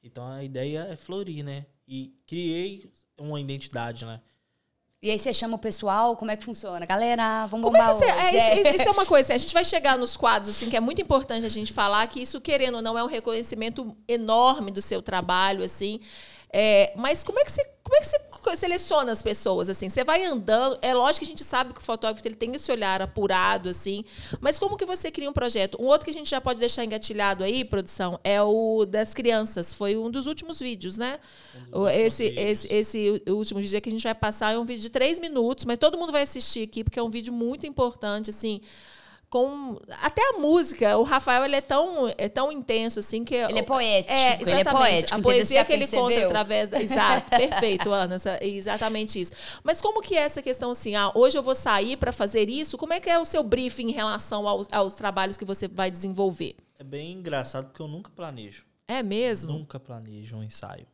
Então 0.04 0.26
a 0.28 0.44
ideia 0.44 0.88
é 0.92 0.96
florir, 0.96 1.44
né? 1.44 1.66
E 1.88 2.14
criei 2.26 2.90
uma 3.20 3.40
identidade, 3.40 4.06
né? 4.06 4.20
E 5.04 5.10
aí 5.10 5.18
você 5.18 5.34
chama 5.34 5.56
o 5.56 5.60
pessoal, 5.60 6.16
como 6.16 6.30
é 6.30 6.38
que 6.38 6.44
funciona? 6.44 6.86
Galera, 6.86 7.48
vamos 7.48 7.66
Como 7.66 7.76
é 7.76 7.80
bombar 7.80 7.98
que 7.98 8.06
você. 8.06 8.12
hoje. 8.12 8.38
É, 8.38 8.62
isso, 8.62 8.82
isso 8.82 8.88
é 8.88 8.92
uma 8.92 9.04
coisa. 9.08 9.24
assim, 9.26 9.34
a 9.34 9.38
gente 9.38 9.52
vai 9.54 9.66
chegar 9.66 9.98
nos 9.98 10.16
quadros, 10.16 10.52
assim, 10.52 10.70
que 10.70 10.78
é 10.78 10.80
muito 10.80 11.02
importante 11.02 11.44
a 11.44 11.50
gente 11.50 11.74
falar 11.74 12.06
que 12.06 12.22
isso, 12.22 12.40
querendo 12.40 12.76
ou 12.76 12.82
não, 12.84 12.96
é 12.96 13.04
um 13.04 13.08
reconhecimento 13.08 13.98
enorme 14.08 14.70
do 14.70 14.80
seu 14.80 15.02
trabalho, 15.02 15.64
assim. 15.64 16.00
É, 16.54 16.92
mas 16.96 17.24
como 17.24 17.40
é 17.40 17.44
que 17.46 17.52
você. 17.52 17.64
Como 17.84 17.96
é 17.98 18.02
que 18.02 18.08
você 18.08 18.58
seleciona 18.58 19.12
as 19.12 19.22
pessoas 19.22 19.68
assim? 19.70 19.90
Você 19.90 20.04
vai 20.04 20.24
andando, 20.24 20.78
é 20.82 20.94
lógico 20.94 21.20
que 21.20 21.26
a 21.26 21.28
gente 21.28 21.44
sabe 21.44 21.74
que 21.74 21.80
o 21.82 21.84
fotógrafo 21.84 22.26
ele 22.26 22.36
tem 22.36 22.54
esse 22.56 22.72
olhar 22.72 23.02
apurado 23.02 23.68
assim, 23.70 24.06
mas 24.40 24.58
como 24.58 24.78
que 24.78 24.86
você 24.86 25.12
cria 25.12 25.30
um 25.30 25.34
projeto? 25.34 25.78
Um 25.80 25.86
outro 25.86 26.06
que 26.06 26.12
a 26.12 26.14
gente 26.14 26.30
já 26.30 26.40
pode 26.40 26.60
deixar 26.60 26.86
engatilhado 26.86 27.44
aí, 27.44 27.66
produção, 27.66 28.18
é 28.24 28.42
o 28.42 28.86
das 28.86 29.14
crianças. 29.14 29.74
Foi 29.74 29.98
um 29.98 30.10
dos 30.10 30.26
últimos 30.26 30.60
vídeos, 30.60 30.98
né? 30.98 31.20
O- 31.72 31.88
esse, 31.88 32.24
últimos 32.26 32.44
esse, 32.50 32.74
esse 32.74 33.24
último 33.28 33.60
vídeo 33.60 33.82
que 33.82 33.90
a 33.90 33.92
gente 33.92 34.04
vai 34.04 34.16
passar 34.16 34.54
é 34.54 34.58
um 34.58 34.66
vídeo 34.66 34.82
de 34.84 34.90
três 34.90 35.20
minutos, 35.20 35.66
mas 35.66 35.78
todo 35.78 35.98
mundo 35.98 36.12
vai 36.14 36.24
assistir 36.24 36.64
aqui, 36.64 36.84
porque 36.84 37.00
é 37.00 37.04
um 37.04 37.10
vídeo 37.10 37.34
muito 37.34 37.68
importante, 37.68 38.30
assim. 38.30 38.62
Com, 39.32 39.80
até 40.02 40.22
a 40.32 40.34
música, 40.40 40.98
o 40.98 41.04
Rafael 41.04 41.46
ele 41.46 41.56
é 41.56 41.62
tão, 41.62 42.14
é 42.18 42.28
tão 42.28 42.52
intenso 42.52 43.00
assim 43.00 43.24
que 43.24 43.34
Ele 43.34 43.60
é 43.60 43.64
poético, 43.64 44.12
É, 44.14 44.34
ele 44.42 44.52
é 44.52 44.54
exatamente. 44.56 44.78
poético, 44.78 45.16
a 45.16 45.22
poesia 45.22 45.64
que 45.66 45.72
ele 45.72 45.88
conta 45.88 46.08
percebeu? 46.08 46.28
através 46.28 46.70
da, 46.70 46.82
exato, 46.82 47.30
perfeito, 47.40 47.90
Ana, 47.94 48.16
essa- 48.16 48.44
exatamente 48.44 49.22
isso. 49.22 49.32
Mas 49.64 49.80
como 49.80 50.02
que 50.02 50.18
é 50.18 50.24
essa 50.24 50.42
questão 50.42 50.72
assim, 50.72 50.96
ah, 50.98 51.14
hoje 51.16 51.38
eu 51.38 51.42
vou 51.42 51.56
sair 51.56 51.96
para 51.96 52.12
fazer 52.12 52.50
isso? 52.50 52.78
Como 52.78 52.92
é 52.92 53.00
que 53.00 53.10
é 53.10 53.18
o 53.18 53.24
seu 53.24 53.42
briefing 53.42 53.88
em 53.88 53.94
relação 53.94 54.46
aos, 54.46 54.68
aos 54.70 54.96
trabalhos 54.96 55.38
que 55.38 55.46
você 55.46 55.66
vai 55.66 55.90
desenvolver? 55.90 56.58
É 56.78 56.84
bem 56.84 57.14
engraçado 57.14 57.68
porque 57.68 57.82
eu 57.82 57.88
nunca 57.88 58.12
planejo. 58.12 58.66
É 58.86 59.02
mesmo? 59.02 59.54
Nunca 59.54 59.80
planejo 59.80 60.36
um 60.36 60.44
ensaio. 60.44 60.86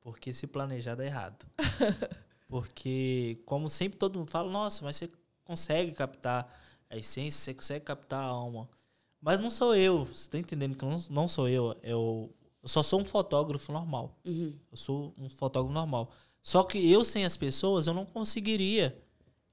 Porque 0.00 0.32
se 0.32 0.48
planejar 0.48 0.96
dá 0.96 1.06
errado. 1.06 1.46
porque, 2.48 3.38
como 3.46 3.68
sempre 3.68 3.98
todo 3.98 4.18
mundo 4.18 4.30
fala, 4.32 4.50
nossa, 4.50 4.84
mas 4.84 4.96
você 4.96 5.08
consegue 5.44 5.92
captar 5.92 6.52
a 6.94 6.98
essência, 6.98 7.40
você 7.40 7.54
consegue 7.54 7.84
captar 7.84 8.20
a 8.20 8.26
alma. 8.26 8.68
Mas 9.20 9.38
não 9.38 9.50
sou 9.50 9.74
eu. 9.74 10.04
Você 10.06 10.30
tá 10.30 10.38
entendendo 10.38 10.76
que 10.76 10.84
não, 10.84 11.02
não 11.10 11.28
sou 11.28 11.48
eu. 11.48 11.76
Eu, 11.82 12.34
eu 12.62 12.68
só 12.68 12.82
sou 12.82 13.00
um 13.00 13.04
fotógrafo 13.04 13.72
normal. 13.72 14.18
Uhum. 14.24 14.54
Eu 14.70 14.76
sou 14.76 15.14
um 15.18 15.28
fotógrafo 15.28 15.72
normal. 15.72 16.10
Só 16.42 16.62
que 16.62 16.78
eu, 16.90 17.04
sem 17.04 17.24
as 17.24 17.36
pessoas, 17.36 17.86
eu 17.86 17.94
não 17.94 18.04
conseguiria 18.04 18.96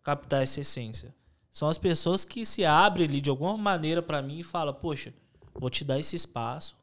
captar 0.03 0.43
essa 0.43 0.59
essência. 0.61 1.15
São 1.51 1.67
as 1.67 1.77
pessoas 1.77 2.25
que 2.25 2.45
se 2.45 2.63
abrem 2.65 3.07
ali 3.07 3.21
de 3.21 3.29
alguma 3.29 3.57
maneira 3.57 4.01
para 4.01 4.21
mim 4.21 4.39
e 4.39 4.43
falam: 4.43 4.73
Poxa, 4.73 5.13
vou 5.53 5.69
te 5.69 5.83
dar 5.83 5.99
esse 5.99 6.15
espaço 6.15 6.75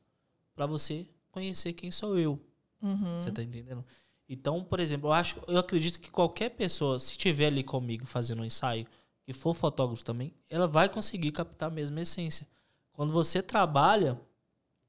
para 0.54 0.66
você 0.66 1.06
conhecer 1.30 1.72
quem 1.72 1.90
sou 1.90 2.18
eu. 2.18 2.40
Uhum. 2.82 3.20
Você 3.20 3.30
tá 3.30 3.42
entendendo? 3.42 3.84
Então, 4.28 4.62
por 4.62 4.80
exemplo, 4.80 5.08
eu 5.08 5.12
acho, 5.12 5.40
eu 5.46 5.58
acredito 5.58 5.98
que 5.98 6.10
qualquer 6.10 6.50
pessoa, 6.50 7.00
se 7.00 7.12
estiver 7.12 7.46
ali 7.46 7.62
comigo 7.62 8.04
fazendo 8.04 8.42
um 8.42 8.44
ensaio, 8.44 8.86
e 9.28 9.32
for 9.32 9.54
fotógrafo 9.54 10.02
também, 10.04 10.34
ela 10.50 10.66
vai 10.66 10.88
conseguir 10.88 11.30
captar 11.30 11.68
a 11.68 11.72
mesma 11.72 12.00
essência. 12.00 12.48
Quando 12.92 13.12
você 13.12 13.40
trabalha 13.40 14.18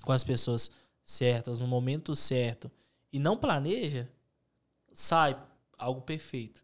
com 0.02 0.12
as 0.12 0.24
pessoas 0.24 0.72
certas, 1.04 1.60
no 1.62 1.68
momento 1.68 2.16
certo, 2.16 2.72
e 3.14 3.20
não 3.20 3.38
planeja, 3.38 4.10
sai 4.94 5.38
algo 5.78 6.02
perfeito. 6.02 6.64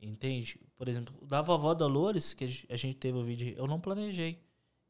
Entende? 0.00 0.60
Por 0.76 0.86
exemplo, 0.88 1.14
da 1.26 1.42
vovó 1.42 1.74
Dolores, 1.74 2.32
que 2.34 2.44
a 2.44 2.46
gen- 2.46 2.66
a 2.70 2.76
gente 2.76 2.96
teve 2.98 3.18
o 3.18 3.24
vídeo, 3.24 3.54
eu 3.56 3.66
não 3.66 3.80
planejei. 3.80 4.38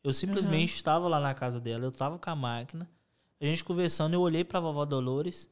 Eu 0.04 0.12
simplesmente 0.12 0.74
estava 0.74 1.08
lá 1.08 1.18
na 1.20 1.32
casa 1.34 1.58
dela, 1.60 1.84
eu 1.84 1.88
estava 1.88 2.18
com 2.18 2.30
a 2.30 2.36
máquina, 2.36 2.88
a 3.40 3.44
gente 3.44 3.64
conversando, 3.64 4.12
eu 4.14 4.20
olhei 4.20 4.44
pra 4.44 4.60
vovó 4.60 4.84
Dolores. 4.84 5.48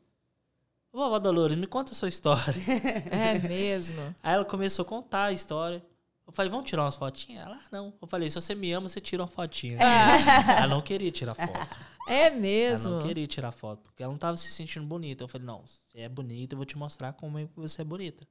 Vovó 0.93 1.19
Dolores, 1.19 1.57
me 1.57 1.67
conta 1.67 1.93
a 1.93 1.95
sua 1.95 2.09
história. 2.09 2.55
É 3.11 3.39
mesmo. 3.49 4.01
Aí 4.23 4.35
ela 4.35 4.45
começou 4.45 4.83
a 4.85 4.89
contar 4.89 5.25
a 5.27 5.33
história. 5.33 5.85
Eu 6.27 6.33
falei, 6.33 6.51
vamos 6.51 6.69
tirar 6.69 6.83
umas 6.83 6.97
fotinhas? 6.97 7.45
Ela, 7.47 7.57
ah, 7.57 7.69
não. 7.71 7.95
Eu 8.03 8.09
falei, 8.09 8.29
se 8.29 8.35
você 8.35 8.55
me 8.55 8.73
ama, 8.73 8.89
você 8.89 9.01
tira 9.01 9.23
uma 9.23 9.29
fotinha. 9.29 9.79
ela 10.59 10.67
não 10.67 10.83
queria 10.83 11.11
tirar 11.11 11.35
foto. 11.35 11.77
É 12.09 12.27
Ela 12.27 12.37
mesmo. 12.37 12.95
não 12.95 13.07
queria 13.07 13.27
tirar 13.27 13.53
foto, 13.53 13.83
porque 13.83 14.03
ela 14.03 14.11
não 14.11 14.17
estava 14.17 14.37
se 14.37 14.51
sentindo 14.51 14.85
bonita. 14.87 15.23
Eu 15.25 15.29
falei, 15.29 15.47
não, 15.47 15.63
você 15.65 16.01
é 16.01 16.09
bonita, 16.09 16.55
eu 16.55 16.57
vou 16.57 16.67
te 16.67 16.77
mostrar 16.77 17.13
como 17.13 17.39
é 17.39 17.47
que 17.47 17.53
você 17.57 17.83
é 17.83 17.85
bonita. 17.85 18.27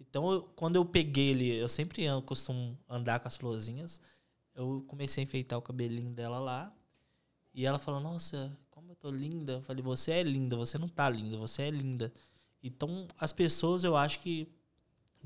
Então, 0.00 0.30
eu- 0.32 0.42
quando 0.56 0.76
eu 0.76 0.84
peguei 0.84 1.28
ele, 1.30 1.48
eu 1.56 1.68
sempre 1.68 2.06
ando, 2.06 2.22
costumo 2.22 2.78
andar 2.88 3.20
com 3.20 3.28
as 3.28 3.36
florzinhas. 3.36 4.00
Eu 4.54 4.82
comecei 4.88 5.22
a 5.22 5.26
enfeitar 5.26 5.58
o 5.58 5.62
cabelinho 5.62 6.12
dela 6.12 6.38
lá. 6.38 6.72
E 7.54 7.64
ela 7.66 7.78
falou, 7.78 8.00
nossa, 8.00 8.50
como 8.70 8.92
eu 8.92 8.96
tô 8.96 9.10
linda. 9.10 9.54
Eu 9.54 9.62
falei, 9.62 9.82
você 9.82 10.12
é 10.12 10.22
linda, 10.22 10.56
você 10.56 10.78
não 10.78 10.88
tá 10.88 11.08
linda, 11.08 11.36
você 11.36 11.62
é 11.62 11.70
linda. 11.70 12.12
Então, 12.62 13.06
as 13.18 13.32
pessoas, 13.32 13.84
eu 13.84 13.94
acho 13.96 14.20
que, 14.20 14.48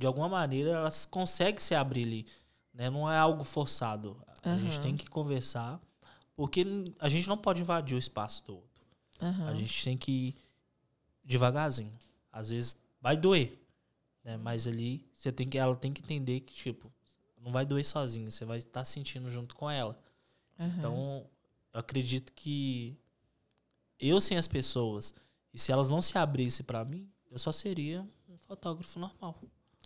de 0.01 0.07
alguma 0.07 0.31
maneira, 0.31 0.71
elas 0.71 1.05
conseguem 1.05 1.61
se 1.61 1.75
abrir 1.75 2.05
ali. 2.05 2.27
Né? 2.73 2.89
Não 2.89 3.09
é 3.11 3.19
algo 3.19 3.45
forçado. 3.45 4.17
A 4.43 4.57
gente 4.57 4.81
tem 4.81 4.97
que 4.97 5.07
conversar, 5.07 5.79
porque 6.35 6.65
a 6.99 7.07
gente 7.11 7.29
não 7.29 7.37
pode 7.37 7.61
invadir 7.61 7.95
o 7.95 7.99
espaço 7.99 8.43
do 8.47 8.55
outro. 8.55 8.87
Aham. 9.21 9.49
A 9.49 9.55
gente 9.55 9.85
tem 9.85 9.99
que 9.99 10.11
ir 10.11 10.35
devagarzinho. 11.23 11.93
Às 12.33 12.49
vezes 12.49 12.79
vai 12.99 13.15
doer, 13.15 13.63
né? 14.25 14.39
Mas 14.39 14.67
ali 14.67 15.07
você 15.15 15.31
tem 15.31 15.47
que, 15.47 15.59
ela 15.59 15.77
tem 15.77 15.93
que 15.93 16.01
entender 16.01 16.41
que 16.41 16.55
tipo 16.55 16.91
não 17.39 17.53
vai 17.53 17.67
doer 17.67 17.85
sozinha, 17.85 18.31
você 18.31 18.47
vai 18.47 18.57
estar 18.57 18.87
sentindo 18.87 19.29
junto 19.29 19.55
com 19.55 19.71
ela. 19.71 19.99
Aham. 20.59 20.75
Então 20.79 21.27
eu 21.75 21.81
acredito 21.81 22.33
que 22.33 22.97
eu 23.99 24.19
sem 24.19 24.39
as 24.39 24.49
pessoas 24.49 25.15
e 25.53 25.59
se 25.59 25.71
elas 25.71 25.91
não 25.91 26.01
se 26.01 26.17
abrissem 26.17 26.65
para 26.65 26.83
mim, 26.87 27.07
eu 27.31 27.39
só 27.39 27.53
seria 27.53 28.01
um 28.27 28.39
fotógrafo 28.39 28.99
normal. 28.99 29.39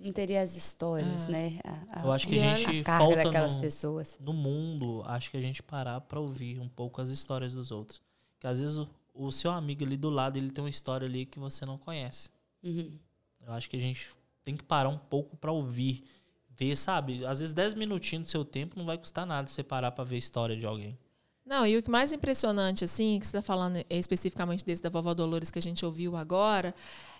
Não 0.02 0.12
teria 0.12 0.42
as 0.42 0.56
histórias, 0.56 1.28
né? 1.28 1.60
A, 1.64 2.00
a- 2.00 2.04
Eu 2.04 2.12
acho 2.12 2.26
que 2.26 2.38
a 2.38 2.56
gente 2.56 2.80
a 2.80 2.84
carga 2.84 3.04
falta 3.04 3.24
daquelas 3.24 3.54
no, 3.54 3.60
pessoas. 3.60 4.18
no 4.20 4.32
mundo, 4.32 5.02
acho 5.06 5.30
que 5.30 5.36
a 5.36 5.40
gente 5.40 5.62
parar 5.62 6.00
para 6.00 6.18
ouvir 6.18 6.58
um 6.60 6.68
pouco 6.68 7.00
as 7.00 7.10
histórias 7.10 7.54
dos 7.54 7.70
outros. 7.70 8.02
Que 8.40 8.46
às 8.46 8.60
vezes 8.60 8.76
o, 8.76 8.88
o 9.14 9.30
seu 9.30 9.50
amigo 9.52 9.84
ali 9.84 9.96
do 9.96 10.10
lado, 10.10 10.36
ele 10.36 10.50
tem 10.50 10.64
uma 10.64 10.70
história 10.70 11.06
ali 11.06 11.24
que 11.24 11.38
você 11.38 11.64
não 11.64 11.78
conhece. 11.78 12.28
Uhum. 12.62 12.98
Eu 13.46 13.52
acho 13.52 13.70
que 13.70 13.76
a 13.76 13.80
gente 13.80 14.10
tem 14.44 14.56
que 14.56 14.64
parar 14.64 14.88
um 14.88 14.98
pouco 14.98 15.36
pra 15.36 15.52
ouvir, 15.52 16.02
ver, 16.50 16.76
sabe? 16.76 17.24
Às 17.24 17.38
vezes 17.40 17.54
10 17.54 17.74
minutinhos 17.74 18.26
do 18.26 18.30
seu 18.30 18.44
tempo 18.44 18.76
não 18.78 18.84
vai 18.86 18.98
custar 18.98 19.24
nada 19.24 19.46
você 19.48 19.62
parar 19.62 19.92
pra 19.92 20.02
ver 20.04 20.16
a 20.16 20.18
história 20.18 20.56
de 20.56 20.66
alguém. 20.66 20.98
Não, 21.44 21.66
e 21.66 21.76
o 21.76 21.82
que 21.82 21.90
mais 21.90 22.10
impressionante, 22.12 22.84
assim, 22.84 23.18
que 23.20 23.26
você 23.26 23.36
está 23.36 23.42
falando 23.42 23.84
especificamente 23.90 24.64
desse 24.64 24.82
da 24.82 24.88
vovó 24.88 25.12
Dolores 25.12 25.50
que 25.50 25.58
a 25.58 25.62
gente 25.62 25.84
ouviu 25.84 26.16
agora, 26.16 26.74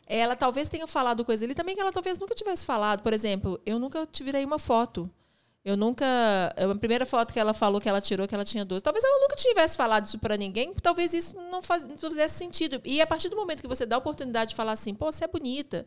ela 0.07 0.35
talvez 0.35 0.68
tenha 0.68 0.87
falado 0.87 1.25
coisa 1.25 1.45
ali 1.45 1.55
também 1.55 1.75
que 1.75 1.81
ela 1.81 1.93
talvez 1.93 2.18
nunca 2.18 2.35
tivesse 2.35 2.64
falado. 2.64 3.03
Por 3.03 3.12
exemplo, 3.12 3.61
eu 3.66 3.79
nunca 3.79 4.07
te 4.07 4.25
uma 4.45 4.59
foto. 4.59 5.11
Eu 5.64 5.79
nunca. 5.79 6.05
A 6.57 6.75
primeira 6.75 7.07
foto 7.07 7.33
que 7.33 7.41
ela 7.41 7.55
falou 7.55 7.81
que 7.81 7.89
ela 7.89 8.01
tirou, 8.01 8.29
que 8.29 8.35
ela 8.35 8.45
tinha 8.45 8.64
12. 8.66 8.83
Talvez 8.83 9.03
ela 9.03 9.18
nunca 9.20 9.35
tivesse 9.35 9.77
falado 9.77 10.05
isso 10.05 10.18
para 10.18 10.37
ninguém, 10.37 10.75
talvez 10.75 11.14
isso 11.14 11.35
não, 11.51 11.62
faz, 11.62 11.87
não 11.87 11.97
fizesse 11.97 12.37
sentido. 12.37 12.83
E 12.85 13.01
a 13.01 13.07
partir 13.07 13.31
do 13.31 13.37
momento 13.37 13.62
que 13.62 13.68
você 13.68 13.87
dá 13.87 13.97
a 13.97 13.99
oportunidade 13.99 14.51
de 14.51 14.57
falar 14.57 14.72
assim, 14.72 14.95
pô, 14.95 15.11
você 15.11 15.25
é 15.25 15.29
bonita. 15.29 15.87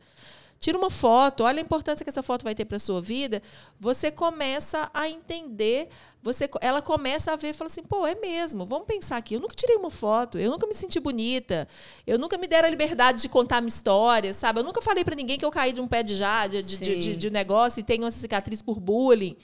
Tira 0.60 0.78
uma 0.78 0.90
foto, 0.90 1.44
olha 1.44 1.60
a 1.60 1.62
importância 1.62 2.04
que 2.04 2.10
essa 2.10 2.24
foto 2.24 2.44
vai 2.44 2.56
ter 2.56 2.66
para 2.66 2.80
sua 2.80 3.00
vida. 3.00 3.42
Você 3.80 4.10
começa 4.10 4.90
a 4.94 5.08
entender, 5.08 5.90
você, 6.22 6.50
ela 6.62 6.82
começa 6.82 7.32
a 7.32 7.36
ver 7.36 7.50
e 7.50 7.54
fala 7.54 7.68
assim: 7.68 7.84
pô, 7.84 8.08
é 8.08 8.16
mesmo, 8.16 8.66
vamos 8.66 8.88
pensar 8.88 9.18
aqui. 9.18 9.36
Eu 9.36 9.40
nunca 9.40 9.56
tirei 9.56 9.76
uma 9.76 9.92
foto, 9.92 10.38
eu 10.38 10.50
nunca 10.50 10.66
me 10.66 10.74
senti 10.74 11.00
bonita, 11.00 11.68
eu 12.06 12.18
nunca 12.18 12.38
me 12.38 12.48
deram 12.48 12.68
a 12.68 12.72
liberdade 12.72 13.22
de 13.22 13.30
contar 13.30 13.62
minha 13.62 13.70
história, 13.70 14.34
sabe? 14.34 14.60
Eu 14.60 14.64
nunca 14.64 14.82
falei 14.82 15.04
para 15.04 15.16
ninguém 15.16 15.38
que 15.38 15.46
eu 15.46 15.52
caí 15.52 15.72
de 15.74 15.82
um 15.82 15.88
pé 15.88 16.02
de 16.04 16.16
já, 16.16 16.48
de, 16.48 16.62
de, 16.64 16.78
de, 16.78 17.16
de 17.16 17.30
negócio 17.30 17.80
e 17.80 17.84
tenho 17.84 18.06
essa 18.06 18.20
cicatriz 18.20 18.62
por 18.62 18.80
bullying. 18.80 19.38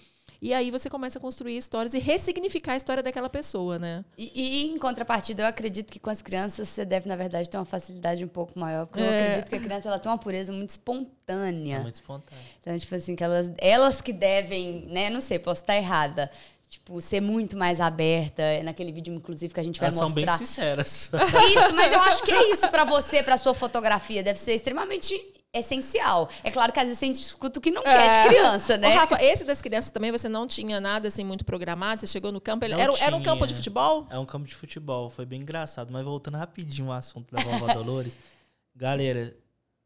E 0.45 0.53
aí 0.53 0.69
você 0.71 0.89
começa 0.89 1.17
a 1.17 1.21
construir 1.21 1.55
histórias 1.55 1.93
e 1.93 1.99
ressignificar 1.99 2.73
a 2.73 2.75
história 2.75 3.01
daquela 3.01 3.29
pessoa, 3.29 3.79
né? 3.79 4.03
E, 4.17 4.29
e, 4.35 4.65
em 4.71 4.77
contrapartida, 4.77 5.43
eu 5.43 5.47
acredito 5.47 5.89
que 5.89 5.99
com 5.99 6.09
as 6.09 6.21
crianças 6.21 6.67
você 6.67 6.83
deve, 6.83 7.07
na 7.07 7.15
verdade, 7.15 7.49
ter 7.49 7.55
uma 7.57 7.63
facilidade 7.63 8.25
um 8.25 8.27
pouco 8.27 8.59
maior. 8.59 8.85
Porque 8.85 8.99
eu 9.01 9.05
É. 9.05 9.21
acredito 9.29 9.49
que 9.49 9.55
a 9.55 9.59
criança 9.61 9.87
ela 9.87 9.99
tem 9.99 10.11
uma 10.11 10.17
pureza 10.17 10.51
muito 10.51 10.71
espontânea. 10.71 11.77
É 11.77 11.79
muito 11.79 11.95
espontâneo. 11.95 12.43
Então, 12.59 12.77
tipo 12.77 12.93
assim, 12.93 13.15
que 13.15 13.23
elas, 13.23 13.49
elas 13.57 14.01
que 14.01 14.11
devem, 14.11 14.85
né? 14.89 15.09
Não 15.09 15.21
sei, 15.21 15.39
posso 15.39 15.61
estar 15.61 15.77
errada. 15.77 16.29
Tipo, 16.67 16.99
ser 16.99 17.21
muito 17.21 17.55
mais 17.55 17.79
aberta. 17.79 18.41
É 18.41 18.61
Naquele 18.63 18.91
vídeo, 18.91 19.13
inclusive, 19.13 19.53
que 19.53 19.59
a 19.61 19.63
gente 19.63 19.79
vai 19.79 19.87
Elas 19.87 19.97
são 19.99 20.11
bem 20.11 20.25
mostrar. 20.25 20.45
sinceras. 20.45 21.09
Isso, 21.53 21.73
mas 21.73 21.93
eu 21.93 22.01
acho 22.01 22.21
que 22.21 22.31
é 22.33 22.51
isso 22.51 22.67
pra 22.67 22.83
você, 22.83 23.23
pra 23.23 23.37
sua 23.37 23.53
fotografia. 23.53 24.21
Deve 24.21 24.39
ser 24.39 24.53
extremamente 24.55 25.13
essencial. 25.53 26.27
É 26.43 26.49
claro 26.49 26.73
que 26.73 26.79
às 26.79 26.87
vezes 26.87 27.01
a 27.01 27.05
gente 27.05 27.21
escuta 27.21 27.59
o 27.59 27.61
que 27.61 27.69
não 27.69 27.83
quer 27.83 28.23
de 28.23 28.29
criança, 28.29 28.75
né? 28.75 28.89
Ô, 28.89 28.97
Rafa, 28.97 29.23
esse 29.23 29.45
das 29.45 29.61
crianças 29.61 29.91
também 29.91 30.11
você 30.11 30.27
não 30.27 30.47
tinha 30.47 30.81
nada 30.81 31.07
assim 31.07 31.23
muito 31.23 31.45
programado? 31.45 32.01
Você 32.01 32.07
chegou 32.07 32.31
no 32.31 32.41
campo, 32.41 32.65
ele 32.65 32.73
era, 32.73 32.91
era 32.99 33.15
um 33.15 33.21
campo 33.21 33.45
de 33.45 33.53
futebol? 33.53 34.07
É 34.09 34.17
um 34.17 34.25
campo 34.25 34.47
de 34.47 34.55
futebol, 34.55 35.09
foi 35.11 35.25
bem 35.25 35.41
engraçado. 35.41 35.91
Mas 35.91 36.03
voltando 36.03 36.37
rapidinho 36.37 36.87
ao 36.87 36.97
assunto 36.97 37.33
da 37.33 37.41
vovó 37.41 37.71
Dolores. 37.71 38.17
Galera, 38.75 39.37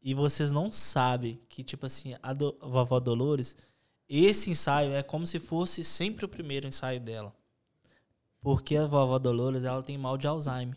e 0.02 0.14
vocês 0.14 0.50
não 0.50 0.72
sabem 0.72 1.38
que, 1.48 1.62
tipo 1.62 1.84
assim, 1.84 2.16
a, 2.22 2.32
do- 2.32 2.56
a 2.62 2.66
vovó 2.66 2.98
Dolores, 2.98 3.54
esse 4.08 4.50
ensaio 4.50 4.94
é 4.94 5.02
como 5.02 5.26
se 5.26 5.38
fosse 5.38 5.84
sempre 5.84 6.24
o 6.24 6.28
primeiro 6.28 6.66
ensaio 6.66 6.98
dela. 6.98 7.30
Porque 8.40 8.74
a 8.76 8.86
vovó 8.86 9.18
Dolores, 9.18 9.64
ela 9.64 9.82
tem 9.82 9.98
mal 9.98 10.16
de 10.16 10.26
Alzheimer. 10.26 10.76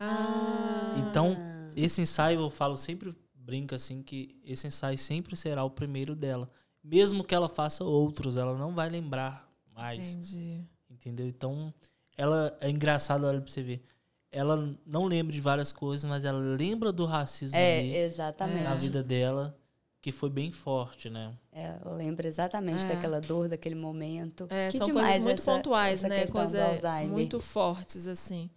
Ah. 0.00 0.94
Então, 0.96 1.36
esse 1.76 2.00
ensaio, 2.00 2.40
eu 2.40 2.48
falo 2.48 2.76
sempre, 2.76 3.14
brinco 3.44 3.74
assim, 3.74 4.02
que 4.02 4.40
esse 4.44 4.66
ensaio 4.66 4.96
sempre 4.98 5.36
será 5.36 5.64
o 5.64 5.70
primeiro 5.70 6.14
dela. 6.14 6.48
Mesmo 6.82 7.22
que 7.24 7.34
ela 7.34 7.48
faça 7.48 7.84
outros, 7.84 8.36
ela 8.36 8.56
não 8.56 8.74
vai 8.74 8.88
lembrar 8.88 9.48
mais. 9.74 10.00
Entendi. 10.02 10.60
Entendeu? 10.90 11.26
Então, 11.26 11.72
ela 12.16 12.56
é 12.60 12.68
engraçado, 12.70 13.24
olha 13.26 13.40
pra 13.40 13.50
você 13.50 13.62
ver. 13.62 13.84
Ela 14.30 14.74
não 14.86 15.04
lembra 15.04 15.32
de 15.32 15.40
várias 15.40 15.72
coisas, 15.72 16.08
mas 16.08 16.24
ela 16.24 16.38
lembra 16.38 16.90
do 16.92 17.04
racismo 17.04 17.56
ali 17.56 17.94
É, 17.94 18.06
exatamente. 18.06 18.64
na 18.64 18.74
vida 18.74 19.02
dela, 19.02 19.56
que 20.00 20.10
foi 20.10 20.30
bem 20.30 20.50
forte, 20.50 21.10
né? 21.10 21.32
É, 21.52 21.78
eu 21.84 21.92
lembro 21.94 22.26
exatamente 22.26 22.84
É. 22.84 22.88
daquela 22.88 23.20
dor, 23.20 23.48
daquele 23.48 23.74
momento. 23.74 24.46
É, 24.50 24.70
que 24.70 24.78
são 24.78 24.86
demais 24.86 25.06
coisas 25.18 25.24
muito 25.24 25.38
essa- 25.40 25.52
pontuais, 25.56 25.94
essa 26.04 26.08
né? 26.08 26.26
Coisas 26.26 26.60
Alzheimer. 26.60 27.12
muito 27.12 27.38
fortes, 27.40 28.06
assim. 28.06 28.50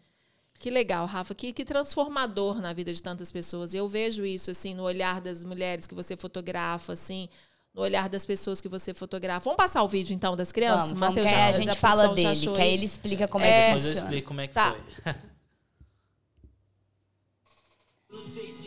Que 0.58 0.70
legal, 0.70 1.06
Rafa. 1.06 1.36
Que, 1.36 1.52
que 1.54 1.64
transformador 1.66 2.60
na 2.62 2.74
vida 2.74 2.92
de 2.94 3.02
tantas 3.04 3.32
pessoas. 3.32 3.74
Eu 3.74 3.88
vejo 3.88 4.26
isso, 4.26 4.50
assim, 4.52 4.74
no 4.74 4.84
olhar 4.84 5.22
das 5.22 5.44
mulheres 5.44 5.86
que 5.86 5.94
você 5.94 6.16
fotografa, 6.18 6.94
assim, 6.94 7.30
no 7.74 7.82
olhar 7.82 8.08
das 8.10 8.26
pessoas 8.26 8.62
que 8.62 8.70
você 8.70 8.94
fotografa. 8.94 9.44
Vamos 9.44 9.58
passar 9.58 9.84
o 9.84 9.88
vídeo, 9.88 10.14
então, 10.16 10.36
das 10.36 10.52
crianças? 10.52 10.94
Vamos, 10.94 11.00
vamos, 11.00 11.16
Mateus 11.16 11.30
que 11.30 11.36
já- 11.36 11.46
a 11.48 11.52
já 11.52 11.58
gente 11.62 11.78
fala 11.78 12.08
já 12.08 12.14
dele, 12.14 12.28
achou 12.28 12.54
que 12.56 12.62
aí 12.62 12.74
ele 12.74 12.86
explica 12.86 13.28
como 13.28 13.44
É. 13.46 13.50
é, 13.50 13.52
que 13.52 13.66
Depois 13.68 13.84
eu 13.84 13.90
funciona. 13.90 14.08
explico 14.10 14.28
como 14.30 14.42
é 14.42 14.48
que 14.48 14.54
Tá. 14.54 14.76
foi. 15.04 15.16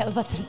Ela 0.00 0.10
batendo 0.12 0.46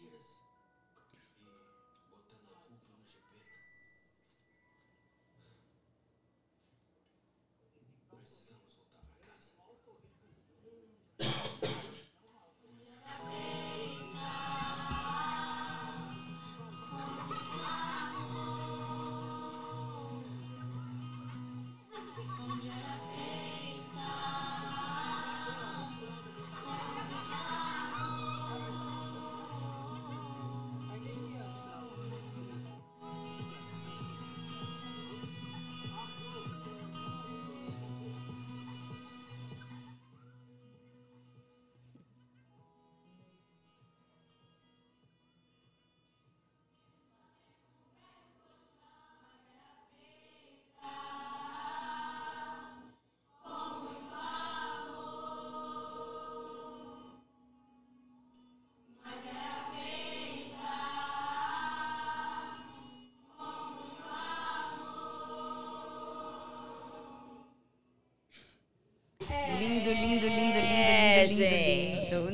cheers. 0.00 0.39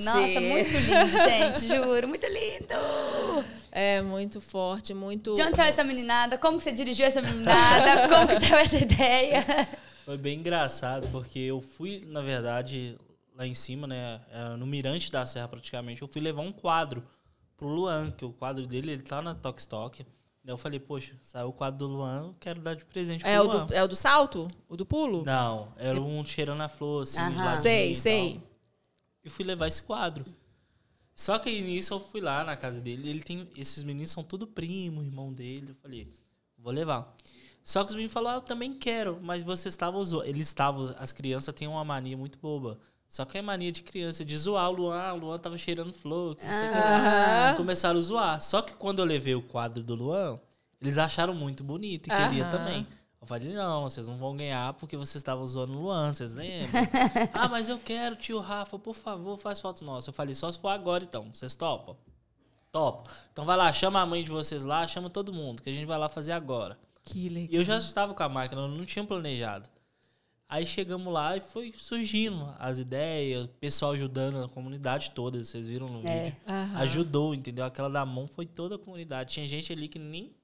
Nossa, 0.05 0.41
muito 0.41 0.71
lindo, 0.79 1.19
gente, 1.25 1.69
juro, 1.69 2.09
muito 2.09 2.27
lindo. 2.27 3.45
É 3.71 4.01
muito 4.03 4.41
forte, 4.41 4.95
muito. 4.95 5.35
De 5.35 5.43
onde 5.43 5.57
saiu 5.57 5.69
essa 5.69 5.85
meninada? 5.85 6.39
Como 6.39 6.59
que 6.59 6.65
você 6.65 6.73
dirigiu 6.73 7.05
essa 7.07 7.21
meninada? 7.21 8.09
Como 8.09 8.27
que 8.29 8.41
saiu 8.41 8.57
essa 8.57 8.77
ideia? 8.79 9.45
Foi 10.05 10.17
bem 10.17 10.39
engraçado, 10.39 11.07
porque 11.11 11.39
eu 11.39 11.61
fui, 11.61 12.05
na 12.07 12.23
verdade, 12.23 12.97
lá 13.37 13.47
em 13.47 13.55
cima, 13.55 13.87
né? 13.87 14.21
é, 14.33 14.57
No 14.57 14.65
Mirante 14.67 15.11
da 15.13 15.27
Serra, 15.27 15.49
praticamente, 15.49 16.01
eu 16.01 16.09
fui 16.09 16.23
levar 16.23 16.43
um 16.43 16.53
quadro 16.53 17.03
pro 17.57 17.69
Luan, 17.69 18.11
que 18.11 18.25
o 18.25 18.33
quadro 18.33 18.67
dele, 18.67 18.93
ele 18.93 19.03
tá 19.03 19.21
na 19.21 19.35
Tokstok. 19.35 20.07
Daí 20.45 20.53
eu 20.53 20.59
falei, 20.59 20.79
poxa, 20.79 21.15
saiu 21.21 21.49
o 21.49 21.53
quadro 21.53 21.79
do 21.79 21.87
Luan, 21.89 22.27
eu 22.29 22.37
quero 22.39 22.61
dar 22.61 22.77
de 22.77 22.85
presente 22.85 23.23
pro 23.23 23.29
É 23.31 23.41
o, 23.41 23.45
Luan. 23.45 23.67
do, 23.67 23.75
é 23.75 23.83
o 23.83 23.89
do 23.89 23.97
salto? 23.97 24.47
O 24.69 24.77
do 24.77 24.87
pulo? 24.87 25.25
Não, 25.25 25.67
era 25.77 26.01
um 26.01 26.25
cheirando 26.25 26.61
a 26.63 26.69
flor, 26.69 27.03
assim, 27.03 27.19
ladinho 27.19 27.95
Sei, 27.95 28.41
e 29.27 29.31
fui 29.31 29.45
levar 29.45 29.67
esse 29.67 29.83
quadro. 29.83 30.25
Só 31.15 31.39
que 31.39 31.61
nisso 31.61 31.93
eu 31.95 32.01
fui 32.01 32.21
lá 32.21 32.45
na 32.45 32.57
casa 32.57 32.81
dele, 32.81 33.09
ele 33.09 33.21
tem. 33.21 33.49
Esses 33.57 33.83
meninos 33.83 34.13
são 34.13 34.23
tudo 34.23 34.47
primo, 34.47 35.03
irmão 35.03 35.33
dele. 35.33 35.71
Eu 35.71 35.75
falei, 35.75 36.13
vou 36.57 36.73
levar. 36.73 37.15
Só 37.65 37.83
que 37.83 37.91
os 37.91 37.97
meninos 37.97 38.13
falaram, 38.13 38.37
ah, 38.37 38.41
eu 38.41 38.47
também 38.47 38.73
quero, 38.73 39.19
mas 39.21 39.43
vocês 39.43 39.75
estavam 39.75 40.05
zoando. 40.05 40.29
Eles 40.29 40.47
estavam, 40.47 40.95
as 40.99 41.11
crianças 41.11 41.53
têm 41.53 41.67
uma 41.67 41.85
mania 41.85 42.17
muito 42.17 42.39
boba. 42.39 42.79
Só 43.09 43.25
que 43.25 43.39
é 43.39 43.43
mania 43.43 43.73
de 43.73 43.83
criança, 43.83 44.25
de 44.25 44.37
zoar 44.37 44.69
o 44.71 44.73
Luan, 44.73 45.13
o 45.15 45.17
Luan 45.19 45.39
tava 45.39 45.57
cheirando 45.57 45.93
flor, 45.93 46.37
não 46.41 46.53
sei 46.53 46.69
o 46.69 47.51
que. 47.51 47.57
Começaram 47.57 47.99
a 47.99 48.03
zoar. 48.03 48.41
Só 48.43 48.63
que 48.63 48.75
quando 48.75 49.01
eu 49.01 49.05
levei 49.05 49.35
o 49.35 49.43
quadro 49.43 49.83
do 49.83 49.95
Luan, 49.95 50.39
eles 50.81 50.99
acharam 50.99 51.35
muito 51.35 51.65
bonito 51.65 52.09
e 52.09 52.11
queria 52.11 52.45
Aham. 52.45 52.51
também. 52.51 52.87
Eu 53.21 53.27
falei, 53.27 53.49
não, 53.53 53.85
vocês 53.85 54.07
não 54.07 54.17
vão 54.19 54.37
ganhar 54.37 54.75
porque 54.75 54.97
vocês 54.97 55.17
estavam 55.17 55.45
zoando 55.47 55.73
o 55.73 55.83
Luan, 55.83 56.15
vocês 56.15 56.33
lembram? 56.33 56.81
ah, 57.35 57.49
mas 57.49 57.69
eu 57.69 57.79
quero, 57.79 58.15
tio 58.15 58.39
Rafa, 58.41 58.79
por 58.79 58.95
favor, 58.95 59.39
faz 59.39 59.61
fotos 59.61 59.83
nossas. 59.83 60.09
Eu 60.09 60.13
falei, 60.13 60.35
só 60.35 60.51
se 60.53 60.59
for 60.61 60.69
agora 60.69 61.03
então, 61.03 61.29
vocês 61.33 61.57
topam? 61.57 61.97
Topa. 62.71 63.11
Então 63.33 63.45
vai 63.45 63.57
lá, 63.57 63.73
chama 63.73 64.01
a 64.01 64.07
mãe 64.07 64.23
de 64.23 64.31
vocês 64.31 64.65
lá, 64.65 64.87
chama 64.87 65.09
todo 65.09 65.33
mundo, 65.33 65.63
que 65.63 65.71
a 65.71 65.73
gente 65.73 65.87
vai 65.87 65.99
lá 65.99 66.09
fazer 66.09 66.33
agora. 66.33 66.79
Que 67.05 67.29
legal. 67.29 67.49
E 67.53 67.57
eu 67.57 67.65
já 67.65 67.79
estava 67.79 68.13
com 68.15 68.23
a 68.23 68.29
máquina, 68.29 68.61
eu 68.63 68.69
não 68.69 68.85
tinha 68.85 69.05
planejado. 69.05 69.69
Aí 70.49 70.65
chegamos 70.65 71.13
lá 71.13 71.37
e 71.37 71.41
foi 71.41 71.73
surgindo 71.75 72.55
as 72.59 72.79
ideias, 72.79 73.47
o 73.47 73.49
pessoal 73.49 73.93
ajudando 73.93 74.45
a 74.45 74.49
comunidade 74.49 75.11
toda, 75.11 75.43
vocês 75.43 75.67
viram 75.67 75.89
no 75.89 76.07
É. 76.07 76.25
vídeo. 76.25 76.41
Aham. 76.47 76.79
Ajudou, 76.79 77.35
entendeu? 77.35 77.65
Aquela 77.65 77.91
da 77.91 78.05
mão 78.07 78.29
foi 78.29 78.47
toda 78.47 78.77
a 78.77 78.79
comunidade. 78.79 79.33
Tinha 79.33 79.49
gente 79.49 79.73
ali 79.73 79.89
que 79.89 79.99
nem 79.99 80.36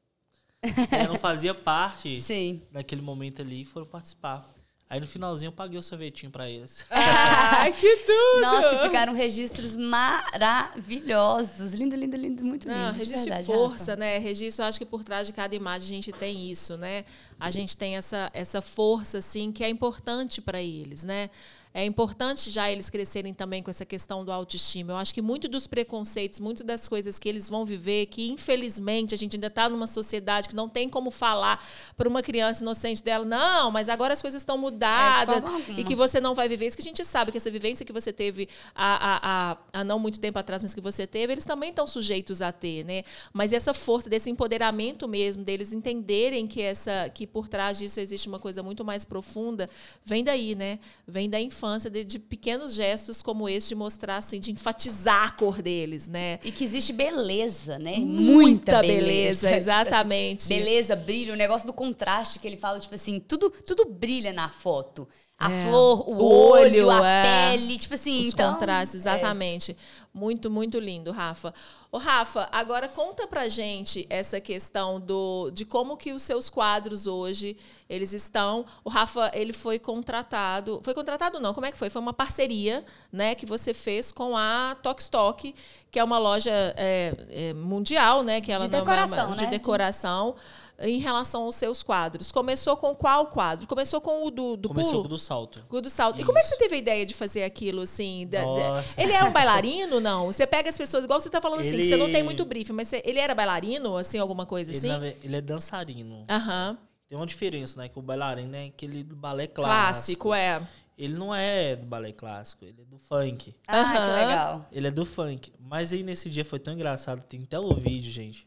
né, 0.62 1.06
não 1.08 1.16
fazia 1.16 1.54
parte 1.54 2.20
Sim. 2.22 2.62
naquele 2.70 3.02
momento 3.02 3.42
ali 3.42 3.62
e 3.62 3.64
foram 3.64 3.86
participar. 3.86 4.50
Aí 4.88 5.00
no 5.00 5.06
finalzinho 5.06 5.48
eu 5.48 5.52
paguei 5.52 5.78
o 5.78 5.82
sorvetinho 5.82 6.30
pra 6.30 6.50
eles. 6.50 6.84
Ai, 6.90 7.72
que 7.72 7.96
tudo! 7.96 8.42
Nossa, 8.42 8.84
ficaram 8.84 9.14
registros 9.14 9.74
maravilhosos. 9.74 11.72
Lindo, 11.72 11.96
lindo, 11.96 12.14
lindo, 12.14 12.44
muito 12.44 12.68
lindo. 12.68 12.78
Não, 12.78 12.92
registro 12.92 13.16
de 13.16 13.24
verdade, 13.24 13.46
força, 13.46 13.92
Rafa. 13.92 13.96
né? 14.00 14.18
Registro, 14.18 14.62
eu 14.64 14.68
acho 14.68 14.78
que 14.78 14.84
por 14.84 15.02
trás 15.02 15.26
de 15.26 15.32
cada 15.32 15.54
imagem 15.54 15.84
a 15.84 15.94
gente 15.94 16.12
tem 16.12 16.50
isso, 16.50 16.76
né? 16.76 17.06
A 17.40 17.50
gente 17.50 17.74
tem 17.74 17.96
essa, 17.96 18.30
essa 18.34 18.60
força, 18.60 19.16
assim, 19.18 19.50
que 19.50 19.64
é 19.64 19.68
importante 19.70 20.42
para 20.42 20.60
eles, 20.60 21.04
né? 21.04 21.30
É 21.74 21.84
importante 21.84 22.50
já 22.50 22.70
eles 22.70 22.90
crescerem 22.90 23.32
também 23.32 23.62
com 23.62 23.70
essa 23.70 23.84
questão 23.84 24.24
do 24.24 24.30
autoestima. 24.32 24.92
Eu 24.92 24.96
acho 24.96 25.14
que 25.14 25.22
muito 25.22 25.48
dos 25.48 25.66
preconceitos, 25.66 26.38
muito 26.38 26.62
das 26.62 26.86
coisas 26.86 27.18
que 27.18 27.28
eles 27.28 27.48
vão 27.48 27.64
viver, 27.64 28.06
que 28.06 28.28
infelizmente 28.28 29.14
a 29.14 29.18
gente 29.18 29.36
ainda 29.36 29.46
está 29.46 29.68
numa 29.68 29.86
sociedade 29.86 30.48
que 30.48 30.54
não 30.54 30.68
tem 30.68 30.88
como 30.88 31.10
falar 31.10 31.64
para 31.96 32.08
uma 32.08 32.22
criança 32.22 32.62
inocente 32.62 33.02
dela, 33.02 33.24
não, 33.24 33.70
mas 33.70 33.88
agora 33.88 34.12
as 34.12 34.20
coisas 34.20 34.42
estão 34.42 34.58
mudadas 34.58 35.42
É, 35.68 35.80
e 35.80 35.84
que 35.84 35.94
você 35.94 36.20
não 36.20 36.34
vai 36.34 36.48
viver 36.48 36.66
isso, 36.66 36.76
que 36.76 36.82
a 36.82 36.84
gente 36.84 37.04
sabe 37.04 37.32
que 37.32 37.38
essa 37.38 37.50
vivência 37.50 37.86
que 37.86 37.92
você 37.92 38.12
teve 38.12 38.48
há, 38.74 38.94
há, 38.94 39.20
há, 39.22 39.80
há 39.80 39.84
não 39.84 39.98
muito 39.98 40.20
tempo 40.20 40.38
atrás, 40.38 40.62
mas 40.62 40.74
que 40.74 40.80
você 40.80 41.06
teve, 41.06 41.32
eles 41.32 41.44
também 41.44 41.70
estão 41.70 41.86
sujeitos 41.86 42.42
a 42.42 42.52
ter, 42.52 42.84
né? 42.84 43.02
Mas 43.32 43.52
essa 43.52 43.72
força 43.72 44.10
desse 44.10 44.28
empoderamento 44.28 45.08
mesmo, 45.08 45.42
deles 45.42 45.72
entenderem 45.72 46.46
que 46.46 46.60
essa 46.62 47.08
que 47.14 47.26
por 47.26 47.48
trás 47.48 47.78
disso 47.78 47.98
existe 47.98 48.28
uma 48.28 48.38
coisa 48.38 48.62
muito 48.62 48.84
mais 48.84 49.04
profunda, 49.04 49.68
vem 50.04 50.22
daí, 50.22 50.54
né? 50.54 50.78
Vem 51.06 51.30
da 51.30 51.40
infância, 51.40 51.61
de, 51.90 52.04
de 52.04 52.18
pequenos 52.18 52.74
gestos 52.74 53.22
como 53.22 53.48
esse 53.48 53.68
de 53.68 53.74
mostrar 53.74 54.16
assim, 54.16 54.40
de 54.40 54.50
enfatizar 54.50 55.24
a 55.28 55.30
cor 55.30 55.62
deles, 55.62 56.08
né? 56.08 56.38
E 56.42 56.50
que 56.50 56.64
existe 56.64 56.92
beleza, 56.92 57.78
né? 57.78 57.98
Muita 57.98 58.32
Muita 58.32 58.80
beleza, 58.80 59.48
beleza. 59.48 59.48
Tipo 59.48 59.56
exatamente. 59.56 60.42
assim, 60.42 60.54
beleza, 60.56 60.96
brilho, 60.96 61.34
o 61.34 61.36
negócio 61.36 61.66
do 61.66 61.72
contraste 61.72 62.38
que 62.38 62.46
ele 62.46 62.56
fala, 62.56 62.80
tipo 62.80 62.94
assim, 62.94 63.20
tudo, 63.20 63.50
tudo 63.50 63.84
brilha 63.86 64.32
na 64.32 64.48
foto. 64.48 65.08
A 65.38 65.50
É. 65.50 65.66
flor, 65.66 66.08
o, 66.08 66.12
O 66.14 66.24
olho, 66.50 66.86
olho, 66.86 66.90
a 66.90 67.06
é. 67.08 67.50
pele, 67.52 67.78
tipo 67.78 67.94
assim, 67.94 68.20
Os 68.20 68.28
então, 68.28 68.52
contrastes, 68.54 68.94
exatamente. 69.00 69.76
Muito, 70.14 70.50
muito 70.50 70.78
lindo, 70.78 71.10
Rafa. 71.10 71.54
Ô, 71.90 71.96
Rafa, 71.96 72.46
agora 72.52 72.86
conta 72.86 73.26
pra 73.26 73.48
gente 73.48 74.06
essa 74.10 74.38
questão 74.40 75.00
do, 75.00 75.50
de 75.50 75.64
como 75.64 75.96
que 75.96 76.12
os 76.12 76.20
seus 76.20 76.50
quadros 76.50 77.06
hoje, 77.06 77.56
eles 77.88 78.12
estão... 78.12 78.66
O 78.84 78.90
Rafa, 78.90 79.30
ele 79.32 79.54
foi 79.54 79.78
contratado... 79.78 80.80
Foi 80.82 80.92
contratado 80.92 81.40
não, 81.40 81.54
como 81.54 81.64
é 81.64 81.72
que 81.72 81.78
foi? 81.78 81.88
Foi 81.88 82.02
uma 82.02 82.12
parceria, 82.12 82.84
né, 83.10 83.34
que 83.34 83.46
você 83.46 83.72
fez 83.72 84.12
com 84.12 84.36
a 84.36 84.76
Tokstok, 84.82 85.54
que 85.90 85.98
é 85.98 86.04
uma 86.04 86.18
loja 86.18 86.52
é, 86.76 87.14
é, 87.30 87.52
mundial, 87.54 88.22
né? 88.22 88.40
Que 88.42 88.52
ela 88.52 88.66
De 88.66 88.70
não 88.70 88.80
é 88.80 88.82
uma- 88.82 88.94
decoração, 88.94 89.36
de 89.36 89.44
né? 89.44 89.50
decoração. 89.50 90.34
Em 90.82 90.98
relação 90.98 91.44
aos 91.44 91.54
seus 91.54 91.82
quadros. 91.82 92.32
Começou 92.32 92.76
com 92.76 92.94
qual 92.94 93.26
quadro? 93.26 93.66
Começou 93.66 94.00
com 94.00 94.26
o 94.26 94.30
do, 94.30 94.56
do 94.56 94.68
Começou 94.68 94.90
pulo? 94.92 95.02
com 95.04 95.06
o 95.06 95.10
do 95.10 95.18
salto. 95.18 95.64
Gudo 95.70 95.88
Salto. 95.88 96.20
E 96.20 96.24
como 96.24 96.36
é 96.38 96.40
que 96.42 96.48
Isso. 96.48 96.56
você 96.56 96.62
teve 96.64 96.74
a 96.74 96.78
ideia 96.78 97.06
de 97.06 97.14
fazer 97.14 97.44
aquilo, 97.44 97.82
assim? 97.82 98.26
da- 98.26 98.42
da-. 98.42 98.84
Ele 98.98 99.12
é 99.12 99.22
um 99.24 99.32
bailarino, 99.32 100.00
não? 100.00 100.26
Você 100.26 100.46
pega 100.46 100.68
as 100.70 100.76
pessoas, 100.76 101.04
igual 101.04 101.20
você 101.20 101.30
tá 101.30 101.40
falando 101.40 101.60
assim, 101.60 101.76
que 101.76 101.84
você 101.88 101.96
não 101.96 102.06
tem 102.06 102.16
Ele- 102.16 102.22
muito 102.24 102.44
briefing, 102.44 102.72
mas 102.72 102.88
você- 102.88 103.00
ele 103.04 103.18
era 103.20 103.34
bailarino, 103.34 103.96
assim, 103.96 104.18
alguma 104.18 104.44
coisa 104.44 104.70
Ele, 104.72 104.78
assim? 104.78 104.88
na 104.88 104.98
ve- 104.98 105.16
ele 105.22 105.36
é 105.36 105.40
dançarino. 105.40 106.24
Aham. 106.28 106.76
Tem 107.08 107.16
uma 107.16 107.26
diferença, 107.26 107.78
né? 107.80 107.88
Que 107.88 107.98
o 107.98 108.02
bailarino 108.02 108.56
é 108.56 108.66
aquele 108.66 109.04
do 109.04 109.14
balé 109.14 109.46
Clássico, 109.46 110.28
clássico. 110.28 110.34
é. 110.34 110.66
Ele 110.98 111.14
não 111.14 111.34
é 111.34 111.74
do 111.76 111.86
balé 111.86 112.12
clássico, 112.12 112.64
ele 112.64 112.80
é 112.80 112.84
do 112.84 112.98
funk. 112.98 113.54
Ah, 113.66 113.80
Aham. 113.80 113.92
que 113.92 114.26
legal. 114.26 114.66
Ele 114.72 114.86
é 114.88 114.90
do 114.90 115.04
funk. 115.06 115.52
Mas 115.58 115.92
aí 115.92 116.02
nesse 116.02 116.28
dia 116.30 116.44
foi 116.44 116.58
tão 116.58 116.74
engraçado, 116.74 117.22
tem 117.24 117.42
até 117.42 117.58
o 117.58 117.72
vídeo, 117.74 118.10
gente. 118.10 118.46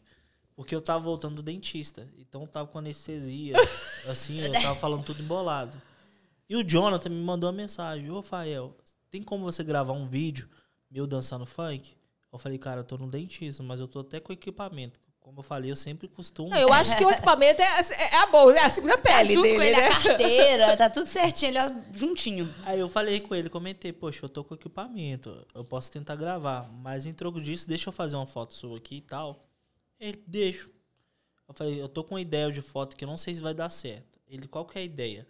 Porque 0.56 0.74
eu 0.74 0.82
tava 0.82 1.04
voltando 1.04 1.36
do 1.36 1.44
dentista. 1.44 2.08
Então 2.18 2.42
eu 2.42 2.48
tava 2.48 2.68
com 2.68 2.80
anestesia. 2.80 3.56
assim, 4.08 4.40
eu 4.40 4.52
tava 4.52 4.76
falando 4.76 5.04
tudo 5.04 5.22
embolado. 5.22 5.82
E 6.48 6.56
o 6.56 6.64
Jonathan 6.64 7.10
me 7.10 7.22
mandou 7.24 7.50
uma 7.50 7.56
mensagem: 7.56 8.10
Ô, 8.10 8.22
Fael, 8.22 8.76
tem 9.12 9.22
como 9.22 9.44
você 9.44 9.64
gravar 9.64 9.94
um 9.94 10.08
vídeo 10.08 10.50
meu 10.90 11.06
dançando 11.06 11.46
funk? 11.46 11.96
Eu 12.32 12.40
falei, 12.40 12.58
cara, 12.58 12.82
eu 12.82 12.84
tô 12.84 12.98
no 12.98 13.08
dentista, 13.08 13.64
mas 13.64 13.80
eu 13.80 13.88
tô 13.88 14.02
até 14.02 14.20
com 14.20 14.34
equipamento. 14.34 15.00
Como 15.22 15.40
eu 15.40 15.44
falei, 15.44 15.72
eu 15.72 15.76
sempre 15.76 16.08
costumo. 16.08 16.50
Não, 16.50 16.58
eu 16.58 16.72
acho 16.72 16.96
que 16.98 17.04
o 17.04 17.10
equipamento 17.10 17.62
é, 17.62 17.66
é 17.66 18.18
a 18.18 18.28
bolsa, 18.28 18.60
é 18.60 18.62
a 18.62 18.70
segunda 18.70 18.98
Tá 18.98 19.18
pele 19.18 19.34
junto 19.34 19.44
dele, 19.44 19.56
com 19.56 19.64
ele 19.64 19.76
né? 19.76 19.88
a 19.88 20.02
carteira, 20.02 20.78
tá 20.78 20.90
tudo 20.90 21.08
certinho, 21.08 21.52
ele 21.52 21.58
é 21.58 21.84
juntinho. 21.94 22.54
Aí 22.64 22.80
eu 22.80 22.90
falei 22.90 23.22
com 23.22 23.34
ele, 23.34 23.50
comentei, 23.50 23.94
poxa, 23.94 24.26
eu 24.26 24.30
tô 24.30 24.44
com 24.44 24.54
equipamento, 24.54 25.48
eu 25.56 25.64
posso 25.64 25.92
tentar 25.92 26.16
gravar, 26.16 26.70
mas 26.72 27.06
em 27.06 27.14
troco 27.14 27.42
disso, 27.42 27.68
deixa 27.68 27.88
eu 27.88 27.94
fazer 27.94 28.18
uma 28.18 28.28
foto 28.28 28.54
sua 28.54 28.78
aqui 28.78 28.98
e 28.98 29.02
tal. 29.02 29.45
Ele, 30.00 30.24
deixa. 30.28 30.70
Eu 31.48 31.54
falei, 31.54 31.82
eu 31.82 31.88
tô 31.90 32.04
com 32.04 32.16
uma 32.16 32.22
ideia 32.22 32.52
de 32.52 32.62
foto 32.62 32.96
que 32.96 33.04
eu 33.04 33.08
não 33.08 33.18
sei 33.18 33.36
se 33.36 33.42
vai 33.42 33.54
dar 33.54 33.70
certo. 33.70 34.20
Ele, 34.28 34.48
qual 34.48 34.66
que 34.66 34.78
é 34.78 34.82
a 34.82 34.86
ideia? 34.86 35.28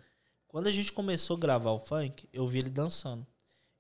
Quando 0.48 0.68
a 0.68 0.72
gente 0.72 0.92
começou 0.94 1.36
a 1.36 1.40
gravar 1.40 1.72
o 1.72 1.80
funk, 1.80 2.28
eu 2.32 2.48
vi 2.48 2.60
ele 2.60 2.70
dançando. 2.70 3.26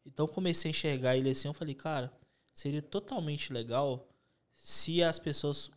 Então 0.06 0.26
eu 0.26 0.32
comecei 0.32 0.70
a 0.70 0.72
enxergar 0.72 1.16
ele 1.18 1.30
assim, 1.30 1.48
eu 1.48 1.54
falei, 1.54 1.74
cara, 1.74 2.12
seria 2.54 2.82
totalmente 2.82 3.52
legal 3.54 4.08
se 4.54 5.02
as 5.02 5.18
pessoas 5.18 5.72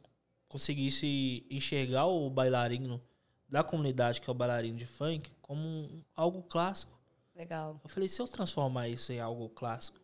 conseguissem 0.49 1.47
enxergar 1.49 2.07
o 2.07 2.29
bailarino 2.29 3.01
da 3.49 3.63
comunidade, 3.63 4.21
que 4.21 4.29
é 4.29 4.33
o 4.33 4.35
bailarino 4.35 4.77
de 4.77 4.87
funk, 4.87 5.31
como 5.41 5.63
um- 5.63 6.03
algo 6.15 6.43
clássico. 6.43 6.99
Legal. 7.35 7.81
Eu 7.83 7.89
falei, 7.89 8.09
se 8.09 8.21
eu 8.21 8.27
transformar 8.27 8.89
isso 8.89 9.13
em 9.13 9.21
algo 9.21 9.49
clássico, 9.51 10.01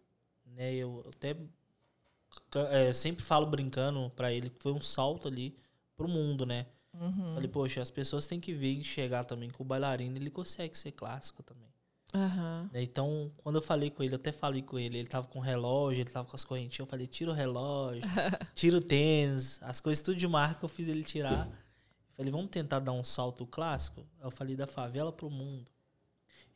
né? 0.46 0.72
Eu 0.74 1.04
até 1.14 1.36
é, 2.70 2.92
sempre 2.92 3.22
falo 3.22 3.46
brincando 3.46 4.10
pra 4.14 4.32
ele 4.32 4.50
que 4.50 4.62
foi 4.62 4.72
um 4.72 4.80
salto 4.80 5.28
ali 5.28 5.56
pro 5.96 6.08
mundo, 6.08 6.44
né? 6.46 6.66
Uhum. 6.92 7.34
Falei, 7.34 7.48
poxa, 7.48 7.82
as 7.82 7.90
pessoas 7.90 8.26
têm 8.26 8.40
que 8.40 8.52
ver 8.52 8.72
e 8.72 8.78
enxergar 8.78 9.24
também 9.24 9.50
que 9.50 9.60
o 9.60 9.64
bailarino 9.64 10.16
ele 10.16 10.30
consegue 10.30 10.76
ser 10.78 10.92
clássico 10.92 11.42
também. 11.42 11.68
Né? 12.72 12.82
Então, 12.82 13.32
quando 13.38 13.56
eu 13.56 13.62
falei 13.62 13.90
com 13.90 14.02
ele, 14.02 14.14
eu 14.14 14.18
até 14.18 14.30
falei 14.30 14.62
com 14.62 14.78
ele, 14.78 14.98
ele 14.98 15.08
tava 15.08 15.26
com 15.26 15.40
relógio, 15.40 16.02
ele 16.02 16.10
tava 16.10 16.28
com 16.28 16.36
as 16.36 16.44
correntinhas, 16.44 16.78
eu 16.78 16.86
falei, 16.86 17.08
tira 17.08 17.32
o 17.32 17.34
relógio, 17.34 18.02
tira 18.54 18.76
o 18.76 18.80
tênis, 18.80 19.60
as 19.62 19.80
coisas 19.80 20.02
tudo 20.02 20.16
de 20.16 20.28
marca 20.28 20.64
eu 20.64 20.68
fiz 20.68 20.86
ele 20.86 21.02
tirar. 21.02 21.48
Eu 21.48 22.16
falei, 22.18 22.30
vamos 22.30 22.50
tentar 22.50 22.78
dar 22.78 22.92
um 22.92 23.02
salto 23.02 23.44
clássico? 23.44 24.06
Eu 24.22 24.30
falei, 24.30 24.54
da 24.54 24.66
favela 24.66 25.10
pro 25.10 25.28
mundo. 25.28 25.68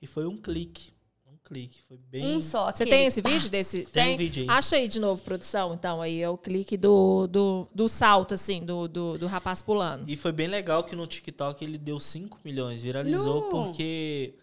E 0.01 0.07
foi 0.07 0.27
um 0.27 0.37
clique, 0.37 0.93
clique, 1.49 1.83
foi 1.89 1.97
bem... 1.97 2.37
Um 2.37 2.41
só. 2.41 2.71
Você 2.71 2.85
tem 2.85 3.07
esse 3.07 3.21
vídeo 3.21 3.49
desse? 3.49 3.85
Tem 3.87 4.15
um 4.15 4.17
vídeo 4.17 4.43
aí. 4.43 4.49
Acha 4.51 4.77
aí 4.77 4.87
de 4.87 5.01
novo, 5.01 5.23
produção, 5.23 5.75
então, 5.75 6.03
aí 6.03 6.21
é 6.21 6.29
o 6.29 6.37
clique 6.37 6.77
do, 6.77 7.27
do, 7.27 7.67
do 7.75 7.89
salto, 7.89 8.35
assim, 8.35 8.65
do, 8.65 8.87
do, 8.87 9.19
do 9.19 9.27
rapaz 9.27 9.63
pulando. 9.63 10.09
E 10.09 10.17
foi 10.17 10.33
bem 10.33 10.47
legal 10.47 10.85
que 10.85 10.95
no 10.95 11.07
TikTok 11.07 11.65
ele 11.65 11.79
deu 11.79 11.99
5 11.99 12.41
milhões, 12.45 12.83
viralizou 12.83 13.49
porque 13.51 14.35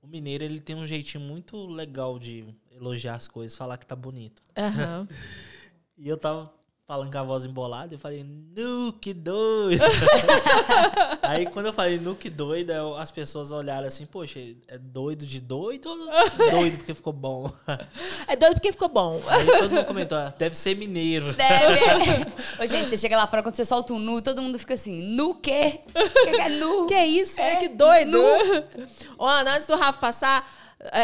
o 0.00 0.06
mineiro 0.06 0.44
ele 0.44 0.60
tem 0.60 0.76
um 0.76 0.86
jeitinho 0.86 1.24
muito 1.24 1.66
legal 1.66 2.18
de 2.18 2.44
elogiar 2.70 3.14
as 3.14 3.26
coisas, 3.26 3.56
falar 3.56 3.76
que 3.76 3.86
tá 3.86 3.96
bonito. 3.96 4.42
Aham. 4.56 5.08
E 5.98 6.08
eu 6.08 6.16
tava 6.16 6.52
falando 6.86 7.10
com 7.10 7.18
a 7.18 7.22
voz 7.22 7.44
embolada, 7.44 7.94
eu 7.94 7.98
falei, 7.98 8.22
nu, 8.24 8.92
que 9.00 9.14
doido. 9.14 9.82
Aí 11.22 11.46
quando 11.46 11.66
eu 11.66 11.72
falei, 11.72 11.98
nu, 11.98 12.14
que 12.14 12.28
doido, 12.28 12.70
eu- 12.70 12.96
as 12.96 13.10
pessoas 13.10 13.50
olharam 13.50 13.86
assim, 13.86 14.04
poxa, 14.04 14.38
é 14.68 14.76
doido 14.78 15.24
de 15.24 15.40
doido 15.40 15.88
ou 15.88 15.96
doido 16.50 16.76
porque 16.78 16.92
ficou 16.92 17.12
bom? 17.12 17.50
É 18.26 18.36
doido 18.36 18.54
porque 18.54 18.72
ficou 18.72 18.88
bom. 18.88 19.20
Aí 19.26 19.46
todo 19.46 19.70
mundo 19.70 19.84
comentou, 19.86 20.18
"Ah, 20.18 20.34
deve 20.36 20.56
ser 20.56 20.76
mineiro. 20.76 21.32
Deve. 21.32 21.80
Ô, 22.62 22.66
gente, 22.66 22.90
você 22.90 22.96
chega 22.98 23.16
lá 23.16 23.26
fora, 23.26 23.42
quando 23.42 23.54
você 23.54 23.64
solta 23.64 23.92
um 23.94 23.98
nu, 23.98 24.20
todo 24.20 24.42
mundo 24.42 24.58
fica 24.58 24.74
assim, 24.74 25.00
nu 25.14 25.34
quê? 25.36 25.80
O 25.86 26.24
que 26.26 26.30
que 26.32 26.40
é 26.40 26.48
nu? 26.50 26.86
Que 26.86 27.04
isso, 27.04 27.36
né? 27.36 27.52
É, 27.52 27.56
Que 27.56 27.68
doido. 27.68 28.18
Ô, 29.16 29.24
Ana, 29.26 29.54
antes 29.54 29.66
do 29.66 29.76
Rafa 29.76 29.98
passar, 29.98 30.61
é, 30.61 30.61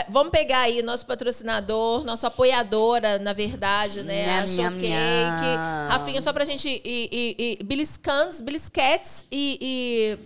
vamos 0.09 0.31
pegar 0.33 0.61
aí 0.61 0.83
nosso 0.83 1.07
patrocinador, 1.07 2.05
nossa 2.05 2.26
apoiadora, 2.26 3.18
na 3.18 3.33
verdade, 3.33 4.03
né? 4.03 4.24
a 4.41 4.43
Nham, 4.43 4.47
nham, 4.47 4.70
Showcake. 4.72 4.89
nham. 4.89 5.89
Rafinha, 5.89 6.20
só 6.22 6.33
pra 6.33 6.45
gente 6.45 6.68
ir, 6.68 7.09
ir, 7.12 7.35
ir 7.39 7.62
beliscando, 7.64 8.43
belisquetes 8.43 9.24
e, 9.31 10.18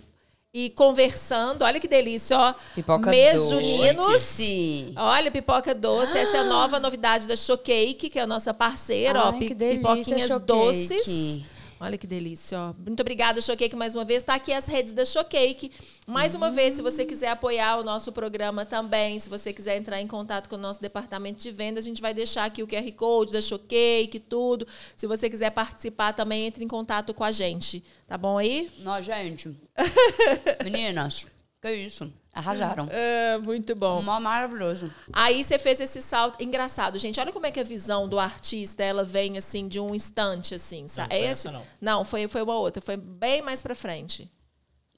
e, 0.53 0.65
e 0.65 0.69
conversando. 0.71 1.61
Olha 1.63 1.79
que 1.79 1.87
delícia, 1.87 2.37
ó. 2.37 2.53
Pipoca 2.73 3.09
Mezuninos. 3.11 3.95
doce. 3.95 4.91
Olha, 4.97 5.29
pipoca 5.29 5.75
doce. 5.75 6.17
Essa 6.17 6.37
é 6.37 6.39
a 6.39 6.43
nova 6.45 6.79
novidade 6.79 7.27
da 7.27 7.35
Showcake, 7.35 8.09
que 8.09 8.17
é 8.17 8.23
a 8.23 8.27
nossa 8.27 8.53
parceira, 8.53 9.19
ó. 9.25 9.31
Ai, 9.31 9.39
pi- 9.39 9.47
que 9.49 9.53
delícia, 9.53 9.81
pipoquinhas 9.93 10.27
Showcake. 10.27 10.45
doces. 10.47 11.41
Olha 11.79 11.97
que 11.97 12.07
delícia, 12.07 12.59
ó. 12.59 12.73
Muito 12.77 13.01
obrigada, 13.01 13.41
Showcake, 13.41 13.75
mais 13.75 13.95
uma 13.95 14.05
vez. 14.05 14.23
Está 14.23 14.35
aqui 14.35 14.53
as 14.53 14.65
redes 14.65 14.93
da 14.93 15.05
Showcake. 15.05 15.71
Mais 16.07 16.35
uma 16.35 16.51
vez, 16.51 16.75
se 16.75 16.81
você 16.81 17.05
quiser 17.05 17.29
apoiar 17.29 17.77
o 17.77 17.83
nosso 17.83 18.11
programa 18.11 18.65
também, 18.65 19.19
se 19.19 19.29
você 19.29 19.51
quiser 19.51 19.77
entrar 19.77 20.01
em 20.01 20.07
contato 20.07 20.49
com 20.49 20.55
o 20.55 20.59
nosso 20.59 20.81
departamento 20.81 21.41
de 21.41 21.51
venda, 21.51 21.79
a 21.79 21.83
gente 21.83 22.01
vai 22.01 22.13
deixar 22.13 22.45
aqui 22.45 22.63
o 22.63 22.67
QR 22.67 22.91
Code 22.93 23.33
da 23.33 23.41
Showcake, 23.41 24.19
tudo. 24.19 24.67
Se 24.95 25.07
você 25.07 25.29
quiser 25.29 25.49
participar 25.51 26.13
também, 26.13 26.45
entre 26.45 26.63
em 26.63 26.67
contato 26.67 27.13
com 27.13 27.23
a 27.23 27.31
gente. 27.31 27.83
Tá 28.07 28.17
bom 28.17 28.37
aí? 28.37 28.69
Não, 28.79 29.01
gente. 29.01 29.55
Meninas, 30.63 31.27
que 31.63 31.75
isso? 31.75 32.11
Arrasaram. 32.33 32.87
É, 32.91 33.37
muito 33.37 33.75
bom. 33.75 34.01
Mó 34.01 34.19
maravilhoso. 34.19 34.91
Aí 35.13 35.43
você 35.43 35.57
fez 35.59 35.79
esse 35.79 36.01
salto. 36.01 36.43
Engraçado, 36.43 36.97
gente. 36.97 37.19
Olha 37.19 37.31
como 37.31 37.45
é 37.45 37.51
que 37.51 37.59
a 37.59 37.63
visão 37.63 38.07
do 38.07 38.19
artista 38.19 38.83
ela 38.83 39.03
vem 39.03 39.37
assim 39.37 39.67
de 39.67 39.79
um 39.79 39.93
instante, 39.95 40.55
assim. 40.55 40.87
Sabe? 40.87 41.15
foi 41.15 41.23
É 41.23 41.27
essa, 41.27 41.49
esse? 41.49 41.63
não. 41.79 42.03
foi, 42.03 42.27
foi 42.27 42.41
uma 42.41 42.55
outra. 42.55 42.81
Foi 42.81 42.97
bem 42.97 43.41
mais 43.41 43.61
pra 43.61 43.75
frente. 43.75 44.31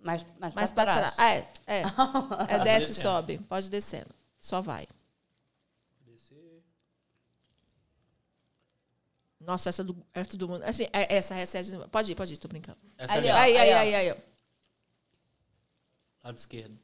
Mais, 0.01 0.25
mais, 0.39 0.53
Mais 0.53 0.71
pra 0.71 0.83
pra 0.85 0.95
trás. 0.97 1.15
trás. 1.15 1.45
É, 1.67 1.77
é. 1.79 1.83
É 2.55 2.59
desce 2.63 2.91
e 2.91 2.95
sobe. 2.95 3.37
Pode 3.49 3.69
descendo. 3.69 4.09
Só 4.39 4.61
vai. 4.61 4.87
Nossa, 9.39 9.69
essa 9.69 9.83
do, 9.83 9.95
essa 10.13 10.35
do 10.37 10.47
mundo. 10.49 10.63
Assim, 10.63 10.85
é- 10.91 11.15
essa, 11.15 11.35
essa, 11.35 11.57
essa. 11.59 11.87
Pode 11.89 12.11
ir, 12.11 12.15
pode 12.15 12.33
ir, 12.33 12.37
tô 12.37 12.47
brincando. 12.47 12.77
Essa 12.97 13.13
Ali, 13.13 13.29
ali, 13.29 13.31
ó. 13.31 13.35
ó, 13.35 13.39
Aí, 13.43 13.57
aí, 13.57 13.73
ó. 13.73 13.77
aí, 13.77 13.95
aí. 14.09 14.15
Lado 16.25 16.37
esquerdo. 16.37 16.79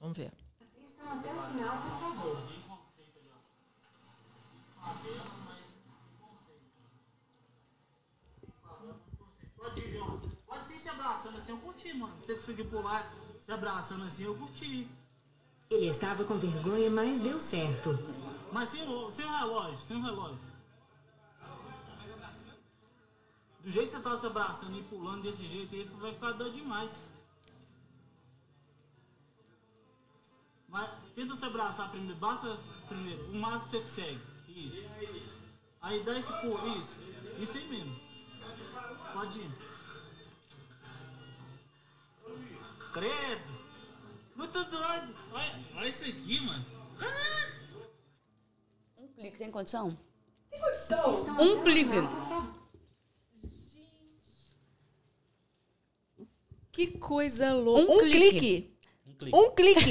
Vamos 0.00 0.16
ver. 0.16 0.32
Assistam 0.60 1.04
até 1.04 1.32
o 1.32 1.42
final, 1.42 1.82
por 1.82 2.00
favor. 2.00 2.38
Pode 9.56 9.80
ir, 9.80 9.92
João. 9.92 10.20
Pode 10.44 10.66
sim 10.66 10.78
se 10.78 10.88
abraçando 10.88 11.38
assim, 11.38 11.52
eu 11.52 11.58
curti, 11.58 11.94
mano. 11.94 12.16
Você 12.16 12.34
conseguiu 12.34 12.68
pular 12.68 13.14
se 13.40 13.52
abraçando 13.52 14.04
assim, 14.04 14.24
eu 14.24 14.36
curti. 14.36 14.88
Ele 15.70 15.86
estava 15.86 16.24
com 16.24 16.36
vergonha, 16.36 16.90
mas 16.90 17.20
deu 17.20 17.40
certo. 17.40 17.90
Mas 18.50 18.70
sem 18.70 18.82
o, 18.88 19.12
sem 19.12 19.24
o 19.24 19.38
relógio, 19.38 19.78
sem 19.86 19.96
o 19.96 20.02
relógio. 20.02 20.50
Do 23.60 23.70
jeito 23.70 23.90
que 23.90 23.96
você 23.96 24.02
tava 24.02 24.18
se 24.18 24.26
abraçando 24.26 24.76
e 24.76 24.82
pulando 24.84 25.22
desse 25.22 25.46
jeito 25.46 25.72
aí, 25.72 25.84
vai 25.84 26.12
ficar 26.12 26.32
doido 26.32 26.56
demais. 26.56 27.09
Mas 30.70 30.88
tenta 31.14 31.36
se 31.36 31.44
abraçar 31.44 31.90
primeiro, 31.90 32.16
basta 32.18 32.56
primeiro, 32.88 33.24
o 33.30 33.34
máximo 33.36 33.70
que 33.70 33.76
você 33.76 33.82
consegue. 33.82 34.20
Isso. 34.48 34.88
Aí 35.82 36.02
dá 36.04 36.18
esse 36.18 36.32
pulo, 36.40 36.78
isso. 36.78 36.96
Isso 37.38 37.56
aí 37.58 37.68
mesmo. 37.68 38.00
Pode 39.12 39.38
ir. 39.40 39.50
Credo! 42.92 43.60
Muito 44.36 44.64
doido! 44.64 45.14
Olha, 45.32 45.64
olha 45.76 45.88
isso 45.88 46.04
aqui, 46.04 46.40
mano. 46.40 46.64
Um 48.96 49.08
clique 49.08 49.38
tem 49.38 49.50
condição? 49.50 49.98
Assistam 50.52 51.06
Um 51.06 51.32
até 51.32 51.42
o 51.42 51.62
clique. 51.62 51.92
favor. 51.94 52.60
Que 56.72 56.86
coisa 56.98 57.54
louca. 57.54 57.92
Um 57.92 57.96
Um, 57.96 57.98
clique. 58.00 58.30
clique. 58.38 58.79
Um 59.22 59.50
clique. 59.50 59.80
Um 59.80 59.90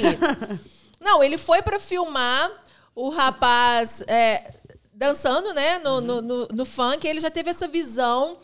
Não, 1.00 1.22
ele 1.22 1.38
foi 1.38 1.62
pra 1.62 1.80
filmar 1.80 2.50
o 2.94 3.08
rapaz 3.08 4.02
é, 4.06 4.52
dançando, 4.92 5.54
né, 5.54 5.78
no, 5.78 6.00
no, 6.00 6.20
no, 6.20 6.48
no 6.52 6.64
funk. 6.66 7.06
Ele 7.06 7.20
já 7.20 7.30
teve 7.30 7.48
essa 7.50 7.66
visão 7.66 8.38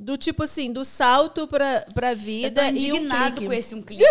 do 0.00 0.16
tipo 0.16 0.44
assim, 0.44 0.72
do 0.72 0.84
salto 0.84 1.46
pra, 1.46 1.84
pra 1.92 2.12
Eu 2.12 2.16
tô 2.16 2.22
vida 2.22 2.62
e 2.70 2.92
um 2.92 2.96
indignado 2.96 3.34
clique. 3.36 3.46
com 3.46 3.52
esse 3.52 3.74
um 3.74 3.82
clique. 3.82 4.04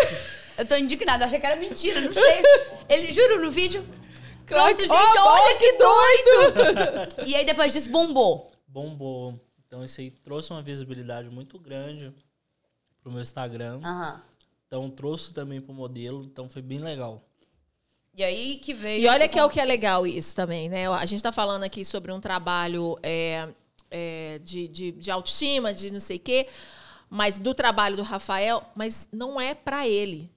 Eu 0.56 0.66
tô 0.66 0.76
indignado, 0.76 1.24
achei 1.24 1.40
que 1.40 1.46
era 1.46 1.56
mentira, 1.56 2.00
não 2.00 2.12
sei. 2.12 2.42
Ele, 2.88 3.12
juro, 3.12 3.40
no 3.40 3.50
vídeo. 3.50 3.84
Pronto, 4.46 4.80
gente, 4.80 4.90
Ó, 5.18 5.28
olha 5.28 5.56
que 5.58 5.72
doido! 5.74 7.26
e 7.26 7.34
aí 7.34 7.44
depois 7.44 7.72
disso 7.72 7.90
bombou. 7.90 8.50
Bombou. 8.66 9.38
Então 9.66 9.84
isso 9.84 10.00
aí 10.00 10.10
trouxe 10.10 10.50
uma 10.52 10.62
visibilidade 10.62 11.28
muito 11.28 11.58
grande 11.58 12.14
pro 13.02 13.12
meu 13.12 13.20
Instagram. 13.22 13.80
Aham. 13.84 14.22
Então 14.68 14.88
trouxe 14.90 15.32
também 15.32 15.60
pro 15.60 15.72
modelo, 15.72 16.22
então 16.22 16.48
foi 16.48 16.60
bem 16.60 16.78
legal. 16.78 17.26
E 18.14 18.22
aí 18.22 18.56
que 18.56 18.74
veio. 18.74 19.00
E 19.00 19.08
olha 19.08 19.26
que 19.26 19.38
é 19.38 19.44
o 19.44 19.48
que 19.48 19.58
é 19.58 19.64
legal 19.64 20.06
isso 20.06 20.36
também, 20.36 20.68
né? 20.68 20.86
A 20.88 21.06
gente 21.06 21.16
está 21.16 21.32
falando 21.32 21.62
aqui 21.62 21.84
sobre 21.84 22.12
um 22.12 22.20
trabalho 22.20 22.98
é, 23.02 23.48
é, 23.90 24.38
de, 24.42 24.68
de, 24.68 24.92
de 24.92 25.10
autoestima, 25.10 25.72
de 25.72 25.90
não 25.90 26.00
sei 26.00 26.18
o 26.18 26.20
quê, 26.20 26.46
mas 27.08 27.38
do 27.38 27.54
trabalho 27.54 27.96
do 27.96 28.02
Rafael, 28.02 28.62
mas 28.74 29.08
não 29.10 29.40
é 29.40 29.54
para 29.54 29.88
ele. 29.88 30.30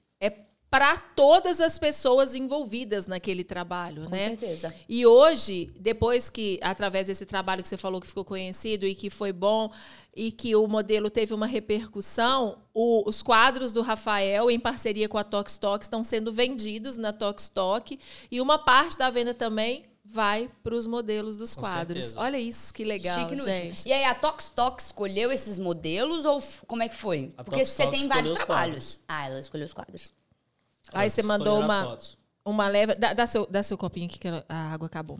Para 0.72 0.96
todas 0.96 1.60
as 1.60 1.78
pessoas 1.78 2.34
envolvidas 2.34 3.06
naquele 3.06 3.44
trabalho, 3.44 4.06
Com 4.06 4.12
né? 4.12 4.30
certeza. 4.30 4.74
E 4.88 5.06
hoje, 5.06 5.70
depois 5.78 6.30
que, 6.30 6.58
através 6.64 7.08
desse 7.08 7.26
trabalho 7.26 7.62
que 7.62 7.68
você 7.68 7.76
falou 7.78 8.00
que 8.00 8.08
ficou 8.08 8.24
conhecido 8.24 8.86
e 8.88 8.96
que 8.96 9.10
foi 9.10 9.34
bom, 9.34 9.70
e 10.16 10.32
que 10.32 10.56
o 10.56 10.66
modelo 10.68 11.10
teve 11.10 11.34
uma 11.34 11.46
repercussão, 11.46 12.58
o- 12.74 13.04
os 13.06 13.22
quadros 13.22 13.74
do 13.74 13.82
Rafael, 13.82 14.50
em 14.50 14.58
parceria 14.58 15.10
com 15.10 15.18
a 15.18 15.26
Tox 15.26 15.58
Tox, 15.58 15.86
estão 15.86 16.02
sendo 16.04 16.32
vendidos 16.32 16.96
na 16.96 17.12
Tox 17.12 17.50
Tox, 17.50 17.98
e 18.32 18.40
uma 18.40 18.58
parte 18.58 18.98
da 18.98 19.10
venda 19.10 19.34
também 19.34 19.84
vai 20.06 20.50
para 20.64 20.74
os 20.74 20.88
modelos 20.88 21.36
dos 21.36 21.54
Com 21.54 21.62
quadros. 21.64 22.06
certeza. 22.06 22.20
Olha 22.22 22.40
isso, 22.40 22.74
que 22.74 22.86
legal, 22.86 23.20
Chique 23.20 23.36
no 23.36 23.44
gente. 23.44 23.88
E 23.90 23.92
aí 23.92 24.06
a 24.06 24.16
Tox 24.16 24.52
Tox 24.56 24.86
escolheu 24.86 25.34
esses 25.34 25.60
modelos 25.60 26.24
ou 26.24 26.42
como 26.66 26.82
é 26.82 26.88
que 26.88 26.96
foi? 26.96 27.30
A 27.38 27.44
Porque 27.44 27.60
Tox 27.60 27.72
você 27.72 27.84
Tox 27.84 27.98
tem 27.98 28.08
vários 28.08 28.32
trabalhos. 28.34 28.98
Ah, 29.08 29.28
ela 29.28 29.40
escolheu 29.40 29.66
os 29.66 29.74
quadros. 29.74 30.12
Aí 30.94 31.10
você 31.10 31.24
mandou 31.24 31.60
uma, 31.60 31.98
uma 32.46 32.68
leva. 32.68 32.96
Dá, 32.96 33.14
dá 33.14 33.28
seu, 33.28 33.46
dá 33.48 33.64
seu 33.64 33.78
copinho 33.78 34.08
aqui 34.08 34.20
que 34.20 34.28
a 34.28 34.74
água 34.74 34.88
acabou. 34.88 35.20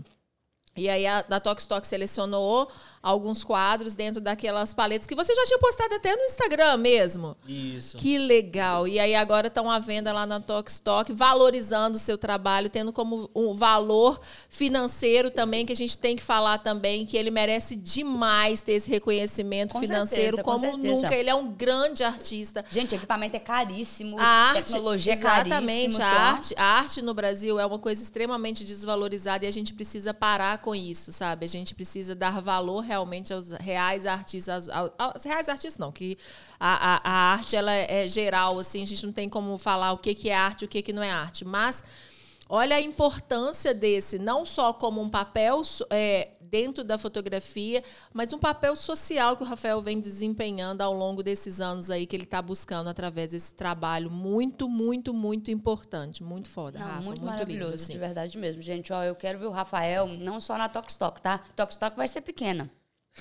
E 0.76 0.88
aí 0.88 1.06
a 1.06 1.22
da 1.22 1.38
Tox 1.40 1.66
Tox 1.66 1.86
selecionou 1.88 2.70
alguns 3.04 3.44
quadros 3.44 3.94
dentro 3.96 4.22
daquelas 4.22 4.74
paletas 4.74 5.06
que 5.08 5.16
você 5.16 5.34
já 5.36 5.46
tinha 5.46 5.58
postado 5.60 5.96
até 5.96 6.16
no 6.16 6.24
Instagram 6.24 6.78
mesmo. 6.78 7.36
Isso. 7.48 7.98
Que 7.98 8.18
legal. 8.18 8.88
E 8.88 8.98
aí 9.00 9.14
agora 9.16 9.48
estão 9.48 9.70
à 9.70 9.80
venda 9.80 10.14
lá 10.14 10.26
na 10.26 10.40
Tox 10.40 10.80
Tox, 10.80 11.12
valorizando 11.14 11.98
o 11.98 12.00
seu 12.00 12.18
trabalho, 12.18 12.70
tendo 12.70 12.94
como 12.94 13.30
um 13.36 13.54
valor 13.54 14.20
financeiro 14.50 15.30
também, 15.32 15.66
que 15.66 15.74
a 15.74 15.76
gente 15.76 15.98
tem 15.98 16.16
que 16.16 16.22
falar 16.24 16.60
também, 16.60 17.06
que 17.06 17.18
ele 17.18 17.32
merece 17.32 17.76
demais 17.76 18.62
ter 18.62 18.74
esse 18.74 18.90
reconhecimento 18.90 19.74
Com 19.74 19.80
financeiro, 19.80 20.38
certeza, 20.38 20.44
com 20.44 20.52
como 20.52 20.60
certeza. 20.72 21.02
nunca. 21.02 21.16
Ele 21.16 21.30
é 21.30 21.36
um 21.36 21.52
grande 21.52 22.04
artista. 22.04 22.64
Gente, 22.72 22.94
equipamento 22.96 23.36
é 23.36 23.40
caríssimo, 23.40 24.18
A 24.20 24.24
arte, 24.24 24.64
tecnologia 24.72 25.14
é 25.14 25.16
exatamente, 25.16 25.98
caríssimo. 25.98 26.04
a 26.06 26.12
então- 26.12 26.22
arte, 26.22 26.56
a 26.58 26.64
arte 26.66 27.02
no 27.02 27.14
Brasil 27.14 27.60
é 27.60 27.66
uma 27.66 27.80
coisa 27.80 28.02
extremamente 28.02 28.64
desvalorizada 28.64 29.44
e 29.44 29.48
a 29.48 29.52
gente 29.52 29.74
precisa 29.74 30.14
parar 30.14 30.60
com 30.62 30.74
isso, 30.74 31.12
sabe? 31.12 31.46
A 31.46 31.50
gente 31.50 31.74
precisa 31.74 32.16
dar 32.16 32.42
valor 32.42 32.82
realmente 32.82 33.34
aos 33.34 33.52
reais 33.52 34.06
artistas, 34.06 34.70
aos, 34.70 34.92
aos 34.98 35.24
reais 35.24 35.50
artistas 35.50 35.78
não, 35.78 35.92
que 35.92 36.18
a, 36.60 36.96
a, 36.96 37.02
a 37.04 37.34
arte 37.34 37.56
ela 37.56 37.72
é 37.74 38.08
geral, 38.08 38.58
assim, 38.60 38.84
a 38.84 38.88
gente 38.88 39.06
não 39.06 39.14
tem 39.14 39.28
como 39.28 39.58
falar 39.58 39.92
o 39.92 39.98
que, 39.98 40.16
que 40.16 40.30
é 40.30 40.36
arte 40.36 40.66
o 40.66 40.68
que, 40.68 40.82
que 40.82 40.94
não 40.94 41.04
é 41.04 41.12
arte, 41.12 41.44
mas 41.44 41.84
Olha 42.54 42.76
a 42.76 42.82
importância 42.82 43.74
desse, 43.74 44.20
não 44.20 44.46
só 44.46 44.74
como 44.74 45.00
um 45.00 45.10
papel 45.10 45.62
é, 45.90 46.32
dentro 46.52 46.84
da 46.84 46.98
fotografia, 46.98 47.82
mas 48.14 48.34
um 48.34 48.38
papel 48.38 48.76
social 48.76 49.38
que 49.38 49.44
o 49.44 49.46
Rafael 49.46 49.80
vem 49.82 50.02
desempenhando 50.02 50.82
ao 50.82 50.94
longo 50.94 51.24
desses 51.24 51.62
anos 51.62 51.90
aí 51.90 52.06
que 52.06 52.14
ele 52.16 52.26
está 52.26 52.42
buscando 52.42 52.90
através 52.90 53.32
desse 53.32 53.54
trabalho 53.56 54.12
muito, 54.12 54.68
muito, 54.68 55.14
muito 55.14 55.50
importante, 55.50 56.22
muito 56.22 56.50
foda, 56.50 56.78
Não, 56.78 56.86
Rafa, 56.86 56.96
muito, 57.02 57.22
muito, 57.22 57.26
maravilhoso, 57.26 57.72
lindo, 57.72 57.82
assim. 57.84 57.94
de 57.94 57.98
verdade 57.98 58.38
mesmo. 58.38 58.62
Gente, 58.62 58.92
ó, 58.92 59.02
eu 59.02 59.16
quero 59.16 59.40
ver 59.40 59.46
o 59.46 59.52
Rafael 59.52 60.06
não 60.08 60.42
só 60.42 60.58
na 60.58 60.68
Tokstok, 60.68 61.22
tá? 61.22 61.40
Tokstok 61.56 61.96
vai 61.96 62.08
ser 62.08 62.20
pequena. 62.22 62.70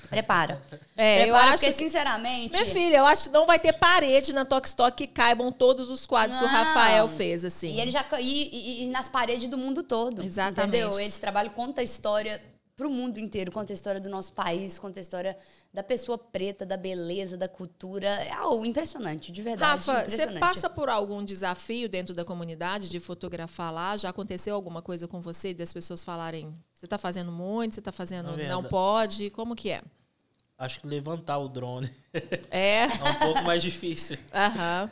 Prepara. 0.09 0.61
É, 0.97 1.21
eu 1.21 1.23
Prepara, 1.33 1.45
acho 1.53 1.63
porque, 1.63 1.73
que- 1.73 1.83
sinceramente... 1.83 2.51
Minha 2.53 2.65
filha, 2.65 2.97
eu 2.97 3.05
acho 3.07 3.23
que 3.23 3.29
não 3.29 3.47
vai 3.47 3.57
ter 3.57 3.73
parede 3.73 4.33
na 4.33 4.45
Tokstok 4.45 4.91
que 4.95 5.07
caibam 5.07 5.51
todos 5.51 5.89
os 5.89 6.05
quadros 6.05 6.37
que 6.37 6.43
o 6.43 6.47
Não. 6.47 6.53
Rafael 6.53 7.07
fez, 7.07 7.43
assim. 7.43 7.73
E 7.75 7.79
ele 7.79 7.91
já 7.91 8.05
e, 8.19 8.23
e- 8.23 8.83
e 8.83 8.87
nas 8.89 9.09
paredes 9.09 9.47
do 9.49 9.57
mundo 9.57 9.81
todo. 9.81 10.21
Exatamente. 10.23 10.77
Entendeu? 10.77 10.99
Esse 10.99 11.19
trabalho 11.19 11.49
conta 11.51 11.81
a 11.81 11.83
história 11.83 12.39
pro 12.81 12.89
mundo 12.89 13.19
inteiro, 13.19 13.51
conta 13.51 13.71
a 13.71 13.75
história 13.75 14.01
do 14.01 14.09
nosso 14.09 14.33
país, 14.33 14.79
conta 14.79 14.99
a 14.99 15.03
história 15.03 15.37
da 15.71 15.83
pessoa 15.83 16.17
preta, 16.17 16.65
da 16.65 16.75
beleza, 16.75 17.37
da 17.37 17.47
cultura. 17.47 18.07
É 18.07 18.31
algo 18.33 18.65
impressionante, 18.65 19.31
de 19.31 19.39
verdade. 19.39 19.71
Rafa, 19.87 20.09
você 20.09 20.39
passa 20.39 20.67
por 20.67 20.89
algum 20.89 21.23
desafio 21.23 21.87
dentro 21.87 22.15
da 22.15 22.25
comunidade 22.25 22.89
de 22.89 22.99
fotografar 22.99 23.71
lá? 23.71 23.95
Já 23.95 24.09
aconteceu 24.09 24.55
alguma 24.55 24.81
coisa 24.81 25.07
com 25.07 25.21
você 25.21 25.53
das 25.53 25.71
pessoas 25.71 26.03
falarem, 26.03 26.51
você 26.73 26.87
está 26.87 26.97
fazendo 26.97 27.31
muito, 27.31 27.75
você 27.75 27.81
está 27.81 27.91
fazendo, 27.91 28.23
Na 28.25 28.31
não 28.31 28.37
verdade- 28.37 28.69
pode? 28.69 29.29
Como 29.29 29.55
que 29.55 29.69
é? 29.69 29.83
Acho 30.57 30.79
que 30.79 30.87
levantar 30.87 31.37
o 31.37 31.47
drone 31.47 31.89
É. 32.49 32.85
é 32.85 32.87
um 32.87 33.19
pouco 33.19 33.43
mais 33.43 33.61
difícil. 33.61 34.17
Aham. 34.33 34.89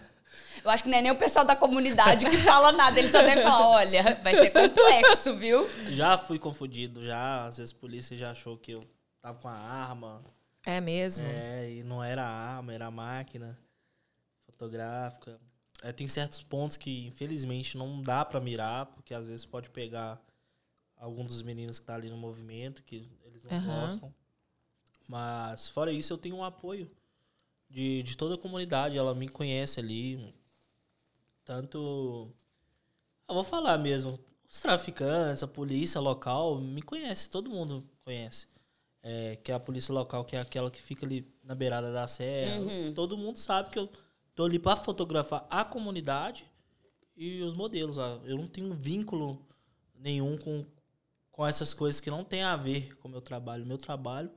Eu 0.63 0.69
acho 0.69 0.83
que 0.83 0.89
não 0.89 0.97
é 0.97 1.01
nem 1.01 1.11
o 1.11 1.17
pessoal 1.17 1.45
da 1.45 1.55
comunidade 1.55 2.25
que 2.25 2.37
fala 2.37 2.71
nada, 2.71 2.99
eles 2.99 3.11
só 3.11 3.21
devem 3.21 3.43
falar, 3.43 3.67
olha, 3.67 4.19
vai 4.23 4.35
ser 4.35 4.51
complexo, 4.51 5.35
viu? 5.35 5.63
Já 5.91 6.17
fui 6.17 6.37
confundido, 6.37 7.03
já. 7.03 7.45
Às 7.45 7.57
vezes 7.57 7.73
a 7.73 7.79
polícia 7.79 8.17
já 8.17 8.31
achou 8.31 8.57
que 8.57 8.71
eu 8.71 8.83
tava 9.21 9.39
com 9.39 9.47
a 9.47 9.53
arma. 9.53 10.21
É 10.65 10.81
mesmo? 10.81 11.25
É, 11.25 11.71
e 11.71 11.83
não 11.83 12.03
era 12.03 12.23
a 12.23 12.29
arma, 12.29 12.73
era 12.73 12.87
a 12.87 12.91
máquina 12.91 13.57
fotográfica. 14.45 15.39
É, 15.81 15.93
tem 15.93 16.07
certos 16.09 16.43
pontos 16.43 16.75
que, 16.75 17.07
infelizmente, 17.07 17.77
não 17.77 18.01
dá 18.01 18.25
pra 18.25 18.41
mirar, 18.41 18.87
porque 18.87 19.13
às 19.13 19.25
vezes 19.25 19.45
pode 19.45 19.69
pegar 19.69 20.21
algum 20.97 21.25
dos 21.25 21.41
meninos 21.41 21.79
que 21.79 21.85
tá 21.85 21.95
ali 21.95 22.09
no 22.09 22.17
movimento, 22.17 22.83
que 22.83 23.09
eles 23.23 23.43
não 23.43 23.55
Aham. 23.55 23.85
gostam. 23.85 24.13
Mas, 25.07 25.69
fora 25.69 25.91
isso, 25.91 26.11
eu 26.11 26.17
tenho 26.17 26.35
um 26.35 26.43
apoio 26.43 26.91
de, 27.69 28.03
de 28.03 28.17
toda 28.17 28.35
a 28.35 28.37
comunidade. 28.37 28.97
Ela 28.97 29.13
me 29.13 29.27
conhece 29.27 29.79
ali. 29.79 30.33
Tanto. 31.45 32.33
Eu 33.27 33.35
vou 33.35 33.43
falar 33.43 33.77
mesmo. 33.77 34.19
Os 34.49 34.59
traficantes, 34.59 35.43
a 35.43 35.47
polícia 35.47 36.01
local, 36.01 36.59
me 36.59 36.81
conhece, 36.81 37.29
todo 37.29 37.49
mundo 37.49 37.87
conhece. 38.03 38.47
É, 39.01 39.35
que 39.37 39.51
é 39.51 39.55
a 39.55 39.59
polícia 39.59 39.93
local, 39.93 40.25
que 40.25 40.35
é 40.35 40.39
aquela 40.39 40.71
que 40.71 40.81
fica 40.81 41.05
ali 41.05 41.31
na 41.43 41.53
beirada 41.53 41.93
da 41.93 42.07
serra. 42.07 42.59
Todo 42.95 43.17
mundo 43.17 43.37
sabe 43.37 43.69
que 43.69 43.77
eu 43.77 43.89
tô 44.33 44.45
ali 44.45 44.57
para 44.57 44.75
fotografar 44.75 45.45
a 45.49 45.63
comunidade 45.63 46.45
e 47.15 47.41
os 47.43 47.53
modelos. 47.55 47.97
Eu 48.25 48.37
não 48.37 48.47
tenho 48.47 48.73
vínculo 48.73 49.45
nenhum 49.95 50.37
com, 50.37 50.65
com 51.31 51.45
essas 51.45 51.73
coisas 51.73 52.01
que 52.01 52.09
não 52.09 52.23
tem 52.23 52.41
a 52.41 52.55
ver 52.55 52.97
com 52.97 53.07
o 53.07 53.11
meu 53.11 53.21
trabalho. 53.21 53.65
Meu 53.65 53.77
trabalho 53.77 54.31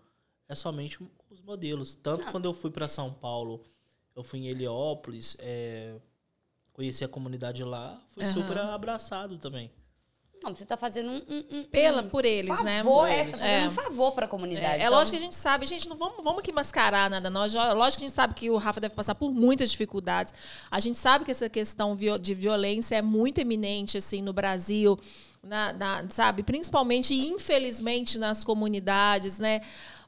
é 0.48 0.54
somente 0.54 0.98
os 1.32 1.40
modelos. 1.40 1.94
Tanto 1.94 2.26
quando 2.30 2.44
eu 2.44 2.52
fui 2.54 2.70
para 2.70 2.86
São 2.86 3.12
Paulo, 3.12 3.62
eu 4.14 4.22
fui 4.22 4.40
em 4.40 4.48
Heliópolis, 4.48 5.36
é, 5.40 5.94
conheci 6.72 7.04
a 7.04 7.08
comunidade 7.08 7.64
lá, 7.64 8.00
fui 8.14 8.22
Aham. 8.24 8.32
super 8.32 8.58
abraçado 8.58 9.38
também. 9.38 9.70
Não, 10.42 10.52
você 10.54 10.66
tá 10.66 10.76
fazendo 10.76 11.08
um, 11.08 11.22
um, 11.28 11.58
um- 11.60 11.64
Pela, 11.66 12.02
por 12.02 12.24
eles, 12.24 12.60
né? 12.64 12.78
favor, 12.78 13.02
Por 13.02 13.08
é, 13.08 13.20
eles. 13.20 13.30
tá 13.30 13.38
fazendo 13.38 13.64
É. 13.64 13.68
um 13.68 13.70
favor 13.70 14.12
pra 14.12 14.26
comunidade. 14.26 14.66
É, 14.66 14.72
é 14.72 14.76
Então, 14.86 14.90
lógico 14.90 15.12
que 15.12 15.22
a 15.22 15.24
gente 15.24 15.36
sabe, 15.36 15.66
gente, 15.66 15.88
não 15.88 15.94
vamos, 15.96 16.22
vamos 16.24 16.40
aqui 16.40 16.50
mascarar 16.50 17.08
nada, 17.08 17.30
nós. 17.30 17.54
Lógico 17.54 18.00
que 18.00 18.04
a 18.04 18.08
gente 18.08 18.14
sabe 18.16 18.34
que 18.34 18.50
o 18.50 18.56
Rafa 18.56 18.80
deve 18.80 18.92
passar 18.92 19.14
por 19.14 19.32
muitas 19.32 19.70
dificuldades. 19.70 20.34
A 20.68 20.80
gente 20.80 20.98
sabe 20.98 21.24
que 21.24 21.30
essa 21.30 21.48
questão 21.48 21.94
de 22.20 22.34
violência 22.34 22.96
é 22.96 23.02
muito 23.02 23.38
eminente, 23.38 23.96
assim, 23.96 24.20
no 24.20 24.32
Brasil, 24.32 24.98
na, 25.44 25.72
na- 25.72 26.10
sabe? 26.10 26.42
Principalmente, 26.42 27.14
infelizmente, 27.14 28.18
nas 28.18 28.42
comunidades, 28.42 29.38
né? 29.38 29.60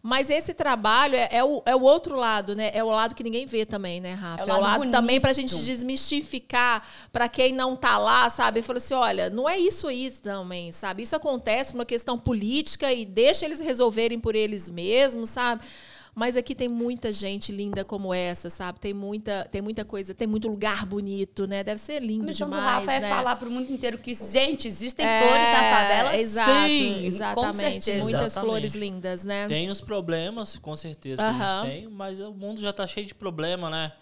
Mas 0.07 0.28
esse 0.28 0.52
trabalho 0.52 1.16
é, 1.16 1.28
é 1.30 1.42
o, 1.42 1.62
é 1.64 1.74
o 1.74 1.80
outro 1.80 2.14
lado, 2.14 2.55
né? 2.55 2.70
É 2.74 2.84
o 2.84 2.88
lado 2.88 3.14
que 3.14 3.24
ninguém 3.24 3.46
vê 3.46 3.64
também, 3.64 4.02
né, 4.02 4.12
Rafa? 4.12 4.42
É 4.42 4.46
o 4.46 4.50
É 4.50 4.52
o 4.52 4.61
lado 4.61 4.80
lado 4.80 4.90
também 4.90 5.18
pra 5.18 5.32
gente 5.32 5.57
desmistificar 5.57 6.86
para 7.11 7.26
quem 7.26 7.55
não 7.55 7.74
tá 7.74 7.96
lá, 7.96 8.28
sabe? 8.28 8.61
Falou 8.61 8.76
assim, 8.76 8.92
olha, 8.92 9.30
não 9.30 9.48
é 9.48 9.59
isso 9.59 9.88
aí 9.88 10.11
também, 10.11 10.70
sabe? 10.72 11.02
Isso 11.02 11.16
acontece 11.16 11.72
por 11.72 11.78
uma 11.78 11.86
questão 11.86 12.18
política 12.18 12.92
e 12.92 13.07
deixa 13.07 13.46
eles 13.46 13.61
resolverem 13.61 14.20
por 14.20 14.34
eles 14.34 14.68
mesmos, 14.68 15.30
sabe? 15.30 15.64
Mas 16.14 16.36
aqui 16.36 16.54
tem 16.54 16.68
muita 16.68 17.12
gente 17.12 17.50
linda 17.50 17.84
como 17.84 18.14
essa, 18.14 18.48
sabe? 18.48 18.78
Tem 18.78 18.94
muita, 18.94 19.48
tem 19.50 19.60
muita 19.60 19.84
coisa, 19.84 20.14
tem 20.14 20.28
muito 20.28 20.46
lugar 20.46 20.86
bonito, 20.86 21.46
né? 21.46 21.64
Deve 21.64 21.80
ser 21.80 21.94
A 21.96 22.00
lindo 22.00 22.26
missão 22.26 22.48
demais, 22.48 22.62
do 22.64 22.68
Rafa 22.70 22.92
é 22.92 23.00
né? 23.00 23.08
falar 23.08 23.36
pro 23.36 23.50
mundo 23.50 23.70
inteiro 23.72 23.98
que, 23.98 24.14
gente, 24.14 24.68
existem 24.68 25.04
É, 25.04 25.20
flores 25.22 25.48
na 25.48 25.76
favela. 25.76 26.16
Exato, 26.16 26.50
sim, 26.68 27.06
exatamente. 27.06 27.46
Com 27.46 27.52
certeza. 27.58 28.02
Muitas 28.04 28.20
Exatamente. 28.26 28.50
flores 28.50 28.74
lindas, 28.74 29.24
né? 29.24 29.48
Tem 29.48 29.68
os 29.70 29.80
problemas, 29.80 30.56
com 30.56 30.76
certeza 30.76 31.16
que 31.16 31.42
a 31.42 31.62
gente 31.62 31.70
tem, 31.72 31.88
mas 31.88 32.20
o 32.20 32.32
mundo 32.32 32.60
já 32.60 32.72
tá 32.72 32.86
cheio 32.86 33.06
de 33.06 33.14
problema, 33.14 33.68
né? 33.68 33.92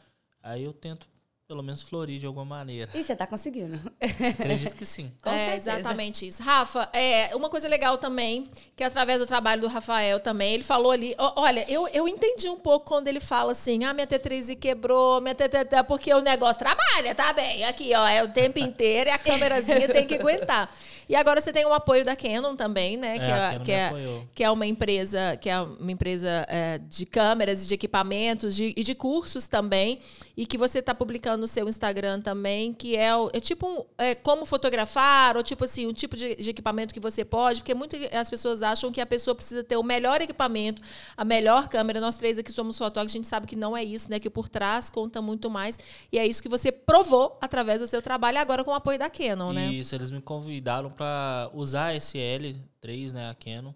Aí 0.42 0.64
eu 0.64 0.72
tento, 0.72 1.06
pelo 1.52 1.62
menos, 1.62 1.82
florir 1.82 2.18
de 2.18 2.24
alguma 2.24 2.46
maneira. 2.46 2.90
E 2.94 3.04
você 3.04 3.14
tá 3.14 3.26
conseguindo. 3.26 3.78
Acredito 4.00 4.74
que 4.74 4.86
sim. 4.86 5.12
Com 5.22 5.28
é, 5.28 5.50
certeza. 5.50 5.72
exatamente 5.72 6.26
isso. 6.26 6.42
Rafa, 6.42 6.88
é, 6.94 7.36
uma 7.36 7.50
coisa 7.50 7.68
legal 7.68 7.98
também, 7.98 8.50
que 8.74 8.82
através 8.82 9.20
do 9.20 9.26
trabalho 9.26 9.60
do 9.60 9.68
Rafael 9.68 10.18
também, 10.18 10.54
ele 10.54 10.62
falou 10.62 10.90
ali, 10.90 11.14
ó, 11.18 11.34
olha, 11.36 11.70
eu, 11.70 11.86
eu 11.88 12.08
entendi 12.08 12.48
um 12.48 12.56
pouco 12.56 12.86
quando 12.86 13.06
ele 13.06 13.20
fala 13.20 13.52
assim, 13.52 13.84
ah, 13.84 13.92
minha 13.92 14.06
T3i 14.06 14.58
quebrou, 14.58 15.20
minha 15.20 15.34
T3, 15.34 15.84
porque 15.84 16.12
o 16.14 16.22
negócio 16.22 16.58
trabalha, 16.58 17.14
tá 17.14 17.34
bem, 17.34 17.64
aqui, 17.64 17.92
ó, 17.94 18.08
é 18.08 18.22
o 18.22 18.28
tempo 18.28 18.58
inteiro 18.58 19.10
e 19.10 19.12
a 19.12 19.18
câmerazinha 19.18 19.86
tem 19.88 20.06
que 20.06 20.14
aguentar. 20.14 20.74
E 21.08 21.14
agora 21.16 21.40
você 21.40 21.52
tem 21.52 21.64
o 21.66 21.72
apoio 21.72 22.04
da 22.04 22.14
Canon 22.16 22.54
também, 22.56 22.96
né, 22.96 23.18
que 23.18 23.24
É, 23.24 23.54
é, 23.54 23.58
que 23.60 23.72
é, 23.72 23.86
apoiou. 23.86 24.26
que 24.34 24.44
é 24.44 24.50
uma 24.50 24.66
empresa, 24.66 25.36
que 25.40 25.48
é 25.50 25.60
uma 25.60 25.90
empresa 25.92 26.44
é, 26.48 26.78
de 26.78 27.04
câmeras 27.06 27.64
e 27.64 27.66
de 27.66 27.74
equipamentos 27.74 28.54
de- 28.56 28.72
e 28.76 28.82
de 28.84 28.94
cursos 28.94 29.48
também, 29.48 29.98
e 30.36 30.46
que 30.46 30.56
você 30.56 30.78
está 30.78 30.94
publicando 30.94 31.38
no 31.38 31.46
seu 31.46 31.68
Instagram 31.68 32.20
também, 32.20 32.72
que 32.72 32.96
é, 32.96 33.14
o- 33.16 33.30
é 33.32 33.40
tipo 33.40 33.66
um, 33.66 33.84
é, 33.98 34.14
como 34.14 34.46
fotografar, 34.46 35.36
ou 35.36 35.42
tipo 35.42 35.64
assim, 35.64 35.86
um 35.86 35.92
tipo 35.92 36.16
de, 36.16 36.34
de 36.36 36.50
equipamento 36.50 36.94
que 36.94 37.00
você 37.00 37.24
pode, 37.24 37.60
porque 37.60 37.74
muitas 37.74 38.00
as 38.14 38.30
pessoas 38.30 38.62
acham 38.62 38.90
que 38.90 39.00
a 39.00 39.06
pessoa 39.06 39.34
precisa 39.34 39.62
ter 39.62 39.76
o 39.76 39.82
melhor 39.82 40.20
equipamento, 40.22 40.80
a 41.16 41.24
melhor 41.24 41.68
câmera. 41.68 42.00
Nós 42.00 42.16
três 42.16 42.38
aqui 42.38 42.50
somos 42.52 42.78
fotógrafos, 42.78 43.12
a 43.12 43.16
gente 43.18 43.26
sabe 43.28 43.46
que 43.46 43.56
não 43.56 43.76
é 43.76 43.82
isso, 43.84 44.10
né? 44.10 44.18
Que 44.18 44.30
por 44.30 44.48
trás 44.48 44.88
conta 44.90 45.20
muito 45.20 45.50
mais. 45.50 45.78
E 46.10 46.18
é 46.18 46.26
isso 46.26 46.42
que 46.42 46.48
você 46.48 46.70
provou 46.72 47.36
através 47.40 47.80
do 47.80 47.86
seu 47.86 48.00
trabalho, 48.02 48.38
agora 48.38 48.64
com 48.64 48.70
o 48.70 48.74
apoio 48.74 48.98
da 48.98 49.10
Canon, 49.10 49.52
né? 49.52 49.66
Isso, 49.72 49.94
eles 49.94 50.10
me 50.10 50.20
convidaram 50.20 50.90
para 50.92 51.50
usar 51.52 51.88
a 51.88 51.96
SL3, 51.96 53.12
né, 53.12 53.30
a 53.30 53.34
Canon, 53.34 53.72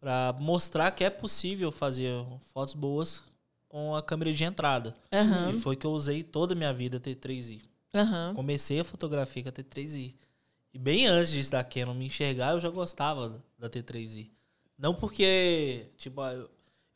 para 0.00 0.34
mostrar 0.38 0.90
que 0.90 1.04
é 1.04 1.10
possível 1.10 1.72
fazer 1.72 2.12
fotos 2.52 2.74
boas 2.74 3.22
com 3.68 3.94
a 3.94 4.02
câmera 4.02 4.32
de 4.32 4.44
entrada. 4.44 4.94
Aham. 5.12 5.50
E 5.50 5.60
foi 5.60 5.76
que 5.76 5.86
eu 5.86 5.92
usei 5.92 6.22
toda 6.22 6.54
a 6.54 6.56
minha 6.56 6.72
vida 6.72 7.00
T3i. 7.00 7.62
Aham. 7.94 8.32
Comecei 8.34 8.80
a 8.80 8.84
fotografia 8.84 9.42
com 9.42 9.48
a 9.48 9.52
T3i. 9.52 10.14
E 10.72 10.78
bem 10.78 11.06
antes 11.06 11.32
disso 11.32 11.50
da 11.50 11.64
Canon 11.64 11.94
me 11.94 12.06
enxergar, 12.06 12.52
eu 12.52 12.60
já 12.60 12.68
gostava 12.68 13.42
da 13.58 13.68
T3i. 13.68 14.30
Não 14.76 14.94
porque, 14.94 15.86
tipo, 15.96 16.20
ah, 16.20 16.32
eu, 16.32 16.48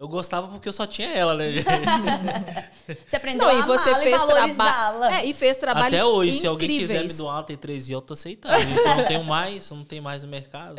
eu 0.03 0.09
gostava 0.09 0.49
porque 0.49 0.69
eu 0.69 0.73
só 0.73 0.85
tinha 0.87 1.09
ela, 1.09 1.35
né? 1.37 1.47
Você 3.07 3.17
aprendeu 3.17 3.47
Não, 3.47 3.55
a 3.55 3.59
e 3.59 3.63
você 3.63 3.91
e 3.91 3.95
fez 3.97 4.23
trabalho. 4.25 5.05
É, 5.05 5.25
e 5.25 5.33
fez 5.33 5.57
trabalhos 5.57 5.95
Até 5.95 6.05
hoje, 6.05 6.41
se 6.41 6.47
alguém 6.47 6.69
incríveis. 6.69 6.91
quiser 7.03 7.13
me 7.13 7.19
doar 7.19 7.37
uma 7.37 7.45
T3i, 7.45 7.93
eu 7.93 8.01
tô 8.03 8.15
aceitando. 8.15 8.55
Então 8.61 8.85
eu 8.91 8.97
não 8.97 9.05
tenho 9.05 9.25
mais, 9.25 9.71
não 9.71 9.85
tem 9.85 10.01
mais 10.01 10.23
no 10.25 10.29
mercado. 10.29 10.77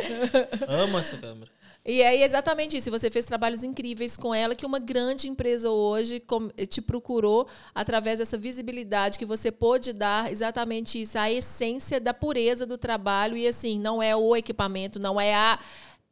Amo 0.67 0.99
essa 0.99 1.17
câmera. 1.17 1.49
E 1.85 2.01
aí, 2.01 2.23
exatamente 2.23 2.77
isso. 2.77 2.89
Você 2.91 3.09
fez 3.11 3.25
trabalhos 3.25 3.61
incríveis 3.63 4.15
com 4.15 4.33
ela, 4.33 4.55
que 4.55 4.65
uma 4.65 4.79
grande 4.79 5.27
empresa 5.29 5.69
hoje 5.69 6.19
com- 6.19 6.47
te 6.69 6.81
procurou 6.81 7.45
através 7.75 8.19
dessa 8.19 8.37
visibilidade 8.37 9.19
que 9.19 9.25
você 9.25 9.51
pôde 9.51 9.91
dar 9.91 10.31
exatamente 10.31 11.01
isso, 11.01 11.17
a 11.17 11.29
essência 11.29 11.99
da 11.99 12.13
pureza 12.13 12.65
do 12.65 12.77
trabalho. 12.77 13.35
E 13.35 13.45
assim, 13.47 13.79
não 13.79 14.01
é 14.01 14.15
o 14.15 14.35
equipamento, 14.35 14.97
não 14.99 15.19
é 15.19 15.33
a. 15.35 15.59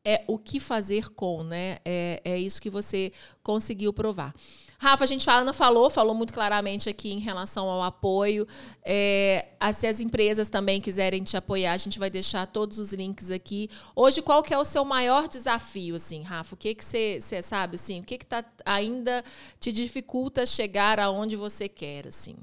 É 0.04 0.24
o 0.28 0.40
que 0.40 0.60
fazer 0.60 1.10
com, 1.12 1.44
né? 1.44 1.78
É, 1.86 2.22
é 2.26 2.38
isso 2.40 2.60
que 2.60 2.72
você 2.72 3.12
conseguiu 3.44 3.94
provar. 3.94 4.34
Rafa, 4.80 5.04
a 5.04 5.08
gente 5.08 5.24
fala, 5.24 5.44
não 5.44 5.54
falou, 5.54 5.92
falou 5.92 6.16
muito 6.16 6.34
claramente 6.34 6.90
aqui 6.90 7.12
em 7.12 7.20
relação 7.20 7.70
ao 7.70 7.84
apoio. 7.84 8.48
É, 8.84 9.50
se 9.76 9.86
as 9.86 10.00
empresas 10.00 10.50
também 10.50 10.82
quiserem 10.82 11.22
te 11.22 11.38
apoiar, 11.38 11.74
a 11.74 11.78
gente 11.78 12.00
vai 12.00 12.10
deixar 12.10 12.48
todos 12.48 12.80
os 12.80 12.92
links 12.92 13.30
aqui. 13.30 13.70
Hoje, 13.96 14.24
qual 14.24 14.42
que 14.42 14.56
é 14.56 14.58
o 14.58 14.66
seu 14.66 14.84
maior 14.84 15.28
desafio, 15.28 15.94
assim, 15.94 16.24
Rafa? 16.24 16.56
O 16.56 16.58
que 16.58 16.74
que 16.74 16.84
você 16.84 17.20
você 17.22 17.44
sabe, 17.44 17.76
assim, 17.76 18.00
o 18.00 18.04
que 18.04 18.18
que 18.18 18.26
tá, 18.26 18.44
ainda 18.66 19.24
te 19.60 19.72
dificulta 19.72 20.48
chegar 20.48 21.00
aonde 21.00 21.36
você 21.36 21.70
quer, 21.70 22.08
assim? 22.08 22.36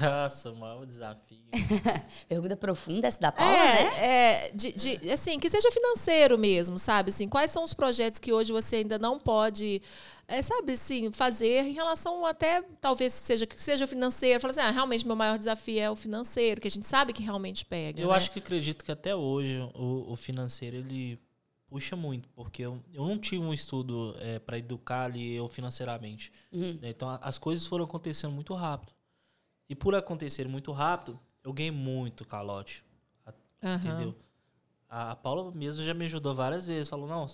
Nossa, 0.00 0.50
o 0.52 0.56
maior 0.56 0.84
desafio. 0.86 1.44
Pergunta 2.28 2.56
profunda 2.56 3.06
essa 3.06 3.20
da 3.20 3.32
Paula, 3.32 3.52
né? 3.52 3.82
É, 3.98 4.46
é 4.46 4.50
de, 4.54 4.72
de- 4.72 5.10
assim, 5.10 5.38
que 5.38 5.48
seja 5.48 5.70
financeiro 5.70 6.36
mesmo, 6.38 6.78
sabe? 6.78 7.10
Assim, 7.10 7.28
quais 7.28 7.50
são 7.50 7.62
os 7.64 7.74
projetos 7.74 8.18
que 8.18 8.32
hoje 8.32 8.52
você 8.52 8.76
ainda 8.76 8.98
não 8.98 9.18
pode, 9.18 9.80
é, 10.26 10.40
sabe, 10.42 10.72
assim, 10.72 11.12
fazer 11.12 11.62
em 11.64 11.72
relação 11.72 12.24
até, 12.26 12.62
talvez 12.80 13.12
seja 13.12 13.46
que 13.46 13.60
seja 13.60 13.86
financeiro. 13.86 14.40
Fala 14.40 14.50
assim, 14.52 14.60
ah, 14.60 14.70
realmente 14.70 15.06
meu 15.06 15.16
maior 15.16 15.38
desafio 15.38 15.80
é 15.80 15.90
o 15.90 15.96
financeiro, 15.96 16.60
que 16.60 16.68
a 16.68 16.70
gente 16.70 16.86
sabe 16.86 17.12
que 17.12 17.22
realmente 17.22 17.64
pega. 17.64 18.00
Eu 18.00 18.08
né? 18.08 18.14
acho 18.16 18.30
que 18.30 18.38
acredito 18.38 18.84
que 18.84 18.92
até 18.92 19.14
hoje 19.14 19.58
o, 19.74 20.12
o 20.12 20.16
financeiro 20.16 20.76
ele 20.76 21.18
puxa 21.68 21.96
muito, 21.96 22.28
porque 22.30 22.62
eu, 22.62 22.80
eu 22.92 23.04
não 23.04 23.18
tive 23.18 23.42
um 23.42 23.52
estudo 23.52 24.14
para 24.46 24.56
educar 24.58 25.04
ali 25.06 25.34
eu 25.34 25.48
financeiramente. 25.48 26.30
Uhum. 26.52 26.78
né? 26.80 26.90
Então 26.90 27.08
a- 27.10 27.18
as 27.22 27.36
coisas 27.36 27.66
foram 27.66 27.84
acontecendo 27.84 28.32
muito 28.32 28.54
rápido. 28.54 28.93
E 29.68 29.74
por 29.74 29.94
acontecer 29.94 30.46
muito 30.48 30.72
rápido, 30.72 31.18
eu 31.42 31.52
ganhei 31.52 31.70
muito 31.70 32.24
calote. 32.24 32.84
Aham. 33.62 33.76
Entendeu? 33.88 34.14
A, 34.88 35.12
a 35.12 35.16
Paula 35.16 35.50
mesmo 35.52 35.82
já 35.82 35.94
me 35.94 36.04
ajudou 36.04 36.34
várias 36.34 36.66
vezes. 36.66 36.88
Falou, 36.88 37.08
não, 37.08 37.26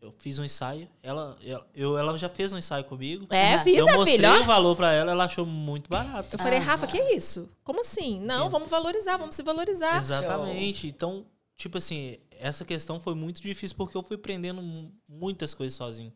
eu 0.00 0.14
fiz 0.18 0.38
um 0.38 0.44
ensaio. 0.44 0.88
Ela, 1.02 1.36
eu, 1.74 1.98
ela 1.98 2.16
já 2.16 2.28
fez 2.28 2.52
um 2.52 2.58
ensaio 2.58 2.84
comigo. 2.84 3.26
É, 3.30 3.58
fiz, 3.64 3.78
eu 3.78 3.88
a 3.88 3.94
mostrei 3.94 4.16
filha. 4.16 4.40
o 4.40 4.44
valor 4.44 4.76
pra 4.76 4.92
ela, 4.92 5.10
ela 5.10 5.24
achou 5.24 5.44
muito 5.44 5.90
barato. 5.90 6.28
Eu 6.32 6.38
falei, 6.38 6.58
Ah. 6.58 6.62
Rafa, 6.62 6.86
que 6.86 6.96
é 6.96 7.16
isso? 7.16 7.50
Como 7.64 7.80
assim? 7.80 8.20
Não, 8.20 8.48
vamos 8.48 8.70
valorizar, 8.70 9.16
vamos 9.16 9.34
se 9.34 9.42
valorizar. 9.42 9.98
Exatamente. 9.98 10.86
Então, 10.86 11.26
tipo 11.56 11.78
assim, 11.78 12.16
essa 12.38 12.64
questão 12.64 13.00
foi 13.00 13.14
muito 13.16 13.42
difícil 13.42 13.76
porque 13.76 13.96
eu 13.96 14.02
fui 14.04 14.14
aprendendo 14.16 14.62
mu- 14.62 14.92
muitas 15.08 15.52
coisas 15.52 15.76
sozinho. 15.76 16.12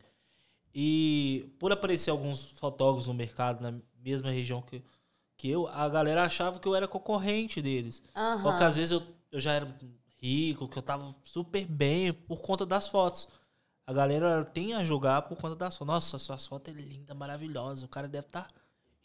E 0.73 1.49
por 1.59 1.71
aparecer 1.71 2.09
alguns 2.11 2.51
fotógrafos 2.51 3.07
no 3.07 3.13
mercado, 3.13 3.61
na 3.61 3.73
mesma 4.01 4.29
região 4.31 4.61
que, 4.61 4.81
que 5.37 5.47
eu, 5.49 5.67
a 5.67 5.87
galera 5.87 6.23
achava 6.23 6.59
que 6.59 6.67
eu 6.67 6.75
era 6.75 6.87
concorrente 6.87 7.61
deles. 7.61 8.01
Aham. 8.15 8.41
Porque 8.43 8.63
às 8.63 8.75
vezes 8.75 8.91
eu, 8.91 9.03
eu 9.31 9.39
já 9.39 9.53
era 9.53 9.67
rico, 10.19 10.67
que 10.67 10.77
eu 10.77 10.81
tava 10.81 11.15
super 11.23 11.63
bem 11.65 12.11
por 12.11 12.41
conta 12.41 12.65
das 12.65 12.89
fotos. 12.89 13.27
A 13.85 13.93
galera 13.93 14.43
tem 14.43 14.73
a 14.73 14.83
julgar 14.83 15.21
por 15.23 15.37
conta 15.37 15.55
das 15.55 15.77
fotos. 15.77 15.93
Nossa, 15.93 16.17
sua 16.17 16.37
foto 16.37 16.69
é 16.69 16.73
linda, 16.73 17.13
maravilhosa. 17.13 17.85
O 17.85 17.89
cara 17.89 18.07
deve 18.07 18.25
estar 18.27 18.47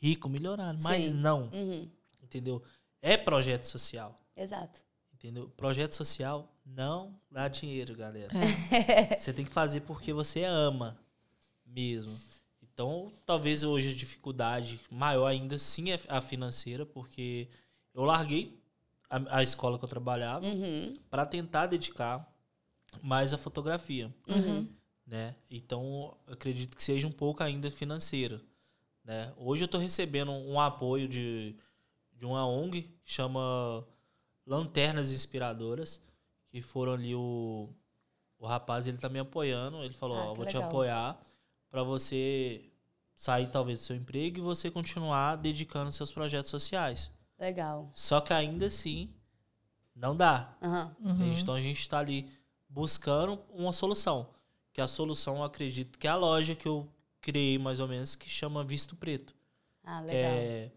rico, 0.01 0.29
melhorando. 0.29 0.83
Mas 0.83 1.05
Sim. 1.05 1.15
não, 1.15 1.51
Uhum. 1.53 1.89
entendeu? 2.23 2.63
É 3.01 3.17
projeto 3.17 3.65
social. 3.65 4.17
Exato. 4.37 4.81
Entendeu? 5.15 5.49
Projeto 5.57 5.93
social 5.93 6.49
não 6.67 7.15
dá 7.31 7.47
dinheiro, 7.47 7.95
galera. 7.95 8.33
É. 8.73 9.17
Você 9.19 9.33
tem 9.33 9.45
que 9.45 9.53
fazer 9.53 9.83
porque 9.83 10.13
você 10.13 10.43
ama 10.45 10.99
mesmo. 11.65 12.19
Então, 12.73 13.13
talvez 13.27 13.63
hoje 13.63 13.91
a 13.91 13.95
dificuldade 13.95 14.81
maior 14.91 15.27
ainda 15.27 15.59
sim 15.59 15.91
é 15.91 16.01
a 16.09 16.21
financeira, 16.21 16.87
porque 16.87 17.49
eu 17.95 18.05
larguei 18.05 18.59
a, 19.11 19.39
a 19.39 19.43
escola 19.43 19.79
que 19.79 19.85
eu 19.85 19.89
trabalhava 19.89 20.47
Uhum. 20.47 20.99
para 21.11 21.27
tentar 21.27 21.67
dedicar 21.67 22.27
mais 23.03 23.33
à 23.33 23.39
fotografia, 23.39 24.15
Uhum. 24.27 24.69
né? 25.07 25.35
Então, 25.51 26.17
eu 26.27 26.35
acredito 26.35 26.77
que 26.77 26.83
seja 26.83 27.07
um 27.07 27.13
pouco 27.13 27.43
ainda 27.43 27.71
financeira, 27.71 28.41
né? 29.05 29.33
Hoje 29.37 29.63
eu 29.65 29.67
estou 29.67 29.81
recebendo 29.81 30.33
um 30.33 30.61
apoio 30.61 31.09
de, 31.09 31.57
de 32.15 32.27
uma 32.27 32.47
ONG 32.47 32.83
que 33.05 33.13
chama 33.13 33.87
Lanternas 34.47 35.13
Inspiradoras, 35.13 36.01
que 36.51 36.63
foram 36.63 36.93
ali 36.95 37.15
o 37.15 37.69
o 38.39 38.47
rapaz, 38.47 38.87
ele 38.87 38.99
tá 38.99 39.09
me 39.09 39.19
apoiando, 39.21 39.85
ele 39.85 39.95
falou, 39.95 40.17
Ah, 40.17 40.31
ó, 40.31 40.35
vou 40.35 40.45
te 40.47 40.57
legal. 40.57 40.69
apoiar 40.69 41.21
para 41.73 41.83
você 41.83 42.71
sair 43.17 43.51
talvez 43.51 43.79
do 43.81 43.85
seu 43.87 43.97
emprego 43.97 44.39
e 44.39 44.43
você 44.43 44.71
continuar 44.71 45.37
dedicando 45.37 45.91
seus 45.91 46.13
projetos 46.13 46.51
sociais. 46.51 47.11
Legal. 47.39 47.91
Só 47.95 48.21
que 48.21 48.33
ainda 48.33 48.67
assim 48.67 49.11
não 49.97 50.15
dá. 50.15 50.55
Entende? 51.01 51.41
Então 51.41 51.55
a 51.55 51.61
gente 51.63 51.81
está 51.81 51.99
ali 51.99 52.31
buscando 52.69 53.41
uma 53.51 53.73
solução. 53.73 54.29
Que 54.73 54.81
a 54.81 54.87
solução, 54.87 55.37
eu 55.39 55.45
acredito, 55.45 55.99
que 55.99 56.07
é 56.07 56.11
a 56.11 56.15
loja 56.17 56.55
que 56.55 56.69
eu 56.69 56.89
criei 57.21 57.59
mais 57.59 57.81
ou 57.81 57.89
menos, 57.89 58.15
que 58.15 58.29
chama 58.29 58.63
Visto 58.65 58.95
Preto. 58.95 59.35
Ah, 59.83 60.01
legal. 60.01 60.33
É 60.35 60.71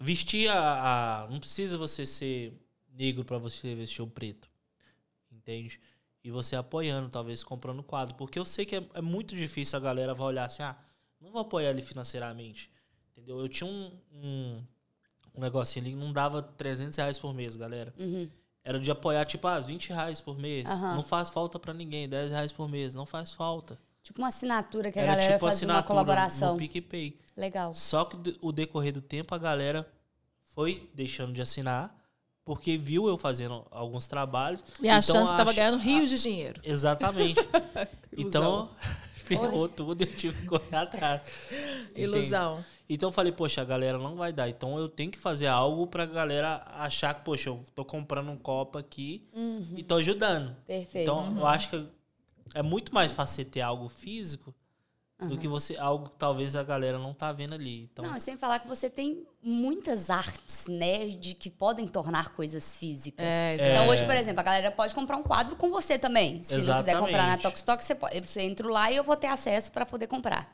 vestir 0.00 0.48
a, 0.50 1.22
a- 1.24 1.28
Não 1.28 1.38
precisa 1.38 1.76
você 1.78 2.04
ser 2.06 2.52
negro 2.92 3.24
para 3.24 3.38
você 3.38 3.74
vestir 3.74 4.02
o 4.02 4.06
preto. 4.06 4.48
Entende? 5.30 5.80
E 6.24 6.30
você 6.30 6.56
apoiando, 6.56 7.10
talvez 7.10 7.44
comprando 7.44 7.82
quadro. 7.82 8.14
Porque 8.14 8.38
eu 8.38 8.46
sei 8.46 8.64
que 8.64 8.76
é, 8.76 8.88
é 8.94 9.02
muito 9.02 9.36
difícil 9.36 9.76
a 9.76 9.80
galera 9.80 10.14
vai 10.14 10.26
olhar 10.26 10.46
assim, 10.46 10.62
ah, 10.62 10.74
não 11.20 11.30
vou 11.30 11.42
apoiar 11.42 11.68
ele 11.70 11.82
financeiramente. 11.82 12.70
Entendeu? 13.12 13.38
Eu 13.38 13.48
tinha 13.48 13.68
um, 13.68 13.92
um, 14.10 14.64
um 15.34 15.40
negocinho 15.40 15.84
ali 15.84 15.94
que 15.94 16.00
não 16.00 16.12
dava 16.12 16.42
300 16.42 16.96
reais 16.96 17.18
por 17.18 17.34
mês, 17.34 17.56
galera. 17.56 17.94
Uhum. 17.98 18.28
Era 18.64 18.80
de 18.80 18.90
apoiar, 18.90 19.26
tipo, 19.26 19.46
ah, 19.46 19.60
20 19.60 19.90
reais 19.90 20.20
por 20.22 20.38
mês. 20.38 20.66
Aham. 20.68 20.94
Não 20.94 21.02
faz 21.04 21.28
falta 21.28 21.58
pra 21.58 21.74
ninguém. 21.74 22.08
10 22.08 22.30
reais 22.30 22.50
por 22.50 22.66
mês. 22.66 22.94
Não 22.94 23.04
faz 23.04 23.32
falta. 23.32 23.78
Tipo 24.02 24.20
uma 24.20 24.28
assinatura 24.28 24.90
que 24.90 24.98
a 24.98 25.02
Era 25.02 25.12
galera 25.12 25.32
tipo 25.34 25.40
faz 25.40 25.54
uma 25.54 25.56
assinatura 25.56 25.86
colaboração. 25.86 26.52
no 26.52 26.58
PicPay. 26.58 27.18
Legal. 27.36 27.74
Só 27.74 28.04
que 28.04 28.16
o 28.40 28.52
decorrer 28.52 28.92
do 28.92 29.02
tempo, 29.02 29.34
a 29.34 29.38
galera 29.38 29.90
foi 30.54 30.90
deixando 30.94 31.32
de 31.32 31.42
assinar, 31.42 31.94
porque 32.44 32.76
viu 32.76 33.08
eu 33.08 33.16
fazendo 33.16 33.64
alguns 33.70 34.06
trabalhos. 34.06 34.62
E 34.80 34.88
a 34.88 34.98
Então, 34.98 35.02
chance 35.14 35.30
estava 35.32 35.50
acha- 35.50 35.58
ganhando 35.60 35.78
rios 35.78 36.10
de 36.10 36.18
dinheiro. 36.20 36.60
Exatamente. 36.62 37.40
então, 38.16 38.70
ferrou 39.14 39.68
tudo 39.68 40.02
e 40.02 40.06
eu 40.06 40.14
tive 40.16 40.40
que 40.42 40.46
correr 40.46 40.76
atrás. 40.76 41.22
Entende? 41.90 42.02
Ilusão. 42.02 42.64
Então 42.86 43.08
eu 43.08 43.12
falei, 43.12 43.32
poxa, 43.32 43.62
a 43.62 43.64
galera 43.64 43.96
não 43.96 44.14
vai 44.14 44.30
dar. 44.30 44.46
Então 44.48 44.78
eu 44.78 44.88
tenho 44.90 45.10
que 45.10 45.18
fazer 45.18 45.46
algo 45.46 45.86
pra 45.86 46.04
galera 46.04 46.62
achar 46.76 47.14
que, 47.14 47.24
poxa, 47.24 47.48
eu 47.48 47.64
tô 47.74 47.82
comprando 47.82 48.30
um 48.30 48.36
copo 48.36 48.76
aqui 48.76 49.26
e 49.74 49.82
tô 49.82 49.94
ajudando. 49.96 50.48
Uhum. 50.48 50.54
Perfeito. 50.66 50.98
Então 51.10 51.34
eu 51.38 51.46
acho 51.46 51.70
que 51.70 51.86
é 52.54 52.60
muito 52.62 52.92
mais 52.94 53.10
fácil 53.12 53.42
ter 53.46 53.62
algo 53.62 53.88
físico 53.88 54.54
do 55.20 55.38
que 55.38 55.46
você 55.48 55.76
algo 55.76 56.08
que 56.10 56.16
talvez 56.16 56.56
a 56.56 56.62
galera 56.62 56.98
não 56.98 57.14
tá 57.14 57.32
vendo 57.32 57.54
ali. 57.54 57.84
Então, 57.84 58.04
Não, 58.04 58.16
e 58.16 58.20
sem 58.20 58.36
falar 58.36 58.58
que 58.58 58.66
você 58.68 58.90
tem 58.90 59.26
muitas 59.42 60.10
artes, 60.10 60.66
né, 60.66 61.06
de 61.08 61.34
que 61.34 61.48
podem 61.48 61.86
tornar 61.86 62.30
coisas 62.34 62.76
físicas. 62.76 63.24
É, 63.24 63.54
então 63.54 63.84
É. 63.84 63.88
hoje, 63.88 64.04
por 64.04 64.14
exemplo, 64.14 64.40
a 64.40 64.42
galera 64.42 64.70
pode 64.70 64.94
comprar 64.94 65.16
um 65.16 65.22
quadro 65.22 65.54
com 65.56 65.70
você 65.70 65.98
também. 65.98 66.42
Se 66.42 66.52
não 66.52 66.60
quiser 66.60 66.72
Exatamente. 66.78 67.00
comprar 67.06 67.26
na 67.28 67.38
Tokstok, 67.38 67.84
você, 67.84 67.94
pode, 67.94 68.20
você 68.26 68.42
entra 68.42 68.68
lá 68.68 68.90
e 68.90 68.96
eu 68.96 69.04
vou 69.04 69.16
ter 69.16 69.28
acesso 69.28 69.70
para 69.72 69.86
poder 69.86 70.06
comprar. 70.08 70.52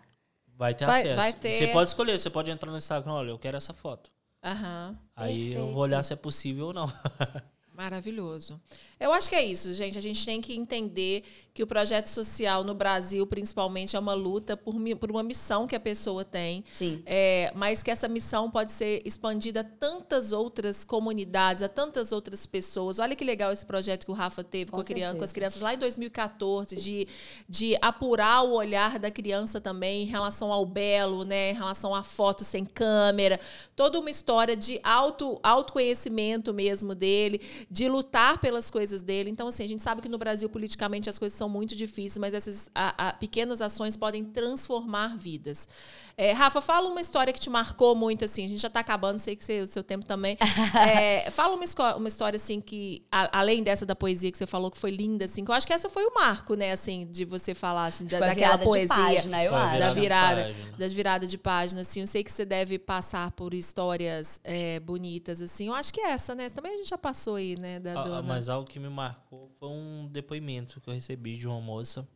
vai 0.56 0.74
ter 0.74 0.84
Vai- 0.84 1.00
acesso. 1.00 1.16
vai 1.16 1.32
ter- 1.32 1.54
Você 1.54 1.66
pode 1.68 1.88
escolher, 1.88 2.18
você 2.20 2.28
pode 2.28 2.50
entrar 2.50 2.70
no 2.70 2.76
Instagram, 2.76 3.12
olha, 3.14 3.30
eu 3.30 3.38
quero 3.38 3.56
essa 3.56 3.72
foto. 3.72 4.10
Aham. 4.44 4.94
Aí 5.16 5.48
eu 5.48 5.54
Perfeito. 5.54 5.72
vou 5.74 5.82
olhar 5.82 6.02
se 6.02 6.12
é 6.12 6.16
possível 6.16 6.66
ou 6.66 6.72
não. 6.74 6.86
Maravilhoso. 7.80 8.60
Eu 9.00 9.10
acho 9.10 9.30
que 9.30 9.34
é 9.34 9.42
isso, 9.42 9.72
gente. 9.72 9.96
A 9.96 10.02
gente 10.02 10.22
tem 10.22 10.38
que 10.42 10.52
entender 10.54 11.24
que 11.54 11.62
o 11.62 11.66
projeto 11.66 12.08
social 12.08 12.62
no 12.62 12.74
Brasil, 12.74 13.26
principalmente, 13.26 13.96
é 13.96 13.98
uma 13.98 14.12
luta 14.12 14.54
por, 14.54 14.74
por 14.98 15.10
uma 15.10 15.22
missão 15.22 15.66
que 15.66 15.74
a 15.74 15.80
pessoa 15.80 16.22
tem. 16.22 16.62
Sim. 16.70 17.02
É, 17.06 17.50
mas 17.54 17.82
que 17.82 17.90
essa 17.90 18.06
missão 18.06 18.50
pode 18.50 18.70
ser 18.72 19.00
expandida 19.06 19.60
a 19.60 19.64
tantas 19.64 20.30
outras 20.30 20.84
comunidades, 20.84 21.62
a 21.62 21.68
tantas 21.68 22.12
outras 22.12 22.44
pessoas. 22.44 22.98
Olha 22.98 23.16
que 23.16 23.24
legal 23.24 23.50
esse 23.50 23.64
projeto 23.64 24.04
que 24.04 24.10
o 24.10 24.14
Rafa 24.14 24.44
teve 24.44 24.70
com, 24.70 24.76
Com 24.76 24.84
criança, 24.84 25.16
com 25.16 25.24
as 25.24 25.32
crianças 25.32 25.62
lá 25.62 25.72
em 25.72 25.78
2014, 25.78 26.76
de, 26.76 27.08
de 27.48 27.78
apurar 27.80 28.42
o 28.42 28.52
olhar 28.52 28.98
da 28.98 29.10
criança 29.10 29.58
também 29.58 30.02
em 30.02 30.06
relação 30.06 30.52
ao 30.52 30.66
belo, 30.66 31.24
né, 31.24 31.52
em 31.52 31.54
relação 31.54 31.94
à 31.94 32.02
foto 32.02 32.44
sem 32.44 32.66
câmera. 32.66 33.40
Toda 33.74 33.98
uma 33.98 34.10
história 34.10 34.54
de 34.54 34.78
auto, 34.84 35.40
autoconhecimento 35.42 36.52
mesmo 36.52 36.94
dele, 36.94 37.40
de 37.72 37.88
lutar 37.88 38.38
pelas 38.38 38.68
coisas 38.68 39.00
dele. 39.00 39.30
Então, 39.30 39.46
assim, 39.46 39.62
a 39.62 39.68
gente 39.68 39.80
sabe 39.80 40.02
que 40.02 40.08
no 40.08 40.18
Brasil, 40.18 40.48
politicamente, 40.48 41.08
as 41.08 41.18
coisas 41.20 41.38
são 41.38 41.48
muito 41.48 41.76
difíceis, 41.76 42.18
mas 42.18 42.34
essas 42.34 42.68
a- 42.74 43.08
a- 43.08 43.12
pequenas 43.12 43.60
ações 43.60 43.96
podem 43.96 44.24
transformar 44.24 45.16
vidas. 45.16 45.68
É, 46.16 46.32
Rafa, 46.32 46.60
fala 46.60 46.88
uma 46.88 47.00
história 47.00 47.32
que 47.32 47.38
te 47.38 47.48
marcou 47.48 47.94
muito, 47.94 48.24
assim. 48.24 48.44
A 48.44 48.48
gente 48.48 48.60
já 48.60 48.66
está 48.68 48.80
acabando, 48.80 49.18
sei 49.20 49.36
que 49.36 49.44
você- 49.44 49.60
o 49.60 49.66
seu 49.68 49.84
tempo 49.84 50.04
também. 50.04 50.36
É, 51.00 51.30
fala 51.30 51.54
uma, 51.54 51.94
uma 51.96 52.08
história, 52.08 52.36
assim, 52.36 52.60
que, 52.60 53.04
a- 53.10 53.38
além 53.38 53.62
dessa 53.62 53.86
da 53.86 53.94
poesia 53.94 54.32
que 54.32 54.38
você 54.38 54.46
falou, 54.46 54.70
que 54.70 54.78
foi 54.78 54.90
linda, 54.90 55.24
assim, 55.26 55.44
que 55.44 55.50
eu 55.50 55.54
acho 55.54 55.66
que 55.66 55.72
essa 55.72 55.88
foi 55.88 56.04
o 56.04 56.12
marco, 56.14 56.54
né, 56.54 56.72
assim, 56.72 57.06
de 57.06 57.24
você 57.24 57.54
falar, 57.54 57.86
assim, 57.86 58.04
da, 58.04 58.16
a 58.16 58.20
daquela 58.20 58.34
virada 58.34 58.58
de 58.58 58.64
poesia. 58.64 58.96
página, 58.96 59.44
eu 59.44 59.54
acho. 59.54 59.78
Da 59.78 59.92
virada 59.92 59.94
de 59.94 60.00
virada, 60.00 60.42
página. 60.42 60.76
das 60.78 60.92
viradas 60.92 61.30
de 61.30 61.38
página, 61.38 61.80
assim. 61.82 62.00
Eu 62.00 62.06
sei 62.06 62.24
que 62.24 62.32
você 62.32 62.44
deve 62.44 62.78
passar 62.78 63.30
por 63.30 63.54
histórias 63.54 64.40
é, 64.42 64.80
bonitas, 64.80 65.40
assim. 65.40 65.68
Eu 65.68 65.74
acho 65.74 65.94
que 65.94 66.00
é 66.00 66.10
essa, 66.10 66.34
né? 66.34 66.48
Também 66.50 66.74
a 66.74 66.76
gente 66.76 66.88
já 66.88 66.98
passou 66.98 67.36
aí, 67.36 67.49
né? 67.56 67.80
Da 67.80 68.00
Ah, 68.00 68.02
dona. 68.02 68.22
Mas 68.22 68.48
algo 68.48 68.68
que 68.68 68.78
me 68.78 68.88
marcou 68.88 69.50
foi 69.58 69.68
um 69.68 70.08
depoimento 70.08 70.80
que 70.80 70.88
eu 70.88 70.94
recebi 70.94 71.36
de 71.36 71.46
uma 71.46 71.60
moça. 71.60 72.06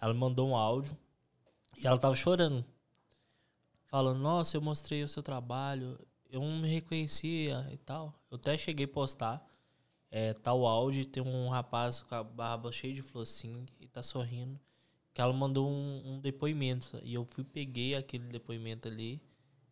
Ela 0.00 0.14
mandou 0.14 0.48
um 0.48 0.56
áudio 0.56 0.96
e 1.76 1.86
ela 1.86 1.98
tava 1.98 2.14
chorando. 2.14 2.64
Falando, 3.86 4.18
nossa, 4.18 4.56
eu 4.56 4.60
mostrei 4.60 5.04
o 5.04 5.08
seu 5.08 5.22
trabalho, 5.22 5.98
eu 6.28 6.40
não 6.40 6.58
me 6.58 6.68
reconhecia 6.68 7.66
e 7.72 7.76
tal. 7.76 8.12
Eu 8.30 8.36
até 8.36 8.58
cheguei 8.58 8.86
a 8.86 8.88
postar. 8.88 9.46
É, 10.10 10.34
o 10.52 10.66
áudio, 10.66 11.04
tem 11.06 11.22
um 11.22 11.48
rapaz 11.48 12.02
com 12.02 12.14
a 12.14 12.22
barba 12.22 12.70
cheia 12.70 12.94
de 12.94 13.02
flor 13.02 13.22
assim 13.22 13.66
e 13.80 13.88
tá 13.88 14.02
sorrindo. 14.02 14.60
Que 15.12 15.20
ela 15.20 15.32
mandou 15.32 15.68
um, 15.68 16.14
um 16.14 16.20
depoimento. 16.20 17.00
E 17.02 17.14
eu 17.14 17.24
fui, 17.24 17.44
peguei 17.44 17.94
aquele 17.94 18.24
depoimento 18.24 18.88
ali 18.88 19.20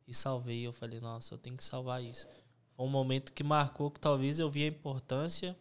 e 0.06 0.14
salvei. 0.14 0.66
Eu 0.66 0.72
falei, 0.72 1.00
nossa, 1.00 1.34
eu 1.34 1.38
tenho 1.38 1.56
que 1.56 1.64
salvar 1.64 2.02
isso. 2.02 2.28
Foi 2.76 2.86
um 2.86 2.88
momento 2.88 3.32
que 3.32 3.44
marcou 3.44 3.90
que 3.90 4.00
talvez 4.00 4.38
eu 4.38 4.50
vi 4.50 4.64
a 4.64 4.68
importância 4.68 5.56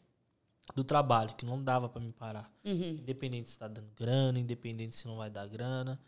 do 0.76 0.84
trabalho, 0.84 1.36
que 1.36 1.46
não 1.46 1.62
dava 1.62 1.90
para 1.90 2.02
me 2.02 2.12
parar. 2.12 2.52
Uhum. 2.64 2.92
Independente 2.92 3.50
se 3.50 3.56
está 3.56 3.68
dando 3.68 3.92
grana, 3.96 4.40
independente 4.40 4.96
se 4.96 5.06
não 5.06 5.18
vai 5.18 5.30
dar 5.30 5.48
grana, 5.48 6.00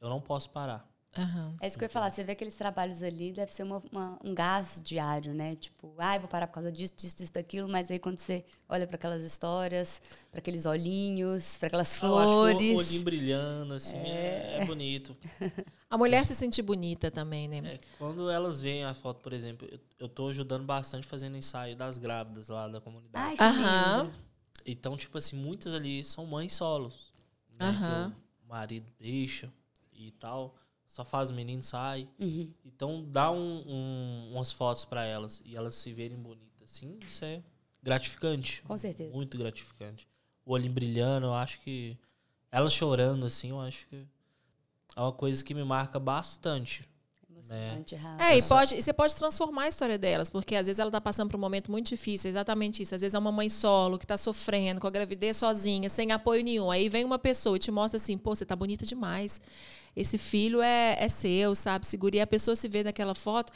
eu 0.00 0.08
não 0.08 0.20
posso 0.20 0.50
parar. 0.50 0.88
Aham. 1.16 1.56
É 1.60 1.66
isso 1.66 1.78
que 1.78 1.84
eu 1.84 1.86
ia 1.86 1.90
falar. 1.90 2.10
Você 2.10 2.24
vê 2.24 2.32
aqueles 2.32 2.54
trabalhos 2.54 3.02
ali, 3.02 3.32
deve 3.32 3.52
ser 3.52 3.62
uma- 3.62 3.82
uma- 3.92 4.18
um 4.24 4.34
gasto 4.34 4.82
diário, 4.82 5.32
né? 5.32 5.54
Tipo, 5.56 5.94
ai, 5.98 6.18
vou 6.18 6.28
parar 6.28 6.46
por 6.48 6.54
causa 6.54 6.72
disso, 6.72 6.92
disso, 6.96 7.16
disso, 7.16 7.32
daquilo. 7.32 7.68
Mas 7.68 7.90
aí 7.90 7.98
quando 8.00 8.18
você 8.18 8.44
olha 8.68 8.86
para 8.86 8.96
aquelas 8.96 9.22
histórias, 9.22 10.02
para 10.30 10.40
aqueles 10.40 10.66
olhinhos, 10.66 11.56
para 11.56 11.68
aquelas 11.68 12.02
Eu 12.02 12.18
acho 12.18 12.32
que 12.32 12.36
o 12.38 12.40
flores. 12.40 12.76
olhinho 12.78 13.02
brilhando, 13.04 13.74
assim, 13.74 13.98
é, 13.98 14.58
é 14.60 14.64
bonito. 14.66 15.16
A 15.88 15.96
mulher 15.96 16.26
se 16.26 16.34
sentir 16.34 16.62
bonita 16.62 17.08
também, 17.10 17.46
né? 17.46 17.58
É, 17.64 17.80
quando 17.98 18.28
elas 18.28 18.60
veem 18.60 18.84
a 18.84 18.92
foto, 18.94 19.20
por 19.20 19.32
exemplo, 19.32 19.68
eu, 19.70 19.78
eu 20.00 20.08
tô 20.08 20.28
ajudando 20.28 20.64
bastante 20.64 21.06
fazendo 21.06 21.36
ensaio 21.36 21.76
das 21.76 21.96
grávidas 21.98 22.48
lá 22.48 22.66
da 22.66 22.80
comunidade. 22.80 23.40
Aham. 23.40 24.02
lindo. 24.02 24.12
Então, 24.66 24.96
tipo 24.96 25.16
assim, 25.18 25.36
muitas 25.36 25.72
ali 25.72 26.02
são 26.04 26.26
mães 26.26 26.54
solos. 26.54 27.12
Né, 27.56 27.70
que 27.78 28.44
o 28.44 28.48
marido 28.48 28.92
deixa 28.98 29.52
e 29.92 30.10
tal. 30.10 30.56
Só 30.94 31.04
faz 31.04 31.28
o 31.28 31.34
menino 31.34 31.60
sai. 31.60 32.08
Uhum. 32.20 32.54
Então 32.64 33.04
dá 33.10 33.28
um, 33.28 33.64
um- 33.66 34.30
umas 34.36 34.52
fotos 34.52 34.84
pra 34.84 35.04
elas 35.04 35.42
e 35.44 35.56
elas 35.56 35.74
se 35.74 35.92
verem 35.92 36.16
bonitas 36.16 36.62
assim, 36.62 37.00
isso 37.04 37.24
é 37.24 37.42
gratificante. 37.82 38.62
Com 38.62 38.78
certeza. 38.78 39.12
Muito 39.12 39.36
gratificante. 39.36 40.06
O 40.46 40.52
olhinho 40.52 40.72
brilhando, 40.72 41.26
eu 41.26 41.34
acho 41.34 41.58
que. 41.62 41.98
Ela 42.48 42.70
chorando, 42.70 43.26
assim, 43.26 43.50
eu 43.50 43.60
acho 43.60 43.88
que 43.88 44.06
é 44.94 45.00
uma 45.00 45.10
coisa 45.12 45.42
que 45.42 45.52
me 45.52 45.64
marca 45.64 45.98
bastante. 45.98 46.88
Rafa. 47.96 48.24
É, 48.24 48.38
e 48.38 48.42
pode, 48.42 48.82
você 48.82 48.92
pode 48.92 49.14
transformar 49.16 49.62
a 49.64 49.68
história 49.68 49.98
delas, 49.98 50.30
porque 50.30 50.54
às 50.56 50.66
vezes 50.66 50.78
ela 50.78 50.90
tá 50.90 51.00
passando 51.00 51.30
por 51.30 51.36
um 51.36 51.40
momento 51.40 51.70
muito 51.70 51.88
difícil, 51.88 52.28
exatamente 52.30 52.82
isso. 52.82 52.94
Às 52.94 53.00
vezes 53.00 53.14
é 53.14 53.18
uma 53.18 53.32
mãe 53.32 53.48
solo 53.48 53.98
que 53.98 54.06
tá 54.06 54.16
sofrendo 54.16 54.80
com 54.80 54.86
a 54.86 54.90
gravidez 54.90 55.36
sozinha, 55.36 55.88
sem 55.88 56.12
apoio 56.12 56.42
nenhum. 56.44 56.70
Aí 56.70 56.88
vem 56.88 57.04
uma 57.04 57.18
pessoa 57.18 57.56
e 57.56 57.58
te 57.58 57.70
mostra 57.70 57.96
assim, 57.96 58.16
pô, 58.18 58.34
você 58.34 58.44
tá 58.44 58.54
bonita 58.56 58.84
demais. 58.86 59.40
Esse 59.96 60.18
filho 60.18 60.60
é, 60.62 60.96
é 60.98 61.08
seu, 61.08 61.54
sabe? 61.54 61.86
Segura. 61.86 62.16
E 62.16 62.20
a 62.20 62.26
pessoa 62.26 62.56
se 62.56 62.66
vê 62.68 62.82
naquela 62.82 63.14
foto. 63.14 63.52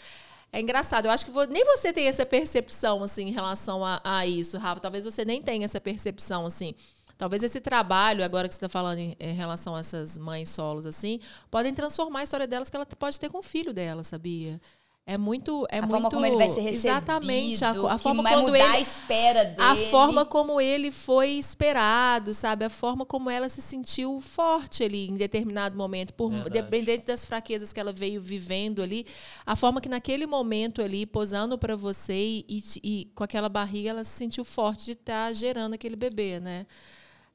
É 0.53 0.61
engraçado. 0.61 1.07
Eu 1.07 1.11
acho 1.11 1.25
que 1.27 1.31
vo- 1.31 1.45
nem 1.45 1.65
você 1.65 1.93
tem 1.93 2.07
essa 2.07 2.25
percepção, 2.25 3.03
assim, 3.03 3.27
em 3.29 3.33
relação 3.33 3.85
a, 3.85 4.01
a 4.03 4.27
isso, 4.27 4.57
Rafa. 4.57 4.81
Talvez 4.81 5.05
você 5.05 5.25
nem 5.25 5.43
tenha 5.43 5.65
essa 5.65 5.81
percepção, 5.81 6.47
assim. 6.47 6.75
Talvez 7.19 7.43
esse 7.43 7.61
trabalho, 7.61 8.25
agora 8.25 8.47
que 8.49 8.55
você 8.55 8.59
está 8.59 8.69
falando 8.69 8.99
em, 9.01 9.17
em 9.19 9.35
relação 9.35 9.75
a 9.75 9.81
essas 9.81 10.17
mães 10.17 10.49
solos, 10.49 10.87
assim, 10.87 11.19
podem 11.51 11.75
transformar 11.75 12.21
a 12.21 12.23
história 12.23 12.47
delas 12.47 12.71
que 12.71 12.77
ela 12.77 12.87
pode 12.87 13.19
ter 13.19 13.29
com 13.29 13.39
o 13.39 13.43
filho 13.43 13.73
dela, 13.75 14.05
sabia? 14.05 14.61
É 15.05 15.17
muito. 15.17 15.67
É 15.71 15.79
a 15.79 15.81
muito, 15.81 15.91
forma 15.93 16.11
como 16.11 16.27
ele 16.27 16.37
vai 16.37 16.49
ser 16.49 16.61
recebido. 16.61 16.77
Exatamente. 16.87 17.65
A, 17.65 17.71
a 17.71 17.97
que 17.97 18.03
forma 18.03 18.23
vai 18.23 18.35
quando 18.35 18.47
mudar 18.49 18.59
ele. 18.59 18.77
a 18.77 18.81
espera 18.81 19.45
dele. 19.47 19.63
A 19.63 19.75
forma 19.89 20.25
como 20.27 20.61
ele 20.61 20.93
foi 20.93 21.31
esperado, 21.31 22.35
sabe? 22.35 22.67
A 22.67 22.69
forma 22.69 23.07
como 23.07 23.31
ela 23.31 23.49
se 23.49 23.63
sentiu 23.63 24.21
forte 24.21 24.85
ali 24.85 25.09
em 25.09 25.17
determinado 25.17 25.75
momento, 25.75 26.13
por 26.13 26.31
Verdade. 26.31 26.51
dependente 26.51 27.07
das 27.07 27.25
fraquezas 27.25 27.73
que 27.73 27.81
ela 27.81 27.91
veio 27.91 28.21
vivendo 28.21 28.83
ali, 28.83 29.07
a 29.47 29.57
forma 29.57 29.81
que 29.81 29.89
naquele 29.89 30.27
momento 30.27 30.83
ali, 30.83 31.07
posando 31.07 31.57
para 31.57 31.75
você 31.75 32.13
e, 32.15 32.45
e- 32.47 32.63
e 32.85 33.05
com 33.15 33.25
aquela 33.25 33.49
barriga, 33.49 33.89
ela 33.89 34.05
se 34.05 34.11
sentiu 34.11 34.45
forte 34.45 34.85
de 34.85 34.93
estar 34.93 35.33
gerando 35.33 35.73
aquele 35.73 35.97
bebê, 35.97 36.39
né? 36.39 36.67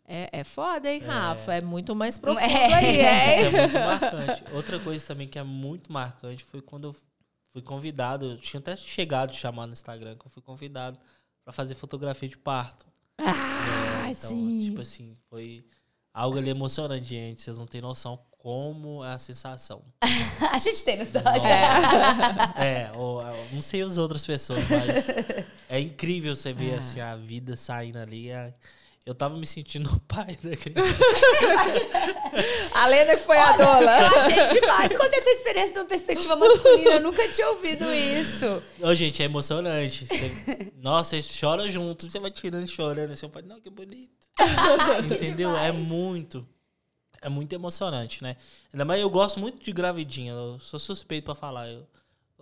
É, 0.05 0.29
é 0.39 0.43
foda, 0.43 0.91
hein, 0.91 0.99
Rafa? 0.99 1.53
É 1.53 1.61
muito 1.61 1.95
mais 1.95 2.17
profundo 2.17 2.43
É. 2.43 2.73
aí, 2.73 2.99
é. 2.99 3.41
Isso 3.47 3.55
é 3.55 3.61
muito 3.61 3.73
marcante. 3.79 4.43
Outra 4.53 4.79
coisa 4.79 5.05
também 5.05 5.27
que 5.27 5.39
é 5.39 5.43
muito 5.43 5.91
marcante 5.91 6.43
foi 6.43 6.61
quando 6.61 6.87
eu 6.89 6.95
fui 7.53 7.61
convidado. 7.61 8.31
Eu 8.31 8.37
tinha 8.37 8.59
até 8.59 8.75
chegado 8.75 9.29
a 9.29 9.33
chamar 9.33 9.65
no 9.67 9.73
Instagram 9.73 10.15
que 10.15 10.25
eu 10.27 10.31
fui 10.31 10.41
convidado 10.41 10.99
para 11.43 11.53
fazer 11.53 11.75
fotografia 11.75 12.27
de 12.27 12.37
parto. 12.37 12.85
Ah, 13.17 14.09
então, 14.09 14.29
sim. 14.29 14.59
tipo 14.61 14.81
assim, 14.81 15.15
foi 15.29 15.63
algo 16.13 16.37
ali 16.37 16.49
emocionante, 16.49 17.05
gente. 17.05 17.41
Vocês 17.41 17.57
não 17.57 17.65
têm 17.67 17.79
noção 17.81 18.19
como 18.37 19.03
é 19.05 19.13
a 19.13 19.17
sensação. 19.17 19.81
a 20.51 20.57
gente 20.57 20.83
tem 20.83 20.97
noção. 20.97 21.21
Nossa. 21.23 21.47
É, 22.61 22.91
ou, 22.95 23.21
eu 23.21 23.47
não 23.53 23.61
sei 23.61 23.81
as 23.83 23.97
outras 23.97 24.25
pessoas, 24.25 24.63
mas 24.67 25.07
é 25.69 25.79
incrível 25.79 26.35
você 26.35 26.51
ver 26.51 26.73
assim, 26.75 26.99
a 26.99 27.15
vida 27.15 27.55
saindo 27.55 27.97
ali. 27.99 28.31
a- 28.33 28.49
Eu 29.05 29.13
tava 29.13 29.37
me 29.37 29.45
sentindo 29.45 29.89
o 29.93 29.99
pai 30.01 30.37
da 30.41 30.55
criança. 30.55 30.97
A 32.73 32.87
lenda 32.87 33.17
que 33.17 33.23
foi 33.23 33.37
a 33.37 33.51
dola. 33.57 33.99
Eu 34.01 34.07
achei 34.17 34.59
demais. 34.59 34.93
Conta 34.97 35.15
essa 35.15 35.29
experiência 35.29 35.73
de 35.73 35.79
uma 35.79 35.85
perspectiva 35.85 36.35
masculina. 36.35 36.91
Eu 36.91 37.01
nunca 37.01 37.27
tinha 37.29 37.49
ouvido 37.49 37.93
isso. 37.93 38.63
Ô, 38.81 38.95
gente, 38.95 39.21
é 39.21 39.25
emocionante. 39.25 40.05
Você- 40.07 40.71
nossa, 40.77 41.21
você 41.21 41.39
chora 41.39 41.69
junto, 41.69 42.09
você 42.09 42.19
vai 42.19 42.31
tirando 42.31 42.63
e 42.65 42.67
chorando. 42.71 43.11
Assim, 43.11 43.25
eu 43.25 43.29
falo, 43.29 43.45
não, 43.45 43.59
que 43.61 43.69
bonito. 43.69 44.11
Entendeu? 45.05 45.55
É 45.55 45.71
muito. 45.71 46.47
É 47.21 47.29
muito 47.29 47.53
emocionante, 47.53 48.23
né? 48.23 48.35
Ainda 48.73 48.83
mais 48.85 49.01
eu 49.01 49.09
gosto 49.09 49.39
muito 49.39 49.61
de 49.63 49.71
gravidinha. 49.71 50.31
Eu 50.33 50.59
sou 50.59 50.79
suspeito 50.79 51.25
pra 51.25 51.35
falar. 51.35 51.67
Eu, 51.69 51.85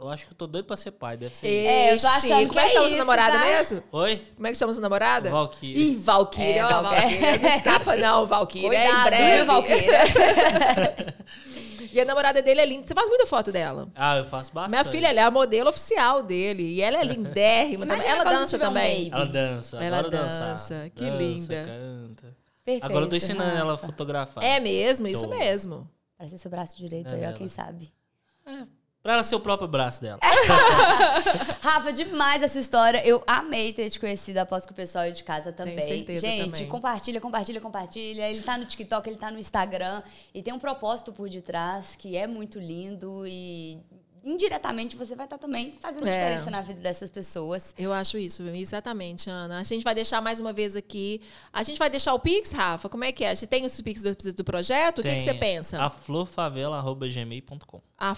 eu 0.01 0.09
acho 0.09 0.25
que 0.27 0.33
eu 0.33 0.37
tô 0.37 0.47
doido 0.47 0.65
pra 0.65 0.75
ser 0.77 0.91
pai, 0.91 1.15
deve 1.17 1.35
ser 1.35 1.47
isso. 1.47 1.69
É, 1.69 1.93
eu 1.93 1.99
tô 1.99 2.07
achando 2.07 2.29
Como 2.47 2.51
que 2.53 2.59
é 2.59 2.61
é 2.63 2.65
que 2.67 2.73
chama 2.73 2.85
isso, 2.85 2.89
sua 2.89 2.97
namorada 2.97 3.37
tá? 3.39 3.45
mesmo? 3.45 3.83
Oi? 3.91 4.27
Como 4.35 4.47
é 4.47 4.51
que 4.51 4.57
chama 4.57 4.73
sua 4.73 4.81
namorada? 4.81 5.29
Valkyria. 5.29 5.77
Ih, 5.85 5.95
Valkyria, 5.97 6.55
É, 6.61 6.65
ó, 6.65 6.69
Val- 6.69 6.83
Valkyria. 6.83 7.37
Não 7.37 7.49
escapa 7.55 7.95
não, 7.97 8.25
Valkyria. 8.27 8.67
é 8.77 8.85
em 8.85 8.87
Cuidado, 8.91 9.05
breve. 9.09 9.43
Valqueira? 9.45 9.97
E 11.93 11.99
a 11.99 12.05
namorada 12.05 12.41
dele 12.41 12.61
é 12.61 12.65
linda. 12.65 12.87
Você 12.87 12.93
faz 12.93 13.05
muita 13.09 13.27
foto 13.27 13.51
dela. 13.51 13.89
Ah, 13.93 14.15
eu 14.17 14.23
faço 14.23 14.53
bastante. 14.53 14.71
Minha 14.71 14.85
filha, 14.85 15.07
ela 15.09 15.19
é 15.19 15.23
a 15.23 15.29
modelo 15.31 15.69
oficial 15.69 16.23
dele. 16.23 16.63
E 16.63 16.81
ela 16.81 16.97
é 17.01 17.03
lindérrima. 17.03 17.85
ela 18.01 18.23
dança 18.23 18.55
um 18.55 18.59
também. 18.61 19.09
baby. 19.09 19.13
Ela 19.13 19.25
dança, 19.25 19.83
Ela 19.83 20.01
dançar. 20.03 20.51
dança, 20.51 20.91
que 20.95 21.03
Dança, 21.03 21.17
linda. 21.17 21.65
canta. 21.65 22.37
Perfeito, 22.63 22.85
Agora 22.85 23.03
eu 23.05 23.09
tô 23.09 23.15
ensinando 23.17 23.57
ela 23.57 23.73
a 23.73 23.75
Rafa. 23.75 23.87
fotografar. 23.87 24.41
É 24.41 24.57
mesmo, 24.61 25.05
isso 25.05 25.27
Tô. 25.27 25.35
mesmo. 25.35 25.85
Parece 26.17 26.37
seu 26.37 26.49
braço 26.49 26.77
direito 26.77 27.13
É 27.13 27.25
aí, 27.25 27.33
ó, 27.33 27.35
quem 27.35 27.49
sabe. 27.49 27.91
Pra 29.03 29.13
ela 29.13 29.23
ser 29.23 29.33
o 29.35 29.39
próprio 29.39 29.67
braço 29.67 29.99
dela. 29.99 30.19
Rafa, 31.59 31.91
demais 31.91 32.43
essa 32.43 32.59
história. 32.59 33.03
Eu 33.05 33.23
amei 33.25 33.73
ter 33.73 33.89
te 33.89 33.99
conhecido 33.99 34.37
após 34.37 34.63
que 34.63 34.71
o 34.71 34.75
pessoal 34.75 35.05
aí 35.05 35.11
de 35.11 35.23
casa 35.23 35.51
também. 35.51 35.79
certeza 35.79 36.27
Gente, 36.27 36.51
também. 36.51 36.67
compartilha, 36.67 37.19
compartilha, 37.19 37.59
compartilha. 37.59 38.29
Ele 38.29 38.41
tá 38.43 38.59
no 38.59 38.65
TikTok, 38.65 39.09
ele 39.09 39.17
tá 39.17 39.31
no 39.31 39.39
Instagram. 39.39 40.03
E 40.33 40.43
tem 40.43 40.53
um 40.53 40.59
propósito 40.59 41.11
por 41.11 41.27
detrás 41.27 41.95
que 41.95 42.15
é 42.15 42.27
muito 42.27 42.59
lindo 42.59 43.25
e 43.25 43.79
indiretamente 44.23 44.95
você 44.95 45.15
vai 45.15 45.25
estar 45.25 45.37
também 45.37 45.77
fazendo 45.79 46.07
É. 46.07 46.11
diferença 46.11 46.49
na 46.51 46.61
vida 46.61 46.79
dessas 46.81 47.09
pessoas. 47.09 47.73
Eu 47.77 47.91
acho 47.91 48.17
isso, 48.17 48.43
exatamente, 48.49 49.29
Ana. 49.29 49.59
A 49.59 49.63
gente 49.63 49.83
vai 49.83 49.95
deixar 49.95 50.21
mais 50.21 50.39
uma 50.39 50.53
vez 50.53 50.75
aqui. 50.75 51.21
A 51.51 51.63
gente 51.63 51.77
vai 51.79 51.89
deixar 51.89 52.13
o 52.13 52.19
Pix, 52.19 52.51
Rafa? 52.51 52.87
Como 52.89 53.03
é 53.03 53.11
que 53.11 53.23
é? 53.23 53.33
Você 53.35 53.47
tem 53.47 53.65
os 53.65 53.79
Pix 53.81 54.01
do, 54.03 54.15
do 54.33 54.43
projeto? 54.43 54.99
O 54.99 55.03
que, 55.03 55.09
que 55.09 55.15
Tem 55.15 55.23
você 55.23 55.33
pensa? 55.33 55.81
A 55.81 55.89
florfavela.gmail.com. 55.89 57.81
a 57.97 58.13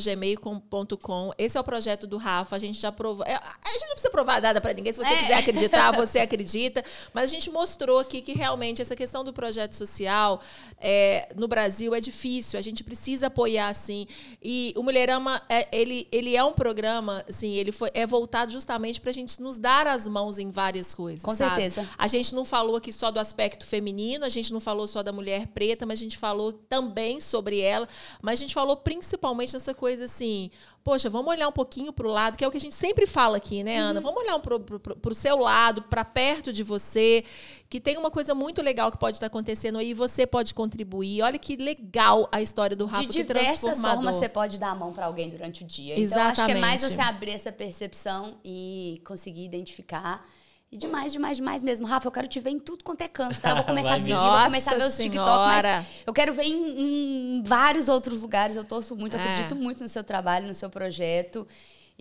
florfavela.gmail.com. 0.00 1.30
Esse 1.38 1.56
é 1.56 1.60
o 1.60 1.64
projeto 1.64 2.06
do 2.06 2.16
Rafa. 2.16 2.56
A 2.56 2.58
gente 2.58 2.78
já 2.80 2.90
provou. 2.92 3.24
é, 3.26 3.34
A 3.34 3.68
gente 3.72 3.82
não 3.86 3.90
precisa 3.92 4.10
provar 4.10 4.40
nada 4.40 4.60
para 4.60 4.72
ninguém. 4.72 4.92
Se 4.92 4.98
você 5.00 5.12
É. 5.12 5.18
quiser 5.22 5.34
acreditar, 5.34 5.92
você 5.96 6.18
acredita. 6.18 6.82
Mas 7.12 7.24
a 7.24 7.26
gente 7.34 7.50
mostrou 7.50 7.98
aqui 7.98 8.20
que 8.22 8.32
realmente 8.32 8.80
essa 8.82 8.96
questão 8.96 9.24
do 9.24 9.32
projeto 9.32 9.72
social 9.74 10.40
é, 10.78 11.28
no 11.36 11.46
Brasil 11.48 11.94
é 11.94 12.00
difícil. 12.00 12.58
A 12.58 12.62
gente 12.62 12.82
precisa 12.84 13.26
apoiar, 13.28 13.72
sim. 13.74 14.06
E 14.42 14.72
o 14.76 14.82
Mulherama, 14.90 15.40
é, 15.48 15.68
ele, 15.70 16.08
ele 16.10 16.36
é 16.36 16.42
um 16.42 16.52
programa, 16.52 17.24
assim, 17.28 17.54
ele 17.54 17.70
foi, 17.70 17.90
é 17.94 18.04
voltado 18.04 18.50
justamente 18.50 19.00
para 19.00 19.10
a 19.10 19.14
gente 19.14 19.40
nos 19.40 19.56
dar 19.56 19.86
as 19.86 20.08
mãos 20.08 20.36
em 20.36 20.50
várias 20.50 20.94
coisas. 20.94 21.22
Com 21.22 21.34
sabe? 21.34 21.62
certeza. 21.62 21.88
A 21.96 22.08
gente 22.08 22.34
não 22.34 22.44
falou 22.44 22.74
aqui 22.74 22.92
só 22.92 23.10
do 23.12 23.20
aspecto 23.20 23.64
feminino, 23.64 24.24
a 24.24 24.28
gente 24.28 24.52
não 24.52 24.58
falou 24.58 24.88
só 24.88 25.02
da 25.02 25.12
mulher 25.12 25.46
preta, 25.48 25.86
mas 25.86 26.00
a 26.00 26.02
gente 26.02 26.18
falou 26.18 26.52
também 26.52 27.20
sobre 27.20 27.60
ela, 27.60 27.88
mas 28.20 28.40
a 28.40 28.42
gente 28.42 28.54
falou 28.54 28.76
principalmente 28.76 29.52
nessa 29.52 29.72
coisa 29.72 30.06
assim, 30.06 30.50
poxa, 30.82 31.10
vamos 31.10 31.30
olhar 31.30 31.48
um 31.48 31.52
pouquinho 31.52 31.92
para 31.92 32.06
o 32.06 32.10
lado, 32.10 32.36
que 32.36 32.44
é 32.44 32.48
o 32.48 32.50
que 32.50 32.56
a 32.56 32.60
gente 32.60 32.74
sempre 32.74 33.06
fala 33.06 33.36
aqui, 33.36 33.62
né, 33.62 33.78
Ana? 33.78 34.00
Vamos 34.00 34.22
olhar 34.22 34.38
para 34.38 35.10
o 35.10 35.14
seu 35.14 35.38
lado, 35.38 35.82
para 35.82 36.04
perto 36.04 36.52
de 36.52 36.62
você, 36.62 37.24
que 37.68 37.80
tem 37.80 37.96
uma 37.96 38.10
coisa 38.10 38.34
muito 38.34 38.62
legal 38.62 38.90
que 38.90 38.98
pode 38.98 39.16
estar 39.16 39.26
acontecendo 39.26 39.78
aí 39.78 39.90
e 39.90 39.94
você 39.94 40.26
pode 40.26 40.54
contribuir. 40.54 41.22
Olha 41.22 41.38
que 41.38 41.56
legal 41.56 42.28
a 42.32 42.40
história 42.40 42.74
do 42.76 42.86
Rafa, 42.86 43.02
de 43.02 43.08
que 43.08 43.24
diversas 43.24 43.60
transformador. 43.60 44.02
formas 44.02 44.16
você 44.16 44.28
pode 44.28 44.58
dar 44.58 44.70
a 44.70 44.74
mão 44.74 44.92
para 44.92 45.06
alguém 45.06 45.30
durante 45.30 45.62
o 45.64 45.66
dia. 45.66 45.98
Então, 45.98 46.22
acho 46.22 46.44
que 46.44 46.52
é 46.52 46.54
mais 46.56 46.82
Exatamente. 46.82 46.96
você 46.96 47.14
abrir 47.16 47.30
essa 47.32 47.52
percepção 47.52 48.38
e 48.44 49.00
conseguir 49.04 49.44
identificar. 49.44 50.24
E 50.72 50.76
demais, 50.78 51.10
demais, 51.12 51.36
demais 51.36 51.62
mesmo. 51.62 51.84
Rafa, 51.86 52.06
eu 52.06 52.12
quero 52.12 52.28
te 52.28 52.38
ver 52.38 52.50
em 52.50 52.58
tudo 52.58 52.84
quanto 52.84 53.00
é 53.02 53.08
canto, 53.08 53.40
tá? 53.40 53.50
Eu 53.50 53.56
vou 53.56 53.64
começar 53.66 53.94
a 53.94 53.98
seguir, 53.98 54.14
vou 54.14 54.44
começar 54.44 54.72
a 54.72 54.78
ver 54.78 54.84
os 54.84 54.96
TikTok, 54.96 55.26
mas 55.26 55.86
eu 56.06 56.12
quero 56.12 56.32
ver 56.32 56.44
em, 56.44 57.38
em 57.38 57.42
vários 57.42 57.88
outros 57.88 58.22
lugares. 58.22 58.54
Eu 58.54 58.64
torço 58.64 58.94
muito, 58.94 59.16
É. 59.16 59.20
acredito 59.20 59.56
muito 59.56 59.82
no 59.82 59.88
seu 59.88 60.04
trabalho, 60.04 60.46
no 60.46 60.54
seu 60.54 60.70
projeto. 60.70 61.46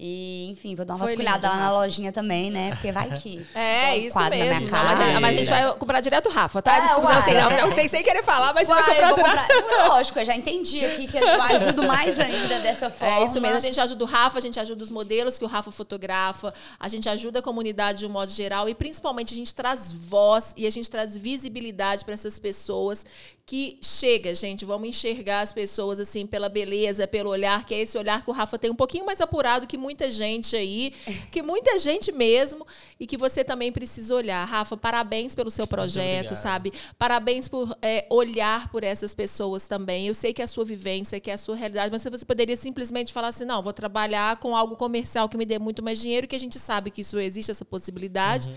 E, 0.01 0.47
enfim, 0.49 0.75
vou 0.75 0.85
dar 0.85 0.93
uma 0.93 0.99
Foi 0.99 1.07
vasculhada 1.13 1.45
lindo, 1.49 1.59
lá 1.59 1.65
na 1.65 1.71
lojinha 1.73 2.11
também, 2.13 2.49
né? 2.49 2.69
Porque 2.69 2.89
vai 2.89 3.09
que. 3.19 3.45
É, 3.53 3.87
dá 3.87 3.91
um 3.91 3.97
isso 4.05 4.29
mesmo. 4.29 4.61
Não, 4.61 4.69
cara. 4.69 4.95
mas, 4.95 5.19
mas 5.19 5.35
a 5.35 5.37
gente 5.37 5.49
vai 5.49 5.73
comprar 5.77 5.99
direto 5.99 6.29
o 6.29 6.31
Rafa, 6.31 6.61
tá? 6.61 6.77
É, 6.77 6.81
Desculpa, 6.83 7.09
não, 7.09 7.15
uai. 7.15 7.21
sei, 7.23 7.33
não, 7.33 7.49
não 7.67 7.71
sei 7.73 7.87
sem 7.89 8.01
querer 8.01 8.23
falar, 8.23 8.53
mas 8.53 8.69
a 8.69 8.75
vai 8.75 8.83
Uai, 8.83 9.03
eu 9.03 9.09
comprar 9.09 9.25
vou 9.35 9.43
direto. 9.45 9.63
comprar- 9.65 9.87
Lógico, 9.89 10.19
eu 10.19 10.25
já 10.25 10.35
entendi 10.37 10.85
aqui 10.85 11.05
que 11.05 11.17
eu 11.17 11.41
ajudo 11.43 11.83
mais 11.83 12.17
ainda 12.17 12.59
dessa 12.59 12.89
forma. 12.89 13.09
É 13.19 13.25
isso 13.25 13.41
mesmo, 13.41 13.57
a 13.57 13.59
gente 13.59 13.79
ajuda 13.79 14.03
o 14.03 14.07
Rafa, 14.07 14.39
a 14.39 14.41
gente 14.41 14.57
ajuda 14.59 14.81
os 14.83 14.89
modelos 14.91 15.37
que 15.37 15.43
o 15.43 15.47
Rafa 15.47 15.69
fotografa, 15.71 16.53
a 16.79 16.87
gente 16.87 17.09
ajuda 17.09 17.39
a 17.39 17.41
comunidade 17.41 17.99
de 17.99 18.05
um 18.05 18.09
modo 18.09 18.31
geral 18.31 18.69
e 18.69 18.73
principalmente 18.75 19.33
a 19.33 19.37
gente 19.37 19.53
traz 19.53 19.91
voz 19.91 20.53
e 20.55 20.65
a 20.65 20.69
gente 20.69 20.89
traz 20.89 21.17
visibilidade 21.17 22.05
para 22.05 22.13
essas 22.13 22.39
pessoas 22.39 23.05
que 23.49 23.79
chega, 23.81 24.31
gente, 24.35 24.63
vamos 24.63 24.89
enxergar 24.89 25.39
as 25.39 25.51
pessoas 25.51 25.99
assim 25.99 26.27
pela 26.27 26.47
beleza, 26.47 27.07
pelo 27.07 27.31
olhar, 27.31 27.65
que 27.65 27.73
é 27.73 27.79
esse 27.79 27.97
olhar 27.97 28.23
que 28.23 28.29
o 28.29 28.31
Rafa 28.31 28.59
tem 28.59 28.69
um 28.69 28.75
pouquinho 28.75 29.03
mais 29.07 29.19
apurado 29.19 29.65
que 29.65 29.75
muita 29.75 30.11
gente 30.11 30.55
aí, 30.55 30.93
que 31.33 31.41
muita 31.41 31.79
gente 31.79 32.11
mesmo 32.11 32.63
e 32.99 33.07
que 33.07 33.17
você 33.17 33.43
também 33.43 33.71
precisa 33.71 34.13
olhar. 34.13 34.45
Rafa, 34.45 34.77
parabéns 34.77 35.33
pelo 35.33 35.49
seu 35.49 35.65
projeto, 35.65 36.35
sabe? 36.35 36.71
Parabéns 36.95 37.49
por 37.49 37.75
é, 37.81 38.05
olhar 38.11 38.71
por 38.71 38.83
essas 38.83 39.15
pessoas 39.15 39.67
também. 39.67 40.05
Eu 40.05 40.13
sei 40.13 40.31
que 40.31 40.43
é 40.43 40.45
a 40.45 40.47
sua 40.47 40.63
vivência, 40.63 41.19
que 41.19 41.31
é 41.31 41.33
a 41.33 41.37
sua 41.37 41.55
realidade, 41.55 41.91
mas 41.91 42.03
você 42.03 42.23
poderia 42.23 42.55
simplesmente 42.55 43.11
falar 43.11 43.29
assim: 43.29 43.45
não, 43.45 43.63
vou 43.63 43.73
trabalhar 43.73 44.35
com 44.35 44.55
algo 44.55 44.75
comercial 44.75 45.27
que 45.27 45.35
me 45.35 45.45
dê 45.47 45.57
muito 45.57 45.81
mais 45.81 45.99
dinheiro, 45.99 46.27
que 46.27 46.35
a 46.35 46.39
gente 46.39 46.59
sabe 46.59 46.91
que 46.91 47.01
isso 47.01 47.17
existe, 47.17 47.49
essa 47.49 47.65
possibilidade. 47.65 48.47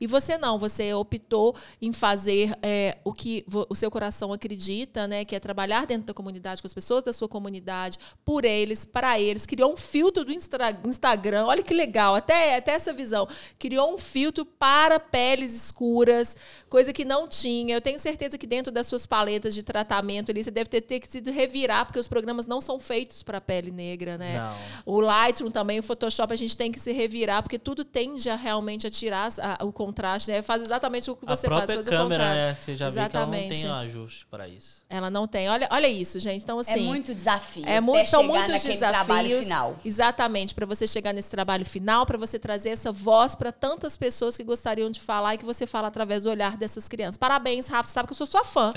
E 0.00 0.06
você 0.06 0.36
não, 0.38 0.58
você 0.58 0.92
optou 0.94 1.54
em 1.80 1.92
fazer 1.92 2.56
é, 2.62 2.98
o 3.04 3.12
que 3.12 3.44
o 3.68 3.74
seu 3.74 3.90
coração 3.90 4.32
acredita, 4.32 5.06
né? 5.06 5.24
Que 5.24 5.36
é 5.36 5.40
trabalhar 5.40 5.86
dentro 5.86 6.06
da 6.06 6.14
comunidade, 6.14 6.60
com 6.62 6.66
as 6.66 6.74
pessoas 6.74 7.02
da 7.02 7.12
sua 7.12 7.28
comunidade, 7.28 7.98
por 8.24 8.44
eles, 8.44 8.84
para 8.84 9.18
eles. 9.20 9.46
Criou 9.46 9.72
um 9.72 9.76
filtro 9.76 10.24
do 10.24 10.32
Instra- 10.32 10.78
Instagram, 10.84 11.46
olha 11.46 11.62
que 11.62 11.74
legal, 11.74 12.14
até, 12.14 12.56
até 12.56 12.72
essa 12.72 12.92
visão. 12.92 13.28
Criou 13.58 13.92
um 13.94 13.98
filtro 13.98 14.44
para 14.44 14.98
peles 15.00 15.54
escuras, 15.54 16.36
coisa 16.68 16.92
que 16.92 17.04
não 17.04 17.28
tinha. 17.28 17.74
Eu 17.76 17.80
tenho 17.80 17.98
certeza 17.98 18.36
que 18.38 18.46
dentro 18.46 18.72
das 18.72 18.86
suas 18.86 19.06
paletas 19.06 19.54
de 19.54 19.62
tratamento 19.62 20.30
ali, 20.30 20.42
você 20.42 20.50
deve 20.50 20.68
ter, 20.70 20.80
ter 20.80 21.00
que 21.00 21.08
se 21.08 21.20
revirar, 21.30 21.84
porque 21.86 21.98
os 21.98 22.08
programas 22.08 22.46
não 22.46 22.60
são 22.60 22.78
feitos 22.80 23.22
para 23.22 23.40
pele 23.40 23.70
negra, 23.70 24.16
né? 24.18 24.38
Não. 24.38 24.94
O 24.94 25.00
Lightroom 25.00 25.50
também, 25.50 25.78
o 25.78 25.82
Photoshop, 25.82 26.32
a 26.32 26.36
gente 26.36 26.56
tem 26.56 26.70
que 26.72 26.80
se 26.80 26.92
revirar, 26.92 27.42
porque 27.42 27.58
tudo 27.58 27.84
tende 27.84 28.28
a 28.30 28.36
realmente 28.36 28.86
a 28.86 28.90
tirar 28.90 29.28
a- 29.40 29.64
o 29.64 29.72
contraste, 29.86 30.30
né? 30.30 30.42
Faz 30.42 30.62
exatamente 30.62 31.10
o 31.10 31.16
que 31.16 31.24
A 31.26 31.36
você 31.36 31.48
faz. 31.48 31.58
própria 31.58 31.74
faz 31.76 31.86
o 31.86 31.90
câmera, 31.90 32.24
contrário. 32.24 32.34
né? 32.52 32.56
Você 32.60 32.74
já 32.74 32.88
vê 32.90 32.94
que 33.08 33.16
ela 33.16 33.26
não 33.26 33.34
Exatamente. 33.34 33.60
tem 33.62 33.70
um 33.70 33.74
ajuste 33.74 34.26
para 34.26 34.48
isso. 34.48 34.84
Ela 34.90 35.10
não 35.10 35.26
tem. 35.28 35.48
Olha, 35.48 35.68
olha 35.70 35.86
isso, 35.88 36.18
gente. 36.18 36.42
Então, 36.42 36.58
assim. 36.58 36.72
É 36.72 36.76
muito 36.78 37.14
desafio. 37.14 37.64
É 37.66 37.80
muito, 37.80 38.08
são 38.10 38.22
muitos 38.22 38.62
trabalho 38.78 39.28
desafios. 39.28 39.44
final. 39.44 39.76
Exatamente, 39.84 40.54
para 40.54 40.66
você 40.66 40.86
chegar 40.86 41.12
nesse 41.12 41.30
trabalho 41.30 41.64
final, 41.64 42.04
para 42.04 42.18
você 42.18 42.38
trazer 42.38 42.70
essa 42.70 42.90
voz 42.90 43.34
para 43.34 43.52
tantas 43.52 43.96
pessoas 43.96 44.36
que 44.36 44.42
gostariam 44.44 44.90
de 44.90 45.00
falar 45.00 45.34
e 45.34 45.38
que 45.38 45.44
você 45.44 45.66
fala 45.66 45.88
através 45.88 46.24
do 46.24 46.30
olhar 46.30 46.56
dessas 46.56 46.88
crianças. 46.88 47.16
Parabéns, 47.16 47.68
Rafa, 47.68 47.88
você 47.88 47.94
sabe 47.94 48.08
que 48.08 48.12
eu 48.12 48.16
sou 48.16 48.26
sua 48.26 48.44
fã. 48.44 48.72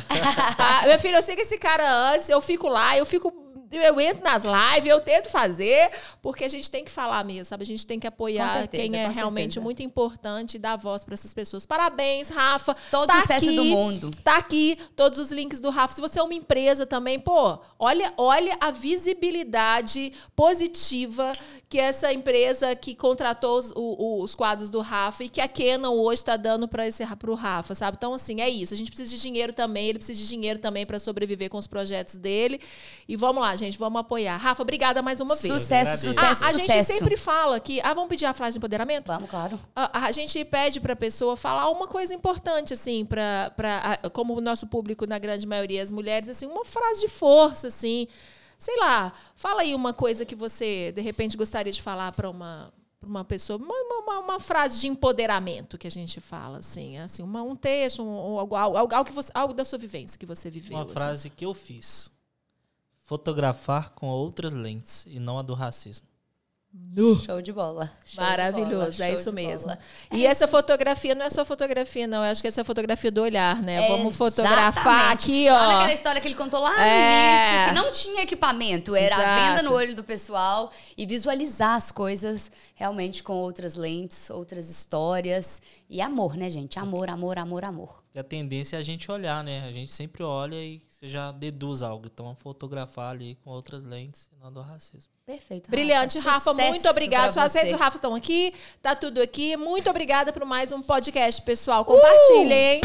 tá? 0.58 0.84
Meu 0.88 1.00
filho, 1.00 1.16
eu 1.16 1.22
sigo 1.24 1.42
esse 1.42 1.58
cara 1.58 1.92
antes, 2.14 2.30
eu 2.30 2.42
fico 2.42 2.68
lá, 2.68 2.98
eu 2.98 3.06
fico. 3.06 3.49
Eu 3.72 4.00
entro 4.02 4.24
nas 4.24 4.44
lives, 4.44 4.90
eu 4.92 5.00
tento 5.00 5.30
fazer, 5.30 5.92
porque 6.22 6.44
a 6.44 6.50
gente 6.50 6.70
tem 6.72 6.84
que 6.84 6.90
falar 6.92 7.24
mesmo, 7.24 7.46
sabe? 7.46 7.64
A 7.64 7.66
gente 7.68 7.86
tem 7.86 8.00
que 8.00 8.08
apoiar 8.08 8.60
certeza, 8.62 8.84
quem 8.84 8.96
é 9.00 9.08
realmente 9.08 9.54
certeza. 9.54 9.62
muito 9.64 9.84
importante 9.84 10.56
e 10.56 10.58
dar 10.60 10.76
voz 10.76 11.06
para 11.06 11.14
essas 11.14 11.34
pessoas. 11.34 11.66
Parabéns, 11.66 12.30
Rafa. 12.30 12.76
Todo 12.90 13.08
Tá 13.08 13.22
sucesso 13.22 13.46
aqui. 13.48 13.56
do 13.56 13.64
mundo. 13.66 14.12
Tá 14.24 14.38
aqui 14.38 14.78
todos 14.96 15.20
os 15.20 15.32
links 15.32 15.60
do 15.60 15.70
Rafa. 15.70 15.94
Se 15.94 16.02
você 16.02 16.20
é 16.20 16.24
uma 16.24 16.34
empresa 16.34 16.86
também, 16.86 17.20
pô, 17.20 17.60
olha, 17.78 18.12
olha 18.18 18.58
a 18.60 18.72
visibilidade 18.72 20.14
positiva 20.36 21.32
que 21.68 21.78
essa 21.80 22.12
empresa 22.12 22.76
que 22.76 22.96
contratou 22.96 23.60
os, 23.60 23.72
o- 23.76 24.24
os 24.24 24.34
quadros 24.34 24.70
do 24.70 24.82
Rafa 24.82 25.24
e 25.24 25.30
que 25.30 25.40
a 25.40 25.48
Canon 25.48 25.94
hoje 25.96 26.22
está 26.22 26.36
dando 26.36 26.68
para 26.68 26.88
esse 26.88 27.06
pro 27.18 27.36
Rafa, 27.36 27.76
sabe? 27.76 27.96
Então 27.98 28.14
assim, 28.14 28.42
é 28.42 28.50
isso. 28.50 28.74
A 28.74 28.78
gente 28.78 28.90
precisa 28.90 29.16
de 29.16 29.22
dinheiro 29.22 29.54
também, 29.54 29.88
ele 29.90 30.00
precisa 30.00 30.20
de 30.20 30.28
dinheiro 30.28 30.60
também 30.60 30.86
para 30.86 30.98
sobreviver 31.00 31.50
com 31.50 31.58
os 31.58 31.68
projetos 31.68 32.18
dele. 32.18 32.60
E 33.08 33.16
vamos 33.16 33.42
lá, 33.44 33.56
gente, 33.60 33.78
vamos 33.78 34.00
apoiar. 34.00 34.38
Rafa, 34.38 34.64
obrigada 34.64 35.02
mais 35.02 35.22
uma 35.22 35.36
vez. 35.36 35.54
Sucesso, 35.54 36.08
sucesso, 36.08 36.44
Ah, 36.44 36.48
a 36.48 36.54
gente 36.54 36.84
sempre 36.84 37.16
fala 37.18 37.60
que, 37.60 37.80
ah, 37.82 37.94
vamos 37.94 38.10
pedir 38.10 38.26
a 38.26 38.34
frase 38.34 38.54
de 38.54 38.58
empoderamento? 38.58 39.08
Vamos, 39.08 39.30
claro. 39.30 39.60
A, 39.76 40.06
a 40.06 40.12
gente 40.12 40.44
pede 40.46 40.80
para 40.80 40.94
a 40.94 40.96
pessoa 40.96 41.38
falar 41.38 41.70
uma 41.70 41.88
coisa 41.88 42.14
importante, 42.14 42.74
assim, 42.74 43.06
para 43.06 43.52
como 44.14 44.36
o 44.36 44.42
nosso 44.42 44.66
público, 44.66 45.06
na 45.06 45.20
grande 45.20 45.46
maioria, 45.46 45.84
as 45.84 45.92
mulheres, 45.92 46.30
assim, 46.30 46.48
uma 46.48 46.66
frase 46.66 47.02
de 47.02 47.08
força, 47.08 47.68
assim. 47.68 48.08
Sei 48.58 48.78
lá, 48.78 49.14
fala 49.36 49.62
aí 49.62 49.74
uma 49.74 49.94
coisa 49.94 50.26
que 50.26 50.36
você, 50.36 50.92
de 50.92 51.02
repente, 51.02 51.38
gostaria 51.38 51.72
de 51.72 51.82
falar 51.82 52.12
para 52.12 52.30
uma, 52.30 52.74
pra 53.00 53.10
uma 53.10 53.24
pessoa, 53.24 53.58
uma, 53.58 54.04
uma, 54.04 54.20
uma 54.20 54.40
frase 54.40 54.80
de 54.80 54.88
empoderamento 54.88 55.78
que 55.78 55.88
a 55.88 55.92
gente 55.92 56.20
fala, 56.20 56.58
assim, 56.58 56.98
assim 56.98 57.24
uma, 57.24 57.42
um 57.42 57.56
texto, 57.56 58.04
um, 58.04 58.10
ou 58.10 58.40
algo, 58.40 58.56
algo, 58.56 58.78
algo, 58.78 59.06
que 59.06 59.14
você, 59.14 59.32
algo 59.34 59.54
da 59.54 59.64
sua 59.64 59.80
vivência 59.80 60.20
que 60.20 60.26
você 60.26 60.50
viveu. 60.50 60.78
Uma 60.78 60.84
assim. 60.84 60.94
frase 60.94 61.30
que 61.30 61.46
eu 61.46 61.54
fiz. 61.54 62.12
Fotografar 63.10 63.90
com 63.96 64.06
outras 64.06 64.54
lentes 64.54 65.08
e 65.10 65.20
não 65.20 65.40
a 65.40 65.42
do 65.42 65.56
racismo. 65.56 66.06
Show 67.26 67.42
de 67.42 67.52
bola. 67.52 67.88
Show 68.06 68.12
de 68.24 68.30
Maravilhoso, 68.30 68.98
bola, 69.00 69.10
é 69.10 69.14
isso 69.16 69.30
de 69.32 69.36
mesmo. 69.36 69.70
bola. 69.70 69.80
E 70.12 70.28
essa 70.28 70.48
fotografia 70.48 71.16
não 71.16 71.26
é 71.26 71.30
só 71.32 71.44
fotografia, 71.44 72.06
não. 72.06 72.24
Eu 72.24 72.32
acho 72.32 72.40
que 72.40 72.48
essa 72.48 72.62
é 72.62 72.64
a 72.64 72.66
fotografia 72.66 73.10
do 73.10 73.24
olhar, 73.24 73.60
né? 73.64 73.88
Vamos 73.88 74.16
fotografar 74.16 74.70
Exatamente. 75.16 75.24
aqui, 75.24 75.50
ó. 75.50 75.56
Olha 75.56 75.76
aquela 75.78 75.94
história 75.94 76.22
que 76.22 76.28
ele 76.28 76.36
contou 76.36 76.60
lá 76.60 76.70
no 76.74 76.80
É. 76.80 77.50
início, 77.64 77.70
que 77.70 77.74
não 77.84 77.92
tinha 77.92 78.22
equipamento, 78.22 78.96
era 78.96 79.16
a 79.16 79.20
Exato. 79.20 79.42
venda 79.42 79.64
no 79.68 79.76
olho 79.76 79.96
do 79.96 80.04
pessoal 80.04 80.72
e 80.96 81.08
visualizar 81.08 81.74
as 81.74 81.92
coisas 81.92 82.52
realmente 82.76 83.24
com 83.24 83.34
outras 83.34 83.74
lentes, 83.74 84.30
outras 84.30 84.70
histórias. 84.70 85.60
E 85.90 86.00
amor, 86.00 86.38
né, 86.38 86.48
gente? 86.52 86.78
Amor, 86.78 87.10
amor, 87.10 87.40
amor, 87.40 87.66
amor. 87.66 88.04
E 88.14 88.20
a 88.20 88.24
tendência 88.24 88.78
é 88.78 88.80
a 88.80 88.84
gente 88.84 89.12
olhar, 89.12 89.44
né? 89.44 89.64
A 89.68 89.72
gente 89.72 89.92
sempre 89.92 90.22
olha 90.22 90.56
e 90.56 90.80
você 91.00 91.08
já 91.08 91.32
deduz 91.32 91.82
algo. 91.82 92.08
Então, 92.12 92.36
fotografar 92.36 93.12
ali 93.12 93.36
com 93.44 93.52
outras 93.52 93.86
lentes 93.86 94.30
não 94.42 94.52
do 94.52 94.62
racismo. 94.62 95.12
Perfeito. 95.26 95.72
Brilhante, 95.72 96.20
Rafa. 96.20 96.52
Sucesso 96.52 96.70
Muito 96.72 96.90
obrigada. 96.90 97.32
Suas 97.32 97.54
redes 97.54 97.72
do 97.72 97.78
Rafa 97.78 97.98
estão 97.98 98.14
aqui. 98.14 98.54
Tá 98.82 98.96
tudo 98.96 99.22
aqui. 99.22 99.56
Muito 99.56 99.90
obrigada 99.90 100.34
por 100.34 100.44
mais 100.44 100.72
um 100.72 100.82
podcast, 100.82 101.42
pessoal. 101.42 101.86
Compartilhem. 101.86 102.82